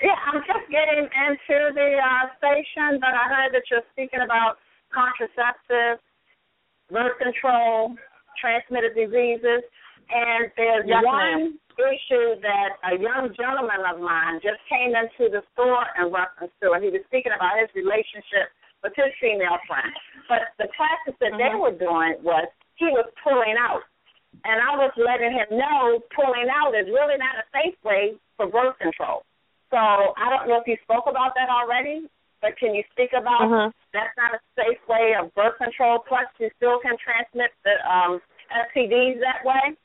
Yeah, 0.00 0.16
I'm 0.32 0.40
just 0.48 0.64
getting 0.72 1.12
into 1.12 1.56
the 1.76 2.00
uh, 2.00 2.32
station, 2.40 2.96
but 3.04 3.12
I 3.12 3.28
heard 3.28 3.52
that 3.52 3.68
you're 3.68 3.84
speaking 3.92 4.24
about 4.24 4.56
contraceptives, 4.88 6.00
birth 6.88 7.20
control, 7.20 8.00
transmitted 8.40 8.96
diseases, 8.96 9.60
and 10.08 10.48
there's 10.56 10.88
Yes, 10.88 11.04
one 11.04 11.60
issue 11.86 12.40
that 12.40 12.76
a 12.84 12.98
young 12.98 13.32
gentleman 13.36 13.80
of 13.88 14.00
mine 14.00 14.40
just 14.42 14.60
came 14.68 14.92
into 14.96 15.30
the 15.30 15.42
store 15.54 15.86
in 15.96 16.12
reference 16.12 16.52
to, 16.60 16.72
and 16.72 16.84
he 16.84 16.90
was 16.90 17.00
speaking 17.06 17.32
about 17.32 17.58
his 17.60 17.70
relationship 17.74 18.52
with 18.82 18.92
his 18.96 19.12
female 19.20 19.58
friend. 19.68 19.92
But 20.28 20.52
the 20.58 20.68
practice 20.76 21.16
that 21.20 21.36
they 21.36 21.52
Mhm. 21.52 21.60
were 21.60 21.76
doing 21.76 22.16
was 22.22 22.48
he 22.76 22.88
was 22.88 23.06
pulling 23.22 23.56
out. 23.56 23.84
And 24.44 24.60
I 24.62 24.76
was 24.76 24.92
letting 24.96 25.32
him 25.32 25.46
know 25.50 26.00
pulling 26.14 26.48
out 26.48 26.74
is 26.74 26.86
really 26.86 27.16
not 27.18 27.36
a 27.36 27.44
safe 27.52 27.76
way 27.84 28.16
for 28.36 28.46
birth 28.46 28.78
control. 28.78 29.24
So 29.70 29.76
I 29.76 30.30
don't 30.30 30.48
know 30.48 30.58
if 30.60 30.66
you 30.66 30.76
spoke 30.82 31.06
about 31.06 31.34
that 31.34 31.48
already, 31.48 32.08
but 32.40 32.56
can 32.56 32.74
you 32.74 32.82
speak 32.90 33.12
about 33.12 33.42
Mhm. 33.42 33.74
that's 33.92 34.16
not 34.16 34.34
a 34.34 34.40
safe 34.56 34.80
way 34.88 35.14
of 35.14 35.34
birth 35.34 35.58
control? 35.58 35.98
Plus, 36.00 36.26
you 36.38 36.50
still 36.56 36.78
can 36.80 36.96
transmit 36.96 37.52
the 37.64 37.74
um, 37.90 38.22
STDs 38.50 39.20
that 39.20 39.44
way. 39.44 39.76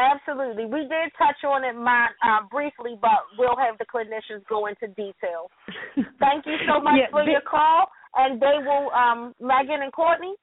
Absolutely. 0.00 0.64
We 0.64 0.88
did 0.88 1.12
touch 1.18 1.44
on 1.44 1.62
it 1.64 1.76
my, 1.76 2.08
uh, 2.24 2.48
briefly, 2.50 2.96
but 3.00 3.20
we'll 3.36 3.56
have 3.56 3.76
the 3.76 3.84
clinicians 3.84 4.40
go 4.48 4.66
into 4.66 4.88
detail. 4.96 5.50
Thank 6.18 6.46
you 6.46 6.56
so 6.66 6.80
much 6.80 6.96
Yeah, 6.96 7.10
for 7.10 7.24
they- 7.24 7.32
your 7.32 7.42
call, 7.44 7.90
and 8.16 8.40
they 8.40 8.56
will, 8.64 8.90
um, 8.92 9.34
Megan 9.40 9.82
and 9.82 9.92
Courtney. 9.92 10.34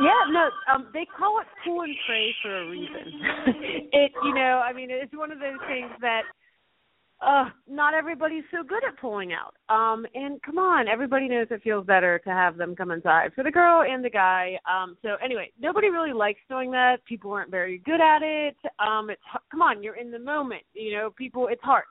Yeah, 0.00 0.30
no, 0.30 0.50
um, 0.68 0.88
they 0.92 1.06
call 1.06 1.40
it 1.40 1.46
pull 1.64 1.80
and 1.80 1.96
pray 2.06 2.34
for 2.42 2.54
a 2.62 2.68
reason. 2.68 3.12
it, 3.92 4.12
you 4.22 4.34
know, 4.34 4.62
I 4.62 4.72
mean, 4.72 4.90
it's 4.90 5.12
one 5.16 5.32
of 5.32 5.40
those 5.40 5.58
things 5.66 5.90
that 6.00 6.22
uh 7.20 7.46
not 7.68 7.94
everybody's 7.94 8.44
so 8.50 8.62
good 8.62 8.84
at 8.84 8.98
pulling 9.00 9.32
out. 9.32 9.54
Um 9.74 10.06
and 10.14 10.40
come 10.42 10.58
on, 10.58 10.88
everybody 10.88 11.28
knows 11.28 11.46
it 11.50 11.62
feels 11.62 11.86
better 11.86 12.18
to 12.20 12.30
have 12.30 12.56
them 12.56 12.76
come 12.76 12.90
inside 12.90 13.32
for 13.34 13.42
the 13.42 13.50
girl 13.50 13.82
and 13.88 14.04
the 14.04 14.10
guy. 14.10 14.58
Um 14.70 14.96
so 15.02 15.16
anyway, 15.24 15.50
nobody 15.60 15.88
really 15.88 16.12
likes 16.12 16.40
doing 16.48 16.70
that. 16.72 17.04
People 17.06 17.32
aren't 17.32 17.50
very 17.50 17.78
good 17.78 18.00
at 18.00 18.22
it. 18.22 18.56
Um 18.78 19.10
it's 19.10 19.22
come 19.50 19.62
on, 19.62 19.82
you're 19.82 19.96
in 19.96 20.10
the 20.10 20.18
moment. 20.18 20.62
You 20.74 20.92
know, 20.92 21.10
people 21.16 21.48
it's 21.48 21.62
hard. 21.62 21.84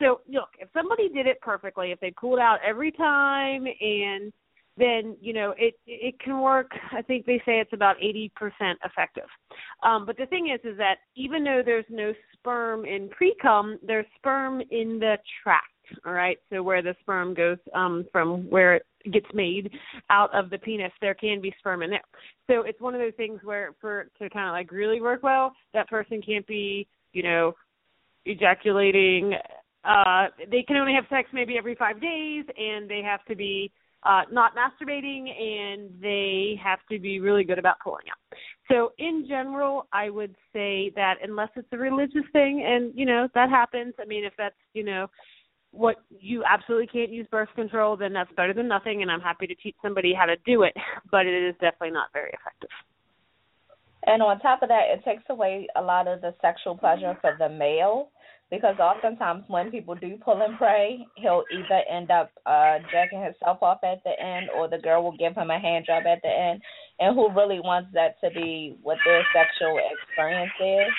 So 0.00 0.20
look, 0.28 0.48
if 0.58 0.68
somebody 0.74 1.08
did 1.08 1.26
it 1.26 1.40
perfectly, 1.40 1.92
if 1.92 2.00
they 2.00 2.10
pulled 2.10 2.40
out 2.40 2.58
every 2.66 2.90
time 2.90 3.66
and 3.80 4.32
then 4.76 5.16
you 5.20 5.32
know 5.32 5.54
it 5.58 5.74
it 5.86 6.18
can 6.20 6.40
work 6.40 6.70
i 6.92 7.02
think 7.02 7.26
they 7.26 7.38
say 7.44 7.60
it's 7.60 7.72
about 7.72 7.96
80% 7.98 8.30
effective 8.84 9.28
um 9.82 10.06
but 10.06 10.16
the 10.16 10.26
thing 10.26 10.48
is 10.48 10.60
is 10.64 10.78
that 10.78 10.96
even 11.14 11.44
though 11.44 11.62
there's 11.64 11.84
no 11.90 12.12
sperm 12.42 12.84
in 12.84 13.08
pre-cum 13.08 13.78
there's 13.86 14.06
sperm 14.18 14.60
in 14.70 14.98
the 14.98 15.16
tract 15.42 15.66
all 16.06 16.12
right? 16.12 16.38
So 16.50 16.62
where 16.62 16.82
the 16.82 16.94
sperm 17.00 17.34
goes 17.34 17.58
um 17.74 18.06
from 18.12 18.48
where 18.50 18.76
it 18.76 18.86
gets 19.12 19.26
made 19.34 19.70
out 20.10 20.34
of 20.34 20.50
the 20.50 20.58
penis 20.58 20.92
there 21.00 21.14
can 21.14 21.40
be 21.40 21.54
sperm 21.58 21.82
in 21.82 21.90
there. 21.90 22.02
So 22.48 22.62
it's 22.62 22.80
one 22.80 22.94
of 22.94 23.00
those 23.00 23.14
things 23.16 23.40
where 23.42 23.74
for 23.80 24.06
to 24.20 24.30
kind 24.30 24.48
of 24.48 24.52
like 24.52 24.70
really 24.70 25.00
work 25.00 25.22
well 25.22 25.52
that 25.74 25.88
person 25.88 26.22
can't 26.22 26.46
be 26.46 26.86
you 27.12 27.22
know 27.22 27.54
ejaculating 28.26 29.34
uh 29.84 30.26
they 30.50 30.62
can 30.62 30.76
only 30.76 30.94
have 30.94 31.04
sex 31.10 31.28
maybe 31.32 31.58
every 31.58 31.74
5 31.74 32.00
days 32.00 32.44
and 32.56 32.88
they 32.88 33.02
have 33.02 33.24
to 33.24 33.34
be 33.34 33.72
uh, 34.04 34.22
not 34.30 34.52
masturbating, 34.56 35.28
and 35.30 35.90
they 36.00 36.58
have 36.62 36.80
to 36.90 36.98
be 36.98 37.20
really 37.20 37.44
good 37.44 37.58
about 37.58 37.76
pulling 37.82 38.04
out. 38.10 38.38
So, 38.70 38.92
in 38.98 39.26
general, 39.28 39.86
I 39.92 40.10
would 40.10 40.34
say 40.52 40.92
that 40.96 41.16
unless 41.22 41.50
it's 41.56 41.68
a 41.72 41.78
religious 41.78 42.24
thing, 42.32 42.64
and 42.66 42.92
you 42.94 43.06
know 43.06 43.28
that 43.34 43.50
happens. 43.50 43.94
I 44.00 44.04
mean, 44.04 44.24
if 44.24 44.32
that's 44.36 44.56
you 44.74 44.84
know 44.84 45.08
what 45.70 45.96
you 46.10 46.44
absolutely 46.44 46.86
can't 46.86 47.10
use 47.10 47.26
birth 47.30 47.48
control, 47.54 47.96
then 47.96 48.12
that's 48.12 48.32
better 48.36 48.52
than 48.52 48.68
nothing, 48.68 49.02
and 49.02 49.10
I'm 49.10 49.20
happy 49.20 49.46
to 49.46 49.54
teach 49.54 49.76
somebody 49.82 50.12
how 50.12 50.26
to 50.26 50.36
do 50.46 50.62
it. 50.62 50.74
But 51.10 51.26
it 51.26 51.46
is 51.46 51.54
definitely 51.60 51.90
not 51.90 52.08
very 52.12 52.30
effective. 52.30 52.70
And 54.04 54.22
on 54.22 54.40
top 54.40 54.62
of 54.62 54.68
that, 54.68 54.86
it 54.92 55.04
takes 55.04 55.22
away 55.30 55.68
a 55.76 55.82
lot 55.82 56.08
of 56.08 56.20
the 56.20 56.34
sexual 56.40 56.76
pleasure 56.76 57.16
for 57.20 57.36
the 57.38 57.48
male 57.48 58.10
because 58.50 58.76
oftentimes 58.78 59.44
when 59.48 59.70
people 59.70 59.94
do 59.94 60.18
pull 60.22 60.42
and 60.42 60.58
pray, 60.58 61.06
he'll 61.16 61.44
either 61.50 61.80
end 61.90 62.10
up 62.10 62.30
uh 62.44 62.78
jacking 62.92 63.22
himself 63.22 63.62
off 63.62 63.78
at 63.82 64.04
the 64.04 64.12
end 64.20 64.50
or 64.54 64.68
the 64.68 64.78
girl 64.78 65.02
will 65.02 65.16
give 65.16 65.34
him 65.34 65.50
a 65.50 65.58
hand 65.58 65.86
job 65.86 66.02
at 66.06 66.20
the 66.22 66.28
end. 66.28 66.60
And 66.98 67.14
who 67.14 67.32
really 67.32 67.60
wants 67.60 67.88
that 67.94 68.20
to 68.22 68.30
be 68.30 68.76
what 68.82 68.98
their 69.06 69.24
sexual 69.32 69.78
experience 69.80 70.52
is? 70.60 70.92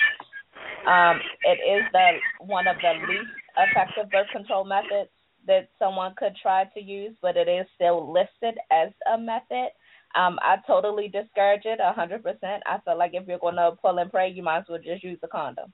Um, 0.86 1.20
it 1.44 1.58
is 1.62 1.84
the 1.92 2.10
one 2.40 2.66
of 2.66 2.76
the 2.82 2.92
least 3.06 3.30
effective 3.56 4.10
birth 4.10 4.26
control 4.32 4.64
methods 4.64 5.10
that 5.46 5.68
someone 5.78 6.14
could 6.16 6.34
try 6.40 6.64
to 6.64 6.80
use, 6.80 7.14
but 7.22 7.36
it 7.36 7.48
is 7.48 7.66
still 7.74 8.12
listed 8.12 8.58
as 8.72 8.90
a 9.12 9.18
method. 9.18 9.68
Um, 10.14 10.38
I 10.42 10.56
totally 10.66 11.08
discourage 11.08 11.64
it 11.64 11.80
a 11.82 11.92
hundred 11.92 12.22
percent. 12.22 12.62
I 12.66 12.78
feel 12.84 12.96
like 12.96 13.12
if 13.14 13.26
you're 13.26 13.38
gonna 13.38 13.72
pull 13.82 13.98
and 13.98 14.10
pray, 14.10 14.30
you 14.30 14.42
might 14.42 14.58
as 14.58 14.64
well 14.68 14.78
just 14.78 15.02
use 15.02 15.18
a 15.22 15.28
condom. 15.28 15.72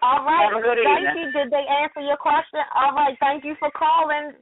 All 0.00 0.24
right. 0.24 0.46
Have 0.52 0.62
a 0.62 0.62
thank 0.62 1.16
you. 1.16 1.32
Did 1.32 1.50
they 1.50 1.64
answer 1.66 2.00
your 2.00 2.16
question? 2.16 2.60
All 2.74 2.94
right. 2.94 3.16
Thank 3.18 3.44
you 3.44 3.56
for 3.58 3.70
calling. 3.76 4.32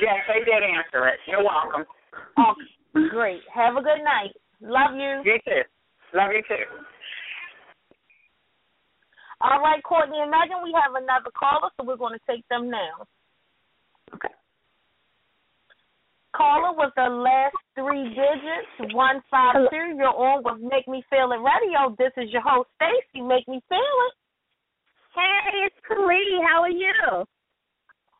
Yes, 0.00 0.24
they 0.26 0.40
did 0.44 0.62
answer 0.62 1.06
it. 1.08 1.20
You're 1.26 1.44
welcome. 1.44 1.84
Oh, 2.38 2.54
great. 3.10 3.40
Have 3.52 3.76
a 3.76 3.82
good 3.82 4.02
night. 4.02 4.32
Love 4.60 4.96
you. 4.96 5.22
You 5.24 5.38
too. 5.44 5.62
Love 6.14 6.30
you 6.32 6.42
too. 6.48 6.64
All 9.40 9.60
right, 9.60 9.82
Courtney 9.82 10.18
and 10.20 10.30
Megan, 10.30 10.62
we 10.62 10.72
have 10.72 10.94
another 10.94 11.30
caller, 11.36 11.68
so 11.76 11.84
we're 11.84 12.00
going 12.00 12.16
to 12.16 12.24
take 12.26 12.46
them 12.48 12.70
now. 12.70 13.04
Okay. 14.12 14.34
Caller 16.36 16.76
with 16.76 16.92
the 16.96 17.08
last 17.08 17.54
three 17.76 18.08
digits, 18.10 18.94
one 18.94 19.22
five 19.30 19.54
two. 19.70 19.94
You're 19.96 20.08
on 20.08 20.42
with 20.44 20.60
Make 20.60 20.88
Me 20.88 21.04
Feel 21.08 21.30
It 21.32 21.38
Radio. 21.38 21.94
This 21.96 22.12
is 22.16 22.32
your 22.32 22.42
host, 22.42 22.68
Stacy. 22.76 23.22
Make 23.22 23.46
Me 23.46 23.62
Feel 23.68 23.78
It. 23.78 24.14
Hey, 25.14 25.66
it's 25.66 25.76
Khalid. 25.86 26.42
How 26.42 26.62
are 26.62 26.70
you? 26.70 27.24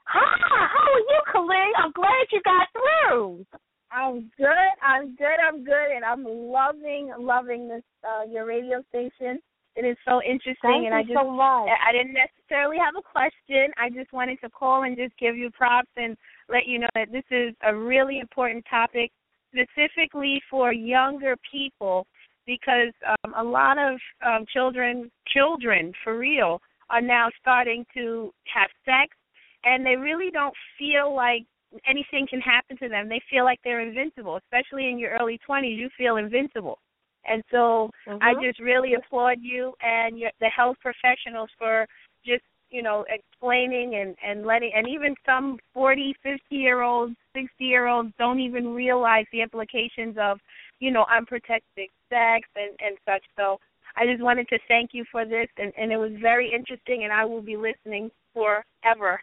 Hi, 0.06 0.68
how 0.70 0.92
are 0.92 1.00
you, 1.00 1.20
Khalid? 1.32 1.74
I'm 1.76 1.92
glad 1.92 2.26
you 2.30 2.40
got 2.44 2.68
through. 2.70 3.44
I'm 3.90 4.30
good. 4.36 4.72
I'm 4.82 5.16
good. 5.16 5.38
I'm 5.44 5.64
good, 5.64 5.90
and 5.96 6.04
I'm 6.04 6.24
loving, 6.24 7.12
loving 7.18 7.68
this 7.68 7.82
uh 8.04 8.30
your 8.30 8.46
radio 8.46 8.82
station. 8.90 9.40
It 9.76 9.84
is 9.84 9.96
so 10.06 10.22
interesting, 10.22 10.56
Thank 10.62 10.86
and 10.86 10.94
you 10.94 11.00
I 11.00 11.02
just 11.02 11.14
so 11.14 11.30
much. 11.30 11.68
I 11.68 11.90
I 11.90 11.92
didn't 11.92 12.14
necessarily 12.14 12.76
have 12.78 12.94
a 12.96 13.02
question. 13.02 13.72
I 13.76 13.90
just 13.90 14.12
wanted 14.12 14.40
to 14.42 14.50
call 14.50 14.84
and 14.84 14.96
just 14.96 15.16
give 15.18 15.36
you 15.36 15.50
props 15.50 15.90
and 15.96 16.16
let 16.48 16.66
you 16.66 16.78
know 16.78 16.88
that 16.94 17.10
this 17.10 17.24
is 17.30 17.54
a 17.66 17.74
really 17.74 18.20
important 18.20 18.64
topic, 18.70 19.10
specifically 19.50 20.40
for 20.48 20.72
younger 20.72 21.34
people, 21.50 22.06
because 22.46 22.92
um, 23.24 23.34
a 23.36 23.42
lot 23.42 23.76
of 23.78 23.98
um, 24.24 24.44
children, 24.52 25.10
children 25.26 25.92
for 26.04 26.18
real, 26.18 26.60
are 26.90 27.00
now 27.02 27.28
starting 27.40 27.84
to 27.94 28.32
have 28.52 28.70
sex, 28.84 29.16
and 29.64 29.84
they 29.84 29.96
really 29.96 30.30
don't 30.30 30.54
feel 30.78 31.14
like 31.14 31.44
anything 31.86 32.26
can 32.28 32.40
happen 32.40 32.76
to 32.78 32.88
them. 32.88 33.08
They 33.08 33.20
feel 33.30 33.44
like 33.44 33.58
they're 33.64 33.80
invincible, 33.80 34.36
especially 34.36 34.88
in 34.88 34.98
your 34.98 35.10
early 35.18 35.40
20s. 35.48 35.76
You 35.76 35.88
feel 35.96 36.16
invincible. 36.16 36.78
And 37.26 37.42
so 37.50 37.90
I 38.20 38.34
Mhm. 38.34 38.42
just 38.42 38.60
really 38.60 38.94
applaud 38.94 39.40
you 39.40 39.74
and 39.80 40.18
your, 40.18 40.30
the 40.40 40.48
health 40.48 40.78
professionals 40.80 41.50
for 41.58 41.86
just 42.24 42.44
you 42.70 42.82
know 42.82 43.04
explaining 43.08 43.96
and 43.96 44.16
and 44.22 44.44
letting 44.46 44.72
and 44.74 44.88
even 44.88 45.14
some 45.24 45.58
40, 45.72 46.14
50 46.22 46.56
year 46.56 46.82
olds, 46.82 47.14
60 47.34 47.64
year 47.64 47.86
olds 47.86 48.12
don't 48.18 48.40
even 48.40 48.74
realize 48.74 49.26
the 49.32 49.42
implications 49.42 50.16
of 50.18 50.40
you 50.80 50.90
know 50.90 51.06
unprotected 51.10 51.88
sex 52.08 52.48
and 52.56 52.76
and 52.80 52.96
such. 53.04 53.24
So 53.36 53.58
I 53.96 54.06
just 54.06 54.22
wanted 54.22 54.48
to 54.48 54.58
thank 54.68 54.90
you 54.92 55.04
for 55.10 55.24
this 55.24 55.48
and 55.58 55.72
and 55.76 55.92
it 55.92 55.96
was 55.96 56.12
very 56.20 56.52
interesting 56.52 57.04
and 57.04 57.12
I 57.12 57.24
will 57.24 57.42
be 57.42 57.56
listening 57.56 58.10
forever. 58.32 59.20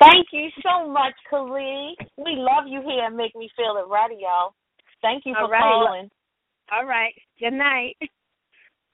Thank 0.00 0.28
you 0.32 0.48
so 0.62 0.88
much, 0.88 1.12
Khalid. 1.28 2.08
We 2.16 2.32
love 2.36 2.64
you 2.66 2.80
here 2.80 3.04
and 3.04 3.16
Make 3.16 3.36
Me 3.36 3.50
Feel 3.54 3.76
It 3.76 3.88
Radio. 3.92 4.54
Thank 5.02 5.26
you 5.26 5.34
for 5.34 5.44
All 5.44 5.50
right. 5.50 5.60
calling. 5.60 6.10
All 6.72 6.86
right. 6.86 7.14
Good 7.38 7.52
night. 7.52 7.96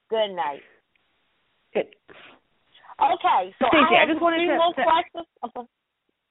Good 0.09 0.35
night. 0.35 0.61
Good. 1.75 1.87
Okay, 2.99 3.55
so 3.59 3.67
Stacy, 3.69 3.95
I, 3.99 4.05
I 4.05 4.07
just 4.07 4.23
wanted 4.23 4.39
three 4.39 4.47
to- 4.49 4.57
more 4.57 4.73
to- 4.73 4.83
questions. 4.83 5.27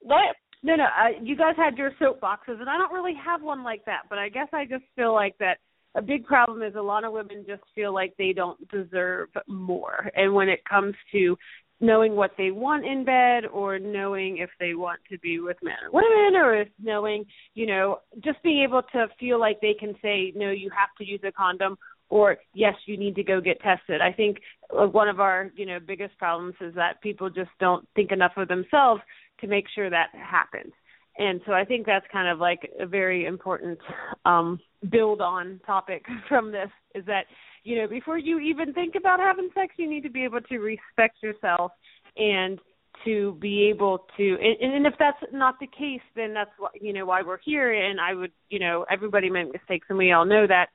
Go 0.07 0.15
ahead. 0.15 0.35
No, 0.63 0.75
no. 0.75 0.85
Uh, 0.85 1.21
you 1.21 1.35
guys 1.35 1.53
had 1.57 1.77
your 1.77 1.91
soapboxes, 2.01 2.59
and 2.59 2.69
I 2.69 2.77
don't 2.77 2.91
really 2.91 3.13
have 3.23 3.43
one 3.43 3.63
like 3.63 3.85
that. 3.85 4.03
But 4.09 4.17
I 4.17 4.29
guess 4.29 4.47
I 4.51 4.65
just 4.65 4.83
feel 4.95 5.13
like 5.13 5.37
that 5.37 5.57
a 5.93 6.01
big 6.01 6.25
problem 6.25 6.63
is 6.63 6.73
a 6.75 6.81
lot 6.81 7.03
of 7.03 7.13
women 7.13 7.45
just 7.47 7.61
feel 7.75 7.93
like 7.93 8.15
they 8.17 8.33
don't 8.33 8.57
deserve 8.69 9.29
more. 9.47 10.09
And 10.15 10.33
when 10.33 10.49
it 10.49 10.65
comes 10.65 10.95
to 11.11 11.37
knowing 11.85 12.15
what 12.15 12.31
they 12.37 12.51
want 12.51 12.85
in 12.85 13.05
bed, 13.05 13.45
or 13.45 13.79
knowing 13.79 14.37
if 14.37 14.49
they 14.59 14.73
want 14.73 14.99
to 15.09 15.17
be 15.19 15.39
with 15.39 15.57
men 15.61 15.75
or 15.91 16.01
women, 16.01 16.35
or 16.35 16.55
if 16.55 16.67
knowing, 16.81 17.25
you 17.53 17.65
know, 17.67 17.99
just 18.23 18.41
being 18.43 18.63
able 18.63 18.81
to 18.91 19.07
feel 19.19 19.39
like 19.39 19.59
they 19.61 19.75
can 19.79 19.95
say, 20.01 20.33
no, 20.35 20.51
you 20.51 20.69
have 20.69 20.89
to 20.97 21.05
use 21.05 21.21
a 21.23 21.31
condom, 21.31 21.77
or 22.09 22.37
yes, 22.53 22.75
you 22.85 22.97
need 22.97 23.15
to 23.15 23.23
go 23.23 23.41
get 23.41 23.59
tested. 23.61 24.01
I 24.01 24.11
think 24.11 24.37
uh, 24.77 24.87
one 24.87 25.07
of 25.07 25.19
our, 25.19 25.51
you 25.55 25.65
know, 25.65 25.79
biggest 25.79 26.17
problems 26.17 26.55
is 26.61 26.73
that 26.75 27.01
people 27.01 27.29
just 27.29 27.51
don't 27.59 27.87
think 27.95 28.11
enough 28.11 28.33
of 28.37 28.47
themselves 28.47 29.01
to 29.41 29.47
make 29.47 29.65
sure 29.73 29.89
that 29.89 30.09
happens. 30.13 30.71
And 31.17 31.39
so 31.45 31.53
I 31.53 31.63
think 31.63 31.85
that's 31.85 32.05
kind 32.11 32.27
of 32.27 32.39
like 32.39 32.69
a 32.79 32.85
very 32.85 33.25
important 33.25 33.79
um 34.25 34.59
build 34.91 35.21
on 35.21 35.59
topic 35.65 36.05
from 36.29 36.51
this 36.51 36.69
is 36.93 37.05
that, 37.05 37.25
you 37.65 37.75
know, 37.77 37.87
before 37.87 38.17
you 38.19 38.39
even 38.39 38.73
think 38.73 38.93
about 38.95 39.19
having 39.19 39.49
sex, 39.55 39.73
you 39.77 39.89
need 39.89 40.03
to 40.03 40.09
be 40.09 40.23
able 40.23 40.39
to 40.39 40.59
respect 40.59 41.17
yourself 41.21 41.71
and 42.15 42.59
to 43.03 43.37
be 43.41 43.63
able 43.63 44.05
to 44.15 44.37
and, 44.41 44.73
and 44.73 44.87
if 44.87 44.93
that's 44.97 45.17
not 45.33 45.59
the 45.59 45.67
case 45.67 45.99
then 46.15 46.33
that's 46.33 46.51
why 46.57 46.69
you 46.79 46.93
know 46.93 47.05
why 47.05 47.21
we're 47.21 47.39
here 47.43 47.73
and 47.73 47.99
I 47.99 48.13
would 48.13 48.31
you 48.49 48.57
know 48.57 48.85
everybody 48.89 49.29
makes 49.29 49.51
mistakes 49.51 49.87
and 49.89 49.97
we 49.97 50.13
all 50.13 50.23
know 50.23 50.47
that 50.47 50.67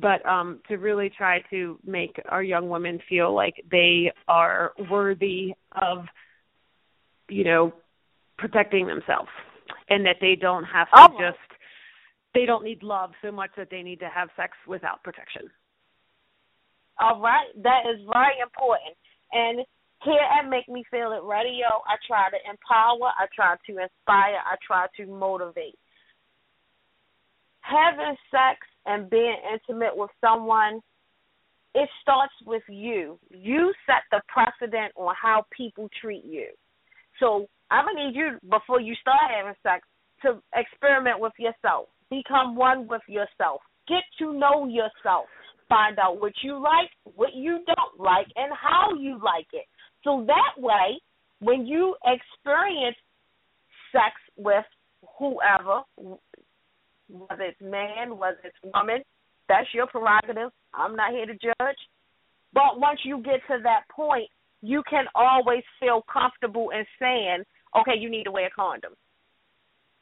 but 0.00 0.24
um 0.24 0.60
to 0.68 0.76
really 0.76 1.10
try 1.10 1.42
to 1.50 1.76
make 1.84 2.20
our 2.28 2.44
young 2.44 2.68
women 2.68 3.00
feel 3.08 3.34
like 3.34 3.54
they 3.72 4.12
are 4.28 4.72
worthy 4.88 5.52
of 5.82 6.04
you 7.28 7.42
know 7.42 7.72
protecting 8.38 8.86
themselves 8.86 9.30
and 9.88 10.06
that 10.06 10.16
they 10.20 10.36
don't 10.36 10.64
have 10.64 10.86
to 10.86 11.08
Oh. 11.10 11.18
just 11.18 11.38
they 12.34 12.46
don't 12.46 12.62
need 12.62 12.84
love 12.84 13.10
so 13.20 13.32
much 13.32 13.50
that 13.56 13.68
they 13.68 13.82
need 13.82 13.98
to 13.98 14.08
have 14.08 14.28
sex 14.36 14.56
without 14.68 15.02
protection. 15.02 15.50
All 17.00 17.20
right, 17.20 17.48
that 17.62 17.82
is 17.90 18.00
very 18.12 18.38
important. 18.42 18.94
And 19.32 19.66
here 20.04 20.20
at 20.38 20.48
Make 20.48 20.68
Me 20.68 20.84
Feel 20.90 21.12
It 21.12 21.24
Radio, 21.24 21.66
I 21.86 21.96
try 22.06 22.28
to 22.30 22.38
empower, 22.48 23.10
I 23.18 23.26
try 23.34 23.56
to 23.66 23.72
inspire, 23.72 24.38
I 24.44 24.56
try 24.64 24.86
to 24.98 25.06
motivate. 25.06 25.78
Having 27.60 28.16
sex 28.30 28.60
and 28.86 29.08
being 29.08 29.36
intimate 29.52 29.96
with 29.96 30.10
someone, 30.20 30.80
it 31.74 31.88
starts 32.02 32.34
with 32.46 32.62
you. 32.68 33.18
You 33.30 33.72
set 33.86 34.02
the 34.10 34.20
precedent 34.28 34.92
on 34.96 35.14
how 35.20 35.46
people 35.56 35.88
treat 36.00 36.24
you. 36.24 36.48
So 37.18 37.46
I'm 37.70 37.86
gonna 37.86 38.06
need 38.06 38.14
you 38.14 38.38
before 38.50 38.80
you 38.80 38.94
start 39.00 39.30
having 39.34 39.54
sex 39.62 39.86
to 40.22 40.40
experiment 40.54 41.18
with 41.18 41.32
yourself. 41.38 41.88
Become 42.10 42.54
one 42.54 42.86
with 42.86 43.02
yourself. 43.08 43.62
Get 43.88 44.04
to 44.18 44.32
know 44.32 44.66
yourself. 44.66 45.26
Find 45.68 45.98
out 45.98 46.20
what 46.20 46.32
you 46.42 46.62
like, 46.62 46.90
what 47.16 47.34
you 47.34 47.60
don't 47.66 47.98
like, 47.98 48.26
and 48.36 48.52
how 48.52 48.94
you 48.98 49.18
like 49.22 49.46
it. 49.52 49.64
So 50.02 50.24
that 50.26 50.60
way, 50.62 51.00
when 51.40 51.66
you 51.66 51.96
experience 52.04 52.96
sex 53.92 54.14
with 54.36 54.64
whoever, 55.18 55.82
whether 57.08 57.42
it's 57.42 57.60
man, 57.60 58.18
whether 58.18 58.38
it's 58.44 58.56
woman, 58.74 59.02
that's 59.48 59.66
your 59.72 59.86
prerogative. 59.86 60.50
I'm 60.72 60.96
not 60.96 61.12
here 61.12 61.26
to 61.26 61.34
judge. 61.34 61.76
But 62.52 62.78
once 62.78 63.00
you 63.04 63.18
get 63.22 63.40
to 63.48 63.62
that 63.62 63.82
point, 63.94 64.28
you 64.62 64.82
can 64.88 65.04
always 65.14 65.62
feel 65.80 66.02
comfortable 66.10 66.70
in 66.70 66.84
saying, 66.98 67.44
okay, 67.78 67.98
you 67.98 68.08
need 68.08 68.24
to 68.24 68.32
wear 68.32 68.46
a 68.46 68.50
condom. 68.50 68.92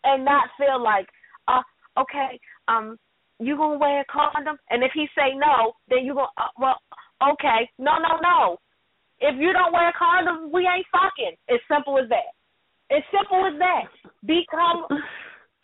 And 0.05 0.25
not 0.25 0.49
feel 0.59 0.83
like, 0.83 1.09
uh, 1.49 1.63
okay, 1.99 2.39
um, 2.69 2.99
you 3.39 3.57
gonna 3.57 3.79
wear 3.79 4.01
a 4.01 4.05
condom? 4.11 4.57
And 4.71 4.83
if 4.83 4.93
he 4.95 5.07
say 5.17 5.35
no, 5.35 5.73
then 5.89 6.05
you 6.05 6.15
go, 6.15 6.27
uh, 6.37 6.53
well, 6.59 6.77
okay, 7.33 7.69
no, 7.79 7.99
no, 7.99 8.19
no. 8.23 8.59
If 9.21 9.39
you 9.39 9.53
don't 9.53 9.73
wear 9.73 9.91
a 9.91 9.93
condom, 9.93 10.51
we 10.53 10.67
ain't 10.67 10.87
fucking. 10.91 11.37
It's 11.49 11.65
simple 11.71 11.99
as 11.99 12.09
that. 12.09 12.35
It's 12.91 13.07
simple 13.13 13.47
as 13.47 13.59
that. 13.59 13.85
Become. 14.27 14.87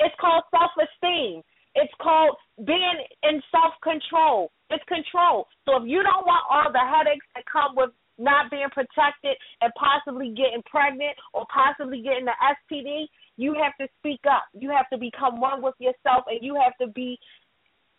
It's 0.00 0.14
called 0.20 0.44
self-esteem. 0.54 1.42
It's 1.74 1.92
called 2.00 2.36
being 2.64 2.98
in 3.24 3.42
self-control. 3.50 4.48
It's 4.70 4.84
control. 4.86 5.48
So 5.66 5.82
if 5.82 5.88
you 5.90 6.04
don't 6.04 6.22
want 6.22 6.46
all 6.48 6.70
the 6.70 6.78
headaches 6.78 7.26
that 7.34 7.42
come 7.50 7.74
with 7.74 7.90
not 8.18 8.50
being 8.50 8.68
protected 8.70 9.36
and 9.62 9.72
possibly 9.74 10.30
getting 10.34 10.62
pregnant 10.66 11.16
or 11.32 11.46
possibly 11.52 12.02
getting 12.02 12.26
the 12.26 12.34
STD, 12.38 13.06
you 13.36 13.54
have 13.54 13.72
to 13.80 13.86
speak 13.98 14.20
up. 14.28 14.44
You 14.52 14.70
have 14.70 14.90
to 14.90 14.98
become 14.98 15.40
one 15.40 15.62
with 15.62 15.74
yourself 15.78 16.24
and 16.26 16.42
you 16.42 16.58
have 16.58 16.76
to 16.78 16.92
be 16.92 17.18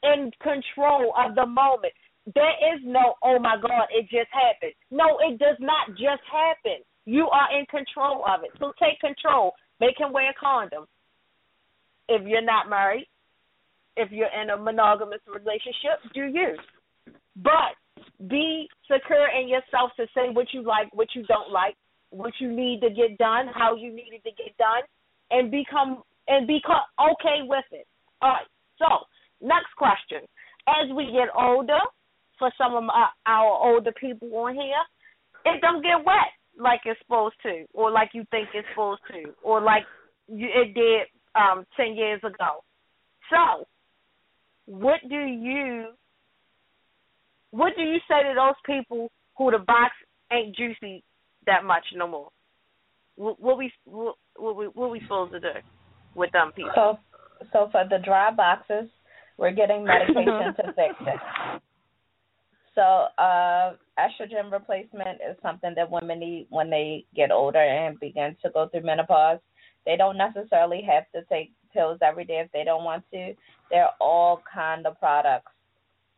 in 0.04 0.32
control 0.42 1.14
of 1.18 1.36
the 1.36 1.46
moment. 1.46 1.94
There 2.36 2.76
is 2.76 2.82
no, 2.84 3.16
oh 3.24 3.40
my 3.40 3.56
God, 3.62 3.88
it 3.92 4.04
just 4.04 4.30
happened. 4.32 4.74
No, 4.92 5.18
it 5.20 5.40
does 5.40 5.58
not 5.60 5.90
just 5.90 6.22
happen. 6.32 6.84
You 7.06 7.28
are 7.30 7.58
in 7.58 7.66
control 7.66 8.24
of 8.28 8.44
it. 8.44 8.52
So 8.60 8.72
take 8.80 9.00
control. 9.00 9.54
Make 9.80 10.00
him 10.00 10.14
wear 10.14 10.30
a 10.30 10.34
condom. 10.40 10.86
If 12.08 12.28
you're 12.28 12.46
not 12.46 12.70
married, 12.70 13.08
if 13.96 14.12
you're 14.12 14.30
in 14.42 14.52
a 14.52 14.58
monogamous 14.58 15.22
relationship, 15.28 16.00
do 16.14 16.26
you. 16.26 16.56
But 17.36 17.76
be 18.28 18.68
secure 18.92 19.28
in 19.30 19.48
yourself 19.48 19.92
to 19.98 20.06
say 20.14 20.30
what 20.32 20.48
you 20.54 20.62
like, 20.62 20.88
what 20.94 21.08
you 21.16 21.24
don't 21.24 21.52
like, 21.52 21.76
what 22.12 22.34
you 22.40 22.52
need 22.52 22.82
to 22.82 22.90
get 22.90 23.18
done, 23.18 23.48
how 23.54 23.76
you 23.76 23.94
need 23.94 24.12
it 24.14 24.24
to 24.24 24.32
get 24.32 24.56
done, 24.58 24.82
and 25.32 25.52
become 25.52 26.04
and 26.28 26.46
become 26.46 26.86
okay 27.00 27.42
with 27.44 27.66
it. 27.72 27.88
All 28.22 28.30
right. 28.30 28.46
So 28.78 28.86
next 29.42 29.76
question: 29.78 30.22
As 30.68 30.90
we 30.96 31.06
get 31.06 31.30
older, 31.38 31.80
for 32.38 32.52
some 32.58 32.76
of 32.76 32.84
my, 32.84 33.08
our 33.26 33.74
older 33.74 33.92
people 34.00 34.34
on 34.36 34.56
here, 34.56 34.84
it 35.46 35.62
don't 35.62 35.84
get 35.84 36.06
wet 36.06 36.32
like 36.60 36.82
it's 36.86 37.00
supposed 37.02 37.36
to, 37.44 37.66
or 37.74 37.92
like 37.92 38.10
you 38.14 38.26
think 38.32 38.50
it's 38.54 38.68
supposed 38.72 39.02
to, 39.12 39.32
or 39.44 39.62
like 39.62 39.84
you, 40.28 40.48
it 40.48 40.74
did 40.74 41.08
um 41.36 41.66
ten 41.78 41.96
years 41.96 42.22
ago. 42.24 42.64
So, 43.30 43.68
what 44.66 45.00
do 45.08 45.16
you 45.16 45.88
what 47.52 47.74
do 47.76 47.82
you 47.84 47.98
say 48.08 48.24
to 48.24 48.34
those 48.36 48.56
people 48.66 49.12
who 49.38 49.52
the 49.52 49.60
box 49.60 49.92
ain't 50.32 50.56
juicy 50.56 51.04
that 51.46 51.64
much 51.66 51.84
no 51.96 52.08
more? 52.08 52.30
What, 53.16 53.40
what 53.40 53.58
we 53.58 53.72
what, 53.86 54.16
what 54.36 54.56
we 54.56 54.66
what 54.66 54.92
we 54.92 55.02
supposed 55.02 55.34
to 55.34 55.40
do 55.40 55.60
with 56.16 56.32
them 56.32 56.52
people? 56.56 56.72
So, 56.76 57.00
so 57.52 57.70
for 57.72 57.84
the 57.90 57.98
dry 58.04 58.32
boxes, 58.32 58.90
we're 59.40 59.52
getting 59.52 59.86
medication 59.86 60.54
to 60.58 60.74
fix 60.74 60.96
it. 61.02 61.62
So, 62.76 63.08
uh, 63.18 63.74
estrogen 63.98 64.52
replacement 64.52 65.20
is 65.28 65.36
something 65.42 65.74
that 65.76 65.90
women 65.90 66.20
need 66.20 66.48
when 66.50 66.70
they 66.70 67.06
get 67.16 67.32
older 67.32 67.60
and 67.60 68.00
begin 68.00 68.36
to 68.44 68.50
go 68.52 68.68
through 68.68 68.84
menopause. 68.84 69.40
They 69.86 69.98
don't 69.98 70.18
necessarily 70.18 70.82
have 70.90 71.06
to 71.14 71.28
take 71.30 71.52
pills 71.74 72.00
every 72.02 72.26
day 72.26 72.42
if 72.46 72.52
they 72.52 72.64
don't 72.64 72.84
want 72.84 73.04
to. 73.12 73.34
There 73.72 73.84
are 73.84 73.94
all 74.00 74.44
kind 74.52 74.86
of 74.86 75.00
products 75.00 75.52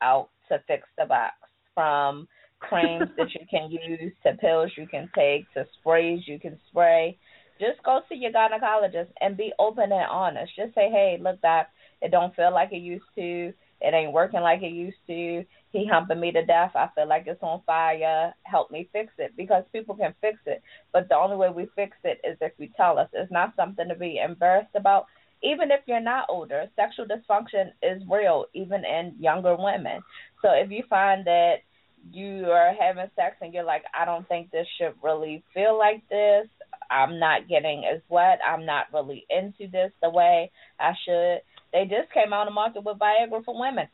out 0.02 0.30
to 0.50 0.60
fix 0.68 0.84
the 0.98 1.06
box, 1.06 1.36
from 1.74 2.28
creams 2.60 3.10
that 3.18 3.34
you 3.34 3.46
can 3.50 3.72
use 3.90 4.14
to 4.24 4.34
pills 4.34 4.72
you 4.78 4.88
can 4.88 5.10
take 5.16 5.52
to 5.54 5.66
sprays 5.80 6.22
you 6.26 6.40
can 6.40 6.58
spray. 6.70 7.18
Just 7.60 7.84
go 7.84 8.02
to 8.10 8.16
your 8.16 8.32
gynecologist 8.32 9.10
and 9.22 9.38
be 9.38 9.52
open 9.60 9.92
and 9.92 10.10
honest. 10.10 10.52
Just 10.56 10.74
say, 10.74 10.90
hey, 10.90 11.20
look, 11.22 11.40
doc, 11.42 11.68
it 12.02 12.12
don't 12.12 12.36
feel 12.36 12.54
like 12.54 12.72
it 12.72 12.82
used 12.82 13.06
to. 13.16 13.54
It 13.84 13.94
ain't 13.96 14.14
working 14.14 14.42
like 14.42 14.62
it 14.62 14.74
used 14.74 14.98
to. 15.08 15.44
He 15.72 15.88
humping 15.88 16.20
me 16.20 16.32
to 16.32 16.46
death. 16.46 16.72
I 16.76 16.90
feel 16.94 17.08
like 17.08 17.24
it's 17.26 17.42
on 17.42 17.62
fire. 17.66 18.34
Help 18.44 18.70
me 18.70 18.90
fix 18.94 19.12
it 19.18 19.34
because 19.36 19.64
people 19.74 19.96
can 19.96 20.14
fix 20.22 20.38
it. 20.46 20.62
But 20.94 21.10
the 21.10 21.16
only 21.16 21.36
way 21.36 21.50
we 21.50 21.68
fix 21.76 21.98
it 22.04 22.22
is 22.24 22.38
if 22.42 22.54
you 22.58 22.70
tell 22.78 23.00
us. 23.00 23.10
It's 23.14 23.32
not 23.32 23.56
something 23.56 23.88
to 23.88 23.96
be 23.96 24.22
embarrassed 24.24 24.76
about. 24.76 25.06
Even 25.44 25.72
if 25.72 25.80
you're 25.88 26.00
not 26.00 26.28
older, 26.30 26.68
sexual 26.76 27.08
dysfunction 27.08 27.72
is 27.82 28.04
real, 28.10 28.46
even 28.54 28.86
in 28.86 29.16
younger 29.20 29.56
women. 29.56 30.02
So 30.44 30.50
if 30.52 30.70
you 30.70 30.84
find 30.88 31.26
that 31.26 31.56
you 32.12 32.46
are 32.46 32.74
having 32.80 33.10
sex 33.16 33.38
and 33.42 33.54
you're 33.54 33.64
like, 33.64 33.84
I 34.00 34.06
don't 34.06 34.28
think 34.28 34.52
this 34.52 34.68
should 34.78 34.94
really 35.04 35.44
feel 35.54 35.78
like 35.78 36.08
this. 36.10 36.48
I'm 36.92 37.20
not 37.20 37.48
getting 37.48 37.86
as 37.86 38.02
wet. 38.10 38.40
I'm 38.48 38.66
not 38.66 38.88
really 38.94 39.26
into 39.30 39.72
this 39.72 39.92
the 40.02 40.10
way 40.10 40.52
I 40.80 40.92
should. 41.06 41.42
They 41.74 41.84
just 41.84 42.12
came 42.14 42.34
out 42.34 42.42
on 42.42 42.46
the 42.48 42.52
market 42.52 42.84
with 42.84 42.98
Viagra 43.00 43.44
for 43.44 43.60
women 43.60 43.88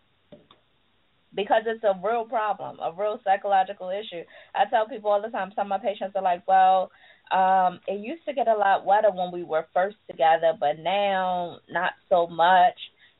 because 1.36 1.64
it's 1.66 1.84
a 1.84 2.00
real 2.04 2.26
problem, 2.26 2.80
a 2.80 2.92
real 2.92 3.20
psychological 3.24 3.90
issue. 3.90 4.24
I 4.56 4.70
tell 4.70 4.88
people 4.88 5.12
all 5.12 5.22
the 5.22 5.30
time, 5.30 5.52
some 5.56 5.72
of 5.72 5.82
my 5.82 5.88
patients 5.88 6.16
are 6.16 6.24
like, 6.24 6.48
well, 6.48 6.90
um, 7.32 7.80
it 7.88 8.00
used 8.00 8.26
to 8.26 8.34
get 8.34 8.48
a 8.48 8.58
lot 8.58 8.86
wetter 8.86 9.12
when 9.12 9.32
we 9.32 9.44
were 9.44 9.68
first 9.74 9.98
together, 10.10 10.54
but 10.60 10.80
now 10.80 11.58
not 11.70 11.92
so 12.10 12.28
much. 12.28 12.76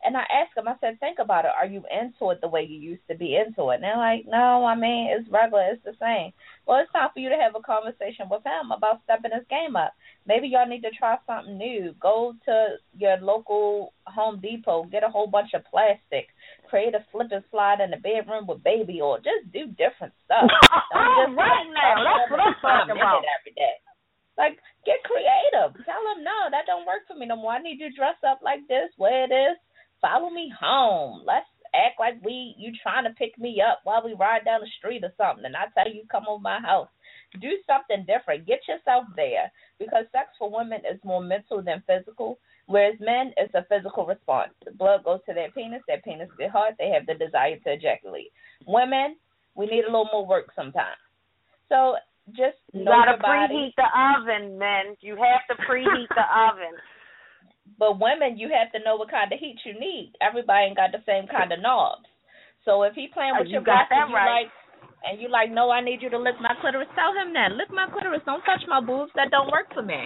And 0.08 0.16
I 0.16 0.24
asked 0.32 0.56
them, 0.56 0.70
I 0.70 0.76
said, 0.80 1.02
think 1.02 1.20
about 1.20 1.44
it. 1.44 1.52
Are 1.52 1.68
you 1.68 1.84
into 1.92 2.32
it 2.32 2.40
the 2.40 2.48
way 2.48 2.64
you 2.64 2.80
used 2.80 3.04
to 3.12 3.16
be 3.20 3.36
into 3.36 3.76
it? 3.76 3.76
And 3.76 3.84
they're 3.84 4.00
like, 4.00 4.24
no, 4.26 4.64
I 4.64 4.72
mean, 4.74 5.12
it's 5.12 5.28
regular. 5.28 5.68
It's 5.76 5.84
the 5.84 6.00
same. 6.00 6.32
Well, 6.64 6.80
it's 6.80 6.92
time 6.96 7.12
for 7.12 7.20
you 7.20 7.28
to 7.28 7.36
have 7.36 7.60
a 7.60 7.68
conversation 7.68 8.32
with 8.32 8.40
him 8.48 8.72
about 8.72 9.04
stepping 9.04 9.36
his 9.36 9.44
game 9.52 9.76
up. 9.76 9.92
Maybe 10.24 10.48
y'all 10.48 10.64
need 10.64 10.88
to 10.88 10.96
try 10.96 11.20
something 11.28 11.58
new. 11.58 11.92
Go 12.00 12.40
to 12.48 12.80
your 12.96 13.20
local 13.20 13.92
Home 14.08 14.40
Depot, 14.40 14.88
get 14.88 15.04
a 15.04 15.12
whole 15.12 15.28
bunch 15.28 15.52
of 15.52 15.68
plastic, 15.68 16.32
create 16.72 16.96
a 16.96 17.04
slip 17.12 17.28
and 17.36 17.44
slide 17.52 17.84
in 17.84 17.92
the 17.92 18.00
bedroom 18.00 18.48
with 18.48 18.64
baby 18.64 19.04
oil. 19.04 19.20
Just 19.20 19.52
do 19.52 19.68
different 19.76 20.16
stuff. 20.24 20.48
Don't 20.96 21.36
just 21.36 21.36
right 21.36 21.68
now, 21.76 22.00
that's 22.00 22.32
what 22.32 22.40
I'm 22.40 22.56
talking 22.64 22.96
about. 22.96 23.28
Every 23.44 23.52
day. 23.60 23.76
Like, 24.40 24.56
get 24.88 25.04
creative. 25.04 25.76
Tell 25.84 26.04
him, 26.16 26.24
no, 26.24 26.48
that 26.54 26.70
don't 26.70 26.86
work 26.86 27.10
for 27.10 27.18
me 27.18 27.26
no 27.26 27.36
more. 27.36 27.58
I 27.58 27.60
need 27.60 27.82
you 27.82 27.90
to 27.90 27.96
dress 27.98 28.16
up 28.24 28.40
like 28.46 28.64
this, 28.70 28.94
wear 28.96 29.28
this, 29.28 29.58
follow 30.02 30.30
me 30.30 30.52
home. 30.60 31.24
Let's 31.26 31.48
act 31.76 32.00
like 32.00 32.16
we 32.24 32.56
you 32.58 32.72
trying 32.82 33.04
to 33.04 33.12
pick 33.12 33.38
me 33.38 33.62
up 33.62 33.82
while 33.84 34.04
we 34.04 34.14
ride 34.14 34.46
down 34.46 34.62
the 34.62 34.68
street 34.78 35.04
or 35.04 35.14
something 35.18 35.46
and 35.46 35.56
I 35.56 35.66
tell 35.76 35.92
you 35.92 36.04
come 36.12 36.26
over 36.28 36.42
my 36.42 36.60
house. 36.60 36.90
Do 37.42 37.50
something 37.68 38.06
different. 38.08 38.48
Get 38.48 38.62
yourself 38.68 39.06
there. 39.16 39.52
Because 39.80 40.06
sex 40.12 40.30
for 40.40 40.50
women 40.50 40.80
is 40.90 41.00
more 41.04 41.22
mental 41.22 41.62
than 41.62 41.84
physical. 41.86 42.40
Whereas 42.68 42.96
men 43.00 43.34
it's 43.38 43.54
a 43.54 43.66
physical 43.70 44.06
response. 44.06 44.52
The 44.66 44.72
blood 44.72 45.04
goes 45.04 45.20
to 45.28 45.34
their 45.34 45.52
penis, 45.52 45.82
their 45.88 46.02
penis 46.02 46.30
get 46.40 46.52
hard, 46.52 46.76
they 46.80 46.90
have 46.90 47.06
the 47.06 47.14
desire 47.14 47.58
to 47.60 47.74
ejaculate. 47.74 48.32
Women, 48.66 49.18
we 49.56 49.66
need 49.66 49.84
a 49.84 49.92
little 49.92 50.10
more 50.12 50.26
work 50.26 50.52
sometimes. 50.56 51.00
So 51.70 51.96
just 52.36 52.58
You 52.74 52.84
gotta 52.84 53.18
preheat 53.24 53.72
the 53.76 53.88
oven, 53.88 54.58
men. 54.58 54.96
You 55.00 55.16
have 55.16 55.48
to 55.48 55.64
preheat 55.64 56.08
the 56.10 56.28
oven. 56.36 56.76
But 57.76 58.00
women, 58.00 58.40
you 58.40 58.50
have 58.56 58.72
to 58.72 58.80
know 58.84 58.96
what 58.96 59.12
kind 59.12 59.32
of 59.32 59.40
heat 59.40 59.60
you 59.66 59.74
need. 59.78 60.14
Everybody 60.22 60.72
ain't 60.72 60.78
got 60.80 60.92
the 60.92 61.04
same 61.06 61.28
kind 61.28 61.52
of 61.52 61.60
knobs. 61.60 62.08
So 62.66 62.84
if 62.84 62.94
he 62.96 63.08
playing 63.14 63.34
Oh, 63.36 63.40
with 63.42 63.48
you 63.48 63.60
your 63.60 63.68
got 63.68 63.88
breast 63.88 64.10
you 64.10 64.16
right. 64.16 64.48
like, 64.48 64.52
and 65.06 65.22
you 65.22 65.30
like, 65.30 65.52
no, 65.52 65.70
I 65.70 65.80
need 65.84 66.02
you 66.02 66.10
to 66.10 66.18
lick 66.18 66.36
my 66.42 66.56
clitoris. 66.60 66.90
Tell 66.96 67.14
him 67.14 67.34
that. 67.34 67.54
Lick 67.54 67.70
my 67.70 67.88
clitoris. 67.92 68.26
Don't 68.26 68.42
touch 68.44 68.66
my 68.68 68.82
boobs. 68.82 69.12
That 69.16 69.32
don't 69.32 69.52
work 69.52 69.72
for 69.74 69.84
me. 69.84 70.00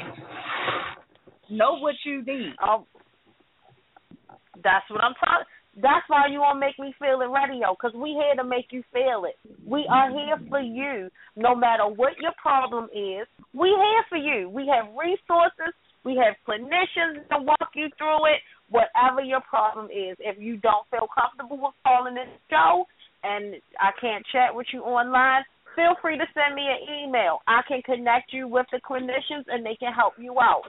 Know 1.49 1.79
what 1.79 1.95
you 2.05 2.23
need. 2.23 2.53
Oh, 2.61 2.85
that's 4.63 4.85
what 4.89 5.01
I'm 5.03 5.15
talking. 5.15 5.47
That's 5.81 6.03
why 6.09 6.27
you 6.29 6.39
won't 6.41 6.59
make 6.59 6.77
me 6.77 6.93
feel 6.99 7.21
it 7.21 7.31
radio, 7.31 7.71
because 7.73 7.95
we 7.95 8.11
here 8.11 8.35
to 8.35 8.43
make 8.43 8.67
you 8.71 8.83
feel 8.91 9.23
it. 9.23 9.39
We 9.65 9.87
are 9.89 10.11
here 10.11 10.37
for 10.49 10.59
you, 10.59 11.09
no 11.37 11.55
matter 11.55 11.87
what 11.87 12.19
your 12.19 12.33
problem 12.41 12.85
is. 12.91 13.25
We 13.53 13.69
here 13.69 14.03
for 14.09 14.17
you. 14.17 14.49
We 14.49 14.67
have 14.67 14.93
resources. 14.93 15.73
We 16.03 16.15
have 16.17 16.35
clinicians 16.47 17.27
to 17.29 17.41
walk 17.41 17.71
you 17.75 17.89
through 17.97 18.25
it. 18.25 18.41
Whatever 18.69 19.21
your 19.21 19.41
problem 19.41 19.85
is, 19.85 20.17
if 20.19 20.39
you 20.39 20.57
don't 20.57 20.87
feel 20.89 21.07
comfortable 21.13 21.57
with 21.61 21.75
calling 21.85 22.15
this 22.15 22.29
show, 22.49 22.85
and 23.23 23.55
I 23.79 23.91
can't 23.99 24.25
chat 24.31 24.55
with 24.55 24.65
you 24.73 24.81
online, 24.81 25.43
feel 25.75 25.95
free 26.01 26.17
to 26.17 26.25
send 26.33 26.55
me 26.55 26.65
an 26.65 27.05
email. 27.05 27.39
I 27.47 27.61
can 27.67 27.81
connect 27.83 28.33
you 28.33 28.47
with 28.47 28.65
the 28.71 28.79
clinicians, 28.79 29.45
and 29.47 29.65
they 29.65 29.75
can 29.75 29.93
help 29.93 30.13
you 30.17 30.39
out. 30.39 30.63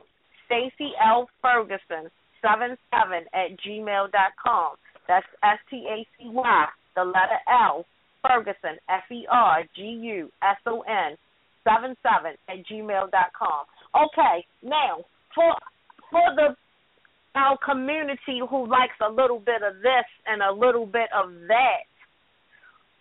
Stacy 0.46 0.92
L. 1.02 1.30
Ferguson, 1.40 2.10
seven 2.42 2.76
seven 2.90 3.24
at 3.32 3.56
gmail 3.64 4.12
dot 4.12 4.36
com. 4.36 4.76
That's 5.08 5.26
S 5.42 5.58
T 5.70 5.86
A 5.88 6.06
C 6.18 6.28
Y, 6.28 6.66
the 6.94 7.04
letter 7.04 7.40
L, 7.48 7.86
Ferguson, 8.20 8.76
F 8.90 9.10
E 9.10 9.24
R 9.30 9.62
G 9.74 9.82
U 9.82 10.30
S 10.42 10.58
O 10.66 10.82
N, 10.82 11.16
seven 11.64 11.96
seven 12.02 12.36
at 12.50 12.66
gmail 12.66 13.10
dot 13.10 13.32
com. 13.38 13.64
Okay, 13.94 14.44
now 14.62 15.04
for 15.34 15.54
for 16.10 16.34
the 16.36 16.56
our 17.34 17.58
community 17.64 18.40
who 18.48 18.68
likes 18.68 18.96
a 19.00 19.10
little 19.10 19.38
bit 19.38 19.62
of 19.62 19.80
this 19.82 20.06
and 20.26 20.42
a 20.42 20.52
little 20.52 20.86
bit 20.86 21.08
of 21.14 21.32
that. 21.48 21.88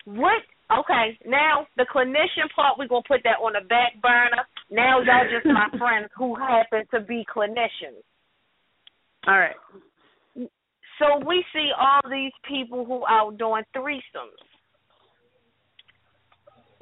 What 0.04 0.42
okay, 0.72 1.18
now 1.26 1.66
the 1.76 1.86
clinician 1.94 2.48
part 2.54 2.78
we're 2.78 2.88
gonna 2.88 3.02
put 3.06 3.20
that 3.24 3.42
on 3.42 3.52
the 3.52 3.66
back 3.68 4.00
burner. 4.00 4.44
Now 4.70 5.00
y'all 5.00 5.28
just 5.30 5.46
my 5.46 5.68
friends 5.78 6.08
who 6.16 6.34
happen 6.34 6.84
to 6.92 7.00
be 7.00 7.24
clinicians. 7.34 8.02
All 9.26 9.38
right. 9.38 9.56
So 10.98 11.24
we 11.26 11.44
see 11.52 11.70
all 11.78 12.10
these 12.10 12.32
people 12.48 12.84
who 12.84 13.04
out 13.08 13.36
doing 13.38 13.62
threesomes. 13.76 14.42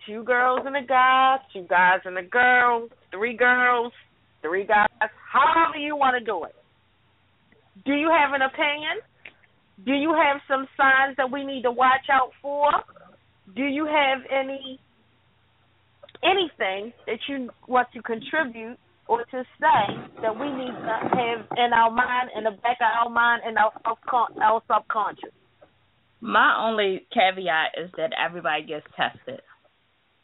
Two 0.07 0.25
girls 0.25 0.61
and 0.65 0.77
a 0.77 0.87
guy, 0.87 1.37
two 1.53 1.67
guys 1.69 2.01
and 2.05 2.19
a 2.19 2.23
girl, 2.23 2.89
three 3.13 3.37
girls, 3.37 3.93
three 4.43 4.67
guys, 4.67 4.89
however 5.01 5.79
you 5.79 5.97
want 5.97 6.19
to 6.19 6.25
do 6.25 6.45
it. 6.45 6.55
Do 7.85 7.93
you 7.93 8.11
have 8.11 8.35
an 8.35 8.43
opinion? 8.43 9.01
Do 9.85 9.93
you 9.93 10.13
have 10.13 10.41
some 10.49 10.67
signs 10.77 11.17
that 11.17 11.31
we 11.31 11.45
need 11.45 11.63
to 11.63 11.71
watch 11.71 12.09
out 12.13 12.31
for? 12.43 12.71
Do 13.57 13.63
you 13.63 13.87
have 13.87 14.19
any 14.31 14.79
anything 16.23 16.93
that 17.07 17.19
you 17.29 17.49
want 17.67 17.89
to 17.95 18.03
contribute 18.03 18.77
or 19.09 19.25
to 19.25 19.43
say 19.59 19.83
that 20.23 20.39
we 20.39 20.47
need 20.53 20.71
to 20.71 20.97
have 21.03 21.47
in 21.57 21.73
our 21.73 21.91
mind, 21.91 22.31
in 22.37 22.45
the 22.45 22.51
back 22.63 22.77
of 22.81 23.07
our 23.07 23.11
mind, 23.11 23.43
in 23.49 23.57
our 23.57 23.73
our 24.43 24.63
subconscious? 24.69 25.33
My 26.21 26.55
only 26.61 27.07
caveat 27.13 27.73
is 27.83 27.91
that 27.97 28.11
everybody 28.13 28.63
gets 28.65 28.87
tested. 28.97 29.41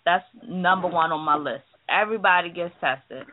That's 0.04 0.24
number 0.46 0.88
one 0.88 1.10
on 1.10 1.24
my 1.24 1.36
list. 1.36 1.64
Everybody 1.88 2.50
gets 2.50 2.74
tested. 2.80 3.26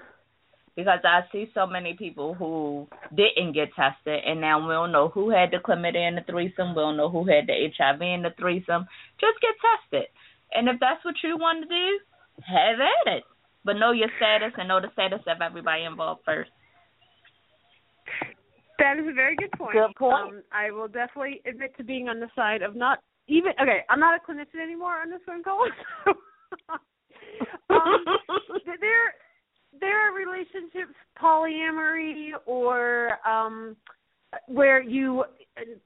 Because 0.76 1.00
I 1.04 1.22
see 1.32 1.52
so 1.54 1.68
many 1.68 1.94
people 1.94 2.34
who 2.34 2.88
didn't 3.16 3.54
get 3.54 3.70
tested, 3.76 4.24
and 4.26 4.42
now 4.42 4.60
we 4.60 4.74
don't 4.74 4.92
know 4.92 5.10
who 5.10 5.30
had 5.30 5.52
the 5.52 5.58
chlamydia 5.58 6.08
in 6.08 6.16
the 6.16 6.26
threesome. 6.28 6.70
We 6.70 6.82
don't 6.82 6.98
know 6.98 7.10
who 7.10 7.26
had 7.26 7.46
the 7.46 7.54
HIV 7.78 8.02
in 8.02 8.24
the 8.24 8.34
threesome. 8.40 8.88
Just 9.22 9.38
get 9.40 9.54
tested. 9.62 10.10
And 10.54 10.68
if 10.68 10.80
that's 10.80 11.04
what 11.06 11.16
you 11.24 11.38
want 11.38 11.62
to 11.64 11.70
do, 11.70 12.00
have 12.42 12.80
at 12.82 13.18
it. 13.18 13.24
But 13.64 13.74
know 13.74 13.92
your 13.92 14.10
status 14.18 14.54
and 14.58 14.68
know 14.68 14.82
the 14.82 14.92
status 14.94 15.22
of 15.28 15.42
everybody 15.42 15.84
involved 15.84 16.22
first. 16.26 16.50
That 18.80 18.98
is 18.98 19.06
a 19.08 19.14
very 19.14 19.36
good 19.36 19.52
point. 19.52 19.74
Good 19.74 19.96
point. 19.96 20.14
Um, 20.14 20.44
I 20.52 20.72
will 20.72 20.88
definitely 20.88 21.42
admit 21.46 21.78
to 21.78 21.84
being 21.84 22.10
on 22.10 22.20
the 22.20 22.28
side 22.36 22.64
of 22.64 22.76
not 22.76 23.00
even 23.28 23.54
okay. 23.62 23.86
I'm 23.90 24.00
not 24.00 24.20
a 24.20 24.32
clinician 24.32 24.62
anymore 24.62 25.00
on 25.00 25.10
this 25.10 25.22
phone 25.26 25.44
call. 25.44 25.66
Um, 27.70 28.06
there, 28.66 29.16
there 29.80 30.00
are 30.00 30.16
relationships, 30.16 30.96
polyamory, 31.22 32.32
or 32.46 33.18
um, 33.28 33.76
where 34.48 34.82
you 34.82 35.24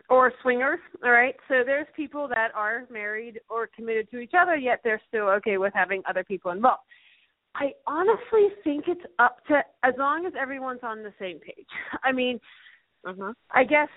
or 0.09 0.31
swingers. 0.41 0.79
All 1.03 1.11
right. 1.11 1.35
So 1.47 1.63
there's 1.65 1.87
people 1.95 2.27
that 2.29 2.51
are 2.55 2.85
married 2.91 3.39
or 3.49 3.67
committed 3.75 4.09
to 4.11 4.19
each 4.19 4.33
other, 4.37 4.55
yet 4.55 4.79
they're 4.83 5.01
still 5.07 5.27
okay 5.29 5.57
with 5.57 5.73
having 5.73 6.01
other 6.07 6.23
people 6.23 6.51
involved. 6.51 6.81
I 7.55 7.71
honestly 7.87 8.49
think 8.63 8.85
it's 8.87 9.01
up 9.19 9.45
to 9.47 9.61
as 9.83 9.93
long 9.97 10.25
as 10.25 10.33
everyone's 10.39 10.81
on 10.83 11.01
the 11.01 11.13
same 11.19 11.39
page. 11.39 11.67
I 12.03 12.11
mean, 12.11 12.39
Mhm. 13.05 13.33
I 13.51 13.63
guess 13.63 13.89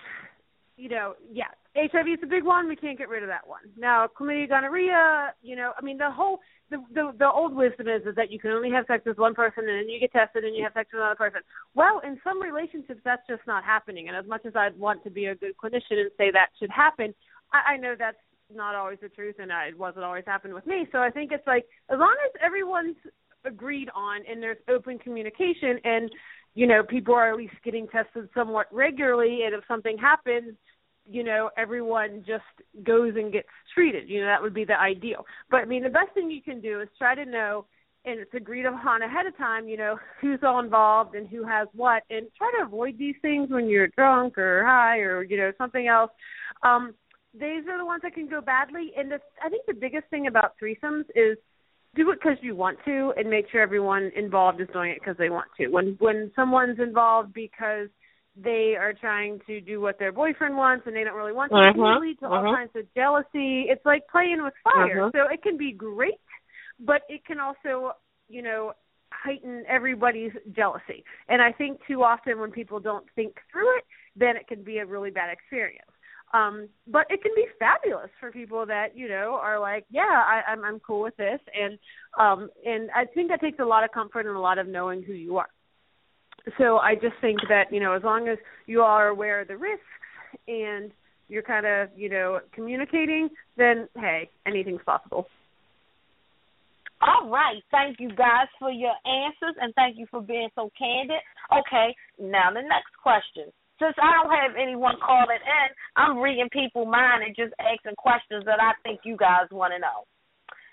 you 0.76 0.88
know, 0.88 1.14
yeah, 1.30 1.50
HIV 1.76 2.08
is 2.08 2.18
a 2.22 2.26
big 2.26 2.44
one. 2.44 2.68
We 2.68 2.76
can't 2.76 2.98
get 2.98 3.08
rid 3.08 3.22
of 3.22 3.28
that 3.28 3.46
one. 3.46 3.60
Now, 3.76 4.08
chlamydia, 4.08 4.48
gonorrhea, 4.48 5.34
you 5.42 5.54
know, 5.54 5.72
I 5.78 5.82
mean, 5.82 5.98
the 5.98 6.10
whole 6.10 6.40
the 6.70 6.78
the, 6.92 7.12
the 7.18 7.30
old 7.30 7.54
wisdom 7.54 7.88
is, 7.88 8.02
is 8.06 8.14
that 8.16 8.30
you 8.30 8.38
can 8.38 8.50
only 8.50 8.70
have 8.70 8.86
sex 8.86 9.04
with 9.06 9.18
one 9.18 9.34
person 9.34 9.68
and 9.68 9.78
then 9.78 9.88
you 9.88 10.00
get 10.00 10.12
tested 10.12 10.44
and 10.44 10.56
you 10.56 10.64
have 10.64 10.72
sex 10.72 10.90
with 10.92 11.00
another 11.00 11.14
person. 11.14 11.40
Well, 11.74 12.00
in 12.04 12.18
some 12.24 12.42
relationships, 12.42 13.00
that's 13.04 13.26
just 13.28 13.42
not 13.46 13.62
happening. 13.64 14.08
And 14.08 14.16
as 14.16 14.26
much 14.26 14.46
as 14.46 14.56
I'd 14.56 14.78
want 14.78 15.04
to 15.04 15.10
be 15.10 15.26
a 15.26 15.34
good 15.34 15.52
clinician 15.62 16.00
and 16.00 16.10
say 16.18 16.30
that 16.32 16.48
should 16.58 16.70
happen, 16.70 17.14
I, 17.52 17.74
I 17.74 17.76
know 17.76 17.94
that's 17.98 18.18
not 18.52 18.74
always 18.74 18.98
the 19.00 19.08
truth, 19.08 19.36
and 19.38 19.52
it 19.68 19.78
wasn't 19.78 20.04
always 20.04 20.24
happened 20.26 20.54
with 20.54 20.66
me. 20.66 20.88
So 20.90 20.98
I 20.98 21.10
think 21.10 21.30
it's 21.30 21.46
like 21.46 21.66
as 21.88 21.98
long 21.98 22.16
as 22.26 22.32
everyone's 22.44 22.96
agreed 23.44 23.88
on 23.94 24.22
and 24.28 24.42
there's 24.42 24.58
open 24.68 24.98
communication 24.98 25.78
and 25.84 26.10
you 26.54 26.66
know 26.66 26.82
people 26.82 27.14
are 27.14 27.30
at 27.30 27.36
least 27.36 27.54
getting 27.64 27.86
tested 27.88 28.28
somewhat 28.34 28.66
regularly 28.70 29.44
and 29.44 29.54
if 29.54 29.62
something 29.66 29.96
happens 29.96 30.54
you 31.08 31.24
know 31.24 31.50
everyone 31.56 32.24
just 32.26 32.44
goes 32.84 33.14
and 33.16 33.32
gets 33.32 33.48
treated. 33.74 34.08
You 34.08 34.20
know 34.20 34.26
that 34.26 34.42
would 34.42 34.54
be 34.54 34.64
the 34.64 34.78
ideal. 34.78 35.24
But 35.50 35.58
i 35.58 35.64
mean 35.64 35.82
the 35.82 35.88
best 35.88 36.12
thing 36.14 36.30
you 36.30 36.42
can 36.42 36.60
do 36.60 36.80
is 36.80 36.88
try 36.98 37.14
to 37.14 37.24
know 37.24 37.66
and 38.04 38.18
it's 38.18 38.32
agreed 38.34 38.64
upon 38.64 39.02
ahead 39.02 39.26
of 39.26 39.36
time 39.36 39.68
you 39.68 39.76
know 39.76 39.98
who's 40.20 40.40
all 40.42 40.60
involved 40.60 41.14
and 41.14 41.28
who 41.28 41.44
has 41.46 41.68
what 41.74 42.02
and 42.10 42.26
try 42.36 42.50
to 42.58 42.66
avoid 42.66 42.96
these 42.98 43.16
things 43.20 43.50
when 43.50 43.68
you're 43.68 43.88
drunk 43.88 44.38
or 44.38 44.64
high 44.64 44.98
or 44.98 45.22
you 45.22 45.36
know 45.36 45.52
something 45.58 45.86
else. 45.86 46.10
Um 46.62 46.94
these 47.32 47.64
are 47.68 47.78
the 47.78 47.84
ones 47.84 48.02
that 48.02 48.14
can 48.14 48.28
go 48.28 48.40
badly 48.40 48.90
and 48.96 49.08
the, 49.12 49.20
i 49.44 49.48
think 49.48 49.64
the 49.66 49.72
biggest 49.72 50.04
thing 50.10 50.26
about 50.26 50.54
threesomes 50.60 51.04
is 51.14 51.38
do 51.94 52.10
it 52.10 52.18
because 52.22 52.38
you 52.40 52.54
want 52.54 52.78
to 52.84 53.12
and 53.16 53.28
make 53.28 53.50
sure 53.50 53.60
everyone 53.60 54.10
involved 54.14 54.60
is 54.60 54.68
doing 54.72 54.90
it 54.90 54.98
because 55.00 55.16
they 55.18 55.28
want 55.28 55.48
to. 55.56 55.68
When 55.68 55.96
when 55.98 56.30
someone's 56.36 56.78
involved 56.78 57.32
because 57.32 57.88
they 58.36 58.76
are 58.78 58.92
trying 58.92 59.40
to 59.46 59.60
do 59.60 59.80
what 59.80 59.98
their 59.98 60.12
boyfriend 60.12 60.56
wants 60.56 60.86
and 60.86 60.94
they 60.94 61.04
don't 61.04 61.16
really 61.16 61.32
want 61.32 61.52
to 61.52 61.58
it 61.58 61.74
Mhm, 61.74 61.74
can 61.74 62.00
lead 62.00 62.18
to 62.20 62.26
all 62.26 62.44
mhm. 62.44 62.54
kinds 62.54 62.70
of 62.76 62.94
jealousy 62.94 63.66
it's 63.68 63.84
like 63.84 64.06
playing 64.08 64.42
with 64.42 64.54
fire 64.62 64.96
Mhm. 64.98 65.12
so 65.12 65.26
it 65.28 65.42
can 65.42 65.56
be 65.56 65.72
great 65.72 66.20
but 66.78 67.02
it 67.08 67.24
can 67.24 67.40
also 67.40 67.92
you 68.28 68.42
know 68.42 68.72
heighten 69.12 69.64
everybody's 69.66 70.32
jealousy 70.52 71.04
and 71.28 71.42
i 71.42 71.50
think 71.52 71.80
too 71.86 72.02
often 72.04 72.38
when 72.40 72.50
people 72.52 72.78
don't 72.78 73.06
think 73.16 73.40
through 73.50 73.76
it 73.78 73.84
then 74.16 74.36
it 74.36 74.46
can 74.46 74.62
be 74.62 74.78
a 74.78 74.86
really 74.86 75.10
bad 75.10 75.30
experience 75.30 75.90
Um, 76.32 76.68
but 76.86 77.06
it 77.10 77.22
can 77.22 77.32
be 77.34 77.46
fabulous 77.58 78.10
for 78.20 78.30
people 78.30 78.64
that 78.66 78.96
you 78.96 79.08
know 79.08 79.34
are 79.42 79.58
like, 79.58 79.84
yeah, 79.90 80.02
I, 80.34 80.42
I'm 80.52 80.64
I'm 80.64 80.78
cool 80.80 81.02
with 81.02 81.16
this, 81.16 81.40
and 81.60 81.76
um, 82.18 82.50
and 82.64 82.90
I 82.94 83.04
think 83.06 83.30
that 83.30 83.40
takes 83.40 83.58
a 83.58 83.64
lot 83.64 83.82
of 83.84 83.90
comfort 83.90 84.26
and 84.26 84.36
a 84.36 84.40
lot 84.40 84.58
of 84.58 84.68
knowing 84.68 85.02
who 85.02 85.12
you 85.12 85.38
are. 85.38 85.48
So 86.58 86.78
I 86.78 86.94
just 86.94 87.14
think 87.20 87.40
that 87.48 87.72
you 87.72 87.80
know 87.80 87.92
as 87.92 88.02
long 88.02 88.28
as 88.28 88.38
you 88.66 88.82
are 88.82 89.08
aware 89.08 89.40
of 89.40 89.48
the 89.48 89.56
risks 89.56 89.84
and 90.48 90.90
you're 91.28 91.42
kind 91.42 91.66
of 91.66 91.88
you 91.96 92.08
know 92.08 92.40
communicating, 92.52 93.28
then 93.56 93.88
hey, 93.96 94.30
anything's 94.46 94.82
possible. 94.84 95.26
All 97.02 97.30
right. 97.30 97.62
Thank 97.70 97.98
you 97.98 98.10
guys 98.10 98.46
for 98.58 98.70
your 98.70 98.92
answers 99.06 99.56
and 99.60 99.72
thank 99.74 99.96
you 99.96 100.06
for 100.10 100.20
being 100.20 100.48
so 100.54 100.70
candid. 100.78 101.20
Okay, 101.50 101.96
now 102.18 102.50
the 102.52 102.60
next 102.60 102.92
question 103.02 103.50
since 103.80 103.96
I 103.96 104.12
don't 104.12 104.30
have 104.30 104.60
anyone 104.60 104.96
calling 105.00 105.40
in, 105.40 105.68
I'm 105.96 106.18
reading 106.18 106.48
people's 106.52 106.86
mind 106.86 107.24
and 107.24 107.34
just 107.34 107.54
asking 107.58 107.96
questions 107.96 108.44
that 108.44 108.60
I 108.60 108.76
think 108.84 109.00
you 109.04 109.16
guys 109.16 109.48
want 109.50 109.72
to 109.72 109.80
know. 109.80 110.04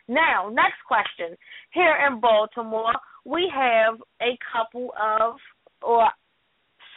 Now, 0.08 0.50
next 0.52 0.84
question. 0.88 1.36
Here 1.72 1.96
in 2.08 2.20
Baltimore, 2.20 2.94
we 3.26 3.52
have 3.54 3.96
a 4.22 4.38
couple 4.52 4.92
of 5.00 5.36
or 5.82 6.08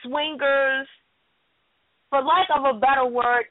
swingers, 0.02 0.86
for 2.08 2.22
lack 2.22 2.48
of 2.56 2.64
a 2.64 2.78
better 2.78 3.06
word, 3.06 3.44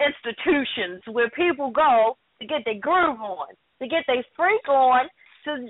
institutions 0.00 1.02
where 1.10 1.30
people 1.30 1.70
go 1.70 2.16
to 2.40 2.46
get 2.46 2.62
their 2.64 2.78
groove 2.80 3.20
on, 3.20 3.48
to 3.82 3.88
get 3.88 4.04
their 4.06 4.24
freak 4.36 4.68
on, 4.68 5.06
to 5.44 5.68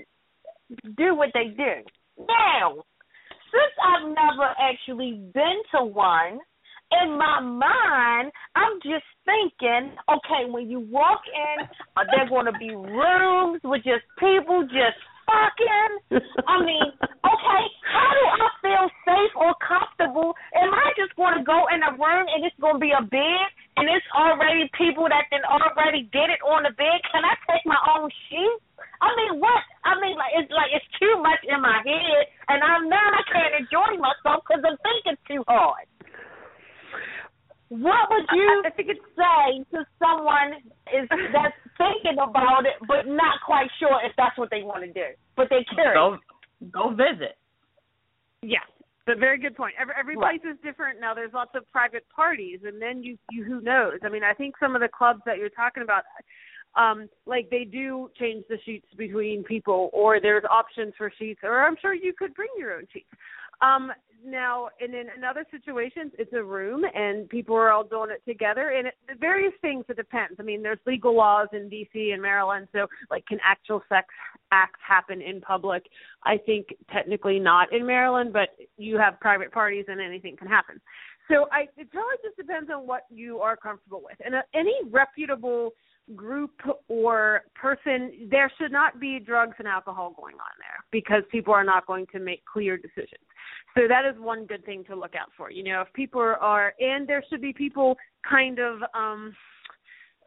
do 0.96 1.14
what 1.14 1.30
they 1.32 1.54
do. 1.56 1.82
Now, 2.18 2.74
since 3.50 3.74
I've 3.82 4.08
never 4.08 4.54
actually 4.60 5.22
been 5.32 5.62
to 5.74 5.84
one, 5.84 6.40
in 6.90 7.18
my 7.18 7.40
mind, 7.40 8.32
I'm 8.54 8.80
just 8.82 9.04
thinking, 9.24 9.92
okay, 10.08 10.50
when 10.50 10.70
you 10.70 10.80
walk 10.80 11.20
in, 11.26 11.66
are 11.96 12.06
there 12.06 12.28
going 12.28 12.46
to 12.46 12.58
be 12.58 12.70
rooms 12.70 13.60
with 13.62 13.82
just 13.84 14.04
people 14.18 14.62
just 14.64 14.96
fucking? 15.28 15.92
I 16.48 16.56
mean, 16.64 16.88
okay, 17.04 17.62
how 17.84 18.10
do 18.16 18.24
I 18.24 18.46
feel 18.64 18.84
safe 19.04 19.34
or 19.36 19.52
comfortable? 19.60 20.32
Am 20.56 20.72
I 20.72 20.96
just 20.96 21.12
going 21.20 21.36
to 21.36 21.44
go 21.44 21.68
in 21.68 21.84
a 21.84 21.92
room 21.92 22.26
and 22.32 22.40
it's 22.48 22.56
going 22.56 22.80
to 22.80 22.82
be 22.82 22.96
a 22.96 23.04
bed 23.04 23.46
and 23.76 23.86
it's 23.92 24.08
already 24.16 24.72
people 24.74 25.04
that 25.12 25.28
then 25.28 25.44
already 25.44 26.08
did 26.10 26.32
it 26.32 26.40
on 26.40 26.64
the 26.64 26.72
bed? 26.72 26.98
Can 27.12 27.22
I 27.28 27.36
take 27.44 27.62
my 27.68 27.78
own 27.94 28.08
sheets? 28.26 28.64
I 28.98 29.14
mean, 29.14 29.38
what? 29.38 29.62
I 29.84 29.94
mean, 30.00 30.18
like 30.18 30.34
it's 30.34 30.50
like 30.50 30.74
it's 30.74 30.90
too 30.98 31.14
much 31.22 31.38
in 31.46 31.62
my 31.62 31.78
head, 31.86 32.22
and 32.50 32.58
I'm 32.62 32.90
now 32.90 32.98
I 32.98 33.22
can't 33.30 33.54
enjoy 33.62 33.94
myself 33.94 34.42
because 34.42 34.62
I'm 34.66 34.78
thinking 34.82 35.18
too 35.26 35.42
hard. 35.46 35.86
What 37.68 38.10
would 38.10 38.26
you 38.32 38.62
I, 38.64 38.68
I 38.68 38.70
think 38.74 38.90
say 39.14 39.62
to 39.76 39.86
someone 40.02 40.58
is 40.90 41.06
that's 41.30 41.54
thinking 41.78 42.18
about 42.18 42.66
it 42.66 42.76
but 42.86 43.06
not 43.06 43.40
quite 43.46 43.70
sure 43.78 43.98
if 44.04 44.12
that's 44.16 44.36
what 44.36 44.50
they 44.50 44.62
want 44.62 44.84
to 44.84 44.92
do, 44.92 45.14
but 45.36 45.46
they're 45.48 45.64
curious? 45.72 45.94
Go, 45.94 46.18
go 46.70 46.90
visit. 46.90 47.38
Yeah, 48.42 48.66
but 49.06 49.18
very 49.18 49.38
good 49.38 49.56
point. 49.56 49.74
Every 49.80 49.94
every 49.98 50.16
right. 50.16 50.40
place 50.40 50.52
is 50.52 50.58
different. 50.62 51.00
Now 51.00 51.14
there's 51.14 51.32
lots 51.32 51.52
of 51.54 51.68
private 51.72 52.04
parties, 52.14 52.60
and 52.64 52.80
then 52.80 53.02
you 53.02 53.16
you 53.30 53.44
who 53.44 53.60
knows? 53.60 53.98
I 54.04 54.08
mean, 54.08 54.22
I 54.22 54.34
think 54.34 54.54
some 54.60 54.74
of 54.74 54.82
the 54.82 54.88
clubs 54.88 55.20
that 55.26 55.38
you're 55.38 55.48
talking 55.48 55.82
about 55.82 56.02
um 56.76 57.08
like 57.26 57.48
they 57.50 57.64
do 57.64 58.10
change 58.18 58.44
the 58.48 58.58
sheets 58.64 58.86
between 58.96 59.42
people 59.42 59.88
or 59.92 60.20
there's 60.20 60.44
options 60.50 60.92
for 60.98 61.10
sheets 61.18 61.40
or 61.42 61.64
I'm 61.64 61.76
sure 61.80 61.94
you 61.94 62.12
could 62.16 62.34
bring 62.34 62.50
your 62.58 62.74
own 62.74 62.86
sheets. 62.92 63.08
Um 63.60 63.92
now 64.24 64.68
and 64.80 64.94
in 64.94 65.06
another 65.16 65.44
situations 65.50 66.12
it's 66.18 66.32
a 66.32 66.42
room 66.42 66.84
and 66.94 67.28
people 67.28 67.54
are 67.54 67.70
all 67.70 67.84
doing 67.84 68.10
it 68.10 68.22
together 68.28 68.70
and 68.70 68.88
it 68.88 68.94
various 69.20 69.52
things 69.60 69.84
it 69.88 69.96
depends. 69.96 70.34
I 70.38 70.42
mean 70.42 70.62
there's 70.62 70.78
legal 70.86 71.14
laws 71.14 71.48
in 71.52 71.70
DC 71.70 72.12
and 72.12 72.20
Maryland 72.20 72.68
so 72.72 72.86
like 73.10 73.26
can 73.26 73.38
actual 73.44 73.82
sex 73.88 74.08
acts 74.50 74.80
happen 74.86 75.22
in 75.22 75.40
public? 75.40 75.84
I 76.24 76.36
think 76.38 76.74
technically 76.92 77.38
not 77.38 77.72
in 77.72 77.86
Maryland 77.86 78.32
but 78.32 78.50
you 78.76 78.98
have 78.98 79.20
private 79.20 79.52
parties 79.52 79.84
and 79.88 80.00
anything 80.00 80.36
can 80.36 80.48
happen. 80.48 80.80
So 81.30 81.46
I 81.52 81.68
it 81.76 81.92
totally 81.92 82.16
just 82.24 82.36
depends 82.36 82.70
on 82.74 82.86
what 82.86 83.02
you 83.10 83.38
are 83.40 83.56
comfortable 83.56 84.02
with. 84.04 84.16
And 84.24 84.34
uh, 84.34 84.42
any 84.54 84.74
reputable 84.90 85.72
group 86.16 86.52
or 86.88 87.42
person, 87.54 88.28
there 88.30 88.50
should 88.58 88.72
not 88.72 88.98
be 88.98 89.18
drugs 89.18 89.56
and 89.58 89.68
alcohol 89.68 90.14
going 90.16 90.34
on 90.36 90.54
there 90.58 90.84
because 90.90 91.22
people 91.30 91.52
are 91.52 91.64
not 91.64 91.86
going 91.86 92.06
to 92.12 92.18
make 92.18 92.42
clear 92.44 92.76
decisions. 92.76 93.24
So 93.76 93.82
that 93.88 94.04
is 94.04 94.20
one 94.20 94.46
good 94.46 94.64
thing 94.64 94.84
to 94.84 94.96
look 94.96 95.14
out 95.14 95.28
for. 95.36 95.50
You 95.50 95.64
know, 95.64 95.82
if 95.82 95.92
people 95.92 96.20
are, 96.20 96.74
and 96.80 97.06
there 97.06 97.22
should 97.28 97.40
be 97.40 97.52
people 97.52 97.96
kind 98.28 98.58
of, 98.58 98.80
um, 98.94 99.34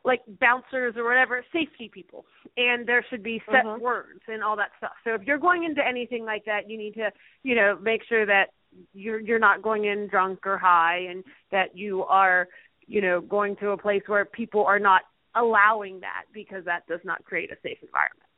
like 0.04 0.22
bouncers 0.40 0.96
or 0.98 1.04
whatever, 1.04 1.46
safety 1.54 1.90
people, 1.94 2.26
and 2.58 2.88
there 2.88 3.06
should 3.10 3.22
be 3.22 3.40
set 3.52 3.66
mm-hmm. 3.66 3.84
words 3.84 4.22
and 4.28 4.44
all 4.44 4.56
that 4.56 4.70
stuff. 4.80 4.94
So 5.04 5.14
if 5.14 5.22
you're 5.24 5.38
going 5.38 5.64
into 5.64 5.86
anything 5.88 6.26
like 6.26 6.44
that, 6.46 6.68
you 6.68 6.76
need 6.76 6.96
to, 6.96 7.12
you 7.44 7.54
know, 7.54 7.78
make 7.80 8.02
sure 8.10 8.26
that 8.26 8.46
you're 8.94 9.20
you're 9.20 9.38
not 9.38 9.62
going 9.62 9.86
in 9.86 10.08
drunk 10.08 10.40
or 10.48 10.58
high, 10.58 11.06
and 11.10 11.24
that 11.52 11.78
you 11.78 12.04
are, 12.06 12.48
you 12.88 13.00
know, 13.00 13.22
going 13.22 13.56
to 13.58 13.70
a 13.72 13.78
place 13.78 14.02
where 14.08 14.26
people 14.26 14.66
are 14.66 14.80
not 14.80 15.02
allowing 15.36 16.00
that 16.02 16.24
because 16.34 16.66
that 16.66 16.88
does 16.88 17.00
not 17.04 17.24
create 17.24 17.52
a 17.52 17.56
safe 17.64 17.78
environment. 17.82 18.30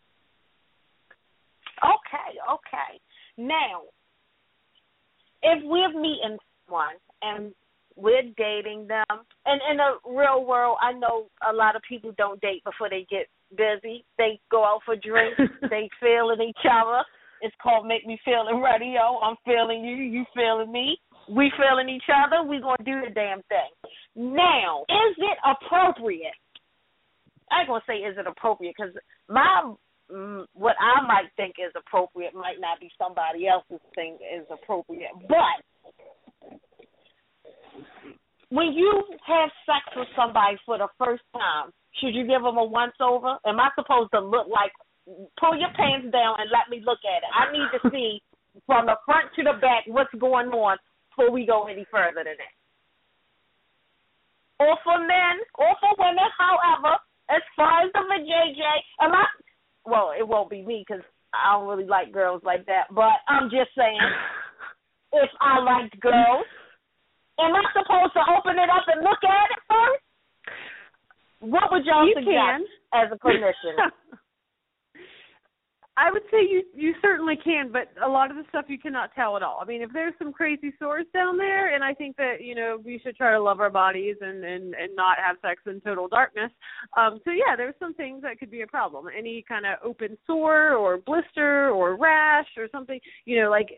Okay, 1.84 2.40
okay. 2.48 3.00
Now, 3.38 3.82
if 5.42 5.64
we're 5.64 5.90
meeting 5.90 6.38
someone 6.66 6.96
and 7.22 7.54
we're 7.96 8.24
dating 8.38 8.88
them, 8.88 9.26
and 9.46 9.62
in 9.70 9.78
the 9.78 9.98
real 10.10 10.46
world, 10.46 10.78
I 10.82 10.94
know 10.94 11.28
a 11.48 11.54
lot 11.54 11.76
of 11.76 11.82
people 11.88 12.14
don't 12.18 12.42
date 12.42 12.64
before 12.64 12.90
they 12.90 13.06
get 13.10 13.28
busy. 13.52 14.06
They 14.18 14.40
go 14.52 14.64
out 14.64 14.82
for 14.86 14.96
drinks, 14.96 15.40
they 15.70 15.90
feeling 16.00 16.42
each 16.42 16.66
other. 16.66 17.04
It's 17.42 17.56
called 17.62 17.86
Make 17.86 18.08
Me 18.08 18.18
Feel 18.24 18.48
It 18.50 18.56
Radio. 18.56 19.20
I'm 19.22 19.36
feeling 19.44 19.84
you, 19.84 19.98
you 19.98 20.26
feeling 20.34 20.72
me. 20.72 20.98
We 21.30 21.52
feeling 21.58 21.90
each 21.90 22.08
other. 22.08 22.48
We 22.48 22.60
gonna 22.62 22.84
do 22.86 23.02
the 23.06 23.14
damn 23.14 23.42
thing. 23.44 23.72
Now, 24.16 24.86
is 24.90 25.16
it 25.18 25.38
appropriate 25.44 26.40
I 27.54 27.62
ain't 27.62 27.70
gonna 27.70 27.86
say 27.86 28.02
is 28.02 28.18
it 28.18 28.26
appropriate 28.26 28.74
because 28.78 28.94
my 29.30 29.74
mm, 30.12 30.46
what 30.54 30.76
I 30.82 31.06
might 31.06 31.30
think 31.38 31.56
is 31.60 31.72
appropriate 31.78 32.34
might 32.34 32.60
not 32.60 32.80
be 32.80 32.90
somebody 32.98 33.48
else's 33.48 33.84
thing 33.94 34.18
is 34.18 34.46
appropriate. 34.50 35.14
But 35.30 35.62
when 38.50 38.74
you 38.74 39.04
have 39.26 39.50
sex 39.66 39.86
with 39.96 40.08
somebody 40.16 40.58
for 40.66 40.78
the 40.78 40.88
first 40.98 41.24
time, 41.34 41.72
should 42.02 42.14
you 42.14 42.26
give 42.26 42.42
them 42.42 42.58
a 42.58 42.66
once 42.66 42.94
over? 43.02 43.38
Am 43.46 43.60
I 43.60 43.70
supposed 43.76 44.12
to 44.14 44.20
look 44.20 44.48
like 44.48 44.74
pull 45.40 45.58
your 45.58 45.74
pants 45.76 46.10
down 46.12 46.38
and 46.40 46.50
let 46.50 46.70
me 46.70 46.82
look 46.86 47.00
at 47.06 47.22
it? 47.22 47.32
I 47.34 47.52
need 47.54 47.70
to 47.74 47.80
see 47.94 48.22
from 48.66 48.86
the 48.86 48.98
front 49.06 49.30
to 49.36 49.44
the 49.44 49.58
back 49.62 49.86
what's 49.88 50.14
going 50.18 50.50
on 50.50 50.78
before 51.10 51.32
we 51.32 51.46
go 51.46 51.66
any 51.66 51.86
further 51.90 52.24
than 52.26 52.38
that. 52.38 52.56
Or 54.62 54.78
for 54.84 55.00
men, 55.00 55.42
or 55.58 55.74
for 55.82 55.94
women, 55.98 56.30
however, 56.38 56.98
as 57.34 57.42
far 57.56 57.82
as 57.84 57.92
the 57.94 58.02
JJ, 58.02 58.62
am 59.02 59.14
I? 59.14 59.26
Well, 59.86 60.14
it 60.18 60.28
won't 60.28 60.50
be 60.50 60.62
me 60.62 60.86
because 60.88 61.04
I 61.34 61.54
don't 61.54 61.68
really 61.68 61.90
like 61.90 62.14
girls 62.14 62.42
like 62.46 62.66
that. 62.68 62.94
But 62.94 63.20
I'm 63.28 63.50
just 63.50 63.74
saying, 63.76 64.00
if 65.14 65.30
I 65.42 65.60
liked 65.60 66.00
girls, 66.00 66.46
am 67.40 67.56
I 67.56 67.64
supposed 67.74 68.14
to 68.14 68.24
open 68.38 68.62
it 68.62 68.70
up 68.70 68.86
and 68.88 69.02
look 69.02 69.22
at 69.26 69.50
it 69.52 69.62
first? 69.68 70.04
What 71.52 71.72
would 71.72 71.86
y'all 71.86 72.08
you 72.08 72.16
suggest 72.16 72.32
can. 72.32 72.62
as 72.94 73.12
a 73.12 73.18
clinician? 73.20 73.76
I 75.96 76.12
would 76.12 76.24
say 76.32 76.38
you 76.42 76.64
you 76.74 76.96
certainly 77.04 77.36
can, 77.44 77.72
but 77.72 77.90
a 78.04 78.10
lot 78.10 78.32
of 78.32 78.38
the 78.38 78.44
stuff 78.50 78.66
you 78.68 78.80
cannot 78.80 79.14
tell 79.14 79.38
at 79.38 79.44
all. 79.44 79.60
I 79.62 79.66
mean, 79.66 79.84
if 79.84 79.92
there's 79.94 80.16
some 80.18 80.34
crazy 80.34 80.74
sores 80.80 81.06
down 81.14 81.38
there, 81.38 81.76
and 81.76 81.84
I 81.84 81.94
think 81.94 82.18
that 82.18 82.38
you 82.42 82.56
know 82.56 82.80
we 82.84 83.00
should 83.04 83.16
try 83.16 83.32
to 83.32 83.40
love 83.40 83.60
our 83.60 83.70
bodies 83.70 84.16
and 84.22 84.44
and 84.44 84.74
and 84.74 84.96
not 84.96 85.18
have 85.24 85.38
sex 85.44 85.62
in 85.68 85.82
total 85.82 86.08
darkness. 86.08 86.50
Um, 86.98 87.20
so 87.24 87.32
yeah, 87.32 87.56
there's 87.56 87.76
some 87.80 87.94
things 87.94 88.24
that 88.24 88.40
could 88.40 88.50
be 88.50 88.62
a 88.62 88.68
problem. 88.68 89.06
Any 89.16 89.46
kind 89.48 89.68
of 89.68 89.78
open 89.84 90.18
sore 90.26 90.74
or 90.74 90.98
blister 90.98 91.70
or 91.70 91.96
rash 91.96 92.48
or 92.58 92.68
something, 92.72 93.00
you 93.26 93.40
know, 93.40 93.52
like 93.52 93.70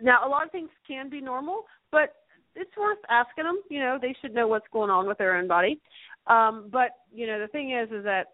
now 0.00 0.24
a 0.24 0.28
lot 0.28 0.44
of 0.44 0.52
things 0.52 0.70
can 0.86 1.10
be 1.10 1.20
normal, 1.20 1.64
but 1.90 2.14
it's 2.54 2.76
worth 2.76 2.98
asking 3.10 3.44
them. 3.44 3.60
You 3.68 3.80
know, 3.80 3.98
they 4.00 4.14
should 4.20 4.32
know 4.32 4.46
what's 4.46 4.66
going 4.72 4.90
on 4.90 5.08
with 5.08 5.18
their 5.18 5.36
own 5.36 5.48
body. 5.48 5.80
Um, 6.28 6.68
but 6.72 6.90
you 7.12 7.26
know, 7.26 7.40
the 7.40 7.48
thing 7.48 7.72
is, 7.72 7.90
is 7.90 8.04
that 8.04 8.26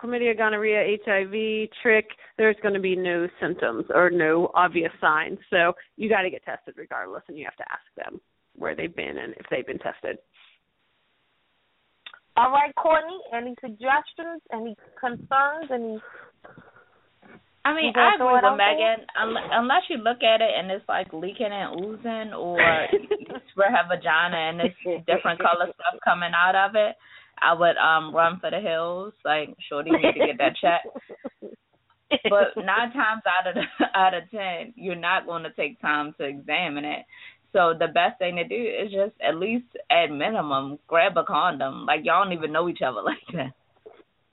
chlamydia, 0.00 0.36
gonorrhea, 0.36 0.98
HIV, 1.04 1.68
trich, 1.84 2.08
there's 2.36 2.56
going 2.62 2.74
to 2.74 2.80
be 2.80 2.96
no 2.96 3.28
symptoms 3.40 3.84
or 3.94 4.10
no 4.10 4.50
obvious 4.54 4.92
signs. 5.00 5.38
So 5.50 5.72
you 5.96 6.08
got 6.08 6.22
to 6.22 6.30
get 6.30 6.44
tested 6.44 6.74
regardless, 6.76 7.22
and 7.28 7.38
you 7.38 7.44
have 7.44 7.56
to 7.56 7.64
ask 7.70 7.82
them 7.96 8.20
where 8.56 8.74
they've 8.74 8.94
been 8.94 9.18
and 9.18 9.34
if 9.34 9.46
they've 9.50 9.66
been 9.66 9.78
tested. 9.78 10.18
All 12.36 12.52
right, 12.52 12.74
Courtney, 12.76 13.18
any 13.34 13.54
suggestions, 13.60 14.42
any 14.52 14.76
concerns, 15.00 15.70
any 15.72 16.00
I 17.64 17.74
mean, 17.74 17.86
You 17.86 17.92
gonna 17.92 18.08
I 18.08 18.14
agree 18.14 18.32
with? 18.32 18.56
Megan. 18.56 19.04
Unless, 19.12 19.48
unless 19.52 19.84
you 19.90 19.98
look 19.98 20.22
at 20.24 20.40
it 20.40 20.48
and 20.56 20.70
it's 20.70 20.88
like 20.88 21.12
leaking 21.12 21.52
and 21.52 21.76
oozing, 21.76 22.32
or 22.32 22.56
you 22.92 23.36
swear 23.52 23.68
her 23.68 23.84
vagina 23.84 24.36
and 24.36 24.60
it's 24.62 25.04
different 25.04 25.36
color 25.36 25.68
stuff 25.74 26.00
coming 26.00 26.32
out 26.32 26.56
of 26.56 26.76
it, 26.76 26.96
I 27.42 27.54
would 27.54 27.76
um 27.76 28.14
run 28.14 28.38
for 28.40 28.50
the 28.50 28.60
hills. 28.60 29.12
Like, 29.24 29.54
shorty, 29.68 29.90
you 29.90 29.98
need 29.98 30.20
to 30.20 30.26
get 30.26 30.38
that 30.38 30.56
checked. 30.60 30.88
But 32.30 32.56
nine 32.56 32.90
times 32.92 33.22
out 33.26 33.48
of 33.48 33.54
the, 33.54 33.84
out 33.94 34.14
of 34.14 34.30
ten, 34.30 34.72
you're 34.76 34.94
not 34.94 35.26
going 35.26 35.42
to 35.42 35.52
take 35.52 35.78
time 35.80 36.14
to 36.18 36.24
examine 36.24 36.86
it. 36.86 37.04
So 37.52 37.74
the 37.78 37.88
best 37.88 38.18
thing 38.18 38.36
to 38.36 38.44
do 38.44 38.54
is 38.54 38.90
just 38.90 39.12
at 39.26 39.36
least 39.36 39.66
at 39.90 40.10
minimum 40.10 40.78
grab 40.86 41.16
a 41.16 41.24
condom. 41.24 41.86
Like 41.86 42.00
y'all 42.04 42.24
don't 42.24 42.32
even 42.32 42.52
know 42.52 42.68
each 42.68 42.80
other 42.86 43.02
like 43.04 43.18
that. 43.34 43.52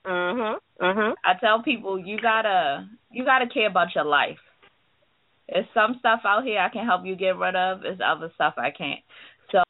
Mhm. 0.06 0.56
Mhm. 0.82 1.14
I 1.24 1.34
tell 1.40 1.64
people 1.64 2.00
you 2.00 2.18
gotta 2.22 2.88
you 3.12 3.26
gotta 3.26 3.48
care 3.48 3.68
about 3.68 3.96
your 3.96 4.06
life. 4.06 4.38
There's 5.50 5.66
some 5.74 5.96
stuff 6.00 6.22
out 6.26 6.44
here 6.44 6.60
I 6.60 6.70
can 6.70 6.86
help 6.86 7.06
you 7.06 7.16
get 7.16 7.38
rid 7.38 7.56
of. 7.56 7.82
There's 7.82 8.00
other 8.06 8.32
stuff 8.36 8.56
I 8.58 8.72
can't. 8.72 9.02
So 9.52 9.64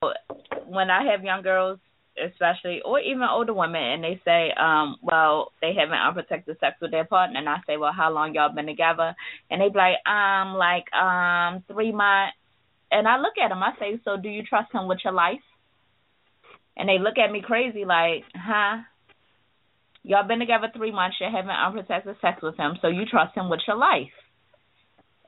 when 0.65 0.89
I 0.89 1.03
have 1.11 1.23
young 1.23 1.41
girls, 1.41 1.79
especially 2.23 2.81
or 2.83 2.99
even 2.99 3.23
older 3.23 3.53
women, 3.53 3.81
and 3.81 4.03
they 4.03 4.21
say, 4.23 4.51
um, 4.59 4.97
well, 5.01 5.51
they 5.61 5.73
haven't 5.73 5.97
unprotected 5.97 6.57
sex 6.59 6.77
with 6.81 6.91
their 6.91 7.05
partner, 7.05 7.39
and 7.39 7.49
I 7.49 7.57
say, 7.67 7.77
well, 7.77 7.93
how 7.95 8.11
long 8.11 8.33
y'all 8.33 8.53
been 8.53 8.65
together? 8.65 9.15
And 9.49 9.61
they 9.61 9.69
be 9.69 9.77
like, 9.77 10.05
um, 10.07 10.55
like 10.55 10.91
um, 10.93 11.63
three 11.67 11.91
months. 11.91 12.35
And 12.91 13.07
I 13.07 13.17
look 13.17 13.33
at 13.43 13.49
them. 13.49 13.63
I 13.63 13.73
say, 13.79 13.99
so 14.05 14.15
do 14.15 14.29
you 14.29 14.43
trust 14.43 14.71
him 14.73 14.87
with 14.87 14.99
your 15.03 15.13
life? 15.13 15.43
And 16.77 16.87
they 16.87 16.99
look 16.99 17.17
at 17.17 17.31
me 17.31 17.41
crazy, 17.45 17.85
like, 17.85 18.23
huh? 18.35 18.83
Y'all 20.03 20.27
been 20.27 20.39
together 20.39 20.67
three 20.75 20.91
months. 20.91 21.17
you 21.19 21.27
haven't 21.31 21.49
unprotected 21.49 22.15
sex 22.21 22.41
with 22.43 22.55
him, 22.57 22.77
so 22.81 22.87
you 22.87 23.05
trust 23.05 23.35
him 23.35 23.49
with 23.49 23.61
your 23.67 23.77
life. 23.77 24.13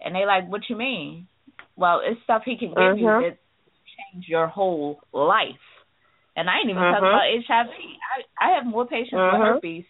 And 0.04 0.14
they 0.16 0.26
like, 0.26 0.48
what 0.48 0.70
you 0.70 0.76
mean? 0.76 1.28
Well, 1.76 2.02
it's 2.04 2.22
stuff 2.24 2.44
he 2.46 2.58
can 2.58 2.70
give 2.70 3.00
you 3.00 3.08
Mhm. 3.08 3.22
that 3.22 3.38
change 3.98 4.28
your 4.28 4.48
whole 4.48 5.02
life. 5.12 5.60
And 6.38 6.48
I 6.50 6.60
ain't 6.60 6.70
even 6.70 6.82
talking 6.82 7.02
Mhm. 7.02 7.10
about 7.10 7.28
HIV. 7.28 7.68
I 8.14 8.24
I 8.40 8.52
have 8.52 8.66
more 8.66 8.86
patients 8.86 9.18
Mhm. 9.18 9.32
with 9.32 9.42
herpes 9.42 9.86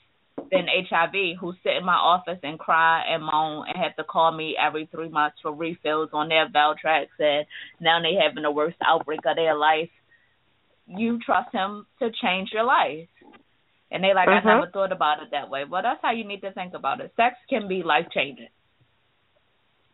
than 0.49 0.69
HIV 0.69 1.36
who 1.36 1.52
sit 1.61 1.76
in 1.76 1.84
my 1.84 1.95
office 1.95 2.40
and 2.41 2.57
cry 2.57 3.02
and 3.03 3.22
moan 3.22 3.68
and 3.68 3.76
have 3.76 3.95
to 3.98 4.06
call 4.06 4.32
me 4.32 4.56
every 4.56 4.86
three 4.86 5.10
months 5.10 5.41
for 5.41 5.52
refills 5.52 6.10
on 6.14 6.30
their 6.30 6.48
Valtrex 6.48 7.10
and 7.19 7.45
now 7.82 7.99
they 8.02 8.15
having 8.15 8.44
the 8.44 8.52
worst 8.52 8.78
outbreak 8.82 9.26
of 9.26 9.36
their 9.36 9.56
life. 9.56 9.91
You 10.88 11.19
trust 11.19 11.52
him 11.52 11.86
to 11.99 12.11
change 12.11 12.53
your 12.53 12.64
life. 12.64 13.10
And 13.91 14.02
they 14.02 14.14
like, 14.14 14.30
Mhm. 14.30 14.45
I 14.45 14.53
never 14.56 14.68
thought 14.68 14.94
about 14.94 15.22
it 15.22 15.32
that 15.32 15.49
way. 15.49 15.65
Well, 15.65 15.82
that's 15.82 16.02
how 16.02 16.11
you 16.11 16.24
need 16.24 16.41
to 16.41 16.52
think 16.52 16.74
about 16.74 17.02
it. 17.02 17.14
Sex 17.18 17.38
can 17.49 17.68
be 17.68 17.84
life 17.84 18.10
changing. 18.11 18.49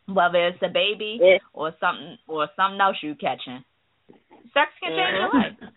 Whether 0.05 0.47
it's 0.49 0.61
a 0.61 0.69
baby 0.69 1.17
Yeah. 1.19 1.39
or 1.53 1.71
something 1.79 2.19
or 2.27 2.47
something 2.55 2.79
else 2.79 3.01
you 3.01 3.15
catching. 3.15 3.63
Sex 4.53 4.71
can 4.79 4.91
change 4.91 5.17
your 5.17 5.29
Mhm. 5.29 5.33
life. 5.33 5.73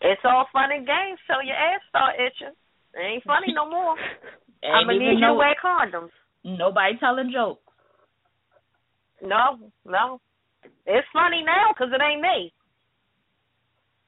It's 0.00 0.22
all 0.24 0.46
fun 0.52 0.70
and 0.72 0.86
games 0.86 1.18
till 1.26 1.42
your 1.42 1.56
ass 1.56 1.80
start 1.88 2.14
itching. 2.16 2.54
It 2.94 3.02
ain't 3.02 3.24
funny 3.24 3.52
no 3.54 3.68
more. 3.68 3.96
I'm 4.64 4.86
gonna 4.86 4.98
need 4.98 5.18
you 5.18 5.26
to 5.26 5.34
wear 5.34 5.54
condoms. 5.62 6.10
Nobody 6.44 6.96
telling 6.98 7.30
jokes. 7.32 7.62
No, 9.22 9.58
no. 9.84 10.20
It's 10.86 11.06
funny 11.12 11.42
now 11.44 11.72
'cause 11.76 11.92
it 11.92 12.00
ain't 12.02 12.22
me. 12.22 12.52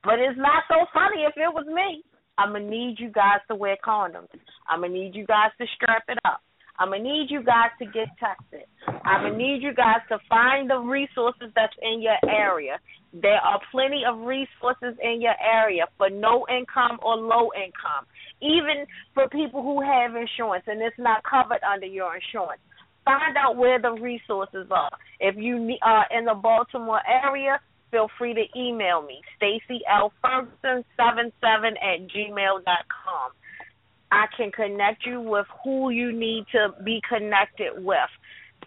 But 0.02 0.18
it's 0.18 0.38
not 0.38 0.64
so 0.68 0.86
funny 0.94 1.24
if 1.24 1.36
it 1.36 1.52
was 1.52 1.66
me. 1.66 2.02
I'm 2.38 2.54
to 2.54 2.60
need 2.60 2.98
you 2.98 3.10
guys 3.10 3.40
to 3.48 3.54
wear 3.54 3.76
condoms. 3.84 4.28
I'm 4.68 4.82
to 4.82 4.88
need 4.88 5.14
you 5.14 5.26
guys 5.26 5.50
to 5.58 5.66
strap 5.76 6.04
it 6.08 6.18
up. 6.24 6.40
I'm 6.78 6.92
to 6.92 6.98
need 6.98 7.26
you 7.30 7.42
guys 7.42 7.70
to 7.80 7.84
get 7.84 8.08
tested. 8.18 8.64
I'm 9.04 9.30
to 9.30 9.36
need 9.36 9.62
you 9.62 9.74
guys 9.74 10.00
to 10.08 10.18
find 10.28 10.70
the 10.70 10.78
resources 10.78 11.52
that's 11.54 11.76
in 11.82 12.00
your 12.00 12.16
area. 12.26 12.78
There 13.12 13.40
are 13.40 13.60
plenty 13.72 14.02
of 14.08 14.20
resources 14.20 14.96
in 15.02 15.20
your 15.20 15.34
area 15.42 15.86
for 15.98 16.10
no 16.10 16.46
income 16.48 16.98
or 17.02 17.16
low 17.16 17.50
income, 17.56 18.06
even 18.40 18.86
for 19.14 19.28
people 19.28 19.62
who 19.62 19.82
have 19.82 20.14
insurance 20.14 20.64
and 20.66 20.80
it's 20.80 20.96
not 20.98 21.22
covered 21.24 21.60
under 21.64 21.86
your 21.86 22.14
insurance 22.14 22.60
find 23.04 23.36
out 23.36 23.56
where 23.56 23.80
the 23.80 23.92
resources 23.92 24.66
are. 24.70 24.90
If 25.18 25.36
you 25.36 25.76
are 25.82 26.02
uh, 26.02 26.18
in 26.18 26.24
the 26.26 26.34
Baltimore 26.34 27.00
area, 27.06 27.60
feel 27.90 28.08
free 28.18 28.34
to 28.34 28.44
email 28.58 29.02
me, 29.02 29.20
Stacy 29.36 29.80
L 29.90 30.12
Ferguson 30.22 30.84
seven 30.96 31.32
seven 31.40 31.74
at 31.76 32.08
gmail 32.08 32.64
dot 32.64 32.86
com. 32.88 33.32
I 34.12 34.26
can 34.36 34.50
connect 34.50 35.06
you 35.06 35.20
with 35.20 35.46
who 35.62 35.90
you 35.90 36.12
need 36.12 36.44
to 36.52 36.74
be 36.84 37.00
connected 37.08 37.84
with. 37.84 38.10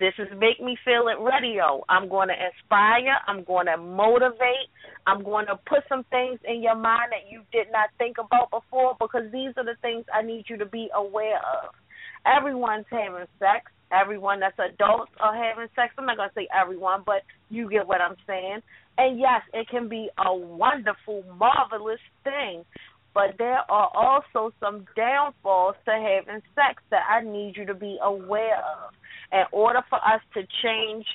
This 0.03 0.19
is 0.19 0.27
Make 0.37 0.59
Me 0.59 0.75
Feel 0.83 1.07
It 1.07 1.15
Radio. 1.23 1.81
I'm 1.87 2.09
going 2.09 2.27
to 2.27 2.33
inspire. 2.35 3.15
I'm 3.25 3.45
going 3.45 3.67
to 3.67 3.77
motivate. 3.77 4.67
I'm 5.07 5.23
going 5.23 5.45
to 5.45 5.55
put 5.55 5.87
some 5.87 6.03
things 6.11 6.41
in 6.43 6.61
your 6.61 6.75
mind 6.75 7.13
that 7.15 7.31
you 7.31 7.43
did 7.53 7.71
not 7.71 7.87
think 7.97 8.17
about 8.19 8.51
before 8.51 8.97
because 8.99 9.31
these 9.31 9.55
are 9.55 9.63
the 9.63 9.79
things 9.81 10.03
I 10.13 10.21
need 10.21 10.43
you 10.49 10.57
to 10.57 10.65
be 10.65 10.89
aware 10.93 11.37
of. 11.37 11.71
Everyone's 12.27 12.83
having 12.91 13.27
sex. 13.39 13.71
Everyone 13.93 14.41
that's 14.41 14.59
adults 14.59 15.13
are 15.21 15.41
having 15.41 15.69
sex. 15.73 15.93
I'm 15.97 16.05
not 16.05 16.17
going 16.17 16.27
to 16.27 16.35
say 16.35 16.49
everyone, 16.51 17.03
but 17.05 17.23
you 17.49 17.69
get 17.69 17.87
what 17.87 18.01
I'm 18.01 18.17
saying. 18.27 18.59
And 18.97 19.17
yes, 19.17 19.39
it 19.53 19.69
can 19.69 19.87
be 19.87 20.09
a 20.19 20.35
wonderful, 20.35 21.23
marvelous 21.39 22.03
thing. 22.25 22.65
But 23.13 23.35
there 23.37 23.63
are 23.71 23.89
also 23.95 24.53
some 24.59 24.85
downfalls 24.97 25.75
to 25.85 25.91
having 25.91 26.41
sex 26.55 26.83
that 26.91 27.03
I 27.09 27.23
need 27.23 27.53
you 27.55 27.65
to 27.67 27.73
be 27.73 27.99
aware 28.03 28.57
of. 28.57 28.91
In 29.33 29.43
order 29.51 29.81
for 29.89 29.97
us 29.97 30.21
to 30.35 30.41
change 30.63 31.05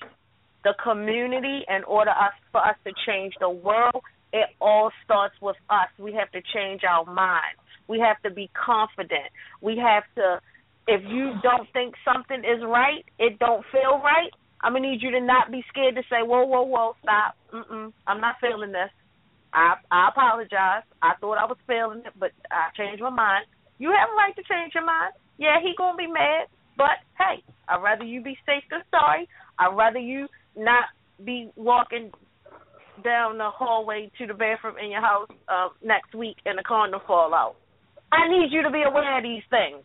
the 0.65 0.74
community, 0.82 1.65
in 1.69 1.85
order 1.85 2.11
us 2.11 2.35
for 2.53 2.61
us 2.61 2.77
to 2.85 2.93
change 3.07 3.35
the 3.40 3.49
world, 3.49 4.03
it 4.32 4.49
all 4.61 4.90
starts 5.05 5.35
with 5.40 5.57
us. 5.70 5.89
We 5.99 6.12
have 6.15 6.31
to 6.32 6.43
change 6.53 6.82
our 6.85 7.05
minds. 7.05 7.61
We 7.86 8.01
have 8.01 8.20
to 8.23 8.31
be 8.31 8.51
confident. 8.53 9.31
We 9.62 9.78
have 9.78 10.03
to 10.16 10.40
if 10.89 11.03
you 11.05 11.35
don't 11.43 11.69
think 11.74 11.95
something 12.03 12.39
is 12.39 12.65
right, 12.65 13.05
it 13.19 13.39
don't 13.39 13.62
feel 13.70 14.01
right, 14.03 14.32
I'm 14.62 14.73
gonna 14.73 14.89
need 14.89 15.03
you 15.03 15.11
to 15.12 15.20
not 15.20 15.53
be 15.53 15.62
scared 15.69 15.95
to 15.95 16.03
say, 16.11 16.23
"Whoa, 16.23 16.45
whoa, 16.45 16.62
whoa, 16.62 16.97
stop! 17.03 17.36
Mm-mm, 17.53 17.93
I'm 18.07 18.20
not 18.20 18.36
feeling 18.40 18.73
this. 18.73 18.90
I 19.53 19.77
I 19.90 20.09
apologize. 20.09 20.82
I 21.01 21.15
thought 21.20 21.39
I 21.39 21.45
was 21.45 21.59
feeling 21.66 22.03
it, 22.05 22.12
but 22.19 22.32
I 22.51 22.70
changed 22.74 23.03
my 23.03 23.11
mind. 23.11 23.47
You 23.78 23.93
have 23.93 24.09
a 24.11 24.16
right 24.16 24.35
to 24.35 24.43
change 24.43 24.74
your 24.74 24.85
mind. 24.85 25.12
Yeah, 25.36 25.61
he 25.62 25.74
gonna 25.77 25.97
be 25.97 26.09
mad, 26.09 26.49
but 26.79 27.03
hey, 27.19 27.43
I'd 27.69 27.83
rather 27.83 28.05
you 28.05 28.23
be 28.23 28.39
safe 28.47 28.63
than 28.71 28.81
sorry. 28.91 29.29
I'd 29.59 29.77
rather 29.77 29.99
you 29.99 30.29
not 30.57 30.85
be 31.23 31.51
walking 31.57 32.11
down 33.05 33.39
the 33.39 33.51
hallway 33.51 34.11
to 34.19 34.27
the 34.27 34.35
bathroom 34.35 34.77
in 34.83 34.91
your 34.91 35.03
house 35.03 35.29
uh, 35.49 35.69
next 35.85 36.15
week 36.15 36.37
and 36.47 36.57
the 36.57 36.63
condom 36.63 37.01
fall 37.07 37.35
out. 37.35 37.57
I 38.11 38.29
need 38.29 38.49
you 38.51 38.63
to 38.63 38.71
be 38.71 38.83
aware 38.87 39.19
of 39.19 39.23
these 39.23 39.43
things. 39.51 39.85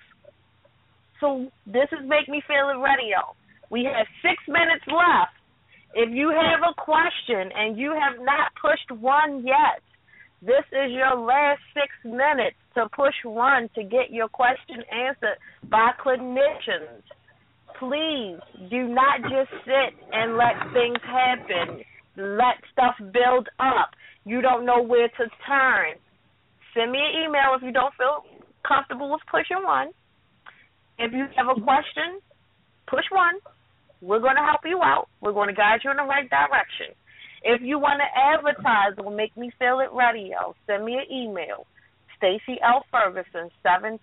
So 1.19 1.49
this 1.65 1.89
is 1.91 2.07
Make 2.07 2.29
Me 2.29 2.41
Feel 2.47 2.69
It 2.69 2.79
Radio. 2.79 3.35
We 3.69 3.85
have 3.85 4.07
six 4.21 4.37
minutes 4.47 4.85
left. 4.87 5.33
If 5.95 6.09
you 6.13 6.29
have 6.29 6.61
a 6.61 6.73
question 6.79 7.51
and 7.55 7.77
you 7.77 7.91
have 7.93 8.23
not 8.23 8.51
pushed 8.61 8.99
one 8.99 9.45
yet, 9.45 9.81
this 10.45 10.65
is 10.73 10.91
your 10.91 11.15
last 11.15 11.61
six 11.73 11.87
minutes 12.03 12.57
to 12.75 12.89
push 12.93 13.15
one 13.23 13.69
to 13.75 13.83
get 13.83 14.11
your 14.11 14.27
question 14.27 14.83
answered 14.91 15.39
by 15.69 15.91
clinicians. 16.03 16.99
Please 17.79 18.39
do 18.69 18.87
not 18.89 19.21
just 19.21 19.51
sit 19.63 19.95
and 20.11 20.35
let 20.35 20.59
things 20.73 20.99
happen. 21.05 21.79
Let 22.17 22.59
stuff 22.73 22.95
build 23.13 23.47
up. 23.59 23.91
You 24.25 24.41
don't 24.41 24.65
know 24.65 24.81
where 24.81 25.07
to 25.07 25.25
turn. 25.47 25.95
Send 26.73 26.91
me 26.91 26.99
an 26.99 27.23
email 27.23 27.55
if 27.55 27.63
you 27.63 27.71
don't 27.71 27.93
feel 27.95 28.25
comfortable 28.67 29.11
with 29.11 29.21
pushing 29.31 29.63
one. 29.63 29.91
If 30.99 31.13
you 31.13 31.25
have 31.37 31.55
a 31.55 31.61
question, 31.61 32.19
push 32.87 33.05
one. 33.11 33.39
We're 34.01 34.19
going 34.19 34.35
to 34.35 34.43
help 34.43 34.61
you 34.65 34.81
out. 34.83 35.07
We're 35.21 35.31
going 35.31 35.47
to 35.47 35.55
guide 35.55 35.79
you 35.85 35.91
in 35.91 35.97
the 35.97 36.03
right 36.03 36.29
direction. 36.29 36.95
If 37.43 37.61
you 37.61 37.77
want 37.77 37.99
to 37.99 38.07
advertise 38.17 38.93
or 38.97 39.11
make 39.11 39.35
me 39.35 39.51
feel 39.59 39.79
it 39.81 39.93
radio, 39.93 40.55
send 40.65 40.85
me 40.85 40.93
an 40.95 41.11
email, 41.11 41.67
Stacy 42.17 42.59
L. 42.63 42.85
Ferguson 42.89 43.51
77 43.61 43.99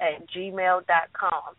at 0.00 0.28
gmail 0.28 0.86
dot 0.86 1.08
com. 1.12 1.56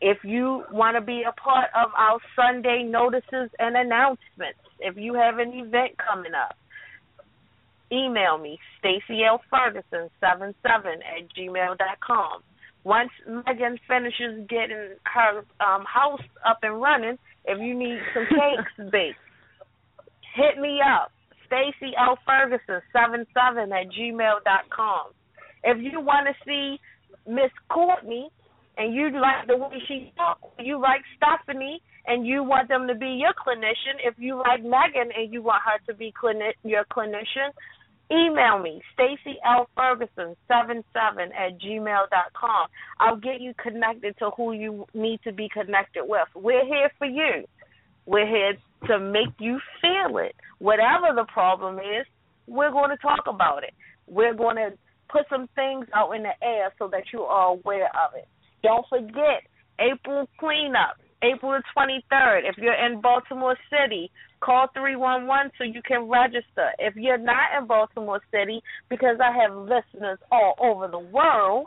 If 0.00 0.18
you 0.22 0.62
want 0.70 0.96
to 0.96 1.00
be 1.00 1.24
a 1.26 1.32
part 1.32 1.70
of 1.74 1.90
our 1.96 2.20
Sunday 2.36 2.84
notices 2.84 3.50
and 3.58 3.76
announcements, 3.76 4.62
if 4.78 4.96
you 4.96 5.14
have 5.14 5.38
an 5.38 5.52
event 5.52 5.98
coming 5.98 6.32
up, 6.34 6.56
email 7.90 8.38
me, 8.38 8.60
Stacy 8.78 9.24
L. 9.24 9.40
Ferguson 9.50 10.08
77 10.20 10.54
at 11.02 11.26
gmail 11.36 11.76
dot 11.76 11.98
com. 12.00 12.42
Once 12.84 13.10
Megan 13.26 13.78
finishes 13.88 14.46
getting 14.48 14.94
her 15.02 15.38
um, 15.58 15.84
house 15.84 16.22
up 16.48 16.58
and 16.62 16.80
running, 16.80 17.18
if 17.44 17.58
you 17.60 17.74
need 17.76 17.98
some 18.14 18.26
cakes 18.30 18.90
baked, 18.92 19.18
hit 20.38 20.62
me 20.62 20.78
up. 20.80 21.10
Stacy 21.46 21.92
L. 21.98 22.16
Ferguson, 22.24 22.80
seven 22.92 23.26
seven 23.34 23.72
at 23.72 23.88
gmail 23.90 24.44
dot 24.44 24.68
com. 24.70 25.12
If 25.64 25.78
you 25.80 25.98
want 25.98 26.28
to 26.28 26.34
see 26.46 26.78
Miss 27.26 27.50
Courtney 27.68 28.28
and 28.76 28.94
you 28.94 29.10
like 29.18 29.46
the 29.48 29.56
way 29.56 29.82
she 29.88 30.12
talks, 30.16 30.42
you 30.60 30.80
like 30.80 31.02
Stephanie 31.16 31.82
and 32.06 32.26
you 32.26 32.44
want 32.44 32.68
them 32.68 32.86
to 32.86 32.94
be 32.94 33.18
your 33.18 33.32
clinician, 33.32 33.96
if 34.04 34.14
you 34.18 34.36
like 34.36 34.62
Megan 34.62 35.10
and 35.16 35.32
you 35.32 35.42
want 35.42 35.62
her 35.64 35.78
to 35.90 35.98
be 35.98 36.12
your 36.64 36.84
clinician, 36.84 37.50
email 38.10 38.58
me, 38.58 38.80
Stacy 38.94 39.38
L. 39.44 39.68
Ferguson, 39.74 40.36
seven 40.46 40.84
seven 40.92 41.30
at 41.32 41.58
gmail 41.60 42.08
dot 42.10 42.30
com. 42.38 42.68
I'll 43.00 43.16
get 43.16 43.40
you 43.40 43.52
connected 43.62 44.16
to 44.18 44.30
who 44.36 44.52
you 44.52 44.86
need 44.94 45.20
to 45.24 45.32
be 45.32 45.48
connected 45.48 46.04
with. 46.04 46.28
We're 46.34 46.64
here 46.64 46.90
for 46.98 47.06
you. 47.06 47.44
We're 48.06 48.28
here 48.28 48.52
to 48.86 48.98
make 48.98 49.34
you 49.38 49.58
feel 49.80 50.18
it. 50.18 50.34
Whatever 50.58 51.14
the 51.14 51.24
problem 51.32 51.78
is, 51.78 52.06
we're 52.46 52.70
going 52.70 52.90
to 52.90 52.96
talk 52.96 53.26
about 53.26 53.62
it. 53.64 53.74
We're 54.06 54.34
going 54.34 54.56
to 54.56 54.70
put 55.10 55.22
some 55.30 55.48
things 55.54 55.86
out 55.94 56.12
in 56.12 56.22
the 56.22 56.32
air 56.42 56.72
so 56.78 56.88
that 56.88 57.04
you 57.12 57.22
are 57.22 57.48
aware 57.48 57.86
of 57.86 58.14
it. 58.16 58.28
Don't 58.62 58.86
forget 58.88 59.42
April 59.78 60.28
cleanup, 60.38 60.96
April 61.22 61.52
the 61.52 61.62
23rd. 61.76 62.40
If 62.48 62.58
you're 62.58 62.74
in 62.74 63.00
Baltimore 63.00 63.56
City, 63.70 64.10
call 64.40 64.68
311 64.74 65.52
so 65.58 65.64
you 65.64 65.82
can 65.82 66.08
register. 66.08 66.70
If 66.78 66.96
you're 66.96 67.18
not 67.18 67.58
in 67.58 67.66
Baltimore 67.66 68.20
City, 68.30 68.62
because 68.88 69.18
I 69.22 69.32
have 69.32 69.56
listeners 69.56 70.18
all 70.30 70.54
over 70.60 70.88
the 70.88 70.98
world, 70.98 71.66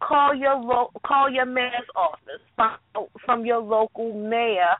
call 0.00 0.34
your 0.34 0.56
lo- 0.56 0.90
call 1.06 1.30
your 1.30 1.46
mayor's 1.46 1.88
office 1.94 2.42
from, 2.56 2.76
from 3.24 3.46
your 3.46 3.60
local 3.60 4.12
mayor. 4.12 4.74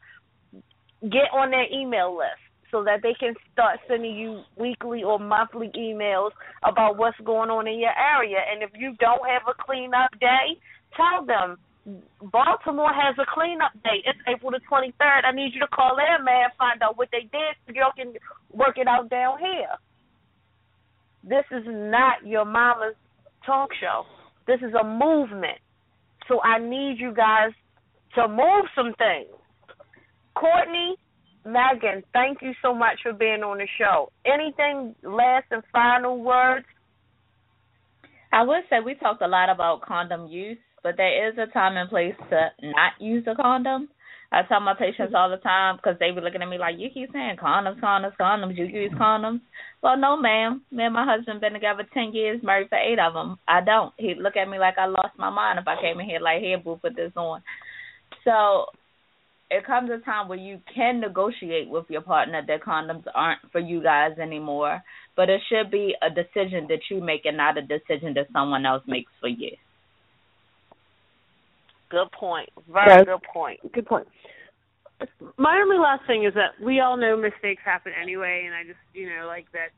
Get 1.02 1.30
on 1.32 1.50
their 1.50 1.66
email 1.72 2.16
list 2.16 2.40
so 2.70 2.82
that 2.84 3.02
they 3.02 3.14
can 3.18 3.34
start 3.52 3.78
sending 3.86 4.16
you 4.16 4.42
weekly 4.56 5.02
or 5.04 5.18
monthly 5.18 5.70
emails 5.76 6.30
about 6.62 6.96
what's 6.96 7.18
going 7.24 7.50
on 7.50 7.68
in 7.68 7.78
your 7.78 7.92
area. 7.92 8.38
And 8.50 8.62
if 8.62 8.70
you 8.74 8.94
don't 8.98 9.28
have 9.28 9.42
a 9.46 9.54
cleanup 9.62 10.10
day, 10.18 10.56
tell 10.96 11.24
them 11.24 11.58
Baltimore 12.22 12.92
has 12.92 13.16
a 13.18 13.26
cleanup 13.28 13.72
day. 13.82 14.02
It's 14.06 14.18
April 14.26 14.52
the 14.52 14.60
23rd. 14.70 15.24
I 15.24 15.32
need 15.32 15.52
you 15.52 15.60
to 15.60 15.66
call 15.66 15.96
their 15.96 16.22
man, 16.22 16.48
find 16.56 16.80
out 16.82 16.96
what 16.96 17.08
they 17.10 17.22
did 17.22 17.52
so 17.66 17.72
y'all 17.74 17.92
can 17.96 18.14
work 18.52 18.78
it 18.78 18.86
out 18.86 19.10
down 19.10 19.38
here. 19.38 19.76
This 21.24 21.44
is 21.50 21.64
not 21.66 22.26
your 22.26 22.44
mama's 22.44 22.94
talk 23.44 23.70
show. 23.80 24.04
This 24.46 24.60
is 24.60 24.74
a 24.80 24.84
movement. 24.84 25.58
So 26.28 26.40
I 26.42 26.58
need 26.58 26.96
you 26.98 27.12
guys 27.12 27.50
to 28.14 28.28
move 28.28 28.66
some 28.74 28.94
things. 28.94 29.36
Courtney, 30.34 30.96
Megan, 31.44 32.02
thank 32.12 32.38
you 32.40 32.52
so 32.62 32.74
much 32.74 32.98
for 33.02 33.12
being 33.12 33.42
on 33.42 33.58
the 33.58 33.66
show. 33.78 34.10
Anything 34.24 34.94
last 35.02 35.46
and 35.50 35.62
final 35.72 36.22
words? 36.22 36.66
I 38.32 38.42
would 38.42 38.62
say 38.70 38.76
we 38.84 38.94
talked 38.94 39.22
a 39.22 39.28
lot 39.28 39.50
about 39.50 39.82
condom 39.82 40.26
use, 40.28 40.58
but 40.82 40.96
there 40.96 41.28
is 41.28 41.36
a 41.38 41.52
time 41.52 41.76
and 41.76 41.90
place 41.90 42.14
to 42.30 42.48
not 42.62 42.92
use 42.98 43.24
a 43.26 43.34
condom. 43.34 43.88
I 44.34 44.40
tell 44.48 44.60
my 44.60 44.72
patients 44.72 45.12
all 45.14 45.28
the 45.28 45.36
time 45.36 45.76
because 45.76 45.98
they 46.00 46.10
be 46.10 46.22
looking 46.22 46.40
at 46.40 46.48
me 46.48 46.56
like, 46.56 46.76
you 46.78 46.88
keep 46.88 47.12
saying 47.12 47.36
condoms, 47.36 47.78
condoms, 47.80 48.16
condoms. 48.18 48.56
You 48.56 48.64
use 48.64 48.92
condoms? 48.92 49.42
Well, 49.82 49.98
no, 49.98 50.16
ma'am. 50.16 50.62
Me 50.70 50.84
and 50.84 50.94
my 50.94 51.04
husband 51.04 51.42
been 51.42 51.52
together 51.52 51.86
ten 51.92 52.14
years, 52.14 52.40
married 52.42 52.70
for 52.70 52.78
eight 52.78 52.98
of 52.98 53.12
them. 53.12 53.36
I 53.46 53.60
don't. 53.60 53.92
He'd 53.98 54.16
look 54.16 54.36
at 54.36 54.48
me 54.48 54.58
like 54.58 54.78
I 54.78 54.86
lost 54.86 55.18
my 55.18 55.28
mind 55.28 55.58
if 55.58 55.68
I 55.68 55.78
came 55.78 56.00
in 56.00 56.06
here 56.06 56.20
like, 56.20 56.40
here, 56.40 56.56
boo, 56.56 56.78
put 56.80 56.96
this 56.96 57.12
on. 57.14 57.42
So 58.24 58.66
it 59.52 59.66
comes 59.66 59.90
a 59.90 59.98
time 59.98 60.28
where 60.28 60.38
you 60.38 60.60
can 60.74 60.98
negotiate 61.00 61.68
with 61.68 61.84
your 61.90 62.00
partner 62.00 62.42
that 62.46 62.62
condoms 62.62 63.04
aren't 63.14 63.40
for 63.52 63.60
you 63.60 63.82
guys 63.82 64.18
anymore, 64.18 64.82
but 65.14 65.28
it 65.28 65.40
should 65.48 65.70
be 65.70 65.94
a 66.00 66.08
decision 66.08 66.66
that 66.68 66.80
you 66.90 67.00
make 67.00 67.26
and 67.26 67.36
not 67.36 67.58
a 67.58 67.62
decision 67.62 68.14
that 68.14 68.28
someone 68.32 68.64
else 68.64 68.82
makes 68.86 69.12
for 69.20 69.28
you. 69.28 69.50
Good 71.90 72.10
point. 72.12 72.48
Very 72.72 72.88
Yes. 72.88 73.04
good 73.04 73.22
point. 73.22 73.60
Good 73.72 73.86
point. 73.86 74.08
My 75.36 75.60
only 75.60 75.78
last 75.78 76.06
thing 76.06 76.24
is 76.24 76.32
that 76.34 76.58
we 76.64 76.80
all 76.80 76.96
know 76.96 77.16
mistakes 77.16 77.62
happen 77.62 77.92
anyway, 78.00 78.44
and 78.46 78.54
I 78.54 78.64
just 78.64 78.78
you 78.94 79.10
know 79.10 79.26
like 79.26 79.50
that 79.52 79.70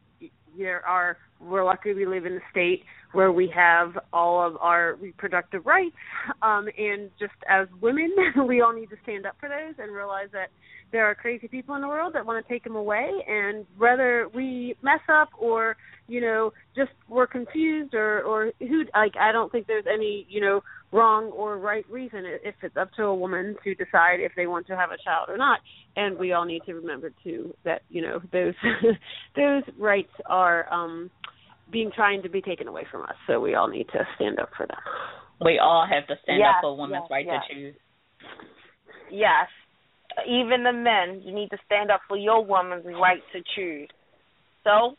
there 0.58 0.84
are 0.86 1.16
we're 1.40 1.64
lucky 1.64 1.92
we 1.92 2.06
live 2.06 2.26
in 2.26 2.34
a 2.34 2.40
state 2.50 2.84
where 3.12 3.30
we 3.30 3.52
have 3.54 3.96
all 4.12 4.44
of 4.44 4.56
our 4.56 4.94
reproductive 4.94 5.64
rights, 5.66 5.94
um, 6.42 6.66
and 6.76 7.10
just 7.18 7.32
as 7.48 7.68
women, 7.80 8.12
we 8.48 8.60
all 8.60 8.72
need 8.72 8.90
to 8.90 8.96
stand 9.02 9.24
up 9.24 9.36
for 9.38 9.48
those 9.48 9.74
and 9.78 9.94
realize 9.94 10.28
that 10.32 10.48
there 10.90 11.06
are 11.06 11.14
crazy 11.14 11.48
people 11.48 11.74
in 11.74 11.80
the 11.80 11.88
world 11.88 12.14
that 12.14 12.26
want 12.26 12.44
to 12.44 12.52
take 12.52 12.64
them 12.64 12.76
away, 12.76 13.08
and 13.28 13.66
whether 13.78 14.28
we 14.34 14.76
mess 14.82 15.00
up 15.08 15.28
or 15.38 15.76
you 16.06 16.20
know 16.20 16.52
just 16.76 16.90
we're 17.08 17.26
confused 17.26 17.94
or 17.94 18.22
or 18.22 18.52
who 18.60 18.84
like 18.94 19.14
I 19.18 19.32
don't 19.32 19.50
think 19.50 19.66
there's 19.66 19.86
any 19.92 20.26
you 20.28 20.40
know 20.40 20.62
wrong 20.94 21.24
or 21.32 21.58
right 21.58 21.84
reason 21.90 22.22
if 22.44 22.54
it's 22.62 22.76
up 22.76 22.90
to 22.96 23.02
a 23.04 23.14
woman 23.14 23.56
to 23.64 23.74
decide 23.74 24.20
if 24.20 24.32
they 24.36 24.46
want 24.46 24.66
to 24.66 24.76
have 24.76 24.90
a 24.90 25.02
child 25.04 25.28
or 25.28 25.36
not 25.36 25.58
and 25.96 26.16
we 26.18 26.32
all 26.32 26.44
need 26.44 26.62
to 26.64 26.74
remember 26.74 27.10
too 27.24 27.52
that 27.64 27.82
you 27.90 28.00
know 28.00 28.20
those 28.32 28.54
those 29.36 29.62
rights 29.78 30.12
are 30.26 30.72
um 30.72 31.10
being 31.72 31.90
trying 31.94 32.22
to 32.22 32.28
be 32.28 32.40
taken 32.40 32.68
away 32.68 32.86
from 32.90 33.02
us 33.02 33.16
so 33.26 33.40
we 33.40 33.54
all 33.54 33.68
need 33.68 33.86
to 33.88 34.00
stand 34.16 34.38
up 34.38 34.50
for 34.56 34.66
them 34.66 34.78
We 35.40 35.58
all 35.58 35.86
have 35.90 36.06
to 36.06 36.14
stand 36.22 36.38
Yes, 36.38 36.54
up 36.56 36.62
for 36.62 36.76
women's 36.76 37.02
yes, 37.04 37.10
right 37.10 37.26
yes. 37.26 37.42
to 37.48 37.54
choose. 37.54 37.74
Yes. 39.10 39.48
Even 40.28 40.62
the 40.62 40.72
men, 40.72 41.22
you 41.24 41.34
need 41.34 41.50
to 41.50 41.58
stand 41.66 41.90
up 41.90 42.00
for 42.06 42.16
your 42.16 42.44
woman's 42.44 42.84
right 42.86 43.22
to 43.32 43.42
choose. 43.56 43.88
So, 44.62 44.94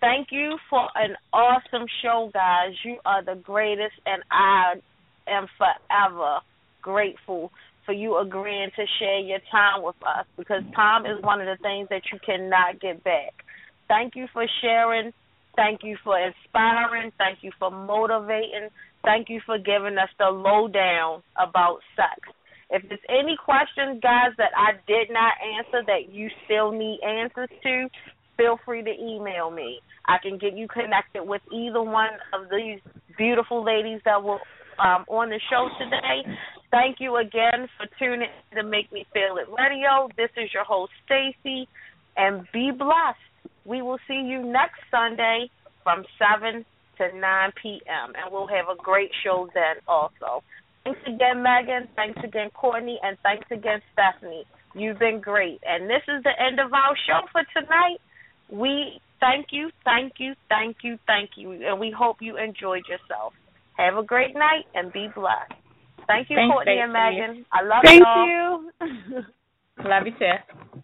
thank 0.00 0.28
you 0.30 0.58
for 0.68 0.88
an 0.94 1.16
awesome 1.32 1.86
show, 2.02 2.30
guys. 2.32 2.72
You 2.84 2.98
are 3.06 3.24
the 3.24 3.40
greatest, 3.40 3.96
and 4.04 4.22
I 4.30 4.74
am 5.26 5.46
forever 5.58 6.40
grateful 6.82 7.52
for 7.86 7.92
you 7.92 8.18
agreeing 8.18 8.70
to 8.76 8.84
share 8.98 9.20
your 9.20 9.40
time 9.50 9.82
with 9.82 9.96
us 10.06 10.26
because 10.36 10.62
time 10.74 11.06
is 11.06 11.22
one 11.22 11.40
of 11.40 11.46
the 11.46 11.60
things 11.62 11.88
that 11.90 12.02
you 12.12 12.18
cannot 12.24 12.80
get 12.80 13.02
back. 13.02 13.32
Thank 13.88 14.14
you 14.14 14.26
for 14.32 14.46
sharing. 14.60 15.12
Thank 15.56 15.80
you 15.82 15.96
for 16.02 16.16
inspiring. 16.18 17.12
Thank 17.18 17.38
you 17.42 17.50
for 17.58 17.70
motivating. 17.70 18.68
Thank 19.04 19.28
you 19.28 19.40
for 19.44 19.58
giving 19.58 19.98
us 19.98 20.08
the 20.18 20.30
lowdown 20.30 21.22
about 21.36 21.80
sex. 21.96 22.34
If 22.70 22.88
there's 22.88 23.00
any 23.10 23.36
questions, 23.36 24.00
guys, 24.02 24.32
that 24.38 24.52
I 24.56 24.72
did 24.86 25.10
not 25.10 25.34
answer 25.58 25.84
that 25.86 26.12
you 26.12 26.28
still 26.44 26.72
need 26.72 27.00
answers 27.04 27.50
to, 27.62 27.88
feel 28.38 28.58
free 28.64 28.82
to 28.82 28.90
email 28.90 29.50
me. 29.50 29.80
I 30.06 30.16
can 30.22 30.38
get 30.38 30.56
you 30.56 30.68
connected 30.68 31.24
with 31.24 31.42
either 31.52 31.82
one 31.82 32.16
of 32.32 32.48
these 32.48 32.80
beautiful 33.18 33.62
ladies 33.62 34.00
that 34.06 34.22
were 34.22 34.38
um, 34.82 35.04
on 35.08 35.30
the 35.30 35.40
show 35.48 35.68
today. 35.78 36.26
Thank 36.70 36.98
you 37.00 37.16
again 37.16 37.68
for 37.76 37.86
tuning 37.98 38.28
in 38.50 38.56
to 38.56 38.64
Make 38.64 38.92
Me 38.92 39.06
Feel 39.12 39.36
It 39.36 39.48
Radio. 39.48 40.08
This 40.16 40.30
is 40.36 40.50
your 40.52 40.64
host, 40.64 40.92
Stacy, 41.06 41.68
and 42.16 42.46
be 42.52 42.70
blessed. 42.76 43.20
We 43.64 43.82
will 43.82 43.98
see 44.08 44.20
you 44.26 44.42
next 44.42 44.80
Sunday 44.90 45.50
from 45.84 46.04
7 46.18 46.64
to 46.98 47.18
9 47.18 47.52
p.m., 47.62 48.12
and 48.16 48.32
we'll 48.32 48.48
have 48.48 48.66
a 48.72 48.76
great 48.76 49.10
show 49.22 49.48
then 49.54 49.76
also. 49.86 50.42
Thanks 50.84 51.00
again, 51.06 51.42
Megan. 51.42 51.88
Thanks 51.94 52.18
again, 52.24 52.50
Courtney. 52.50 52.98
And 53.02 53.16
thanks 53.22 53.46
again, 53.50 53.80
Stephanie. 53.92 54.44
You've 54.74 54.98
been 54.98 55.20
great. 55.20 55.60
And 55.64 55.88
this 55.88 56.02
is 56.08 56.24
the 56.24 56.32
end 56.40 56.58
of 56.58 56.72
our 56.72 56.96
show 57.06 57.20
for 57.30 57.42
tonight. 57.54 58.00
We 58.50 59.00
thank 59.20 59.46
you, 59.50 59.70
thank 59.84 60.14
you, 60.18 60.34
thank 60.48 60.78
you, 60.82 60.98
thank 61.06 61.30
you. 61.36 61.52
And 61.52 61.78
we 61.78 61.94
hope 61.96 62.16
you 62.20 62.36
enjoyed 62.36 62.82
yourself. 62.88 63.34
Have 63.78 63.96
a 63.96 64.02
great 64.02 64.34
night 64.34 64.64
and 64.74 64.92
be 64.92 65.08
blessed. 65.14 65.52
Thank 66.06 66.30
you, 66.30 66.36
Thanks, 66.36 66.52
Courtney 66.52 66.78
and 66.78 66.92
Stacy. 66.92 67.20
Megan. 67.20 67.46
I 67.52 67.62
love 67.62 67.82
thank 67.84 68.02
y'all. 68.02 68.26
you 68.26 69.22
Love 69.84 70.06
you 70.06 70.12
too. 70.18 70.80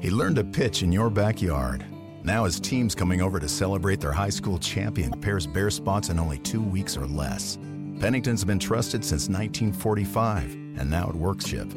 He 0.00 0.10
learned 0.10 0.36
to 0.36 0.44
pitch 0.44 0.82
in 0.82 0.90
your 0.90 1.10
backyard. 1.10 1.84
Now 2.24 2.44
his 2.44 2.58
team's 2.60 2.94
coming 2.94 3.20
over 3.20 3.38
to 3.38 3.48
celebrate 3.48 4.00
their 4.00 4.12
high 4.12 4.30
school 4.30 4.58
champion 4.58 5.12
pairs 5.20 5.46
bare 5.46 5.70
spots 5.70 6.08
in 6.08 6.18
only 6.18 6.38
two 6.38 6.62
weeks 6.62 6.96
or 6.96 7.06
less. 7.06 7.58
Pennington's 8.00 8.44
been 8.44 8.58
trusted 8.58 9.04
since 9.04 9.28
1945, 9.28 10.54
and 10.78 10.90
now 10.90 11.08
it 11.08 11.14
works 11.14 11.46
ship. 11.46 11.68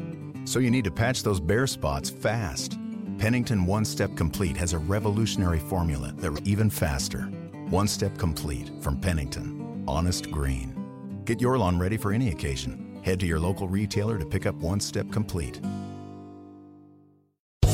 So 0.46 0.60
you 0.60 0.70
need 0.70 0.84
to 0.84 0.92
patch 0.92 1.24
those 1.24 1.40
bare 1.40 1.66
spots 1.66 2.08
fast. 2.08 2.78
Pennington 3.18 3.66
One 3.66 3.84
Step 3.84 4.14
Complete 4.16 4.56
has 4.56 4.74
a 4.74 4.78
revolutionary 4.78 5.58
formula 5.58 6.12
that 6.18 6.46
even 6.46 6.70
faster. 6.70 7.22
One 7.68 7.88
Step 7.88 8.16
Complete 8.16 8.70
from 8.80 9.00
Pennington. 9.00 9.84
Honest 9.88 10.30
green. 10.30 10.72
Get 11.24 11.40
your 11.40 11.58
lawn 11.58 11.78
ready 11.78 11.96
for 11.96 12.12
any 12.12 12.28
occasion. 12.28 13.00
Head 13.02 13.18
to 13.20 13.26
your 13.26 13.40
local 13.40 13.66
retailer 13.66 14.18
to 14.18 14.24
pick 14.24 14.46
up 14.46 14.54
One 14.56 14.78
Step 14.78 15.10
Complete. 15.10 15.60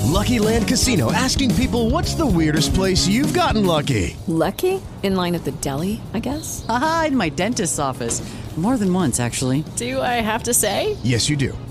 Lucky 0.04 0.38
Land 0.38 0.66
Casino 0.66 1.12
asking 1.12 1.54
people 1.56 1.90
what's 1.90 2.14
the 2.14 2.26
weirdest 2.26 2.72
place 2.72 3.06
you've 3.06 3.34
gotten 3.34 3.66
lucky? 3.66 4.16
Lucky? 4.26 4.80
In 5.02 5.14
line 5.14 5.34
at 5.34 5.44
the 5.44 5.52
deli, 5.52 6.00
I 6.14 6.20
guess? 6.20 6.64
Aha, 6.70 7.04
in 7.08 7.16
my 7.16 7.28
dentist's 7.28 7.78
office. 7.78 8.22
More 8.56 8.76
than 8.76 8.92
once, 8.92 9.20
actually. 9.20 9.64
Do 9.76 10.00
I 10.00 10.20
have 10.20 10.42
to 10.44 10.54
say? 10.54 10.96
Yes, 11.02 11.28
you 11.28 11.36
do. 11.36 11.56